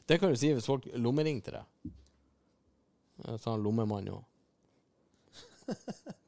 Det 0.06 0.20
kan 0.20 0.30
du 0.30 0.38
si 0.38 0.52
hvis 0.54 0.68
folk 0.68 0.86
lommeringer 0.94 1.58
deg. 1.58 1.92
Jeg 3.22 3.40
sa 3.42 3.54
en 3.56 3.64
lommemann 3.64 4.12
òg. 4.12 4.22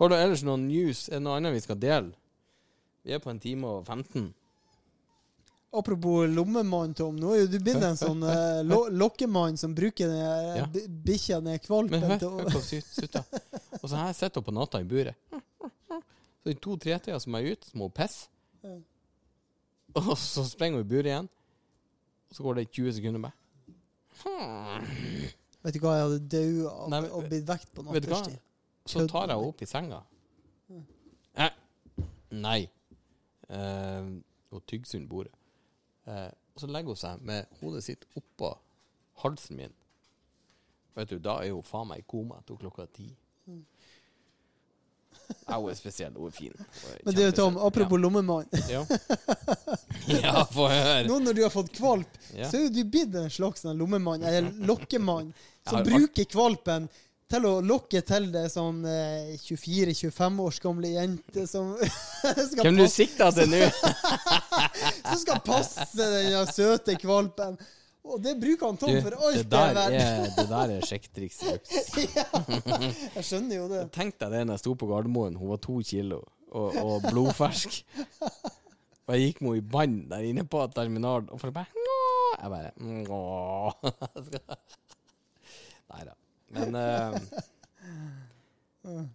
Har 0.00 0.08
du 0.10 0.14
ellers 0.16 0.42
noen 0.42 0.64
news? 0.68 1.08
Er 1.08 1.18
det 1.20 1.22
noe 1.26 1.36
annet 1.38 1.54
vi 1.54 1.60
skal 1.64 1.78
dele? 1.78 2.12
Vi 3.04 3.12
er 3.14 3.20
på 3.22 3.30
en 3.30 3.38
time 3.42 3.68
og 3.68 3.84
15. 3.86 4.32
Apropos 5.74 6.28
lommemann, 6.30 6.94
Tom. 6.94 7.16
Nå 7.18 7.32
er 7.34 7.40
jo 7.44 7.46
du 7.50 7.56
blitt 7.58 7.82
en 7.82 7.96
sånn 7.98 8.20
eh, 8.30 8.60
lo 8.66 8.84
lokkemann 8.94 9.56
som 9.58 9.72
bruker 9.74 10.06
den 10.06 10.20
eh, 10.22 10.58
Ja. 10.60 10.66
bi- 10.70 10.86
bikkja, 11.08 11.40
den 11.42 11.50
Men 11.56 11.62
kvalpen, 11.64 12.04
hør, 12.04 12.18
til 12.22 12.30
hør 12.30 12.50
på 12.54 12.60
sutta. 12.62 13.24
Og 13.80 13.88
så 13.90 13.96
her 13.98 14.12
jeg 14.14 14.38
hun 14.38 14.46
på 14.46 14.54
natta 14.54 14.80
i 14.80 14.86
buret. 14.86 15.16
Så 16.44 16.52
i 16.52 16.54
to 16.54 16.76
tretida 16.78 17.18
som 17.20 17.34
er 17.34 17.50
ute, 17.52 17.66
så 17.70 17.78
må 17.80 17.88
hun 17.90 17.96
pisse. 17.96 18.28
Og 19.98 20.14
så 20.18 20.44
sprenger 20.46 20.78
hun 20.78 20.86
i 20.86 20.90
buret 20.94 21.10
igjen. 21.10 21.28
Og 22.30 22.38
så 22.38 22.46
går 22.46 22.54
det 22.60 22.68
20 22.70 22.92
sekunder 23.00 23.20
med. 23.26 23.32
Vet 25.64 25.74
du 25.74 25.80
hva, 25.82 25.94
jeg 25.98 26.06
hadde 26.06 26.22
daua 26.34 26.88
men- 26.92 27.10
og 27.10 27.26
blitt 27.30 27.46
vekt 27.48 27.70
på 27.74 27.82
natterstid. 27.86 28.38
Så 28.86 29.06
tar 29.08 29.24
jeg 29.24 29.32
henne 29.32 29.48
opp 29.48 29.62
i 29.64 29.68
senga. 29.68 30.02
Eh, 31.34 31.54
nei. 32.30 32.60
Eh, 33.48 34.10
og 34.52 34.64
tygger 34.68 34.98
under 34.98 35.08
bordet. 35.08 35.32
Eh, 36.06 36.30
og 36.54 36.60
så 36.62 36.68
legger 36.70 36.92
hun 36.94 37.00
seg 37.00 37.22
med 37.26 37.56
hodet 37.60 37.84
sitt 37.86 38.04
oppå 38.18 38.52
halsen 39.24 39.56
min. 39.58 39.72
Vet 40.94 41.10
du, 41.10 41.18
Da 41.18 41.40
er 41.42 41.54
hun 41.54 41.64
faen 41.66 41.88
meg 41.90 42.04
i 42.04 42.06
koma 42.06 42.42
til 42.46 42.60
klokka 42.60 42.86
ti. 42.92 43.08
Ja, 45.46 45.56
hun 45.58 45.70
er 45.70 45.78
spesiell. 45.78 46.12
Hun 46.14 46.28
er 46.28 46.34
fin. 46.36 46.52
Er 46.54 47.00
Men 47.06 47.16
det 47.16 47.22
er 47.24 47.30
jo 47.30 47.36
Tom, 47.38 47.56
apropos 47.56 47.70
apropos 47.70 48.00
lommemann. 48.02 48.46
Ja. 48.68 48.84
ja, 50.22 50.44
få 50.52 50.68
høre. 50.68 51.06
Nå 51.08 51.18
når 51.24 51.38
du 51.38 51.42
har 51.42 51.52
fått 51.54 51.72
kvalp, 51.74 52.20
Ja. 52.34 52.50
så 52.50 52.58
er 52.58 52.66
jo 52.66 52.74
du 52.74 52.84
blitt 52.90 53.14
en 53.18 53.30
slags 53.30 53.64
sånn 53.64 53.78
lommemann, 53.80 54.22
eller 54.22 54.52
lokkemann, 54.68 55.32
som 55.66 55.82
bruker 55.86 56.28
kvalpen 56.30 56.88
til 57.34 57.46
å 57.48 57.54
lokke 57.64 58.02
til 58.06 58.28
det 58.34 58.46
sånn 58.52 58.82
eh, 58.88 59.34
24-25 59.42 60.42
års 60.44 60.60
gamle 60.62 60.90
jente 60.94 61.46
som 61.50 61.72
skal, 62.50 62.62
Hvem 62.62 62.78
du 62.78 62.86
sikter 62.90 63.34
til 63.34 63.50
nå? 63.50 63.62
som 65.10 65.22
skal 65.22 65.40
passe 65.44 65.88
den 65.98 66.30
ja, 66.32 66.44
søte 66.48 66.96
kvalpen. 67.00 67.58
Og 68.04 68.20
det 68.20 68.34
bruker 68.36 68.68
han 68.68 68.76
Tom 68.76 68.90
Du, 68.92 68.98
for 69.00 69.16
alt 69.16 69.46
det 69.48 69.60
er 69.60 69.76
verdt. 69.78 69.94
er, 69.96 70.26
det 70.36 70.44
der 70.50 70.72
er 70.74 70.82
sjekketriks. 70.84 71.38
Jeg 73.16 73.24
skjønner 73.24 73.56
jo 73.56 73.68
det. 73.70 73.84
Tenk 73.96 74.18
deg 74.20 74.34
det 74.34 74.42
når 74.44 74.58
jeg 74.58 74.62
sto 74.66 74.74
på 74.76 74.88
Gardermoen, 74.90 75.38
hun 75.40 75.54
var 75.54 75.62
to 75.64 75.78
kilo 75.88 76.20
og, 76.52 76.76
og 76.82 77.06
blodfersk. 77.08 77.80
Og 79.04 79.14
jeg 79.14 79.30
gikk 79.30 79.40
med 79.44 79.56
henne 79.56 79.62
i 79.62 79.70
bånd 79.72 79.96
der 80.12 80.26
inne 80.28 80.44
på 80.48 80.60
terminalen, 80.76 81.32
og 81.32 81.40
folk 81.40 81.56
bare 81.56 81.72
Nå! 81.76 81.96
Jeg 82.34 82.52
bare 82.52 82.70
Nå. 82.84 83.22
Nei 85.94 86.04
da. 86.04 86.14
Men 86.54 86.74
uh, 86.78 87.18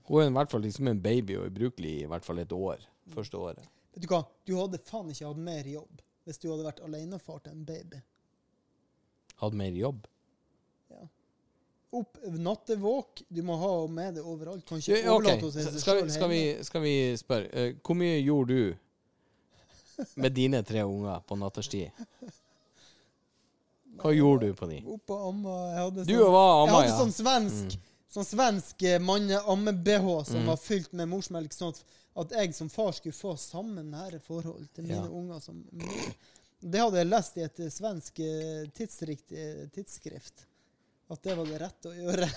hun 0.10 0.22
er 0.22 0.30
i 0.30 0.36
hvert 0.38 0.52
fall 0.52 0.64
liksom 0.66 0.90
en 0.92 1.02
baby 1.02 1.38
og 1.40 1.50
ubrukelig 1.52 1.96
i 2.04 2.08
hvert 2.10 2.26
fall 2.26 2.42
et 2.44 2.54
år. 2.56 2.84
Første 3.14 3.38
året. 3.38 3.66
Vet 3.94 4.06
du 4.06 4.10
hva, 4.12 4.24
du 4.46 4.56
hadde 4.58 4.80
faen 4.86 5.10
ikke 5.12 5.28
hatt 5.30 5.44
mer 5.50 5.68
jobb 5.70 6.02
hvis 6.30 6.38
du 6.42 6.50
hadde 6.52 6.66
vært 6.68 6.82
alenefar 6.86 7.40
til 7.42 7.56
en 7.56 7.64
baby. 7.66 8.02
Hadde 9.40 9.58
mer 9.58 9.78
jobb. 9.78 10.04
Ja. 10.94 11.08
Opp 11.98 12.20
nattevåk, 12.36 13.24
du 13.34 13.40
må 13.46 13.56
ha 13.58 13.72
med 13.90 14.20
deg 14.20 14.28
overalt. 14.28 14.66
Kan 14.70 14.82
ikke 14.82 15.00
Ja, 15.00 15.16
overlate 15.16 15.48
hos 15.48 15.56
seg 15.58 15.72
Skal, 15.72 16.04
selv 16.04 16.14
skal, 16.14 16.30
vi, 16.30 16.44
skal 16.68 16.84
vi 16.84 16.94
spørre 17.18 17.50
uh, 17.50 17.80
Hvor 17.82 17.98
mye 17.98 18.20
gjorde 18.20 18.60
du 18.60 20.06
med 20.22 20.36
dine 20.38 20.62
tre 20.64 20.86
unger 20.86 21.26
på 21.26 21.40
natterstid? 21.40 21.90
Hva 24.00 24.12
gjorde 24.16 24.48
du 24.50 24.54
på 24.58 24.70
de? 24.70 24.80
Opp 24.88 25.12
og 25.16 25.28
amma. 25.30 25.56
Jeg 25.74 25.80
hadde 25.84 26.06
Du 26.08 26.18
var 26.24 26.50
amma, 26.64 26.82
jeg 26.84 26.92
hadde 26.92 27.00
sånn 27.04 27.16
svensk 27.20 27.78
Sånn 28.10 28.26
svensk 28.26 28.82
eh, 28.90 28.98
manne-amme-BH 29.06 30.06
som 30.26 30.40
Mm. 30.42 30.48
var 30.48 30.58
fylt 30.58 30.94
med 30.98 31.08
morsmelk, 31.12 31.52
sånn 31.54 31.70
at, 31.76 31.84
at 32.18 32.32
jeg 32.40 32.56
som 32.58 32.70
far 32.74 32.92
skulle 32.98 33.14
få 33.14 33.36
samme 33.38 33.84
nære 33.86 34.18
forhold 34.26 34.66
til 34.74 34.84
mine 34.88 35.04
Ja. 35.04 35.12
unger 35.14 35.40
som. 35.40 35.60
Det 36.60 36.80
hadde 36.82 36.98
jeg 36.98 37.08
lest 37.12 37.38
i 37.38 37.44
et 37.46 37.60
eh, 37.60 37.70
svensk 37.70 38.20
eh, 38.20 38.66
tidsskrift. 38.74 40.46
At 41.12 41.22
det 41.22 41.38
var 41.38 41.46
det 41.46 41.62
rette 41.62 41.90
å 41.90 41.94
gjøre. 41.94 42.28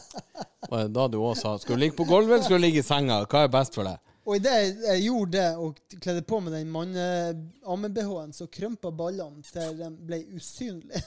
Og 0.70 0.90
Da 0.92 1.06
du 1.08 1.18
også 1.20 1.40
sa 1.42 1.52
Skal 1.62 1.76
du 1.76 1.80
ligge 1.84 1.96
på 1.96 2.04
gulvet 2.08 2.32
eller 2.38 2.44
skal 2.44 2.58
du 2.58 2.64
ligge 2.66 2.80
i 2.82 2.86
senga? 2.86 3.20
Hva 3.30 3.44
er 3.44 3.52
best 3.52 3.74
for 3.76 3.84
deg? 3.88 3.98
Og 4.26 4.36
idet 4.40 4.52
jeg, 4.58 4.70
jeg 4.82 5.02
gjorde 5.06 5.32
det 5.36 5.48
og 5.62 5.76
kledde 6.02 6.22
på 6.26 6.40
med 6.42 6.52
den 6.56 6.70
manne-amme-BH-en, 6.74 8.32
så 8.34 8.48
krympa 8.50 8.90
ballene 8.90 9.42
til 9.46 9.76
de 9.78 9.90
ble 10.08 10.18
usynlige. 10.34 11.02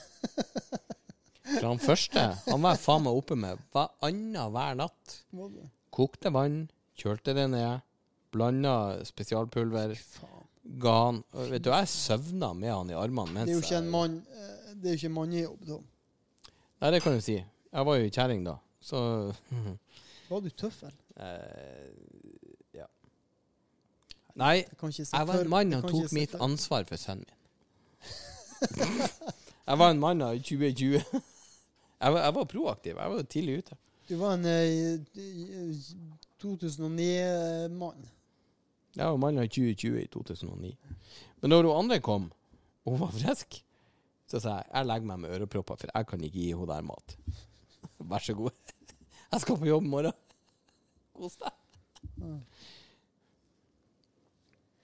For 1.50 1.66
han 1.66 1.80
første 1.82 2.22
Han 2.46 2.62
var 2.62 2.78
faen 2.78 3.02
meg 3.04 3.16
oppe 3.18 3.34
med 3.36 3.58
hva 3.74 3.88
annet 4.06 4.52
hver 4.54 4.76
natt. 4.78 5.16
Kokte 5.92 6.30
vann, 6.32 6.62
kjølte 6.96 7.34
det 7.36 7.48
ned, 7.50 7.82
blanda 8.32 8.74
spesialpulver, 9.08 9.96
ga 10.80 10.94
han 11.08 11.18
Vet 11.50 11.64
du, 11.66 11.70
jeg 11.74 11.88
søvna 11.90 12.52
med 12.54 12.70
han 12.70 12.92
i 12.92 12.96
armene 12.96 13.32
mens 13.34 13.48
Det 13.48 13.56
er 13.56 13.58
jo 13.58 13.64
ikke 13.66 13.80
en 13.80 13.88
mann 13.90 14.12
eh, 14.30 14.74
Det 14.76 14.86
er 14.86 14.94
jo 14.94 14.98
ikke 15.00 15.12
mannejobb, 15.16 15.64
da. 15.66 15.78
Nei, 16.80 16.90
det 16.94 17.00
kan 17.02 17.16
du 17.18 17.24
si. 17.24 17.36
Jeg 17.40 17.86
var 17.88 17.98
jo 17.98 18.12
kjerring 18.14 18.44
da, 18.46 18.54
så 18.80 19.00
Var 20.30 20.44
du 20.46 20.50
tøffel? 20.54 20.94
eh, 21.18 21.90
Ja. 21.90 22.19
Nei, 24.38 24.62
Jeg 24.62 25.26
var 25.26 25.40
en 25.40 25.48
mann 25.50 25.72
ikke 25.74 25.88
tok 25.90 26.12
mitt 26.12 26.34
ansvar 26.40 26.84
for 26.88 26.96
sønnen 27.00 27.24
min. 27.26 27.36
jeg 29.66 29.78
var 29.80 29.90
en 29.90 30.00
mann 30.00 30.22
av 30.22 30.36
2020. 30.38 31.00
Jeg 32.00 32.12
var, 32.12 32.20
jeg 32.24 32.34
var 32.34 32.44
proaktiv. 32.44 32.96
Jeg 32.96 33.10
var 33.14 33.22
tidlig 33.22 33.58
ute. 33.58 33.76
Du 34.08 34.16
var 34.18 34.34
en 34.34 34.46
eh, 34.46 35.00
2009-mann. 36.42 38.06
Jeg 38.96 39.06
var 39.06 39.18
mann 39.22 39.38
av 39.38 39.46
2020 39.48 40.00
i 40.02 40.06
2009. 40.10 40.72
Men 41.40 41.52
når 41.54 41.68
hun 41.68 41.76
andre 41.84 42.00
kom, 42.04 42.30
og 42.84 42.94
hun 42.96 43.02
var 43.04 43.12
frisk, 43.14 43.60
så 44.30 44.40
sa 44.42 44.56
jeg 44.60 44.66
jeg 44.72 44.88
legger 44.90 45.10
meg 45.10 45.22
med 45.24 45.36
ørepropper, 45.36 45.78
for 45.80 45.92
jeg 45.94 46.06
kan 46.10 46.24
ikke 46.26 46.38
gi 46.38 46.50
henne 46.54 46.68
der 46.70 46.86
mat. 46.86 47.16
Vær 48.10 48.24
så 48.24 48.34
god. 48.38 48.74
Jeg 49.30 49.40
skal 49.44 49.58
på 49.60 49.68
jobb 49.68 49.86
i 49.86 49.92
morgen. 49.92 50.16
Kos 51.14 51.36
deg. 51.38 51.54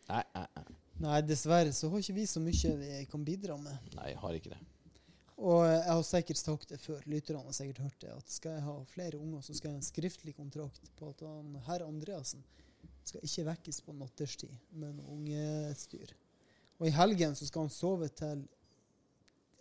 Nei, 0.08 0.22
nei, 0.34 0.46
nei. 0.56 0.64
Nei, 1.06 1.18
dessverre 1.28 1.72
så 1.76 1.90
har 1.92 2.00
ikke 2.00 2.14
vi 2.16 2.24
så 2.30 2.40
mye 2.40 2.72
vi 2.80 2.90
kan 3.10 3.24
bidra 3.26 3.56
med. 3.60 3.92
nei, 3.98 4.10
jeg 4.14 4.20
har 4.22 4.36
ikke 4.38 4.52
det. 4.54 4.60
Og 5.36 5.58
eh, 5.66 5.72
jeg 5.74 5.92
har 5.92 6.04
sikkert 6.08 6.40
sagt 6.40 6.70
det 6.72 6.78
før, 6.80 7.02
lytterne 7.12 7.42
har 7.44 7.52
sikkert 7.56 7.82
hørt 7.84 7.98
det, 8.00 8.12
at 8.16 8.30
skal 8.32 8.54
jeg 8.56 8.64
ha 8.64 8.76
flere 8.88 9.18
unger, 9.20 9.42
så 9.44 9.52
skal 9.56 9.68
jeg 9.68 9.74
ha 9.76 9.80
en 9.82 9.88
skriftlig 9.90 10.32
kontrakt 10.38 10.88
på 10.96 11.10
at 11.12 11.24
han, 11.26 11.50
herr 11.66 11.84
Andreassen 11.84 12.44
skal 13.06 13.22
ikke 13.22 13.44
vekkes 13.50 13.82
på 13.86 13.92
natterstid 13.94 14.54
med 14.80 14.96
noe 14.96 15.12
ungestyr. 15.18 16.14
Og 16.80 16.88
i 16.88 16.94
helgen 16.96 17.36
så 17.36 17.46
skal 17.48 17.66
han 17.66 17.70
sove 17.72 18.08
til 18.12 18.42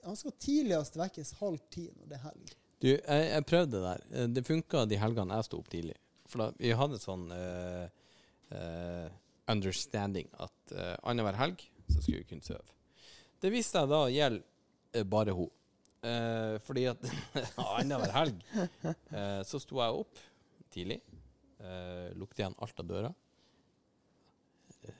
Han 0.05 0.17
skal 0.19 0.33
tidligst 0.41 0.97
vekkes 0.99 1.31
halv 1.39 1.59
ti 1.73 1.85
når 1.95 2.09
det 2.09 2.17
er 2.17 2.23
helg. 2.27 2.49
Du, 2.83 2.87
jeg, 2.91 3.21
jeg 3.31 3.45
prøvde 3.49 3.71
det 3.77 3.83
der. 3.85 4.01
Eh, 4.11 4.27
Det 4.35 4.43
funka 4.45 4.85
de 4.85 4.97
helgene 5.01 5.37
jeg 5.39 5.47
sto 5.47 5.59
opp 5.61 5.69
tidlig. 5.71 5.95
For 6.29 6.41
da, 6.43 6.47
vi 6.59 6.73
hadde 6.77 6.99
sånn 7.01 7.23
øh, 7.33 7.85
eh, 8.53 9.07
understanding 9.51 10.29
at 10.41 10.73
uh, 10.73 10.95
annenhver 11.03 11.37
helg 11.39 11.61
så 11.89 12.01
skulle 12.01 12.23
hun 12.23 12.29
kunne 12.29 12.45
sove. 12.45 12.73
Det 13.41 13.51
visste 13.53 13.81
jeg 13.81 13.91
da 13.91 14.01
gjelder 14.09 14.43
eh, 14.95 15.05
bare 15.05 15.35
hun. 15.37 15.51
Uh, 16.05 16.57
fordi 16.61 16.85
at 16.89 17.01
annenhver 17.77 18.13
helg 18.13 18.41
uh, 18.53 19.41
så 19.45 19.61
sto 19.61 19.79
jeg 19.81 20.01
opp 20.01 20.19
tidlig, 20.73 20.99
uh, 21.61 22.11
lukket 22.17 22.43
igjen 22.43 22.57
alt 22.61 22.81
av 22.81 22.89
døra, 22.89 23.13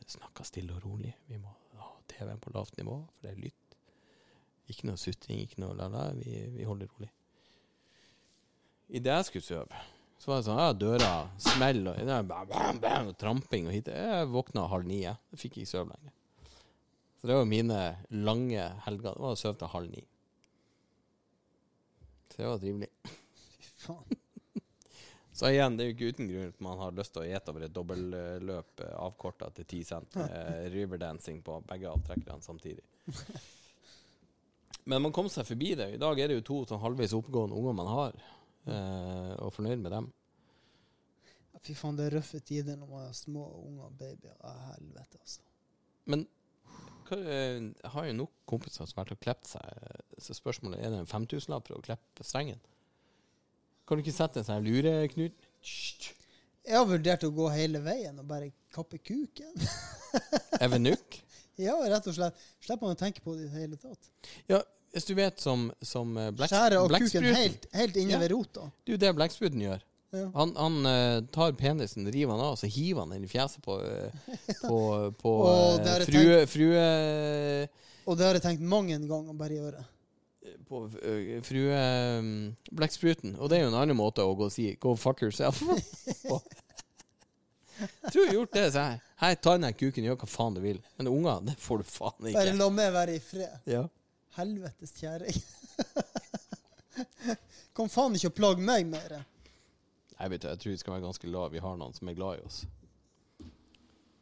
snakka 0.09 0.45
stille 0.47 0.73
og 0.73 0.85
rolig. 0.85 1.11
Vi 1.29 1.37
må 1.41 1.51
ha 1.77 1.91
TV-en 2.09 2.41
på 2.41 2.53
lavt 2.55 2.77
nivå, 2.79 2.97
for 3.13 3.27
det 3.27 3.35
er 3.35 3.43
lytt. 3.43 3.77
Ikke 4.71 4.89
noe 4.89 4.97
sutring, 4.97 5.43
ikke 5.43 5.61
noe 5.61 5.77
la-la. 5.77 6.07
Vi, 6.17 6.39
vi 6.55 6.65
holder 6.65 6.89
rolig. 6.95 7.11
Idet 8.97 9.13
jeg 9.13 9.27
skulle 9.29 9.45
sove, 9.45 9.83
så 10.17 10.31
var 10.31 10.39
det 10.39 10.47
sånn 10.47 10.59
ja, 10.61 10.73
døra 10.73 11.11
smell 11.41 11.81
og, 11.91 11.99
bam, 12.07 12.49
bam, 12.49 12.81
bam, 12.81 13.09
og 13.11 13.17
tramping 13.19 13.69
og 13.69 13.75
hit. 13.75 13.91
Jeg 13.91 14.29
våkna 14.31 14.65
halv 14.71 14.87
ni. 14.87 15.03
Jeg 15.03 15.39
fikk 15.41 15.59
ikke 15.59 15.71
sove 15.73 15.91
lenger. 15.91 16.13
Så 17.19 17.29
det 17.29 17.39
var 17.39 17.49
mine 17.49 17.79
lange 18.25 18.67
helger. 18.85 19.15
Det 19.15 19.25
var 19.25 19.35
å 19.35 19.39
sove 19.39 19.59
til 19.59 19.73
halv 19.75 19.91
ni. 19.91 20.05
Så 22.31 22.41
det 22.41 22.47
var 22.49 22.61
trivelig. 22.63 22.91
Fy 23.59 23.73
faen. 23.85 24.21
Så 25.35 25.49
igjen, 25.51 25.75
det 25.75 25.83
er 25.83 25.89
jo 25.89 25.93
ikke 25.97 26.09
uten 26.15 26.29
grunn 26.29 26.51
at 26.53 26.61
man 26.63 26.79
har 26.79 26.93
lyst 26.95 27.11
til 27.11 27.25
å 27.25 27.27
gjete 27.27 27.51
over 27.51 27.65
et 27.65 27.73
dobbeltløp 27.75 28.83
eh, 28.85 28.93
avkorta 29.03 29.49
til 29.57 29.65
10 29.67 29.87
cent 29.89 30.15
med 30.15 30.69
riverdancing 30.77 31.41
på 31.43 31.57
begge 31.67 31.91
avtrekkerne 31.91 32.39
samtidig. 32.45 32.85
Men 34.87 35.03
man 35.03 35.11
kom 35.11 35.27
seg 35.33 35.43
forbi 35.49 35.73
det. 35.75 35.89
I 35.97 35.99
dag 35.99 36.21
er 36.21 36.31
det 36.31 36.37
jo 36.39 36.45
to 36.47 36.61
sånn 36.69 36.79
halvveis 36.79 37.17
oppegående 37.17 37.57
unger 37.59 37.75
man 37.75 37.91
har, 37.91 38.15
eh, 38.67 39.33
og 39.41 39.53
fornøyd 39.55 39.81
med 39.81 39.93
dem. 39.95 40.11
Fy 41.65 41.73
faen, 41.73 41.97
det 41.97 42.05
er 42.05 42.17
røffe 42.19 42.39
tider 42.45 42.77
når 42.77 42.89
man 42.91 43.05
har 43.07 43.13
små 43.17 43.45
unger 43.63 43.87
og 43.87 43.97
babyer. 43.97 44.35
Ah, 44.45 44.75
helvete, 44.75 45.17
altså. 45.21 45.41
Men 46.05 46.27
hva, 47.07 47.17
eh, 47.17 47.57
jeg 47.61 47.91
har 47.95 48.05
jo 48.05 48.17
nok 48.19 48.33
kompiser 48.49 48.85
som 48.85 48.99
har 48.99 49.05
vært 49.05 49.15
og 49.15 49.23
klippet 49.23 49.49
seg, 49.49 50.03
så 50.21 50.37
spørsmålet 50.37 50.81
er 50.81 50.93
det 50.93 51.01
en 51.03 51.09
5000-lapp 51.09 51.69
for 51.69 51.79
å 51.79 51.85
kleppe 51.85 52.25
strengen? 52.25 52.61
Kan 53.85 53.97
du 53.97 54.05
ikke 54.05 54.15
sette 54.15 54.41
en 54.41 54.47
sånn 54.47 54.65
lureknut? 54.65 55.49
Jeg 56.65 56.73
har 56.73 56.87
vurdert 56.89 57.25
å 57.27 57.33
gå 57.33 57.49
hele 57.53 57.81
veien 57.85 58.17
og 58.21 58.25
bare 58.29 58.49
kappe 58.73 58.97
kuken. 58.97 59.53
Evenuk? 60.65 61.19
ja, 61.67 61.75
rett 61.93 62.09
og 62.09 62.17
slett. 62.17 62.39
Slipper 62.65 62.89
man 62.89 62.97
å 62.97 62.99
tenke 62.99 63.21
på 63.21 63.35
det 63.37 63.45
i 63.45 63.51
det 63.51 63.61
hele 63.61 63.77
tatt. 63.81 64.09
Ja, 64.49 64.63
hvis 64.95 65.07
du 65.09 65.13
vet 65.17 65.41
som, 65.43 65.67
som 65.83 66.13
eh, 66.17 66.29
blekks- 66.31 66.53
Skjære 66.55 66.77
av 66.79 66.93
kuken 66.95 67.25
helt, 67.35 67.67
helt 67.75 67.97
inne 67.99 68.15
Ja. 68.15 68.19
ved 68.21 68.31
rota. 68.31 68.69
Det 68.85 68.93
er 68.93 68.95
jo 68.95 69.01
det 69.03 69.11
blekkspruten 69.17 69.63
gjør. 69.65 69.81
Ja. 70.15 70.29
Han, 70.37 70.53
han 70.55 70.85
eh, 70.87 71.17
tar 71.35 71.51
penisen, 71.59 72.07
river 72.07 72.31
han 72.31 72.43
av, 72.45 72.53
og 72.55 72.59
så 72.61 72.69
hiver 72.71 73.03
han 73.03 73.11
den 73.11 73.25
i 73.27 73.31
fjeset 73.31 73.59
på, 73.65 73.75
eh, 73.83 74.37
på, 74.61 74.77
på 75.21 75.33
Og 75.41 75.81
eh, 75.81 75.97
det 75.99 76.07
frue, 76.07 76.37
frue 76.47 76.85
Og 78.07 78.15
det 78.17 78.27
har 78.29 78.37
jeg 78.39 78.45
tenkt 78.45 78.63
mange 78.63 78.95
ganger 79.03 79.33
å 79.33 79.37
bare 79.37 79.57
gjøre. 79.59 79.83
På 80.69 80.85
frue 81.43 81.79
um, 82.21 82.29
blekkspruten. 82.77 83.33
Og 83.41 83.49
det 83.49 83.57
er 83.57 83.65
jo 83.65 83.71
en 83.73 83.79
annen 83.81 83.97
måte 83.97 84.23
å 84.23 84.35
gå 84.37 84.47
og 84.47 84.53
si 84.53 84.71
'go 84.79 84.95
fuck 84.95 85.21
yourself'. 85.25 85.59
på. 86.29 86.39
Tror 88.07 88.21
jeg 88.21 88.29
har 88.29 88.37
gjort 88.39 88.53
det. 88.55 88.65
sa 88.71 88.85
jeg, 88.93 89.01
Hei, 89.19 89.33
ta 89.35 89.57
den 89.57 89.73
kuken, 89.73 90.05
gjør 90.07 90.17
hva 90.21 90.27
faen 90.29 90.55
du 90.55 90.61
vil. 90.63 90.79
Men 90.99 91.09
unger, 91.11 91.41
det 91.49 91.55
får 91.59 91.81
du 91.81 91.89
faen 91.89 92.29
ikke. 92.29 92.37
Bare 92.37 92.55
la 92.55 92.69
meg 92.71 92.93
være 92.95 93.15
i 93.17 93.21
fred. 93.23 93.59
Ja. 93.67 93.83
Helvetes 94.35 94.91
kjerring. 94.99 95.37
Kom 97.75 97.89
faen 97.91 98.15
ikke 98.15 98.31
og 98.31 98.37
plage 98.37 98.63
meg 98.63 98.87
mer. 98.87 99.17
Jeg 100.15 100.31
vet, 100.31 100.47
jeg 100.47 100.61
tror 100.61 100.71
vi 100.71 100.79
skal 100.79 100.95
være 100.95 101.05
ganske 101.09 101.27
glad 101.27 101.51
vi 101.51 101.63
har 101.63 101.75
noen 101.79 101.95
som 101.95 102.07
er 102.11 102.15
glad 102.17 102.39
i 102.39 102.45
oss. 102.47 102.61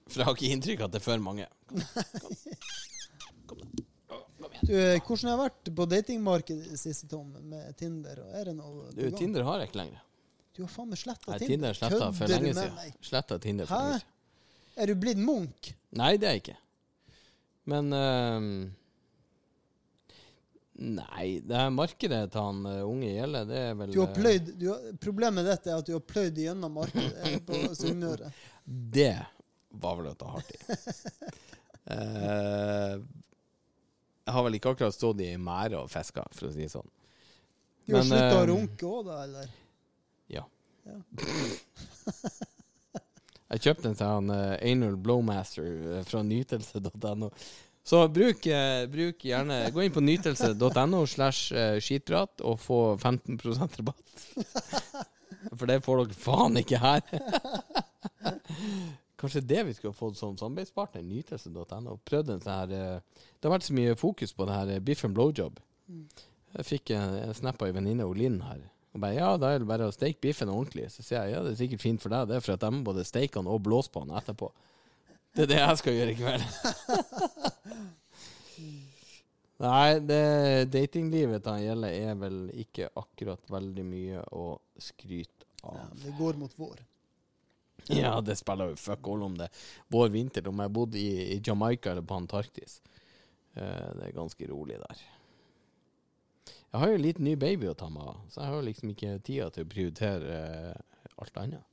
For 0.10 0.22
jeg 0.22 0.27
har 0.27 0.38
ikke 0.38 0.53
inntrykk 0.56 0.81
av 0.81 0.90
at 0.90 0.95
det 0.95 1.02
er 1.02 1.06
for 1.06 1.22
mange. 1.23 1.45
Du, 4.64 4.72
eh, 4.80 4.99
hvordan 5.03 5.27
har 5.27 5.34
jeg 5.34 5.41
vært 5.41 5.69
på 5.76 5.85
datingmarkedet 5.91 6.65
i 6.65 6.72
det 6.73 6.80
siste, 6.81 7.07
Tom, 7.11 7.30
med 7.49 7.76
Tinder? 7.80 8.19
Og 8.23 8.35
er 8.40 8.49
det 8.49 8.56
noe 8.57 8.90
Du, 8.94 9.02
gang? 9.03 9.15
Tinder 9.19 9.45
har 9.48 9.61
jeg 9.61 9.72
ikke 9.72 9.80
lenger. 9.81 10.02
Du 10.53 10.61
har 10.64 10.69
faen 10.72 10.90
meg 10.91 10.99
sletta 11.02 11.38
Tinder. 11.38 11.48
Tinder 11.49 11.77
sletta 11.77 12.10
for 12.14 12.34
lenge 12.34 12.53
siden. 12.57 12.94
Sletta 13.10 13.40
Tinder 13.44 13.69
for 13.69 13.76
Hæ? 13.76 13.88
lenge 13.90 14.03
siden. 14.03 14.10
Er 14.84 14.90
du 14.90 14.94
blitt 14.98 15.19
Munch? 15.22 15.73
Nei, 15.99 16.11
det 16.18 16.27
er 16.30 16.38
jeg 16.38 16.44
ikke. 16.44 16.57
Men 17.69 17.94
ehm, 17.94 18.48
Nei, 20.74 21.38
det 21.45 21.54
her 21.54 21.70
markedet 21.70 22.32
til 22.34 22.41
han 22.41 22.64
uh, 22.66 22.80
unge 22.90 23.12
gjelder, 23.12 23.45
det 23.45 23.60
er 23.62 23.76
vel 23.78 23.91
Du 23.94 24.00
har 24.02 24.08
eh, 24.10 24.16
pløyd 24.18 24.48
du 24.58 24.64
har, 24.72 24.86
Problemet 25.04 25.45
dette 25.45 25.70
er 25.70 25.78
at 25.78 25.86
du 25.86 25.94
har 25.94 26.02
pløyd 26.02 26.40
gjennom 26.41 26.74
markedet 26.80 27.28
eh, 27.30 27.36
på 27.45 27.60
Sunnmøre. 27.78 28.32
Det 28.66 29.14
var 29.84 30.00
vel 30.00 30.10
å 30.10 30.16
ta 30.18 30.32
hardt 30.34 30.50
i. 30.56 30.58
uh, 31.94 32.95
jeg 34.26 34.36
har 34.38 34.48
vel 34.48 34.58
ikke 34.58 34.74
akkurat 34.74 34.98
stått 34.98 35.22
i 35.22 35.30
mære 35.38 35.84
og 35.84 35.91
fiska, 35.94 36.26
for 36.34 36.50
å 36.50 36.54
si 36.56 36.66
det 36.66 36.72
sånn. 36.74 36.90
Du 37.86 37.94
har 38.00 38.08
slutta 38.08 38.41
å 38.41 38.48
runke 38.50 38.90
òg, 38.90 39.12
da, 39.12 39.20
eller? 39.28 39.54
Ja. 40.34 40.45
Ja. 40.88 40.98
jeg 43.54 43.66
kjøpte 43.68 43.91
en 43.91 44.00
sånn 44.00 44.34
uh, 44.34 44.56
Anal 44.58 44.98
Blowmaster 44.98 46.02
fra 46.10 46.26
nytelse.no. 46.26 47.30
Så 47.84 48.00
bruk, 48.08 48.46
eh, 48.48 48.86
bruk 48.88 49.26
gjerne 49.28 49.58
Gå 49.76 49.84
inn 49.84 49.92
på 49.92 50.04
nytelse.no 50.04 51.02
slash 51.10 51.52
eh, 51.52 51.80
skitprat 51.84 52.44
og 52.48 52.62
få 52.64 52.80
15% 52.96 53.82
rabatt. 53.82 54.28
For 55.60 55.68
det 55.68 55.82
får 55.84 56.06
dere 56.06 56.18
faen 56.18 56.60
ikke 56.62 56.80
her. 56.80 57.04
Kanskje 59.20 59.44
det 59.48 59.66
vi 59.68 59.76
skulle 59.76 59.96
fått 59.96 60.18
som 60.20 60.38
samarbeidspartner, 60.40 61.04
nytelse.no. 61.04 61.98
Prøvd 62.08 62.34
en 62.34 62.44
sånn 62.44 62.56
her 62.56 62.76
eh, 62.78 63.26
Det 63.36 63.50
har 63.50 63.58
vært 63.58 63.68
så 63.68 63.76
mye 63.76 64.00
fokus 64.00 64.36
på 64.36 64.48
det 64.48 64.60
her 64.60 64.84
biff 64.84 65.04
and 65.08 65.18
blowjob. 65.18 65.60
Jeg 66.54 66.70
fikk 66.70 66.94
en, 66.96 67.18
en 67.20 67.36
snap 67.36 67.60
av 67.60 67.68
ei 67.68 67.76
venninne, 67.76 68.08
Linn, 68.16 68.40
her. 68.48 68.62
Og 68.94 69.02
bare, 69.02 69.18
ja, 69.18 69.32
da 69.42 69.50
er 69.52 69.64
det 69.64 69.68
bare 69.68 69.90
å 69.90 69.94
steke 69.94 70.22
biffen 70.22 70.52
ordentlig. 70.54 70.88
Så 70.94 71.04
sier 71.04 71.26
jeg 71.26 71.36
ja, 71.36 71.42
det 71.44 71.56
er 71.56 71.62
sikkert 71.64 71.84
fint 71.84 72.04
for 72.04 72.14
deg, 72.14 72.30
det 72.30 72.38
er 72.38 72.46
for 72.46 72.56
at 72.56 72.64
de 72.64 72.84
både 72.86 73.08
steker 73.08 73.42
den 73.42 73.50
og 73.50 73.64
blåser 73.66 73.92
på 73.92 74.06
den 74.06 74.16
etterpå. 74.20 74.52
Det 75.34 75.48
er 75.48 75.50
det 75.50 75.58
jeg 75.60 75.78
skal 75.82 75.96
gjøre 75.98 76.14
i 76.14 76.18
kveld. 76.20 76.44
Nei, 79.64 80.00
det 80.04 80.20
datinglivet 80.74 81.44
til 81.46 81.54
han 81.56 81.64
Gjelle 81.64 81.90
er 81.96 82.16
vel 82.20 82.40
ikke 82.60 82.90
akkurat 83.00 83.46
veldig 83.54 83.86
mye 83.88 84.24
å 84.36 84.46
skryte 84.82 85.46
Ja, 85.64 85.86
av. 85.86 85.94
det 86.04 86.12
går 86.18 86.40
mot 86.42 86.54
vår. 86.60 86.82
Ja, 87.92 88.14
det 88.24 88.36
spiller 88.40 88.72
jo 88.74 88.78
fuck 88.80 89.08
all 89.12 89.24
om 89.26 89.38
det. 89.40 89.48
Vår 89.92 90.12
vinter, 90.14 90.46
om 90.52 90.60
jeg 90.64 90.74
bodde 90.76 91.00
i, 91.00 91.10
i 91.36 91.40
Jamaica 91.44 91.92
eller 91.94 92.06
på 92.08 92.18
Antarktis. 92.20 92.78
Eh, 93.56 93.90
det 93.98 94.10
er 94.10 94.16
ganske 94.16 94.48
rolig 94.52 94.78
der. 94.84 95.02
Jeg 96.74 96.82
har 96.82 96.90
jo 96.90 96.98
en 97.00 97.04
liten 97.06 97.28
ny 97.28 97.36
baby 97.40 97.70
å 97.70 97.76
ta 97.78 97.88
meg 97.94 98.08
av, 98.10 98.22
så 98.34 98.42
jeg 98.42 98.50
har 98.50 98.58
jo 98.60 98.66
liksom 98.68 98.92
ikke 98.94 99.12
tida 99.28 99.50
til 99.54 99.66
å 99.66 99.70
prioritere 99.70 100.38
eh, 100.40 101.10
alt 101.22 101.36
annet. 101.44 101.66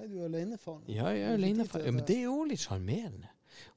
Nei, 0.00 0.06
du 0.08 0.16
er 0.22 0.26
alenefar. 0.30 0.78
Ja, 0.88 1.10
jeg 1.12 1.26
er 1.28 1.36
alenefar. 1.36 1.82
ja, 1.84 1.92
men 1.92 2.06
det 2.08 2.16
er 2.16 2.26
jo 2.30 2.38
litt 2.48 2.62
sjarmerende. 2.64 3.28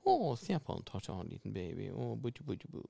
Å, 0.08 0.14
se 0.40 0.56
på 0.64 0.76
han 0.78 0.86
tar 0.88 1.04
seg 1.04 1.14
av 1.18 1.24
en 1.26 1.32
liten 1.34 1.52
baby. 1.56 1.90
Å, 1.92 2.14
butu, 2.20 2.44
butu, 2.48 2.70
bu. 2.72 2.84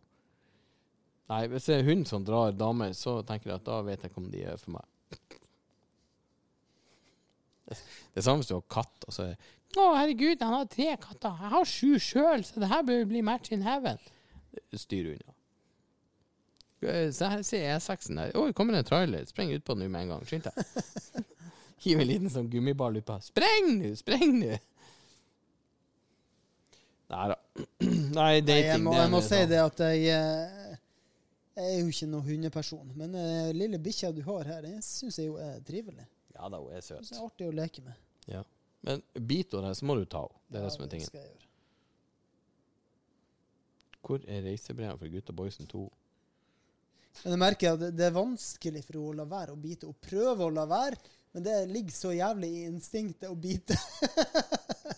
Nei, 1.31 1.45
hvis 1.49 1.65
det 1.69 1.79
er 1.79 1.87
hund 1.87 2.05
som 2.09 2.25
drar 2.27 2.53
damer, 2.53 2.93
så 2.97 3.15
tenker 3.25 3.49
jeg 3.53 3.61
at 3.61 3.65
da 3.65 3.79
vet 3.87 4.03
jeg 4.05 4.11
ikke 4.11 4.21
om 4.21 4.29
de 4.29 4.43
er 4.53 4.59
for 4.61 4.75
meg. 4.75 4.85
Det 7.65 7.79
det 8.13 8.19
er 8.19 8.25
samme 8.27 8.43
hvis 8.43 8.49
du 8.51 8.57
har 8.57 8.65
katt, 8.69 9.05
og 9.07 9.15
så 9.15 9.29
er 9.31 9.37
Å, 9.79 9.85
herregud, 9.97 10.41
han 10.45 10.53
har 10.59 10.67
tre 10.69 10.91
katter. 11.01 11.39
Jeg 11.41 11.51
har 11.55 11.69
sju 11.71 11.93
sjøl, 11.97 12.43
så 12.45 12.61
det 12.61 12.69
her 12.69 12.83
bør 12.85 13.07
bli 13.09 13.23
match 13.25 13.49
in 13.55 13.63
heaven. 13.65 13.97
Styr 14.77 15.13
unna. 15.15 15.33
Eh, 16.83 17.07
Se 17.15 17.29
her, 17.31 17.41
ser 17.47 17.63
E6-en 17.79 18.19
der. 18.19 18.35
Oi, 18.37 18.51
kommer 18.53 18.77
en 18.77 18.85
trailer. 18.85 19.25
Spreng 19.25 19.49
ut 19.55 19.63
på 19.65 19.73
den 19.73 19.87
nå 19.87 19.89
med 19.95 20.03
en 20.05 20.11
gang. 20.13 20.27
Skynd 20.29 20.45
deg. 20.45 21.23
Hiv 21.85 21.99
en 21.99 22.07
liten 22.07 22.29
sånn 22.31 22.49
gummiball 22.51 22.95
utpå. 23.01 23.17
Spreng 23.25 23.73
nå! 23.81 23.93
Spreng 23.99 24.37
nå! 24.39 24.57
Nei 27.13 27.27
da. 27.29 27.35
Nei, 28.17 28.41
Nei, 28.41 28.57
jeg 28.65 28.79
må, 28.81 28.93
jeg 28.97 29.09
må 29.11 29.19
si 29.21 29.35
sånn- 29.35 29.49
det 29.51 29.59
at 29.61 29.81
jeg, 29.85 30.05
eh, 30.09 30.77
jeg 31.59 31.67
er 31.75 31.79
jo 31.83 31.91
ikke 31.91 32.07
noen 32.09 32.25
hundeperson. 32.29 32.93
Men 32.97 33.13
uh, 33.19 33.51
lille 33.53 33.77
bikkja 33.83 34.09
du 34.15 34.23
har 34.25 34.47
her, 34.49 34.63
den 34.65 34.79
syns 34.85 35.19
jeg 35.21 35.27
jo 35.29 35.35
er 35.41 35.59
trivelig. 35.67 36.07
Ja 36.33 36.49
da, 36.49 36.57
hun 36.63 36.73
er 36.73 36.81
Synes 36.81 37.09
søt. 37.09 37.11
det 37.13 37.19
er 37.19 37.25
artig 37.27 37.49
å 37.51 37.55
leke 37.59 37.83
med. 37.85 37.99
Ja. 38.31 38.41
Men 38.83 39.03
biter 39.29 39.59
hun 39.61 39.67
deg, 39.69 39.77
så 39.77 39.85
må 39.87 39.95
du 39.99 40.05
ta 40.09 40.23
henne. 40.25 40.39
Det 40.49 40.57
er 40.57 40.63
Ja, 40.63 40.69
det 40.69 40.73
som 40.77 40.85
er 40.87 40.93
tingen. 40.95 41.09
skal 41.11 41.21
jeg 41.21 41.29
gjøre. 41.33 41.49
Hvor 44.03 44.25
er 44.27 44.41
reisebrevene 44.43 44.99
for 44.99 45.13
gutta 45.13 45.35
boysen 45.37 45.69
2? 45.71 45.83
Men 47.23 47.35
jeg 47.35 47.39
merker 47.43 47.75
at 47.75 47.79
det, 47.85 47.91
det 47.95 48.07
er 48.09 48.15
vanskelig 48.17 48.81
for 48.87 48.97
henne 48.97 49.11
å 49.13 49.17
la 49.21 49.27
være 49.29 49.53
å 49.53 49.59
bite. 49.61 49.87
Hun 49.87 49.99
prøver 50.03 50.43
å 50.49 50.55
la 50.57 50.65
være, 50.67 50.97
men 51.33 51.45
det 51.45 51.55
ligger 51.69 51.95
så 51.95 52.11
jævlig 52.13 52.49
i 52.49 52.65
instinktet 52.69 53.29
å 53.31 53.35
bite. 53.35 53.77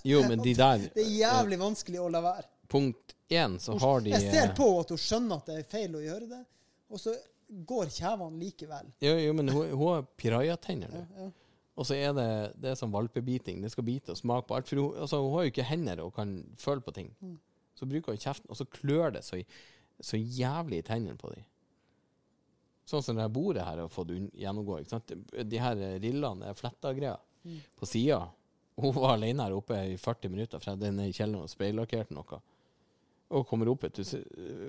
Jo, 0.06 0.20
men 0.22 0.38
de 0.44 0.52
der 0.54 0.84
Det 0.94 1.02
er 1.02 1.14
jævlig 1.18 1.58
vanskelig 1.58 1.98
å 2.02 2.10
la 2.14 2.20
være. 2.22 2.46
Punkt 2.70 3.16
én, 3.34 3.56
så 3.62 3.74
har 3.82 4.04
de 4.06 4.12
Jeg 4.14 4.28
ser 4.34 4.50
eh, 4.52 4.54
på 4.58 4.68
at 4.82 4.92
hun 4.94 5.00
skjønner 5.02 5.40
at 5.42 5.48
det 5.50 5.56
er 5.62 5.66
feil 5.70 5.96
å 5.98 6.02
gjøre 6.04 6.28
det, 6.30 6.42
og 6.94 7.02
så 7.02 7.14
går 7.70 7.90
kjevene 7.94 8.42
likevel. 8.42 8.92
Jo, 9.02 9.16
jo, 9.22 9.34
men 9.38 9.50
hun, 9.50 9.72
hun 9.72 9.88
har 9.88 10.06
pirajatenner 10.20 10.94
nå. 10.94 11.02
Ja, 11.02 11.26
ja. 11.26 11.32
Og 11.76 11.88
så 11.90 11.98
er 11.98 12.14
det, 12.16 12.28
det 12.62 12.72
er 12.72 12.78
sånn 12.80 12.94
valpebiting. 12.94 13.60
Det 13.64 13.72
skal 13.74 13.88
bite 13.88 14.14
og 14.14 14.20
smake 14.20 14.48
på 14.48 14.56
alt. 14.56 14.70
For 14.70 14.80
hun, 14.80 14.94
altså, 15.04 15.20
hun 15.26 15.34
har 15.36 15.48
jo 15.48 15.52
ikke 15.52 15.68
hender 15.68 16.04
og 16.06 16.14
kan 16.16 16.38
føle 16.62 16.84
på 16.86 16.94
ting. 16.96 17.10
Mm. 17.20 17.36
Så 17.76 17.88
bruker 17.90 18.16
hun 18.16 18.22
kjeften, 18.22 18.48
og 18.52 18.60
så 18.60 18.68
klør 18.72 19.18
det 19.18 19.26
så, 19.28 19.42
så 20.00 20.20
jævlig 20.20 20.80
i 20.80 20.86
tennene 20.88 21.20
på 21.20 21.34
dem. 21.34 21.44
Sånn 22.86 23.02
som 23.04 23.18
det 23.18 23.26
bordet 23.34 23.64
her 23.66 23.80
har 23.82 23.90
fått 23.90 24.12
gjennomgå. 24.38 24.80
Ikke 24.84 24.94
sant? 24.94 25.12
De 25.50 25.58
her 25.62 25.80
rillene 26.04 26.52
er 26.52 26.58
fletta 26.60 26.92
greier 26.94 27.18
Mm. 27.46 27.60
på 27.78 27.86
sida. 27.86 28.24
Hun 28.82 28.92
var 28.96 29.12
alene 29.14 29.44
her 29.46 29.54
oppe 29.54 29.76
i 29.94 29.98
40 30.02 30.30
minutter, 30.34 30.58
for 30.60 30.72
jeg 30.72 30.78
hadde 30.80 30.92
nede 30.96 31.10
i 31.10 31.14
kjelleren 31.14 31.44
og 31.46 31.50
speillakkerte 31.52 32.12
noe. 32.18 32.40
Og 33.38 33.46
kommer 33.48 33.70
opp 33.70 33.84
et 33.86 34.00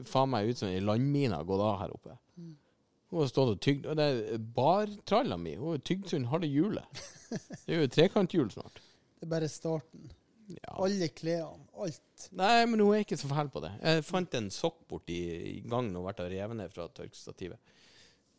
Faen 0.08 0.28
meg 0.30 0.48
ut 0.50 0.58
som 0.60 0.68
ei 0.68 0.80
landmine 0.80 1.32
har 1.36 1.44
gått 1.48 1.60
av 1.64 1.78
her 1.80 1.94
oppe. 1.96 2.16
Hun 2.36 3.20
har 3.20 3.28
stått 3.30 3.54
og 3.54 3.60
tygd. 3.64 3.86
Og 3.86 3.96
det 3.96 4.06
er 4.34 4.38
bartralla 4.38 5.36
mi. 5.40 5.54
Hun 5.56 5.70
har 5.74 5.78
tygd 5.78 6.08
sund 6.10 6.26
halve 6.26 6.48
hjulet. 6.52 6.84
Det 7.66 7.74
er 7.74 7.80
jo 7.80 7.88
trekanthjul 7.88 8.50
snart. 8.52 8.80
Det 9.18 9.24
er 9.26 9.30
bare 9.32 9.48
starten. 9.48 10.10
Ja. 10.52 10.76
Alle 10.78 11.08
klærne, 11.10 11.64
alt. 11.82 12.28
Nei, 12.38 12.66
men 12.70 12.78
hun 12.84 12.92
er 12.94 13.02
ikke 13.02 13.16
så 13.18 13.26
fæl 13.32 13.48
på 13.50 13.62
det. 13.64 13.72
Jeg 13.82 14.04
fant 14.06 14.34
en 14.38 14.50
sokk 14.54 14.84
borti 14.88 15.16
i 15.56 15.60
gangen 15.66 15.96
og 15.98 16.06
ble 16.12 16.28
revet 16.30 16.56
ned 16.60 16.70
fra 16.70 16.86
tørkestativet. 16.94 17.58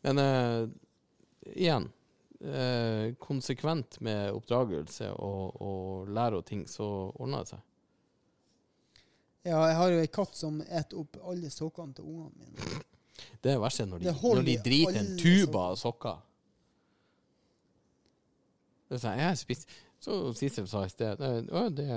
Men 0.06 0.14
uh, 0.22 0.62
igjen 1.54 1.88
uh, 2.44 3.14
Konsekvent 3.22 4.00
med 4.04 4.32
oppdragelse 4.36 5.06
og, 5.14 5.62
og 5.62 6.08
lære 6.14 6.36
og 6.42 6.46
ting, 6.46 6.68
så 6.70 6.86
ordner 7.14 7.38
det 7.42 7.48
seg. 7.54 7.60
Ja, 9.48 9.58
jeg 9.64 9.76
har 9.78 9.88
jo 9.92 9.98
ei 10.02 10.10
katt 10.12 10.34
som 10.36 10.62
eter 10.66 10.98
opp 11.00 11.16
alle 11.30 11.50
sokkene 11.52 11.94
til 11.96 12.04
ungene 12.06 12.44
mine. 12.44 12.62
Det 13.42 13.50
er 13.50 13.62
verst 13.62 13.80
når 13.82 13.98
de, 14.02 14.06
når 14.12 14.42
de 14.46 14.56
driter 14.62 14.98
en 15.00 15.18
tuba 15.18 15.58
av 15.72 15.76
sokker. 15.78 16.18
Det 18.88 18.98
sa 18.98 19.02
sånn, 19.08 19.20
jeg 19.20 19.28
har 19.28 19.36
spist 19.36 19.68
Så 20.00 20.32
Sissel 20.38 20.66
sa 20.70 20.78
i 20.86 20.90
sted 20.92 21.18
det, 21.20 21.30
å, 21.52 21.68
det 21.68 21.88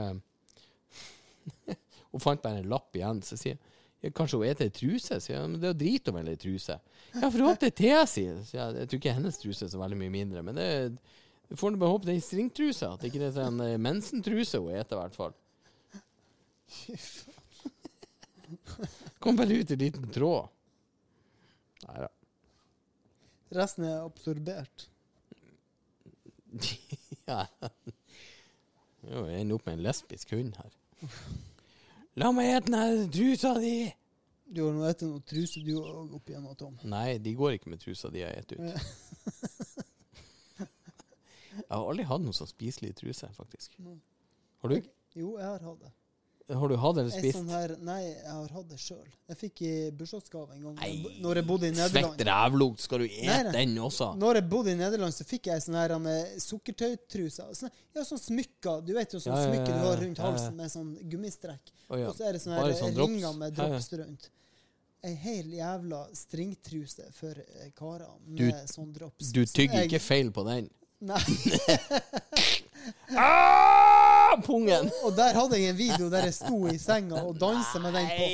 Hun 2.11 2.23
fant 2.23 2.43
bare 2.43 2.59
en 2.59 2.71
lapp 2.71 2.95
igjen, 2.97 3.21
så 3.23 3.37
sier 3.39 3.55
jeg 3.55 3.61
ja, 4.01 4.11
Kanskje 4.17 4.39
hun 4.41 4.47
ei 4.49 4.73
truse? 4.73 5.19
Sier 5.21 5.37
jeg, 5.37 5.49
men 5.49 5.59
det 5.61 5.69
er 5.69 5.73
jo 5.75 5.81
drit 5.83 6.11
om 6.11 6.19
ei 6.21 6.37
truse. 6.39 6.77
Ja, 7.13 7.25
for 7.27 7.37
hun 7.37 7.49
håper 7.49 7.67
det 7.67 7.71
er 7.71 7.79
te, 7.81 7.95
sier 8.09 8.39
jeg. 8.41 8.87
Tror 8.89 9.01
ikke 9.01 9.17
hennes 9.17 9.41
truse 9.41 9.67
er 9.67 9.73
så 9.73 9.81
veldig 9.81 9.99
mye 9.99 10.13
mindre, 10.13 10.45
men 10.45 10.57
det 10.57 10.69
du 11.51 11.57
får 11.59 11.75
bare 11.75 11.91
håpe 11.91 12.07
det 12.07 12.13
er 12.15 12.21
stringtruse. 12.23 12.87
At 12.87 13.01
det 13.03 13.09
ikke 13.11 13.25
er 13.27 13.39
en 13.43 13.59
eh, 13.65 13.77
mensentruse 13.81 14.61
hun 14.61 14.71
spiser, 14.71 14.95
i 14.95 14.99
hvert 15.01 15.17
fall. 15.19 15.33
Kom 19.19 19.35
bare 19.35 19.57
ut 19.59 19.71
en 19.75 19.81
liten 19.81 20.07
tråd. 20.15 20.47
Nei 21.89 21.97
da. 22.05 22.09
Resten 23.59 23.89
er 23.89 24.05
absorbert. 24.05 24.87
Ja. 27.29 27.45
Jo, 29.05 29.21
jeg 29.29 29.43
ender 29.43 29.55
opp 29.55 29.67
med 29.67 29.77
en 29.77 29.83
lesbisk 29.85 30.33
hund 30.33 30.55
her. 30.57 30.71
La 32.21 32.29
meg 32.35 32.51
ete 32.53 32.69
den 32.69 33.07
trusa 33.09 33.55
di! 33.57 33.89
Du 34.51 34.65
har 34.67 34.73
nå 34.75 34.83
spist 34.85 35.07
noe 35.07 35.21
truse 35.25 35.61
du 35.65 35.71
òg 35.79 36.11
opp 36.19 36.27
igjennom, 36.29 36.53
Tom. 36.59 36.75
Nei, 36.91 37.15
de 37.23 37.31
går 37.39 37.55
ikke 37.55 37.71
med 37.71 37.81
trusa 37.81 38.11
de 38.13 38.21
jeg 38.21 38.43
spiser 38.43 38.59
ut. 38.59 38.61
Jeg 41.51 41.67
har 41.67 41.83
aldri 41.83 42.03
hatt 42.07 42.23
noe 42.23 42.35
sånn 42.35 42.47
spiselig 42.49 42.93
truse, 42.99 43.27
faktisk. 43.35 43.73
Har 44.63 44.71
du? 44.71 44.77
Jo, 45.19 45.33
jeg 45.35 45.45
har 45.45 45.63
hatt 45.65 45.81
det. 45.83 45.89
Har 46.55 46.67
du 46.71 46.75
hatt 46.77 46.97
eller 46.97 47.11
spist? 47.13 47.37
sånn 47.37 47.49
her, 47.53 47.73
nei, 47.85 47.99
jeg 48.07 48.31
har 48.31 48.49
hatt 48.55 48.67
det 48.69 48.79
sjøl. 48.81 49.05
Jeg 49.31 49.37
fikk 49.39 49.61
i 49.67 49.71
bursdagsgave 49.95 50.55
en 50.57 50.63
gang 50.65 50.75
Nei, 50.81 51.19
når 51.23 51.39
jeg 51.39 51.47
bodde 51.47 51.67
i 51.69 51.71
Nederland. 51.75 52.15
Svett 52.17 52.25
rævlukt, 52.27 52.83
skal 52.85 53.03
du 53.03 53.05
ete 53.07 53.53
den 53.55 53.77
også? 53.79 54.09
Når 54.19 54.39
jeg 54.41 54.47
bodde 54.51 54.73
i 54.73 54.79
Nederland, 54.79 55.15
så 55.15 55.27
fikk 55.27 55.47
jeg 55.51 55.63
sånn 55.65 55.77
her 55.79 55.95
eh, 55.95 56.35
sukkertøytruse. 56.43 57.47
Sånn, 57.61 57.73
ja, 57.95 58.05
sånn 58.07 58.21
smykker. 58.25 58.83
Du 58.87 58.93
vet 58.97 59.15
jo 59.15 59.23
sånn 59.23 59.35
Ja, 59.35 59.39
ja, 59.39 59.47
ja, 59.47 59.53
smykke 59.53 59.71
du 59.71 59.87
har 59.87 60.03
rundt 60.03 60.21
halsen 60.25 60.59
med 60.59 60.73
sånn 60.75 60.91
gummistrekk. 61.13 61.73
Oh. 61.89 61.97
Og 62.09 62.13
så 62.17 62.27
er 62.27 62.37
det 62.37 62.43
sånne 62.43 62.59
her 62.61 62.77
sånn 62.81 62.95
drops. 62.97 63.15
ringer 63.15 63.39
med 63.39 63.57
drops 63.57 63.91
rundt. 64.01 64.29
Ei 65.01 65.15
hel 65.17 65.47
jævla 65.57 66.03
stringtruse 66.13 67.07
for 67.17 67.33
karer 67.77 68.11
med 68.27 68.37
Du- 68.37 68.67
sånn 68.69 68.91
drops. 68.93 69.31
Du 69.33 69.45
tygger 69.45 69.81
jeg- 69.81 69.89
ikke 69.89 70.03
feil 70.03 70.29
på 70.31 70.45
den. 70.45 70.69
Nei. 71.01 71.17
Ah, 73.17 73.80
pungen! 74.45 74.89
Og 75.05 75.15
der 75.17 75.35
hadde 75.37 75.59
jeg 75.59 75.73
en 75.73 75.77
video 75.79 76.09
der 76.11 76.27
jeg 76.29 76.35
sto 76.37 76.59
i 76.71 76.77
senga 76.81 77.23
og 77.27 77.37
dansa 77.41 77.81
med 77.83 77.95
den 77.97 78.09
på. 78.15 78.29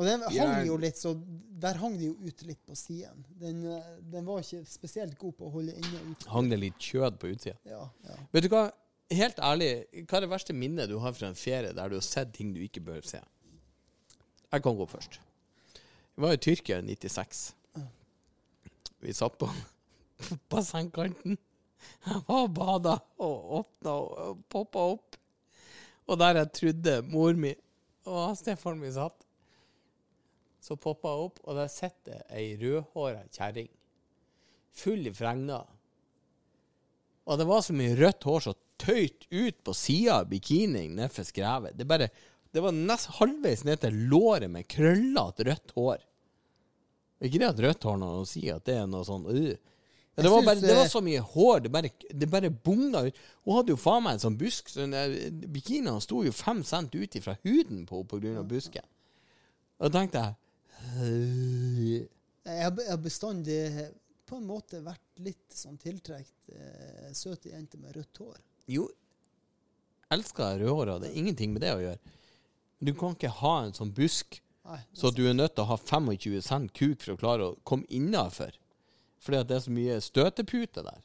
Og 0.00 0.08
den 0.08 0.26
hang 0.26 0.66
jo 0.68 0.76
litt, 0.80 0.98
så 1.00 1.14
der 1.60 1.80
hang 1.80 1.96
det 2.00 2.10
jo 2.10 2.16
ut 2.24 2.44
litt 2.48 2.60
på 2.66 2.76
siden. 2.78 3.24
Den, 3.40 3.62
den 4.12 4.28
var 4.28 4.42
ikke 4.44 4.62
spesielt 4.68 5.18
god 5.20 5.36
på 5.38 5.48
å 5.48 5.54
holde 5.58 5.76
inne 5.76 6.04
ut. 6.10 6.28
Hang 6.32 6.50
det 6.52 6.60
litt 6.62 6.78
kjød 6.90 7.18
på 7.20 7.32
utsida? 7.34 7.58
Ja, 7.68 7.82
ja. 8.06 8.16
Vet 8.32 8.46
du 8.46 8.52
hva? 8.54 8.68
Helt 9.10 9.40
ærlig, 9.42 9.70
hva 10.06 10.20
er 10.20 10.22
det 10.22 10.30
verste 10.30 10.54
minnet 10.54 10.86
du 10.90 11.00
har 11.02 11.14
fra 11.16 11.26
en 11.32 11.38
ferie 11.38 11.72
der 11.74 11.90
du 11.90 11.96
har 11.98 12.06
sett 12.06 12.30
ting 12.36 12.52
du 12.54 12.60
ikke 12.62 12.82
bør 12.86 13.02
se? 13.06 13.18
Jeg 14.50 14.62
kan 14.62 14.78
gå 14.78 14.86
først. 14.90 15.18
Vi 16.14 16.22
var 16.22 16.34
i 16.34 16.40
Tyrkia 16.42 16.78
i 16.78 16.94
96. 16.94 17.42
Vi 19.00 19.14
satt 19.16 19.38
på 19.40 19.48
bassengkanten. 20.52 21.38
Jeg 22.04 22.22
var 22.26 22.44
og 22.44 22.54
bada 22.56 22.96
og 23.24 23.52
åpna 23.60 23.94
og 23.96 24.42
poppa 24.52 24.82
opp. 24.94 25.19
Og 26.10 26.18
der 26.18 26.40
jeg 26.40 26.52
trodde 26.58 26.94
mor 27.06 27.36
mi 27.38 27.52
og 28.10 28.32
stefaren 28.38 28.80
min 28.80 28.94
satt, 28.94 29.26
så 30.60 30.76
poppa 30.76 31.12
jeg 31.12 31.26
opp, 31.28 31.38
og 31.46 31.56
der 31.56 31.68
sitter 31.72 32.24
ei 32.36 32.56
rødhåra 32.60 33.22
kjerring. 33.32 33.70
Full 34.76 35.06
i 35.08 35.12
fregner. 35.14 35.68
Og 37.30 37.38
det 37.38 37.46
var 37.48 37.62
så 37.64 37.76
mye 37.76 37.94
rødt 37.96 38.26
hår 38.26 38.44
som 38.44 38.58
tøyt 38.80 39.26
ut 39.30 39.58
på 39.64 39.74
sida 39.76 40.20
av 40.20 40.28
bikinien 40.30 40.96
nedfor 40.98 41.26
skrevet. 41.28 41.76
Det, 41.78 41.86
bare, 41.88 42.10
det 42.52 42.64
var 42.64 42.76
nesten 42.76 43.16
halvveis 43.20 43.64
ned 43.68 43.82
til 43.84 43.98
låret 44.10 44.50
med 44.52 44.68
krøllete 44.68 45.46
rødt 45.48 45.74
hår. 45.76 46.06
Ikke 47.20 47.40
det 47.40 47.50
at 47.52 47.64
rødt 47.64 47.86
hår 47.86 48.00
når 48.00 48.14
noe 48.16 48.24
å 48.24 48.28
si, 48.28 48.46
at 48.52 48.64
det 48.68 48.78
er 48.80 48.88
noe 48.88 49.06
sånn 49.06 49.28
øh. 49.30 49.52
Men 50.16 50.26
det, 50.26 50.30
var 50.30 50.42
bare, 50.44 50.60
det 50.60 50.74
var 50.74 50.84
eh, 50.84 50.90
så 50.90 51.00
mye 51.04 51.20
hår, 51.22 51.60
det 51.64 51.70
bare, 51.72 51.90
det 52.10 52.28
bare 52.28 52.50
bugna 52.50 53.04
ut. 53.06 53.18
Hun 53.46 53.56
hadde 53.56 53.72
jo 53.72 53.80
faen 53.80 54.04
meg 54.04 54.18
en 54.18 54.24
sånn 54.24 54.38
busk. 54.40 54.68
Så 54.72 54.86
bikinien 55.54 56.00
sto 56.02 56.24
jo 56.26 56.32
fem 56.34 56.64
cent 56.66 56.94
ut 56.96 57.18
fra 57.24 57.36
huden 57.46 57.86
på 57.88 58.02
henne 58.02 58.42
pga. 58.42 58.44
busken. 58.50 58.86
Og 59.80 59.88
da 59.88 59.94
tenkte 59.96 60.24
jeg 60.24 60.34
Jeg 62.44 62.62
har, 62.66 62.98
bestandig 63.00 63.60
på 64.28 64.38
en 64.38 64.46
måte 64.46 64.82
vært 64.84 65.22
litt 65.24 65.54
sånn 65.54 65.78
tiltrukket 65.80 66.52
eh, 66.54 67.10
søte 67.16 67.50
jenter 67.54 67.80
med 67.82 67.96
rødt 67.96 68.20
hår. 68.22 68.36
Jo, 68.70 68.86
elsker 70.14 70.60
rødhåra. 70.60 70.98
Det 71.02 71.10
er 71.10 71.18
ingenting 71.22 71.54
med 71.54 71.64
det 71.64 71.72
å 71.74 71.82
gjøre. 71.82 72.14
Men 72.78 72.90
du 72.90 72.94
kan 72.98 73.16
ikke 73.16 73.32
ha 73.40 73.56
en 73.64 73.74
sånn 73.76 73.92
busk 73.94 74.40
Nei, 74.68 74.78
så 74.96 75.10
du 75.14 75.24
er 75.26 75.34
nødt 75.36 75.56
til 75.56 75.64
å 75.64 75.70
ha 75.72 75.78
25 75.80 76.42
cent 76.44 76.72
kuk 76.76 77.02
for 77.02 77.14
å 77.14 77.20
klare 77.20 77.48
å 77.48 77.56
komme 77.66 77.88
innafor. 77.92 78.54
Fordi 79.20 79.36
at 79.40 79.48
det 79.48 79.56
er 79.56 79.64
så 79.64 79.70
mye 79.74 80.00
støtepute 80.00 80.82
der. 80.84 81.00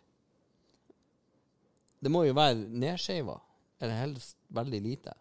Det 2.04 2.12
må 2.12 2.24
jo 2.24 2.34
være 2.38 2.56
nedskeiva. 2.56 3.40
Eller 3.82 3.96
helst 4.00 4.38
veldig 4.56 4.82
lite. 4.82 5.14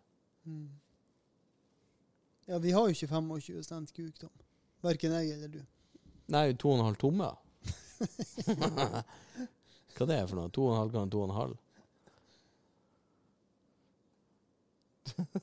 ja, 2.49 2.59
vi 2.59 2.71
har 2.71 2.81
jo 2.81 2.95
ikke 2.95 3.07
25 3.09 3.63
cent 3.65 3.93
kuk, 3.95 4.19
Tom. 4.21 4.31
Verken 4.85 5.13
jeg 5.13 5.31
eller 5.33 5.49
du. 5.49 5.61
Nei, 6.29 6.53
to 6.53 6.71
og 6.71 6.79
en 6.79 6.85
halv 6.85 6.97
tomme. 7.01 7.31
Hva 9.95 10.07
det 10.11 10.17
er 10.19 10.27
for 10.27 10.37
noe? 10.39 10.51
To 10.53 10.67
og 10.67 10.73
en 10.75 10.79
halv 10.83 10.93
ganger 10.93 11.11
to 11.11 11.21
og 11.23 11.29
en 11.31 11.39
halv? 11.41 11.57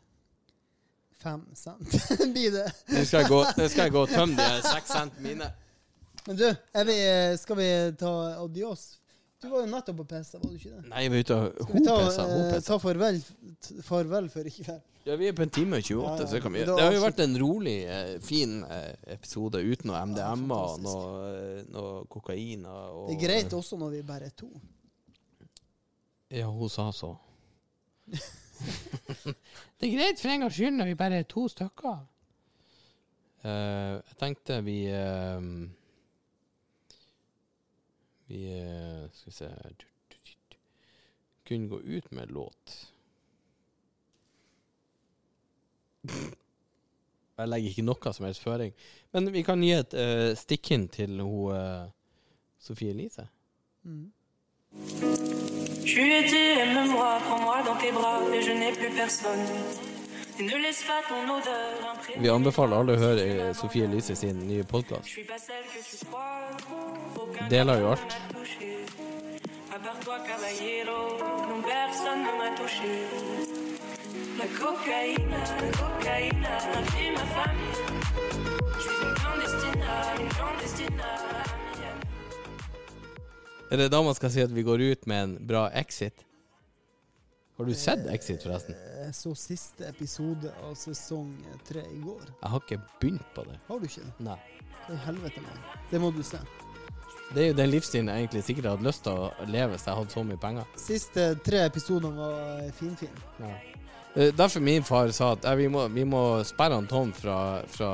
Fem 1.23 1.45
cent 1.55 1.95
blir 2.33 2.51
det. 2.51 2.65
Nå 2.91 3.05
skal 3.07 3.23
jeg 3.23 3.31
gå, 3.31 3.39
skal 3.69 3.87
jeg 3.87 3.93
gå 3.95 4.03
og 4.03 4.11
tømme 4.11 4.35
de 4.35 4.65
seks 4.67 4.91
cent 4.91 5.21
mine. 5.23 5.47
Men 6.25 6.37
du, 6.39 6.45
er 6.49 6.87
vi, 6.89 6.97
skal 7.37 7.59
vi 7.59 7.69
ta 7.99 8.11
adios? 8.41 8.85
Du 9.41 9.49
var 9.51 9.61
jo 9.61 9.69
nettopp 9.69 9.97
på 9.99 10.05
PC, 10.09 10.37
var 10.41 10.49
du 10.49 10.57
ikke 10.57 10.71
det? 10.73 10.83
Nei, 10.89 11.01
jeg 11.05 11.11
var 11.13 11.23
ute 11.23 11.35
og 11.37 11.57
Skal 11.65 11.75
vi 11.75 11.81
ta, 11.85 11.95
eh, 12.25 12.61
ta 12.65 12.77
farvel, 12.81 13.17
farvel 13.85 14.29
for 14.33 14.47
i 14.49 14.53
kveld? 14.55 14.83
Ja, 15.05 15.17
vi 15.21 15.27
er 15.29 15.35
på 15.37 15.43
en 15.45 15.51
time 15.53 15.77
og 15.77 15.83
28, 15.85 15.99
Ja, 16.01 16.13
ja. 16.17 16.25
så 16.25 16.33
det 16.33 16.41
kan 16.41 16.55
vi. 16.55 16.63
Det 16.65 16.77
har 16.81 16.95
jo 16.95 17.01
vært 17.03 17.19
en 17.21 17.35
rolig, 17.37 17.75
eh, 17.85 18.15
fin 18.25 18.55
eh, 18.63 18.95
episode 19.13 19.61
uten 19.61 19.91
noe 19.91 19.99
MDMA 20.09 20.61
og 20.71 20.79
noe, 20.81 21.35
noe 21.75 21.91
kokain. 22.09 22.65
Og, 22.65 23.11
Det 23.11 23.19
er 23.19 23.21
greit 23.27 23.53
også 23.53 23.77
når 23.77 23.99
vi 23.99 24.01
bare 24.07 24.31
er 24.31 24.33
to. 24.33 24.49
Ja, 26.33 26.49
hun 26.49 26.73
sa 26.73 26.89
så. 26.95 27.13
det 29.77 29.88
er 29.88 29.95
greit 29.95 30.22
for 30.22 30.32
en 30.32 30.45
gangs 30.45 30.57
skyld 30.57 30.77
når 30.77 30.91
vi 30.91 30.99
bare 30.99 31.22
er 31.22 31.27
to 31.30 31.48
stykker. 31.52 32.03
Uh, 33.45 34.02
jeg 34.02 34.15
tenkte 34.18 34.56
vi 34.65 34.80
uh, 34.90 35.41
Vi 38.26 38.40
uh, 38.57 39.03
Skal 39.14 39.26
vi 39.26 39.32
se 39.32 39.49
Kunne 41.45 41.69
gå 41.69 41.80
ut 41.80 42.11
med 42.11 42.32
låt. 42.34 42.91
Jeg 47.38 47.49
legger 47.52 47.69
ikke 47.69 47.86
noe 47.86 48.14
som 48.18 48.26
helst 48.26 48.41
føring. 48.41 48.73
Men 49.14 49.30
vi 49.34 49.44
kan 49.45 49.61
gi 49.61 49.76
et 49.77 49.94
uh, 49.94 50.32
stikk-in 50.34 50.88
til 50.90 51.22
hun 51.22 51.91
Sofie 52.57 52.95
Elise. 52.95 53.27
Je 55.86 55.95
lui 56.02 56.12
ai 56.14 56.24
dit, 56.24 56.36
aime-moi, 56.36 57.18
prends-moi 57.28 57.57
dans 57.66 57.76
tes 57.76 57.91
bras, 57.91 58.20
et 58.34 58.41
je 58.41 58.52
n'ai 58.52 58.72
plus 58.72 58.90
personne. 58.90 59.45
Ne 60.40 60.57
laisse 60.57 60.84
pas 60.84 61.02
ton 61.07 61.24
odeur. 61.32 61.95
Vi 62.18 62.30
anbefaler 62.30 62.76
alle 62.76 62.95
å 62.95 62.99
høre 62.99 63.22
eh, 63.24 63.53
Sofie 63.56 63.84
Elise 63.86 64.16
sin 64.20 64.36
nye 64.48 64.57
Je 64.57 64.64
podkast. 64.68 65.06
suis 65.06 65.24
pas 65.24 65.38
celle 65.38 65.64
que 65.72 65.80
tu 65.80 66.06
crois. 66.06 66.49
Aucun 67.16 67.48
Deler 67.48 67.80
jo 67.80 67.91
alt. 67.91 68.02
m'a 68.02 68.40
touché. 68.40 68.72
À 69.74 69.80
part 69.80 69.99
toi, 70.03 70.18
caballero, 70.28 70.99
non 71.49 71.62
personne 71.64 72.22
ne 72.28 72.34
m'a 72.40 72.52
touché. 72.60 72.94
La 74.38 74.48
cocaïne, 74.60 75.32
la 75.32 75.72
cocaïne, 75.80 76.48
et 76.99 77.12
ma 77.12 77.26
famille. 77.38 77.80
Je 78.76 78.82
suis 78.82 79.06
une 79.06 79.84
une. 80.26 81.64
Er 83.71 83.77
det 83.81 83.89
da 83.89 84.01
man 84.05 84.13
skal 84.13 84.29
si 84.29 84.43
at 84.45 84.51
vi 84.53 84.63
går 84.65 84.81
ut 84.91 85.07
med 85.09 85.23
en 85.23 85.35
bra 85.47 85.67
exit? 85.73 86.21
Har 87.57 87.65
du 87.65 87.73
sett 87.73 88.03
Exit, 88.11 88.43
forresten? 88.43 88.75
Jeg 88.75 89.13
så 89.15 89.31
siste 89.39 89.87
episode 89.87 90.51
av 90.67 90.73
sesong 90.75 91.29
tre 91.63 91.85
i 91.87 92.01
går. 92.03 92.25
Jeg 92.41 92.51
har 92.51 92.63
ikke 92.65 92.79
begynt 92.99 93.29
på 93.35 93.45
det. 93.47 93.55
Har 93.69 93.79
du 93.79 93.85
ikke 93.87 94.03
det? 94.03 94.25
Nei. 94.27 94.35
Hva 94.85 94.97
i 94.97 95.03
helvete, 95.05 95.43
mann? 95.45 95.61
Det 95.89 96.01
må 96.03 96.11
du 96.13 96.19
se. 96.27 96.41
Det 97.31 97.41
er 97.41 97.47
jo 97.47 97.55
den 97.57 97.71
livsstilen 97.71 98.11
jeg 98.11 98.25
egentlig 98.25 98.43
sikkert 98.45 98.67
hadde 98.73 98.85
lyst 98.85 99.05
til 99.07 99.15
å 99.23 99.47
leve 99.47 99.71
hvis 99.71 99.87
jeg 99.87 99.97
hadde 100.01 100.13
så 100.17 100.25
mye 100.27 100.41
penger. 100.43 100.67
Siste 100.83 101.29
tre 101.47 101.63
episoder 101.69 102.13
var 102.19 102.67
finfin. 102.75 103.23
Ja. 103.39 103.53
Eh, 104.13 104.33
Derfor 104.35 104.61
min 104.67 104.83
far 104.85 105.15
sa 105.15 105.31
at 105.37 105.47
eh, 105.47 105.57
vi, 105.63 105.69
må, 105.71 105.87
vi 105.95 106.03
må 106.05 106.21
sperre 106.45 106.75
han 106.77 106.91
Tom 106.91 107.15
fra, 107.15 107.39
fra, 107.71 107.89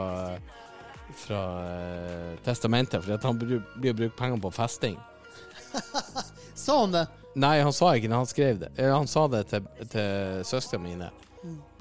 fra 1.22 1.46
eh, 1.70 2.34
testamentet, 2.44 3.06
fordi 3.06 3.22
han 3.30 3.40
blir 3.46 3.94
å 3.94 4.00
bruke 4.02 4.18
penger 4.18 4.42
på 4.42 4.54
festing. 4.58 4.98
Sa 6.62 6.80
han 6.84 6.94
det? 6.96 7.08
Nei, 7.42 7.58
han 7.64 7.74
sa 7.74 7.94
ikke 7.96 8.10
det, 8.10 8.16
han 8.16 8.30
skrev 8.30 8.60
det. 8.62 8.72
Eller 8.76 8.98
han 8.98 9.08
sa 9.08 9.26
det 9.32 9.46
til, 9.50 9.68
til 9.92 10.44
søstrene 10.48 10.84
mine. 10.84 11.10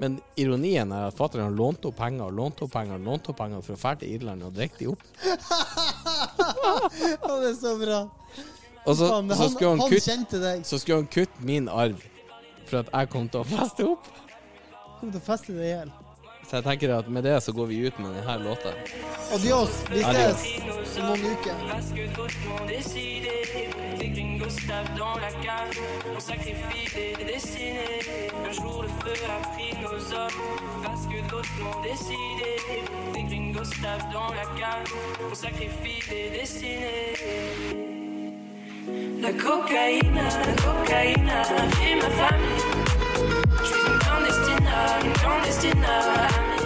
Men 0.01 0.15
ironien 0.41 0.89
er 0.95 1.11
at 1.11 1.17
fatter'n 1.17 1.53
lånte 1.53 1.91
opp 1.91 1.99
penger 1.99 2.31
og 2.31 2.33
lånte 2.33 2.65
opp 2.65 2.71
penger 2.73 3.01
lånte 3.03 3.29
opp 3.33 3.37
penger 3.43 3.61
for 3.65 3.75
å 3.75 3.81
dra 3.83 3.91
til 4.01 4.15
Irland 4.15 4.45
og 4.47 4.55
drikke 4.55 4.79
de 4.79 4.87
opp. 4.89 5.03
Det 7.21 7.51
er 7.51 7.57
så 7.59 7.75
bra. 7.77 7.99
Og 8.81 8.95
så, 8.97 9.05
Faen, 9.11 9.27
men 9.27 9.35
så, 9.37 9.43
han, 9.43 9.51
skulle 9.53 9.69
han 9.75 9.83
han 9.83 10.05
kjente 10.07 10.39
deg. 10.41 10.63
så 10.65 10.79
skulle 10.81 11.03
han 11.03 11.11
kutte 11.13 11.45
min 11.45 11.69
arv 11.69 12.01
for 12.65 12.81
at 12.81 12.89
jeg 12.89 13.11
kom 13.13 13.27
til 13.29 13.43
å 13.43 13.49
feste 13.51 13.85
opp. 13.85 14.09
Kom 14.97 15.11
til 15.11 15.19
å 15.19 15.25
feste 15.25 15.53
deg 15.53 15.67
i 15.67 15.71
hjel. 15.75 15.93
Så 16.51 16.57
jeg 16.57 16.63
tenker 16.63 16.91
at 16.91 17.07
med 17.07 17.23
det 17.23 17.37
så 17.43 17.53
går 17.55 17.65
vi 17.65 17.75
ut 17.87 17.99
låta. 18.43 18.73
Adios. 19.31 19.71
La 39.21 39.31
cocaïne, 39.31 40.21
ma 41.95 42.09
famille. 42.09 42.90
Je 43.63 43.67
suis 43.67 43.75
une 43.85 43.99
clandestina, 43.99 44.99
une 45.03 45.13
clandestina. 45.13 46.60